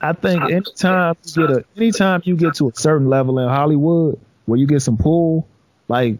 I 0.00 0.12
think 0.12 0.42
anytime 0.42 1.16
you 1.24 1.46
get 1.46 1.56
a 1.56 1.64
anytime 1.76 2.22
you 2.24 2.36
get 2.36 2.56
to 2.56 2.68
a 2.68 2.74
certain 2.74 3.08
level 3.08 3.38
in 3.38 3.48
Hollywood 3.48 4.20
where 4.52 4.58
you 4.58 4.66
get 4.66 4.80
some 4.80 4.98
pull, 4.98 5.48
like 5.88 6.18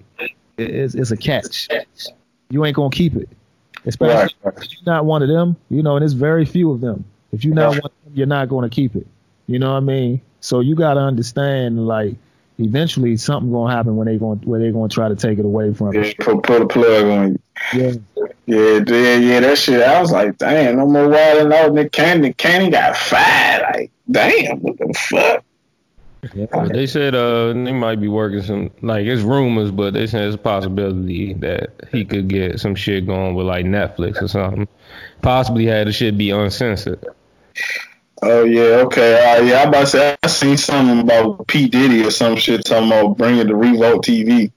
it's, 0.57 0.95
it's 0.95 1.11
a 1.11 1.19
catch. 1.19 1.69
You 2.49 2.65
ain't 2.65 2.75
gonna 2.75 2.89
keep 2.89 3.15
it, 3.15 3.29
especially 3.85 4.35
Right, 4.43 4.55
if 4.57 4.73
you're 4.73 4.81
not 4.87 5.05
one 5.05 5.23
of 5.23 5.29
them. 5.29 5.55
You 5.69 5.83
know, 5.83 5.97
and 5.97 6.03
there's 6.03 6.15
very 6.15 6.47
few 6.47 6.71
of 6.71 6.81
them. 6.81 7.05
If 7.31 7.45
you're 7.45 7.55
not 7.55 7.73
one, 7.73 7.79
of 7.79 7.83
them, 7.83 8.15
you're 8.15 8.27
not 8.27 8.49
gonna 8.49 8.71
keep 8.71 8.97
it. 8.97 9.07
You 9.49 9.59
know 9.59 9.73
what 9.73 9.77
I 9.77 9.81
mean? 9.81 10.23
So 10.41 10.61
you 10.61 10.75
gotta 10.75 11.01
understand, 11.01 11.87
like, 11.87 12.15
eventually 12.59 13.19
something 13.19 13.53
gonna 13.53 13.71
happen 13.71 13.97
when 13.97 14.07
they 14.07 14.17
going 14.17 14.39
where 14.45 14.59
they 14.59 14.71
gonna 14.71 14.89
try 14.89 15.11
to 15.11 15.15
take 15.17 15.39
it 15.39 15.45
away 15.45 15.75
from 15.75 15.93
you. 15.93 16.05
Yeah, 16.05 16.13
put, 16.19 16.43
put 16.43 16.63
a 16.63 16.67
plug 16.67 17.05
on 17.05 17.33
you. 17.33 17.39
Yeah. 17.75 17.93
Yeah, 18.47 18.81
yeah, 18.87 19.17
yeah, 19.19 19.41
that 19.41 19.59
shit. 19.59 19.87
I 19.87 20.01
was 20.01 20.11
like, 20.11 20.39
damn, 20.39 20.79
no 20.79 20.87
more 20.87 21.07
wilding 21.07 21.53
out. 21.53 21.75
Nick 21.75 21.93
Cannon, 21.93 22.33
Cannon 22.33 22.71
got 22.71 22.97
fired. 22.97 23.63
Like, 23.75 23.91
damn, 24.11 24.59
what 24.61 24.79
the 24.79 24.95
fuck? 24.95 25.45
Yeah. 26.35 26.47
They 26.73 26.87
said 26.87 27.17
uh 27.17 27.53
they 27.53 27.73
might 27.73 28.01
be 28.01 28.07
working 28.07 28.43
some 28.43 28.71
like 28.81 29.07
it's 29.07 29.23
rumors, 29.23 29.73
but 29.73 29.93
they 29.93 30.07
said 30.07 30.23
it's 30.23 30.37
a 30.37 30.39
possibility 30.39 31.35
that 31.35 31.89
he 31.91 32.05
could 32.05 32.29
get 32.29 32.61
some 32.61 32.77
shit 32.77 33.07
going 33.07 33.35
with 33.35 33.47
like 33.47 33.65
Netflix 33.67 34.23
or 34.23 34.29
something. 34.29 34.69
Possibly 35.21 35.67
had 35.67 35.89
the 35.89 35.93
shit 35.93 36.17
be 36.17 36.31
uncensored. 36.31 37.05
Oh 38.23 38.45
yeah, 38.45 38.85
okay, 38.87 39.15
uh, 39.15 39.43
yeah. 39.43 39.57
I 39.57 39.63
about 39.65 39.81
to 39.81 39.87
say 39.89 40.17
I 40.23 40.27
seen 40.29 40.57
something 40.57 41.01
about 41.01 41.49
P 41.49 41.69
Diddy 41.69 42.05
or 42.05 42.13
some 42.13 42.37
shit 42.37 42.65
talking 42.65 42.87
about 42.87 43.19
bringing 43.19 43.49
the 43.49 43.57
Revolt 43.57 44.07
TV. 44.07 44.53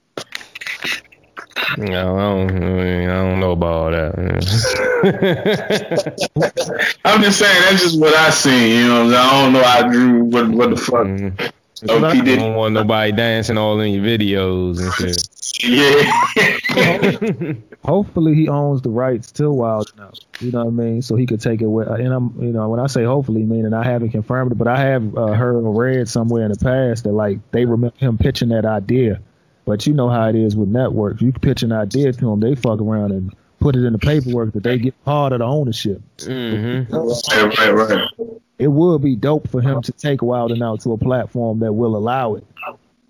No, 1.78 2.18
I 2.18 2.22
don't, 2.48 2.64
I, 2.64 3.06
don't 3.06 3.40
know 3.40 3.52
about 3.52 3.74
all 3.74 3.92
that. 3.92 4.16
I'm 7.06 7.22
just 7.22 7.40
saying 7.40 7.62
that's 7.62 7.82
just 7.84 8.00
what 8.00 8.14
I 8.16 8.30
seen. 8.30 8.80
You 8.80 8.88
know, 8.88 9.02
I'm 9.04 9.10
saying? 9.10 9.22
I 9.22 9.42
don't 9.44 9.54
know. 9.54 9.62
I 9.64 9.88
drew 9.90 10.24
what 10.26 10.50
what 10.50 10.70
the 10.72 10.78
fuck. 10.78 11.06
Mhm. 11.08 11.52
Oh, 11.90 12.00
P 12.00 12.06
I 12.06 12.14
Diddy. 12.22 12.36
don't 12.38 12.56
want 12.56 12.74
nobody 12.74 13.12
dancing 13.12 13.58
all 13.58 13.80
in 13.82 13.94
your 13.94 14.04
videos 14.04 14.80
and 14.80 14.94
shit. 14.94 15.22
Yeah. 15.64 17.54
hopefully 17.86 18.34
he 18.34 18.48
owns 18.50 18.82
the 18.82 18.90
rights 18.90 19.32
to 19.34 19.52
Wild 19.52 19.92
'N 19.98 20.04
Out. 20.06 20.20
You 20.40 20.52
know 20.52 20.66
what 20.66 20.68
I 20.68 20.72
mean? 20.72 21.02
So 21.02 21.16
he 21.16 21.26
could 21.26 21.42
take 21.42 21.62
it 21.62 21.68
with. 21.68 21.88
And 21.88 22.14
I'm, 22.14 22.34
you 22.42 22.52
know, 22.52 22.70
when 22.70 22.80
I 22.80 22.88
say 22.88 23.04
hopefully, 23.04 23.44
meaning 23.44 23.74
I 23.74 23.84
haven't 23.84 24.10
confirmed 24.10 24.52
it, 24.54 24.58
but 24.58 24.68
I 24.68 24.80
have 24.80 25.16
uh, 25.18 25.28
heard 25.34 25.56
or 25.56 25.74
read 25.74 26.08
somewhere 26.10 26.46
in 26.46 26.52
the 26.52 26.58
past 26.58 27.04
that 27.04 27.12
like 27.12 27.40
they 27.52 27.66
remember 27.66 27.96
him 27.98 28.18
pitching 28.18 28.50
that 28.50 28.66
idea. 28.66 29.20
But 29.66 29.88
you 29.88 29.94
know 29.94 30.10
how 30.10 30.30
it 30.30 30.36
is 30.36 30.56
with 30.56 30.70
networks. 30.70 31.22
You 31.22 31.32
pitch 31.32 31.64
an 31.64 31.72
idea 31.72 32.12
to 32.14 32.20
them, 32.20 32.40
they 32.40 32.56
fuck 32.56 32.80
around 32.80 33.12
and 33.12 33.36
put 33.60 33.76
it 33.76 33.84
in 33.84 33.94
the 33.94 34.00
paperwork 34.00 34.54
that 34.54 34.64
they 34.64 34.78
get 34.78 35.04
part 35.04 35.34
of 35.34 35.40
the 35.40 35.46
ownership. 35.46 36.02
Mm-hmm. 36.18 36.94
right, 36.94 37.74
right, 37.74 37.90
right. 37.90 38.10
It 38.58 38.68
would 38.68 39.02
be 39.02 39.16
dope 39.16 39.50
for 39.50 39.62
him 39.62 39.82
to 39.82 39.92
take 39.92 40.22
Wild 40.22 40.52
'N 40.52 40.62
Out 40.62 40.82
to 40.82 40.94
a 40.94 40.98
platform 40.98 41.60
that 41.60 41.74
will 41.74 41.96
allow 41.96 42.36
it. 42.36 42.46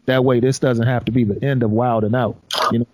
That 0.05 0.23
way, 0.23 0.39
this 0.39 0.59
doesn't 0.59 0.87
have 0.87 1.05
to 1.05 1.11
be 1.11 1.23
the 1.23 1.43
end 1.43 1.61
of 1.61 1.71
Wild 1.71 2.03
'N 2.03 2.15
Out. 2.15 2.37
You 2.71 2.79
know, 2.79 2.87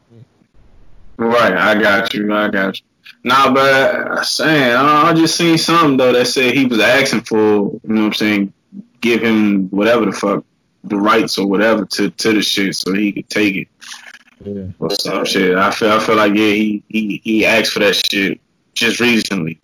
Right, 1.18 1.53
I 1.53 1.80
got 1.80 2.16
you. 2.16 2.34
I 2.34 2.47
got 2.49 2.80
you. 2.80 2.86
Nah, 3.24 3.53
but 3.53 3.95
I'm 3.95 4.24
saying 4.24 4.74
I 4.74 5.09
I 5.09 5.14
just 5.14 5.36
seen 5.36 5.59
something 5.59 5.97
though 5.97 6.14
that 6.14 6.26
said 6.26 6.55
he 6.55 6.66
was 6.66 6.80
asking 6.80 7.22
for, 7.22 7.36
you 7.38 7.80
know 7.84 8.01
what 8.01 8.07
I'm 8.07 8.14
saying, 8.14 8.53
give 9.01 9.22
him 9.22 9.70
whatever 9.70 10.05
the 10.05 10.14
fuck 10.14 10.43
the 10.84 10.97
rights 10.97 11.38
or 11.38 11.47
whatever 11.47 11.86
to 11.86 12.09
to 12.09 12.34
the 12.34 12.41
shit 12.41 12.75
so 12.75 12.93
he 12.93 13.11
could 13.11 13.29
take 13.29 13.55
it 13.55 13.67
yeah. 14.43 14.65
or 14.79 14.89
some 14.91 15.25
shit. 15.25 15.57
I 15.57 15.71
feel 15.71 15.91
I 15.91 15.99
feel 15.99 16.15
like 16.15 16.34
yeah 16.36 16.51
he 16.51 16.84
he 16.89 17.21
he 17.23 17.45
asked 17.45 17.71
for 17.71 17.79
that 17.79 18.01
shit 18.09 18.39
just 18.73 18.99
recently. 18.99 19.59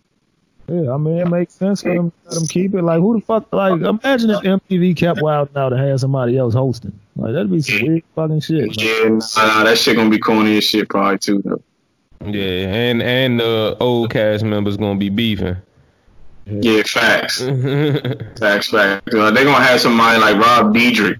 Yeah, 0.69 0.93
I 0.93 0.97
mean, 0.97 1.17
it 1.17 1.29
makes 1.29 1.53
sense 1.53 1.81
for 1.81 1.93
them 1.93 2.11
to 2.11 2.17
let 2.25 2.33
them 2.33 2.47
keep 2.47 2.73
it. 2.73 2.81
Like, 2.81 2.99
who 2.99 3.17
the 3.17 3.25
fuck? 3.25 3.47
Like, 3.53 3.81
imagine 3.81 4.31
if 4.31 4.41
MTV 4.41 4.97
kept 4.97 5.21
Wild 5.21 5.47
'N 5.55 5.61
Out 5.61 5.69
to 5.69 5.77
have 5.77 6.01
somebody 6.01 6.37
else 6.37 6.53
hosting. 6.53 6.91
Like, 7.15 7.31
that'd 7.31 7.49
be 7.49 7.61
some 7.61 7.81
weird 7.81 8.03
fucking 8.15 8.41
shit. 8.41 8.67
man. 8.67 8.73
Yeah, 8.77 9.09
nah, 9.09 9.47
nah, 9.47 9.63
that 9.63 9.77
shit 9.77 9.95
gonna 9.95 10.09
be 10.09 10.19
corny 10.19 10.57
as 10.57 10.65
shit 10.65 10.89
probably 10.89 11.19
too 11.19 11.41
though. 11.43 11.61
Yeah, 12.25 12.67
and 12.67 13.01
and 13.01 13.39
the 13.39 13.77
old 13.79 14.09
cast 14.09 14.43
members 14.43 14.75
gonna 14.75 14.99
be 14.99 15.09
beefing. 15.09 15.55
Yeah, 16.49 16.83
facts, 16.83 17.41
facts, 18.39 18.69
facts. 18.69 19.13
Uh, 19.13 19.31
they 19.31 19.43
gonna 19.43 19.63
have 19.63 19.81
somebody 19.81 20.19
like 20.19 20.37
Rob 20.37 20.73
Dyrdek. 20.73 21.19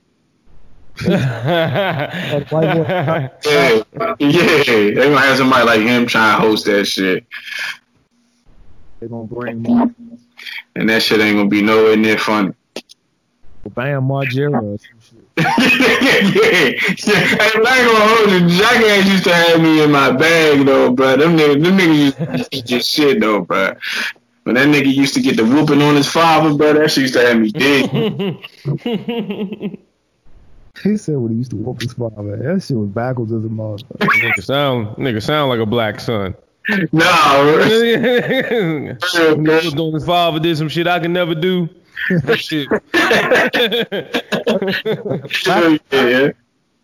Like, 1.06 2.52
white 2.52 2.76
boy- 2.76 3.36
Yeah, 3.42 3.82
yeah. 4.20 4.64
They 4.66 4.94
gonna 4.94 5.20
have 5.20 5.38
somebody 5.38 5.66
like 5.66 5.82
him 5.82 6.06
trying 6.08 6.40
to 6.40 6.48
host 6.48 6.66
that 6.66 6.86
shit. 6.86 7.26
They're 9.00 9.10
gonna 9.10 9.26
bring 9.26 9.62
Mar- 9.62 9.92
and 10.76 10.90
that 10.90 11.02
shit 11.04 11.20
ain't 11.20 11.38
gonna 11.38 11.50
be 11.50 11.62
nowhere 11.62 11.98
near 11.98 12.18
funny. 12.18 12.54
Bam 13.76 14.04
Margera 14.04 14.62
or 14.64 14.78
some 14.78 15.00
shit. 15.02 15.28
yeah, 15.38 15.46
yeah. 16.24 16.72
Hey, 16.80 17.52
I 17.54 17.80
ain't 17.80 17.92
gonna 17.92 18.08
hold 18.08 18.32
you. 18.32 18.58
Jackass 18.58 19.08
used 19.10 19.24
to 19.26 19.34
have 19.36 19.62
me 19.62 19.84
in 19.84 19.92
my 19.92 20.12
bag 20.12 20.66
though, 20.66 20.92
bro. 20.94 21.18
Them 21.18 21.36
niggas, 21.38 21.64
them 21.64 21.78
niggas 21.78 22.32
used 22.38 22.52
to 22.52 22.62
just 22.64 22.90
shit 22.90 23.20
though, 23.20 23.42
bro. 23.42 23.74
When 24.48 24.56
that 24.56 24.70
nigga 24.70 24.96
used 24.96 25.14
to 25.16 25.20
get 25.20 25.36
the 25.36 25.44
whooping 25.44 25.82
on 25.82 25.98
his 25.98 26.08
father, 26.08 26.56
bro, 26.56 26.72
that 26.72 26.90
shit 26.90 27.02
used 27.02 27.16
to 27.16 27.20
have 27.20 27.38
me 27.38 27.52
dead. 27.52 28.38
He 30.84 30.96
said 30.96 31.18
when 31.18 31.32
he 31.32 31.40
used 31.40 31.50
to 31.52 31.58
whoop 31.58 31.82
his 31.82 31.92
father. 31.92 32.38
That 32.38 32.64
shit 32.64 32.78
was 32.78 32.88
backwards 32.90 33.34
as 33.34 33.44
a 33.44 33.48
motherfucker. 33.48 33.98
nigga 33.98 34.44
sound 34.44 34.96
nigga 34.96 35.22
sound 35.22 35.50
like 35.50 35.60
a 35.60 35.66
black 35.66 36.00
son. 36.00 36.36
Nah, 36.70 37.04
Niggas 39.02 39.76
going 39.76 39.96
his 39.96 40.06
father 40.06 40.40
did 40.40 40.56
some 40.56 40.70
shit 40.70 40.86
I 40.88 41.00
can 41.00 41.12
never 41.12 41.34
do. 41.34 41.68
shit. 42.36 42.70
yeah. 45.92 46.32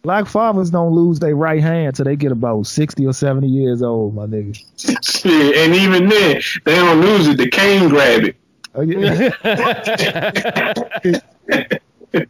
Black 0.04 0.28
fathers 0.28 0.70
don't 0.70 0.94
lose 0.94 1.20
their 1.20 1.34
right 1.34 1.62
hand 1.62 1.96
till 1.96 2.04
they 2.04 2.18
get 2.18 2.34
about 2.34 2.68
sixty 2.68 3.06
or 3.06 3.14
seventy 3.14 3.48
years 3.48 3.82
old, 3.82 4.14
my 4.14 4.26
nigga. 4.26 4.54
Shit, 5.02 5.56
and 5.56 5.74
even 5.74 6.10
then, 6.10 6.42
they 6.66 6.76
don't 6.76 7.00
lose 7.00 7.30
it. 7.30 7.38
The 7.38 7.50
cane 7.50 7.88
grab 7.88 8.26
it. 8.26 8.36
Oh, 8.76 8.82
yeah. 8.82 9.30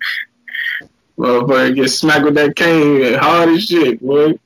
Motherfucker 1.17 1.75
get 1.75 1.89
smacked 1.89 2.25
with 2.25 2.35
that 2.35 2.55
cane 2.55 3.15
hard 3.15 3.49
as 3.49 3.65
shit, 3.65 3.99
boy. 4.01 4.37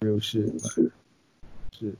Real 0.00 0.20
shit. 0.20 0.52
Shit. 1.72 1.98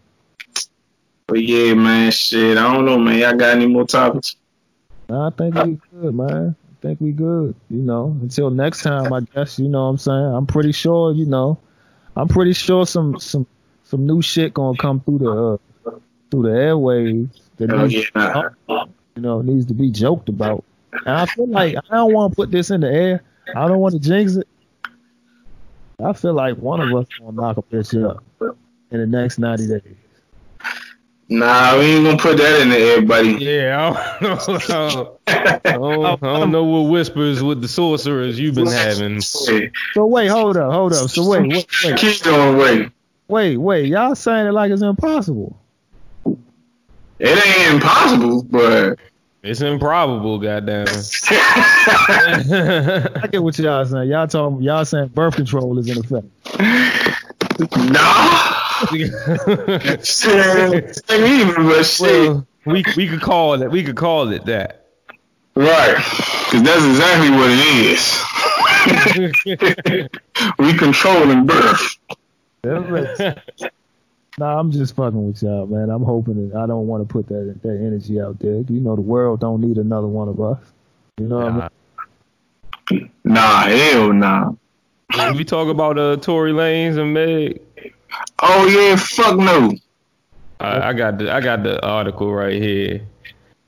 But 1.27 1.43
yeah, 1.43 1.73
man, 1.73 2.13
shit. 2.13 2.59
I 2.59 2.75
don't 2.75 2.85
know, 2.85 2.99
man. 2.99 3.19
Y'all 3.19 3.35
got 3.35 3.57
any 3.57 3.67
more 3.67 3.87
topics? 3.87 4.37
Nah, 5.09 5.29
I 5.29 5.31
think 5.31 5.55
we 5.55 5.81
good, 5.91 6.15
man. 6.15 6.55
Think 6.85 7.01
we 7.01 7.13
good. 7.13 7.55
You 7.71 7.79
know, 7.79 8.15
until 8.21 8.51
next 8.51 8.83
time, 8.83 9.11
I 9.11 9.21
guess. 9.21 9.59
You 9.59 9.69
know 9.71 9.85
what 9.85 9.89
I'm 9.93 9.97
saying? 9.97 10.35
I'm 10.35 10.47
pretty 10.47 10.73
sure. 10.73 11.13
You 11.15 11.25
know, 11.25 11.59
I'm 12.15 12.29
pretty 12.29 12.53
sure 12.53 12.85
some 12.85 13.19
some 13.19 13.47
some 13.85 14.07
new 14.07 14.21
shit 14.21 14.53
gonna 14.53 14.77
come 14.77 15.01
through 15.01 15.19
the 15.21 15.31
uh, 15.31 15.57
through 16.31 16.43
the 16.43 16.49
airwaves 16.51 17.41
that 17.57 17.73
Oh, 17.73 17.87
needs, 17.87 18.11
yeah. 18.15 18.51
Nah. 18.69 18.85
you 19.17 19.23
know 19.23 19.41
needs 19.41 19.65
to 19.67 19.73
be 19.75 19.91
joked 19.91 20.29
about. 20.29 20.63
And 20.93 21.09
I 21.17 21.25
feel 21.25 21.49
like 21.49 21.75
I 21.91 21.97
don't 21.97 22.13
want 22.13 22.33
to 22.33 22.37
put 22.37 22.51
this 22.51 22.71
in 22.71 22.83
the 22.83 22.93
air. 22.93 23.23
I 23.57 23.67
don't 23.67 23.79
want 23.79 23.95
to 23.95 23.99
jinx 23.99 24.37
it. 24.37 24.47
I 26.05 26.13
feel 26.13 26.35
like 26.35 26.59
one 26.59 26.81
of 26.81 26.95
us 26.95 27.07
gonna 27.19 27.33
knock 27.33 27.57
a 27.57 27.63
bitch 27.63 27.99
up 28.05 28.23
in 28.91 29.01
the 29.01 29.07
next 29.07 29.39
90 29.39 29.69
days. 29.69 29.83
Nah, 31.29 31.79
we 31.79 31.85
ain't 31.85 32.05
gonna 32.05 32.19
put 32.19 32.37
that 32.37 32.61
in 32.61 32.69
there, 32.69 32.99
air, 32.99 33.03
buddy. 33.03 33.33
Yeah, 33.33 34.17
I 34.21 34.21
don't, 34.21 34.69
know. 34.69 35.19
I 35.27 35.61
don't, 35.73 36.23
I 36.23 36.39
don't 36.39 36.53
know 36.53 36.65
what 36.65 36.91
whispers 36.91 37.43
with 37.43 37.63
the 37.63 37.69
sorcerers 37.69 38.39
you've 38.39 38.57
been 38.57 38.67
having. 38.67 39.23
So 39.23 39.71
wait, 39.97 40.29
hold 40.29 40.59
up, 40.59 40.73
hold 40.73 40.93
up. 40.93 41.09
So 41.09 41.27
wait, 41.27 41.49
wait, 41.49 41.67
wait. 41.85 41.97
Keep 41.97 42.23
going, 42.25 42.59
wait. 42.59 42.91
Wait, 43.29 43.57
wait, 43.57 43.87
y'all 43.87 44.15
saying 44.15 44.47
it 44.47 44.53
like 44.53 44.71
it's 44.71 44.83
impossible. 44.83 45.59
It 47.19 47.47
ain't 47.47 47.75
impossible, 47.75 48.43
but 48.43 48.99
It's 49.45 49.61
improbable, 49.61 50.39
goddamn. 50.39 50.87
I 51.29 53.29
get 53.31 53.43
what 53.43 53.59
y'all 53.59 53.85
saying. 53.85 54.09
Y'all 54.09 54.27
talking, 54.27 54.63
y'all 54.63 54.87
saying 54.87 55.09
birth 55.09 55.37
control 55.37 55.79
is 55.79 55.87
in 55.89 55.99
effect. 55.99 56.27
nah. 57.93 58.54
Shit, 60.05 61.01
ain't 61.11 61.27
even, 61.27 61.67
but 61.67 61.83
shit. 61.85 62.01
well, 62.01 62.47
we 62.67 62.85
we 62.97 63.09
could 63.09 63.21
call 63.21 63.61
it. 63.63 63.71
We 63.71 63.83
could 63.83 63.97
call 63.97 64.33
it 64.33 64.45
that. 64.47 64.87
Right. 65.57 65.97
Because 65.97 66.63
that's 66.63 66.85
exactly 66.85 67.31
what 67.31 67.51
it 67.53 67.61
is. 67.93 68.23
we 70.59 70.73
controlling 70.75 71.47
birth. 71.47 71.97
Nah, 74.37 74.59
I'm 74.59 74.73
just 74.73 74.97
fucking 74.97 75.29
with 75.29 75.41
y'all, 75.43 75.67
man. 75.67 75.91
I'm 75.91 76.03
hoping 76.03 76.49
that 76.49 76.57
I 76.57 76.67
don't 76.67 76.89
want 76.89 77.07
to 77.07 77.13
put 77.13 77.29
that 77.29 77.63
that 77.63 77.77
energy 77.77 78.21
out 78.21 78.41
there. 78.41 78.65
You 78.69 78.81
know, 78.81 78.97
the 78.97 79.03
world 79.03 79.39
don't 79.41 79.61
need 79.61 79.79
another 79.79 80.09
one 80.09 80.29
of 80.29 80.41
us. 80.41 80.59
You 81.19 81.29
know 81.29 81.37
what 81.37 81.47
I 81.47 81.69
mean? 82.91 83.11
Nah. 83.23 83.35
Nah, 83.35 83.61
hell 83.69 84.13
nah. 84.13 84.53
If 85.11 85.37
we 85.37 85.45
talk 85.45 85.69
about 85.69 85.99
uh 85.99 86.17
Tory 86.17 86.51
Lanez 86.53 86.99
and 86.99 87.15
Meg, 87.15 87.61
Oh 88.41 88.67
yeah, 88.67 88.97
fuck 88.97 89.37
no. 89.37 89.73
I, 90.61 90.89
I 90.89 90.93
got 90.93 91.19
the 91.19 91.33
I 91.33 91.41
got 91.41 91.63
the 91.63 91.85
article 91.85 92.33
right 92.33 92.61
here. 92.61 93.03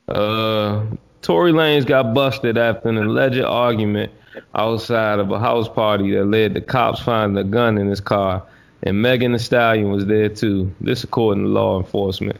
Uh, 0.08 0.84
Tory 1.22 1.52
Lanez 1.52 1.86
got 1.86 2.14
busted 2.14 2.56
after 2.56 2.88
an 2.88 2.98
alleged 2.98 3.40
argument 3.40 4.12
outside 4.54 5.18
of 5.18 5.30
a 5.30 5.38
house 5.38 5.68
party 5.68 6.12
that 6.12 6.24
led 6.26 6.54
to 6.54 6.60
cops 6.60 7.00
finding 7.00 7.38
a 7.38 7.48
gun 7.48 7.78
in 7.78 7.88
his 7.88 8.00
car, 8.00 8.42
and 8.82 9.02
Megan 9.02 9.32
Thee 9.32 9.38
Stallion 9.38 9.90
was 9.90 10.06
there 10.06 10.28
too. 10.28 10.72
This 10.80 11.04
according 11.04 11.44
to 11.44 11.50
law 11.50 11.78
enforcement. 11.78 12.38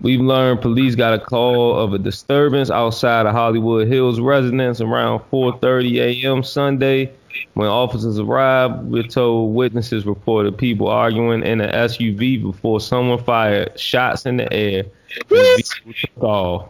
We've 0.00 0.20
learned 0.20 0.60
police 0.60 0.94
got 0.94 1.14
a 1.14 1.18
call 1.18 1.78
of 1.78 1.94
a 1.94 1.98
disturbance 1.98 2.70
outside 2.70 3.24
of 3.24 3.32
Hollywood 3.32 3.88
Hills 3.88 4.20
residence 4.20 4.80
around 4.80 5.20
4:30 5.32 6.22
a.m. 6.24 6.42
Sunday. 6.42 7.12
When 7.54 7.68
officers 7.68 8.18
arrived, 8.18 8.84
we're 8.84 9.02
told 9.02 9.54
witnesses 9.54 10.06
reported 10.06 10.58
people 10.58 10.88
arguing 10.88 11.42
in 11.42 11.60
an 11.60 11.70
SUV 11.70 12.42
before 12.42 12.80
someone 12.80 13.22
fired 13.22 13.78
shots 13.78 14.26
in 14.26 14.36
the 14.36 14.52
air. 14.52 14.84
The 15.28 15.34
vehicle 15.56 15.92
took 16.00 16.22
off. 16.22 16.68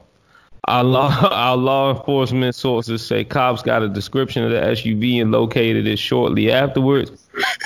Our 0.69 0.85
law, 0.85 1.29
our 1.31 1.57
law 1.57 1.97
enforcement 1.97 2.55
sources 2.55 3.05
say 3.05 3.25
cops 3.25 3.63
got 3.63 3.83
a 3.83 3.89
description 3.89 4.45
of 4.45 4.51
the 4.51 4.59
SUV 4.59 5.21
and 5.21 5.31
located 5.31 5.87
it 5.87 5.99
shortly 5.99 6.51
afterwards. 6.51 7.11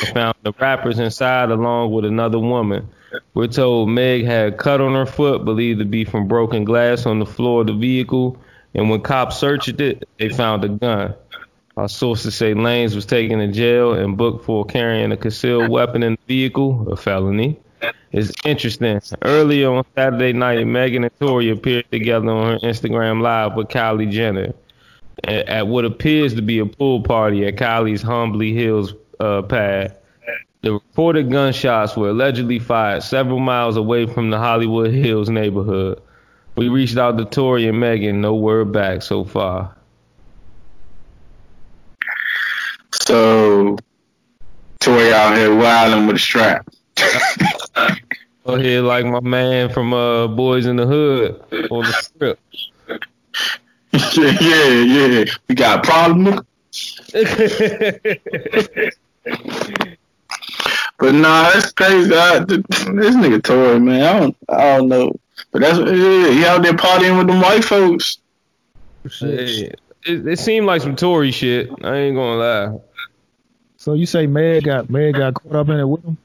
They 0.00 0.12
found 0.12 0.34
the 0.42 0.52
rappers 0.58 0.98
inside 0.98 1.50
along 1.50 1.92
with 1.92 2.04
another 2.04 2.38
woman. 2.38 2.88
We're 3.34 3.48
told 3.48 3.88
Meg 3.88 4.24
had 4.24 4.52
a 4.52 4.56
cut 4.56 4.80
on 4.80 4.94
her 4.94 5.06
foot, 5.06 5.44
believed 5.44 5.80
to 5.80 5.84
be 5.84 6.04
from 6.04 6.28
broken 6.28 6.64
glass 6.64 7.06
on 7.06 7.18
the 7.18 7.26
floor 7.26 7.62
of 7.62 7.66
the 7.68 7.72
vehicle. 7.72 8.36
And 8.74 8.88
when 8.88 9.00
cops 9.00 9.36
searched 9.36 9.80
it, 9.80 10.08
they 10.18 10.28
found 10.28 10.64
a 10.64 10.68
gun. 10.68 11.14
Our 11.76 11.88
sources 11.88 12.34
say 12.34 12.52
Lanez 12.52 12.94
was 12.94 13.06
taken 13.06 13.38
to 13.38 13.48
jail 13.48 13.94
and 13.94 14.16
booked 14.16 14.44
for 14.44 14.64
carrying 14.64 15.12
a 15.12 15.16
concealed 15.16 15.68
weapon 15.68 16.02
in 16.02 16.12
the 16.12 16.18
vehicle, 16.26 16.92
a 16.92 16.96
felony. 16.96 17.58
It's 18.12 18.32
interesting. 18.44 19.00
Earlier 19.22 19.70
on 19.70 19.84
Saturday 19.94 20.32
night, 20.32 20.66
Megan 20.66 21.04
and 21.04 21.18
Tory 21.20 21.48
appeared 21.48 21.90
together 21.90 22.28
on 22.28 22.52
her 22.52 22.58
Instagram 22.58 23.22
Live 23.22 23.54
with 23.54 23.68
Kylie 23.68 24.10
Jenner 24.10 24.52
at, 25.24 25.48
at 25.48 25.66
what 25.68 25.84
appears 25.84 26.34
to 26.34 26.42
be 26.42 26.58
a 26.58 26.66
pool 26.66 27.02
party 27.02 27.46
at 27.46 27.56
Kylie's 27.56 28.02
Humbly 28.02 28.52
Hills 28.52 28.94
uh, 29.20 29.42
pad. 29.42 29.96
The 30.62 30.72
reported 30.72 31.30
gunshots 31.30 31.96
were 31.96 32.10
allegedly 32.10 32.58
fired 32.58 33.02
several 33.02 33.38
miles 33.38 33.76
away 33.76 34.06
from 34.06 34.30
the 34.30 34.38
Hollywood 34.38 34.90
Hills 34.90 35.30
neighborhood. 35.30 36.02
We 36.56 36.68
reached 36.68 36.98
out 36.98 37.16
to 37.16 37.24
Tory 37.24 37.66
and 37.66 37.80
Megan, 37.80 38.20
no 38.20 38.34
word 38.34 38.72
back 38.72 39.02
so 39.02 39.24
far. 39.24 39.74
So 43.00 43.76
Tory 44.80 45.12
out 45.12 45.36
here 45.36 45.54
wilding 45.54 46.06
with 46.06 46.16
a 46.16 46.18
strap. 46.18 46.66
Go 48.46 48.54
ahead, 48.54 48.84
like 48.84 49.04
my 49.06 49.20
man 49.20 49.68
from 49.70 49.92
uh, 49.92 50.26
Boys 50.26 50.64
in 50.66 50.76
the 50.76 50.86
Hood 50.86 51.42
on 51.70 51.84
the 51.84 51.92
strip. 51.92 52.40
yeah, 54.40 54.40
yeah, 54.40 55.06
yeah. 55.06 55.24
We 55.48 55.54
got 55.54 55.78
a 55.78 55.82
problem. 55.82 56.46
But 61.00 61.14
nah, 61.14 61.50
that's 61.50 61.72
crazy. 61.72 62.12
I, 62.14 62.44
th- 62.46 62.62
this 62.68 63.16
nigga 63.16 63.42
Tory, 63.42 63.80
man, 63.80 64.02
I 64.02 64.20
don't, 64.20 64.36
I 64.50 64.76
don't 64.76 64.88
know. 64.88 65.18
But 65.50 65.62
that's 65.62 65.78
yeah, 65.78 66.30
he 66.30 66.44
out 66.44 66.62
there 66.62 66.74
partying 66.74 67.16
with 67.16 67.26
them 67.26 67.40
white 67.40 67.64
folks. 67.64 68.18
Hey, 69.18 69.72
it, 70.04 70.28
it 70.28 70.38
seemed 70.38 70.66
like 70.66 70.82
some 70.82 70.94
Tory 70.94 71.30
shit. 71.30 71.70
I 71.82 71.96
ain't 71.96 72.16
gonna 72.16 72.36
lie. 72.36 72.78
So 73.80 73.94
you 73.94 74.04
say 74.04 74.26
Meg 74.26 74.64
got 74.64 74.90
Meg 74.90 75.14
got 75.14 75.32
caught 75.32 75.56
up 75.56 75.70
in 75.70 75.80
it 75.80 75.86
with 75.86 76.04
him? 76.04 76.18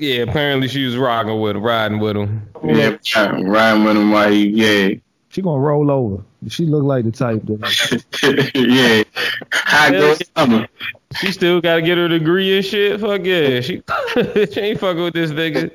Yeah, 0.00 0.22
apparently 0.22 0.66
she 0.66 0.84
was 0.84 0.96
rocking 0.96 1.40
with 1.40 1.54
him, 1.54 1.62
riding 1.62 2.00
with 2.00 2.16
him. 2.16 2.48
Yeah, 2.64 2.96
riding 3.42 3.84
with 3.84 3.96
him 3.96 4.10
while 4.10 4.28
he, 4.28 4.48
yeah, 4.48 4.96
She 5.28 5.40
gonna 5.40 5.60
roll 5.60 5.88
over. 5.88 6.24
She 6.48 6.66
look 6.66 6.82
like 6.82 7.04
the 7.04 7.12
type 7.12 7.42
that 7.44 8.50
yeah. 8.56 9.04
Hot 9.52 9.92
girl 9.92 10.16
summer. 10.36 10.66
She 11.14 11.30
still 11.30 11.60
gotta 11.60 11.80
get 11.80 11.96
her 11.96 12.08
degree 12.08 12.56
and 12.56 12.66
shit. 12.66 12.98
Fuck 12.98 13.24
yeah, 13.24 13.60
she 13.60 13.82
she 14.52 14.60
ain't 14.60 14.80
fucking 14.80 15.04
with 15.04 15.14
this 15.14 15.30
nigga. 15.30 15.70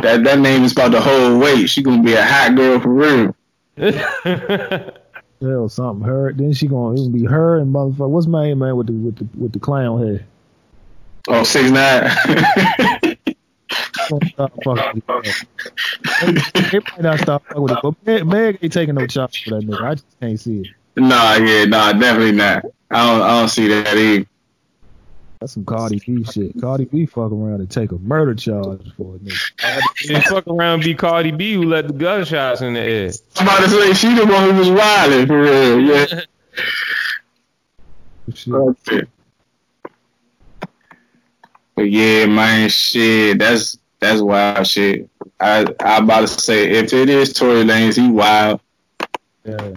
That 0.00 0.24
that 0.24 0.38
name 0.38 0.64
is 0.64 0.72
about 0.72 0.92
to 0.92 1.00
hold 1.02 1.42
weight. 1.42 1.68
She 1.68 1.82
gonna 1.82 2.02
be 2.02 2.14
a 2.14 2.24
hot 2.24 2.54
girl 2.56 2.80
for 2.80 2.94
real. 2.94 3.36
hell 5.42 5.68
something. 5.68 6.08
Her 6.08 6.32
then 6.32 6.54
she 6.54 6.68
gonna 6.68 6.94
it 6.94 6.96
gonna 6.96 7.10
be 7.10 7.26
her 7.26 7.58
and 7.58 7.74
motherfucker. 7.74 8.08
What's 8.08 8.26
my 8.26 8.46
name 8.46 8.60
man 8.60 8.76
with 8.76 8.86
the 8.86 8.94
with 8.94 9.16
the 9.16 9.28
with 9.38 9.52
the 9.52 9.58
clown 9.58 10.06
head? 10.06 10.24
Oh, 11.26 11.42
six 11.44 11.70
nine. 11.70 12.10
Gonna 14.08 14.26
stop 14.30 14.52
fucking 14.64 15.02
with 15.06 15.26
it. 15.26 16.70
They 16.72 16.78
might 16.78 17.00
not 17.00 17.20
stop 17.20 17.44
fucking 17.46 17.62
with 17.62 17.72
it, 17.72 17.78
but 17.82 17.94
Meg, 18.06 18.26
Meg 18.26 18.58
ain't 18.62 18.72
taking 18.72 18.94
no 18.94 19.06
shots 19.06 19.38
for 19.38 19.50
that 19.50 19.66
nigga. 19.66 19.82
I 19.82 19.94
just 19.94 20.20
can't 20.20 20.40
see 20.40 20.60
it. 20.60 20.68
nah, 20.96 21.34
yeah, 21.34 21.64
nah, 21.66 21.92
definitely 21.92 22.32
not. 22.32 22.64
I 22.90 23.06
don't, 23.06 23.22
I 23.22 23.40
don't 23.40 23.48
see 23.48 23.68
that 23.68 23.96
either. 23.96 24.26
That's 25.40 25.52
some 25.52 25.64
Cardi 25.64 26.00
B 26.04 26.24
shit. 26.24 26.60
Cardi 26.60 26.86
B 26.86 27.06
fuck 27.06 27.30
around 27.30 27.60
and 27.60 27.70
take 27.70 27.92
a 27.92 27.98
murder 27.98 28.34
charge 28.34 28.92
for 28.96 29.14
a 29.14 29.18
nigga. 29.18 30.14
and 30.14 30.24
fuck 30.24 30.46
around 30.48 30.82
be 30.82 30.94
Cardi 30.94 31.30
B 31.30 31.54
who 31.54 31.64
let 31.64 31.86
the 31.86 31.92
gunshots 31.92 32.60
in 32.60 32.72
the 32.74 32.80
air. 32.80 33.12
I'm 33.36 33.46
about 33.46 33.60
to 33.60 33.68
say 33.68 33.92
she 33.94 34.14
the 34.14 34.26
one 34.26 34.50
who 34.50 34.58
was 34.58 34.70
wilding 34.70 35.26
for 35.26 35.40
real. 35.40 35.80
Yeah. 35.80 36.06
Shit. 38.34 38.52
Okay. 38.52 39.02
But 41.78 41.92
yeah, 41.92 42.26
man, 42.26 42.68
shit, 42.70 43.38
that's 43.38 43.78
that's 44.00 44.20
wild 44.20 44.66
shit. 44.66 45.08
I 45.38 45.64
I 45.78 45.98
about 45.98 46.22
to 46.22 46.26
say 46.26 46.72
if 46.72 46.92
it 46.92 47.08
is 47.08 47.32
Tory 47.32 47.62
Lanez, 47.62 47.96
he 47.96 48.10
wild. 48.10 48.60
Yeah. 49.44 49.74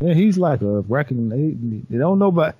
Yeah, 0.00 0.14
he's 0.14 0.38
like 0.38 0.62
a 0.62 0.80
reckon. 0.80 1.28
They, 1.28 1.82
they 1.90 1.98
don't 1.98 2.18
know, 2.18 2.30
but 2.30 2.56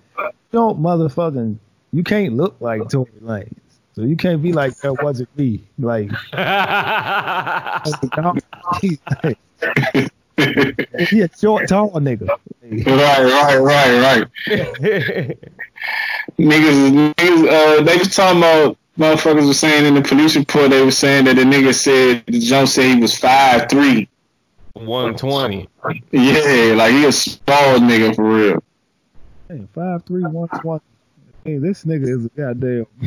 don't 0.52 0.78
motherfucking. 0.78 1.56
You 1.94 2.04
can't 2.04 2.36
look 2.36 2.56
like 2.60 2.86
Tory 2.90 3.10
Lanez, 3.22 3.48
so 3.94 4.02
you 4.02 4.14
can't 4.14 4.42
be 4.42 4.52
like 4.52 4.76
that 4.80 5.02
wasn't 5.02 5.34
me. 5.38 5.62
Like, 5.78 6.10
he, 10.36 11.04
he 11.04 11.20
a 11.20 11.28
short, 11.36 11.68
tall 11.68 11.90
nigga. 11.92 12.28
Right, 12.62 13.24
right, 13.24 13.58
right, 13.58 14.00
right. 14.02 14.28
niggas, 16.38 17.14
niggas, 17.14 17.48
uh, 17.48 17.82
they 17.82 17.96
was 17.96 18.14
talking 18.14 18.38
about 18.38 18.76
motherfuckers 18.98 19.46
were 19.46 19.54
saying 19.54 19.86
in 19.86 19.94
the 19.94 20.02
police 20.02 20.36
report 20.36 20.70
they 20.70 20.84
were 20.84 20.90
saying 20.90 21.26
that 21.26 21.36
the 21.36 21.42
nigga 21.42 21.74
said 21.74 22.24
the 22.26 22.40
jump 22.40 22.68
said 22.68 22.94
he 22.94 23.00
was 23.00 23.18
five 23.18 23.68
three. 23.68 24.08
120. 24.74 25.68
Yeah, 26.10 26.74
like 26.76 26.92
he 26.92 27.04
a 27.04 27.12
small 27.12 27.78
nigga 27.78 28.14
for 28.16 28.24
real. 28.24 28.62
Hey, 29.48 29.66
five 29.72 30.04
three 30.04 30.22
one 30.22 30.48
twenty. 30.60 30.84
Hey, 31.44 31.58
this 31.58 31.84
nigga 31.84 32.08
is 32.08 32.24
a 32.24 32.28
goddamn. 32.30 32.86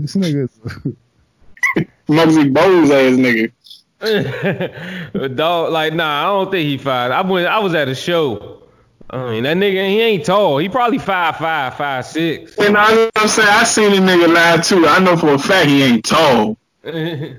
this 0.00 0.16
nigga 0.16 0.44
is. 0.44 0.58
Muggsy 2.08 2.52
Bogues 2.52 2.90
ass 2.90 3.18
nigga. 3.18 3.52
Dog, 5.34 5.72
like, 5.72 5.94
nah, 5.94 6.22
I 6.22 6.24
don't 6.26 6.50
think 6.50 6.68
he 6.68 6.76
five. 6.76 7.12
I 7.12 7.20
went, 7.22 7.46
I 7.46 7.60
was 7.60 7.74
at 7.74 7.88
a 7.88 7.94
show. 7.94 8.62
I 9.08 9.30
mean, 9.30 9.44
that 9.44 9.56
nigga, 9.56 9.88
he 9.88 10.00
ain't 10.00 10.24
tall. 10.24 10.58
He 10.58 10.68
probably 10.68 10.98
five 10.98 11.36
five, 11.36 11.76
five 11.76 12.04
six. 12.06 12.56
And 12.58 12.76
I 12.76 12.94
know 12.94 13.04
what 13.04 13.12
I'm 13.16 13.28
saying, 13.28 13.48
I 13.48 13.64
seen 13.64 13.92
a 13.92 13.96
nigga 13.96 14.32
live 14.32 14.64
too. 14.64 14.86
I 14.86 14.98
know 14.98 15.16
for 15.16 15.34
a 15.34 15.38
fact 15.38 15.68
he 15.68 15.82
ain't 15.82 16.04
tall. 16.04 16.56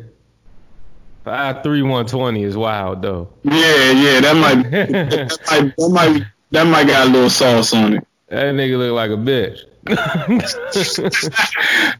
Five 1.24 1.64
three 1.64 1.82
one 1.82 2.06
twenty 2.06 2.44
is 2.44 2.58
wild 2.58 3.02
though. 3.02 3.30
Yeah, 3.44 3.92
yeah, 3.92 4.20
that 4.20 4.36
might, 4.36 4.70
that 4.72 5.40
might, 5.50 5.76
that 5.78 5.90
might, 5.90 6.24
that 6.52 6.64
might 6.66 6.88
got 6.88 7.08
a 7.08 7.10
little 7.10 7.30
sauce 7.30 7.74
on 7.74 7.94
it. 7.94 8.08
That 8.28 8.54
nigga 8.56 8.78
look 8.78 8.94
like 8.94 9.10
a 9.10 9.16
bitch. 9.16 9.64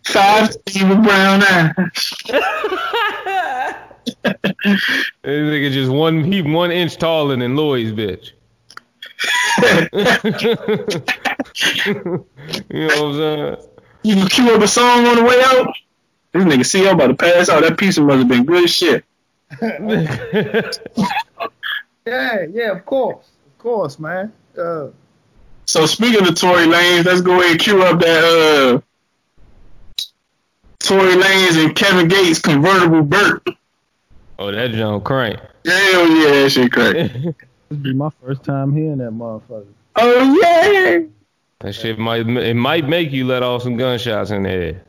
Five 0.04 0.52
Steve 0.52 1.04
Brown 1.04 1.44
eyes. 1.44 2.80
This 4.06 4.26
nigga 5.24 5.72
just 5.72 5.92
one 5.92 6.24
he 6.24 6.42
one 6.42 6.72
inch 6.72 6.98
taller 6.98 7.36
than 7.36 7.56
Lloyd's 7.56 7.92
bitch. 7.92 8.32
you 12.70 12.80
know 12.80 12.88
what 12.88 13.04
I'm 13.04 13.14
saying? 13.16 13.56
You 14.04 14.16
can 14.16 14.28
cue 14.28 14.54
up 14.54 14.62
a 14.62 14.68
song 14.68 15.06
on 15.06 15.16
the 15.18 15.24
way 15.24 15.42
out. 15.46 15.74
This 16.34 16.44
nigga 16.44 16.66
see 16.66 16.88
I'm 16.88 16.96
about 16.96 17.08
to 17.08 17.16
pass 17.16 17.50
out. 17.50 17.62
That 17.62 17.78
pizza 17.78 18.02
must 18.02 18.20
have 18.20 18.28
been 18.28 18.46
good 18.46 18.64
as 18.66 18.72
shit. 18.72 19.06
Yeah, 22.06 22.48
yeah, 22.52 22.72
of 22.72 22.86
course, 22.86 23.30
of 23.48 23.58
course, 23.60 23.98
man. 23.98 24.34
Uh, 24.58 24.88
So 25.66 25.86
speaking 25.86 26.28
of 26.28 26.36
Tory 26.36 26.66
Lanez, 26.66 27.06
let's 27.06 27.22
go 27.22 27.40
ahead 27.40 27.52
and 27.52 27.60
cue 27.62 27.82
up 27.82 28.02
that 28.02 28.24
uh 28.26 28.82
Tory 30.80 31.14
Lanez 31.14 31.64
and 31.64 31.74
Kevin 31.74 32.10
Gates 32.10 32.40
convertible 32.40 33.04
Burt. 33.04 33.48
Oh, 34.40 34.52
that 34.52 34.72
John 34.72 35.02
crank. 35.02 35.40
Hell 35.66 36.10
yeah, 36.10 36.32
that 36.32 36.50
shit 36.52 36.72
crazy. 36.72 37.36
this 37.70 37.80
be 37.80 37.94
my 37.94 38.10
first 38.22 38.44
time 38.44 38.74
hearing 38.74 38.98
that 38.98 39.12
motherfucker. 39.12 39.66
oh 39.96 40.40
yeah. 40.42 41.00
That 41.60 41.74
shit 41.74 41.98
might 41.98 42.28
it 42.28 42.56
might 42.56 42.88
make 42.88 43.12
you 43.12 43.26
let 43.26 43.42
off 43.42 43.64
some 43.64 43.78
gunshots 43.78 44.32
in 44.32 44.44
the 44.44 44.50
head. 44.50 44.86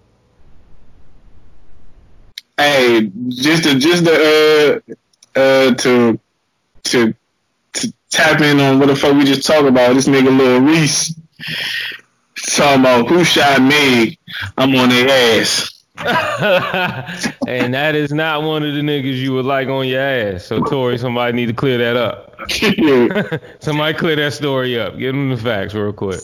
Hey, 2.57 3.11
just 3.29 3.65
to 3.65 3.79
just 3.79 4.05
to 4.05 4.83
uh 5.37 5.39
uh 5.39 5.75
to 5.75 6.19
to 6.85 7.15
to 7.75 7.93
tap 8.11 8.41
in 8.41 8.61
on 8.61 8.79
what 8.79 8.89
the 8.89 8.97
fuck 8.97 9.15
we 9.15 9.25
just 9.25 9.47
talked 9.47 9.69
about, 9.69 9.95
this 9.95 10.09
nigga 10.09 10.37
Lil 10.37 10.61
Reese 10.63 11.15
talking 12.57 12.81
about 12.81 13.09
who 13.09 13.25
shot 13.25 13.63
me, 13.63 14.19
I'm 14.57 14.75
on 14.75 14.89
their 14.89 15.41
ass. 15.41 15.74
and 15.99 17.73
that 17.73 17.95
is 17.95 18.13
not 18.13 18.43
one 18.43 18.65
of 18.65 18.75
the 18.75 18.81
niggas 18.81 19.17
you 19.17 19.33
would 19.33 19.45
like 19.45 19.69
on 19.69 19.87
your 19.87 20.01
ass. 20.01 20.45
So 20.45 20.61
Tory, 20.61 20.99
somebody 20.99 21.33
need 21.35 21.47
to 21.47 21.53
clear 21.53 21.79
that 21.79 21.97
up. 21.97 22.35
somebody 23.61 23.97
clear 23.97 24.17
that 24.17 24.33
story 24.33 24.79
up. 24.79 24.99
Give 24.99 25.15
them 25.15 25.31
the 25.31 25.37
facts 25.37 25.73
real 25.73 25.93
quick. 25.93 26.21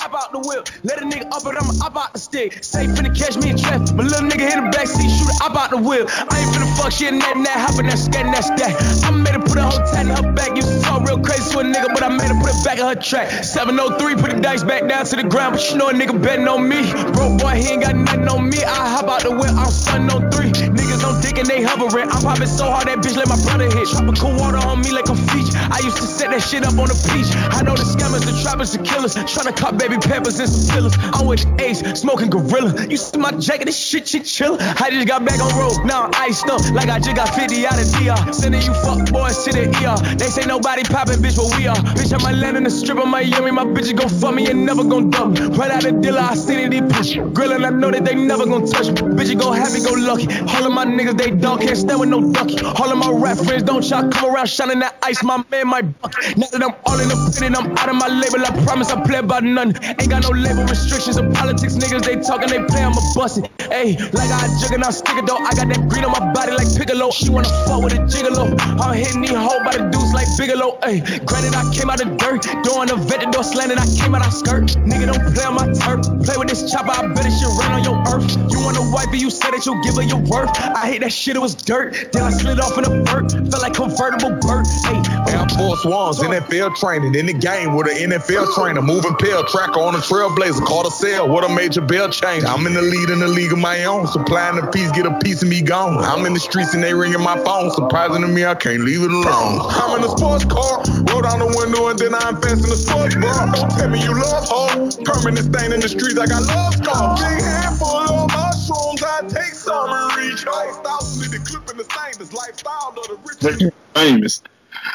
Hop 0.00 0.14
out 0.14 0.32
the 0.32 0.40
whip. 0.48 0.68
Let 0.82 1.02
a 1.02 1.04
nigga 1.04 1.30
up 1.30 1.44
it, 1.46 1.56
I'm 1.60 1.82
up 1.82 1.96
out 1.96 2.12
the 2.12 2.18
stick. 2.18 2.64
Safe 2.64 2.90
finna 2.90 3.14
catch 3.16 3.36
me 3.36 3.50
in 3.50 3.58
traffic. 3.58 3.94
My 3.94 4.02
little 4.02 4.28
nigga 4.28 4.48
hit 4.48 4.56
the 4.56 4.72
backseat, 4.72 5.12
shoot 5.12 5.28
it 5.28 5.42
up 5.44 5.56
out 5.56 5.70
the 5.70 5.76
whip. 5.76 6.08
I 6.08 6.40
ain't 6.40 6.50
finna 6.50 6.76
fuck 6.76 6.90
shit, 6.90 7.12
that, 7.12 7.36
that, 7.36 7.58
hopping, 7.68 7.86
that, 7.86 7.98
scanning, 7.98 8.32
that, 8.32 8.44
stack. 8.44 8.74
I 9.04 9.10
made 9.12 9.34
her 9.36 9.44
put 9.44 9.58
a 9.58 9.62
whole 9.62 9.84
tat 9.92 10.08
in 10.08 10.16
her 10.16 10.32
back. 10.32 10.56
Used 10.56 10.72
to 10.72 10.80
talk 10.80 11.06
real 11.06 11.20
crazy 11.20 11.52
to 11.52 11.60
a 11.60 11.64
nigga, 11.64 11.92
but 11.94 12.02
I 12.02 12.08
made 12.08 12.32
her 12.32 12.38
put 12.40 12.50
it 12.50 12.64
back 12.64 12.78
in 12.78 12.86
her 12.86 12.96
track. 12.96 13.44
703, 13.44 14.16
put 14.16 14.34
the 14.34 14.40
dice 14.40 14.64
back 14.64 14.88
down 14.88 15.04
to 15.04 15.16
the 15.16 15.28
ground, 15.28 15.54
but 15.54 15.62
you 15.70 15.76
know 15.76 15.88
a 15.88 15.92
nigga 15.92 16.16
betting 16.16 16.48
on 16.48 16.66
me. 16.66 16.90
Broke 17.12 17.38
boy, 17.38 17.60
he 17.60 17.76
ain't 17.76 17.82
got 17.82 17.94
nothing 17.94 18.28
on 18.28 18.48
me. 18.48 18.58
I 18.64 18.98
hop 18.98 19.01
out 19.08 19.22
the 19.22 19.30
whip, 19.30 19.50
I'm 19.54 19.70
stunning 19.70 20.10
on 20.10 20.30
three. 20.30 20.50
Niggas 20.50 21.04
on 21.06 21.20
dick 21.22 21.38
and 21.38 21.46
they 21.46 21.62
hovering. 21.62 22.10
I'm 22.10 22.22
popping 22.22 22.46
so 22.46 22.70
hard 22.70 22.88
that 22.88 22.98
bitch 22.98 23.16
let 23.16 23.28
my 23.28 23.38
brother 23.42 23.68
hit. 23.70 23.88
Tropical 23.88 24.32
water 24.36 24.58
on 24.58 24.80
me 24.80 24.92
like 24.92 25.08
a 25.08 25.16
feature. 25.16 25.58
I 25.58 25.80
used 25.82 25.96
to 25.98 26.06
set 26.06 26.30
that 26.30 26.42
shit 26.42 26.64
up 26.64 26.78
on 26.78 26.88
the 26.88 26.98
beach. 27.10 27.30
I 27.52 27.62
know 27.62 27.74
the 27.74 27.84
scammers, 27.84 28.24
the 28.24 28.34
trappers, 28.42 28.72
the 28.72 28.82
killers. 28.82 29.14
Tryna 29.14 29.56
cop 29.56 29.78
baby 29.78 29.98
peppers 29.98 30.38
and 30.38 30.48
some 30.48 30.64
fillers. 30.74 30.94
I'm 30.98 31.26
with 31.26 31.44
Ace, 31.60 31.80
smoking 32.00 32.30
gorilla. 32.30 32.86
You 32.86 32.96
see 32.96 33.18
my 33.18 33.32
jacket, 33.32 33.66
this 33.66 33.78
shit, 33.78 34.08
shit 34.08 34.24
chiller. 34.24 34.58
I 34.60 34.90
just 34.90 35.06
got 35.08 35.24
back 35.24 35.40
on 35.40 35.50
road, 35.58 35.84
now 35.84 36.08
I'm 36.08 36.14
iced 36.14 36.48
up. 36.48 36.60
Like 36.72 36.88
I 36.88 36.98
just 36.98 37.16
got 37.16 37.34
50 37.34 37.66
out 37.66 37.78
of 37.80 37.88
DR. 37.96 38.32
Sending 38.32 38.62
you 38.62 38.74
fuck 38.84 39.10
boys 39.10 39.44
to 39.44 39.52
the 39.52 39.68
ER. 39.82 39.98
They 40.16 40.28
say 40.28 40.46
nobody 40.46 40.82
popping, 40.84 41.18
bitch, 41.18 41.36
but 41.36 41.48
we 41.56 41.66
are. 41.66 41.76
Bitch, 41.96 42.12
I 42.12 42.22
might 42.22 42.36
land 42.36 42.56
in 42.56 42.64
the 42.64 42.70
strip 42.70 42.98
of 42.98 43.08
Miami. 43.08 43.50
My 43.50 43.64
bitches 43.64 43.96
gon' 43.96 44.08
fuck 44.08 44.34
me 44.34 44.46
and 44.50 44.64
never 44.64 44.84
gon' 44.84 45.10
dump. 45.10 45.38
Right 45.56 45.70
out 45.70 45.82
the 45.82 45.92
dealer, 45.92 46.20
I 46.20 46.34
seen 46.34 46.58
it, 46.60 46.70
they 46.70 46.80
push. 46.80 47.16
Grillin', 47.16 47.64
I 47.64 47.70
know 47.70 47.90
that 47.90 48.04
they 48.04 48.14
never 48.14 48.46
gon' 48.46 48.66
touch 48.66 48.88
me. 48.88 48.91
Bitches 48.94 49.38
go 49.38 49.52
happy, 49.52 49.80
go 49.80 49.92
lucky. 49.92 50.26
All 50.54 50.66
of 50.66 50.72
my 50.72 50.84
niggas, 50.84 51.16
they 51.16 51.30
dog 51.30 51.60
can't 51.60 51.76
stand 51.76 52.00
with 52.00 52.10
no 52.10 52.32
ducky. 52.32 52.60
All 52.64 52.90
of 52.90 52.98
my 52.98 53.10
rap 53.10 53.38
friends 53.38 53.62
don't 53.62 53.88
y'all 53.88 54.10
come 54.10 54.34
around 54.34 54.48
shining 54.48 54.80
that 54.80 54.98
ice. 55.02 55.22
My 55.22 55.42
man, 55.50 55.68
my 55.68 55.82
buck. 55.82 56.14
Now 56.36 56.46
that 56.52 56.62
I'm 56.62 56.74
all 56.84 57.00
in 57.00 57.08
the 57.08 57.16
pen 57.38 57.54
and 57.54 57.56
I'm 57.56 57.76
out 57.78 57.88
of 57.88 57.96
my 57.96 58.08
label, 58.08 58.44
I 58.44 58.50
promise 58.64 58.90
I 58.90 59.00
play 59.02 59.22
by 59.22 59.40
none. 59.40 59.72
Ain't 59.82 60.10
got 60.10 60.22
no 60.22 60.30
label 60.30 60.64
restrictions 60.64 61.18
or 61.18 61.30
politics, 61.32 61.74
niggas. 61.76 62.04
They 62.04 62.16
talking, 62.20 62.48
they 62.48 62.62
play, 62.68 62.82
I'ma 62.84 63.00
bust 63.14 63.38
it. 63.38 63.50
Hey, 63.72 63.96
like 64.12 64.30
I 64.30 64.48
juggernaut 64.60 64.82
now 64.82 64.90
stick 64.90 65.16
it 65.16 65.26
though. 65.26 65.38
I 65.38 65.54
got 65.54 65.70
that 65.70 65.88
green 65.88 66.04
on 66.04 66.10
my 66.10 66.32
body 66.34 66.52
like 66.52 66.66
Piccolo. 66.74 67.10
She 67.14 67.30
wanna 67.30 67.48
fuck 67.64 67.82
with 67.86 67.94
a 67.94 68.02
gigolo. 68.10 68.50
I'm 68.82 68.98
hitting 68.98 69.22
these 69.22 69.30
hoes 69.30 69.62
by 69.62 69.78
the 69.78 69.86
deuce 69.94 70.12
like 70.12 70.26
Bigelow. 70.36 70.82
Hey, 70.82 70.98
granted 71.22 71.54
I 71.54 71.62
came 71.70 71.88
out 71.88 72.02
of 72.02 72.18
dirt, 72.18 72.42
doing 72.66 72.90
the 72.90 72.98
vet, 72.98 73.22
the 73.22 73.30
door 73.30 73.46
slanted. 73.46 73.78
I 73.78 73.86
came 73.86 74.14
out 74.14 74.26
of 74.26 74.34
skirt. 74.34 74.74
Nigga 74.82 75.14
don't 75.14 75.22
play 75.30 75.46
on 75.46 75.54
my 75.54 75.70
turf. 75.70 76.02
Play 76.26 76.36
with 76.36 76.50
this 76.50 76.66
chopper, 76.66 76.90
I 76.90 77.06
bet 77.14 77.24
it 77.24 77.34
shit 77.38 77.48
rain 77.62 77.72
on 77.78 77.82
your 77.86 77.98
earth. 78.10 78.26
You 78.50 78.58
wanna 78.66 78.81
wipe 78.90 79.12
it, 79.14 79.20
you 79.20 79.30
said 79.30 79.52
that 79.52 79.64
you'll 79.66 79.82
give 79.82 79.96
her 79.96 80.02
your 80.02 80.18
worth. 80.18 80.50
I 80.58 80.86
hate 80.86 81.00
that 81.00 81.12
shit, 81.12 81.36
it 81.36 81.42
was 81.42 81.54
dirt. 81.54 82.12
Then 82.12 82.22
I 82.22 82.30
slid 82.30 82.58
off 82.60 82.76
in 82.78 82.84
a 82.84 83.02
vert, 83.04 83.30
felt 83.30 83.62
like 83.62 83.74
convertible 83.74 84.34
bird. 84.40 84.66
Hey, 84.84 84.98
Air 85.30 85.46
Force 85.54 85.84
Ones, 85.84 86.18
NFL 86.18 86.76
training 86.76 87.14
in 87.14 87.26
the 87.26 87.34
game 87.34 87.74
with 87.74 87.88
an 87.88 88.10
NFL 88.10 88.54
trainer, 88.54 88.82
moving 88.82 89.14
pill 89.16 89.44
tracker 89.44 89.80
on 89.80 89.94
a 89.94 89.98
trailblazer, 89.98 90.64
caught 90.64 90.86
a 90.86 90.90
sale 90.90 91.28
with 91.28 91.44
a 91.44 91.48
major 91.48 91.80
bell 91.80 92.08
change. 92.08 92.44
I'm 92.44 92.66
in 92.66 92.74
the 92.74 92.82
lead 92.82 93.10
in 93.10 93.20
the 93.20 93.28
league 93.28 93.52
of 93.52 93.58
my 93.58 93.84
own, 93.84 94.06
supplying 94.06 94.56
the 94.56 94.66
piece, 94.70 94.90
get 94.92 95.06
a 95.06 95.18
piece 95.20 95.42
of 95.42 95.48
me 95.48 95.62
gone. 95.62 95.98
I'm 95.98 96.24
in 96.26 96.34
the 96.34 96.40
streets 96.40 96.74
and 96.74 96.82
they 96.82 96.94
ringing 96.94 97.22
my 97.22 97.38
phone, 97.44 97.70
surprising 97.70 98.22
to 98.22 98.28
me, 98.28 98.44
I 98.44 98.54
can't 98.54 98.82
leave 98.82 99.02
it 99.02 99.10
alone. 99.10 99.60
I'm 99.68 99.98
in 99.98 100.04
a 100.04 100.10
sports 100.10 100.44
car, 100.44 100.82
roll 101.10 101.22
down 101.22 101.38
the 101.38 101.52
window 101.56 101.88
and 101.88 101.98
then 101.98 102.14
I 102.14 102.30
invest 102.30 102.64
in 102.64 102.70
the 102.70 102.76
sports 102.76 103.14
bra. 103.14 103.52
Don't 103.52 103.70
tell 103.70 103.88
me 103.88 104.02
you 104.02 104.14
love 104.14 104.48
hoe, 104.48 104.90
permanent 105.04 105.52
stain 105.52 105.72
in 105.72 105.80
the 105.80 105.88
streets, 105.88 106.18
I 106.18 106.26
got 106.26 106.42
love 106.42 106.74
scars. 106.74 107.20
Big 107.20 107.42
handful 107.42 107.88
of 107.88 108.51
mushrooms, 108.72 109.02
I 109.02 109.20
take 109.28 109.54
some 109.54 109.90
and 109.90 110.16
reach. 110.16 110.46
Iced 110.46 110.86
out, 110.86 111.02
with 111.18 111.30
the 111.30 111.38
clip 111.44 111.70
in 111.70 111.76
the 111.76 111.84
same, 111.84 112.14
this 112.18 112.32
lifestyle 112.32 112.94
of 112.96 113.08
the 113.08 113.18
rich. 113.24 113.72
Famous. 113.94 114.42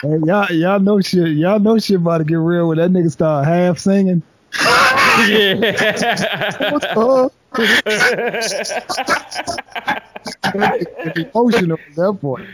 Hey, 0.01 0.17
y'all, 0.25 0.51
y'all 0.51 0.79
know 0.79 0.99
shit. 1.01 1.37
Y'all 1.37 1.59
know 1.59 1.77
shit 1.77 1.97
about 1.97 2.19
to 2.19 2.23
get 2.23 2.35
real 2.35 2.69
when 2.69 2.77
that 2.77 2.91
nigga 2.91 3.11
start 3.11 3.45
half 3.45 3.77
singing. 3.79 4.21
Yeah. 5.27 5.53
Emotional 11.33 11.77
at 11.77 11.95
that 11.95 12.17
point. 12.19 12.47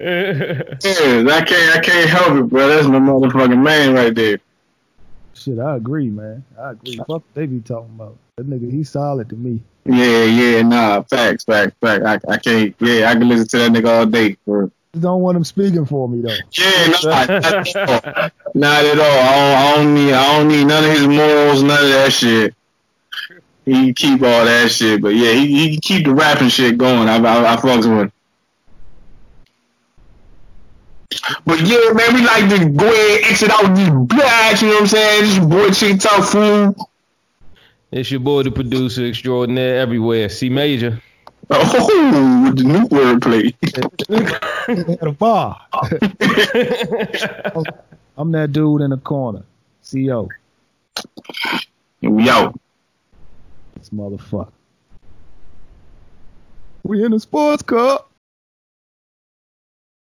Yeah, 0.00 0.62
I 0.82 1.42
can't 1.44 1.76
I 1.76 1.80
can't 1.80 2.10
help 2.10 2.36
it, 2.38 2.42
bro. 2.44 2.68
That's 2.68 2.88
my 2.88 2.98
motherfucking 2.98 3.62
man 3.62 3.94
right 3.94 4.14
there. 4.14 4.38
Shit, 5.34 5.58
I 5.58 5.76
agree, 5.76 6.08
man. 6.08 6.44
I 6.58 6.72
agree. 6.72 6.96
Fuck 6.96 7.08
what 7.08 7.22
they 7.34 7.46
be 7.46 7.60
talking 7.60 7.94
about. 7.94 8.16
That 8.38 8.48
nigga, 8.48 8.70
he 8.70 8.82
solid 8.82 9.28
to 9.28 9.36
me. 9.36 9.60
Yeah, 9.84 10.24
yeah, 10.24 10.62
nah, 10.62 11.02
facts, 11.02 11.44
facts, 11.44 11.76
facts. 11.82 12.02
I, 12.06 12.32
I 12.32 12.38
can't. 12.38 12.74
Yeah, 12.80 13.10
I 13.10 13.12
can 13.12 13.28
listen 13.28 13.46
to 13.48 13.58
that 13.58 13.72
nigga 13.72 13.88
all 13.88 14.06
day. 14.06 14.38
Bro. 14.46 14.70
Don't 14.98 15.20
want 15.20 15.36
him 15.36 15.44
speaking 15.44 15.84
for 15.84 16.08
me 16.08 16.22
though. 16.22 16.34
Yeah, 16.52 16.86
nah, 17.04 17.26
not 17.26 17.30
at 17.30 17.76
all. 17.76 18.30
Not 18.54 18.84
at 18.86 18.98
all. 18.98 19.04
I 19.04 19.34
don't, 19.36 19.58
I 19.58 19.74
don't 19.76 19.94
need. 19.94 20.12
I 20.14 20.38
don't 20.38 20.48
need 20.48 20.64
none 20.64 20.82
of 20.82 20.90
his 20.92 21.06
morals, 21.06 21.62
none 21.62 21.84
of 21.84 21.90
that 21.90 22.10
shit. 22.10 22.54
He 23.66 23.72
can 23.72 23.94
keep 23.94 24.22
all 24.22 24.46
that 24.46 24.70
shit, 24.70 25.02
but 25.02 25.14
yeah, 25.14 25.32
he, 25.32 25.46
he 25.48 25.70
can 25.72 25.80
keep 25.82 26.06
the 26.06 26.14
rapping 26.14 26.48
shit 26.48 26.78
going. 26.78 27.10
I, 27.10 27.16
I, 27.16 27.52
I 27.52 27.56
fucks 27.56 27.84
with. 27.84 27.98
him. 27.98 28.12
But 31.44 31.60
yeah, 31.60 31.92
man, 31.92 32.14
we 32.14 32.24
like 32.24 32.48
to 32.48 32.64
go 32.70 32.86
ahead 32.86 33.20
and 33.20 33.30
exit 33.30 33.50
out 33.50 33.76
these 33.76 33.90
blacks, 33.90 34.62
you 34.62 34.68
know 34.68 34.74
what 34.76 34.80
I'm 34.80 34.86
saying? 34.86 35.22
This 35.22 35.36
your 35.36 35.46
boy 35.46 35.70
Chicken 35.70 35.98
Talk 35.98 36.24
Fool. 36.24 36.88
It's 37.92 38.10
your 38.10 38.20
boy, 38.20 38.42
the 38.42 38.50
producer 38.50 39.06
extraordinaire 39.06 39.78
everywhere. 39.78 40.30
C 40.30 40.48
Major. 40.48 41.02
Oh, 41.50 42.44
with 42.46 42.56
the 42.56 42.64
new 42.64 42.88
wordplay. 42.88 43.52
At 45.02 45.06
a 45.06 45.12
bar. 45.12 45.60
I'm 48.16 48.32
that 48.32 48.52
dude 48.52 48.80
in 48.80 48.90
the 48.90 48.96
corner. 48.96 49.42
CO. 49.90 50.28
we 52.00 52.30
out. 52.30 52.58
This 53.76 53.90
motherfucker. 53.90 54.52
We 56.84 57.04
in 57.04 57.10
the 57.10 57.20
sports 57.20 57.62
cup. 57.62 58.10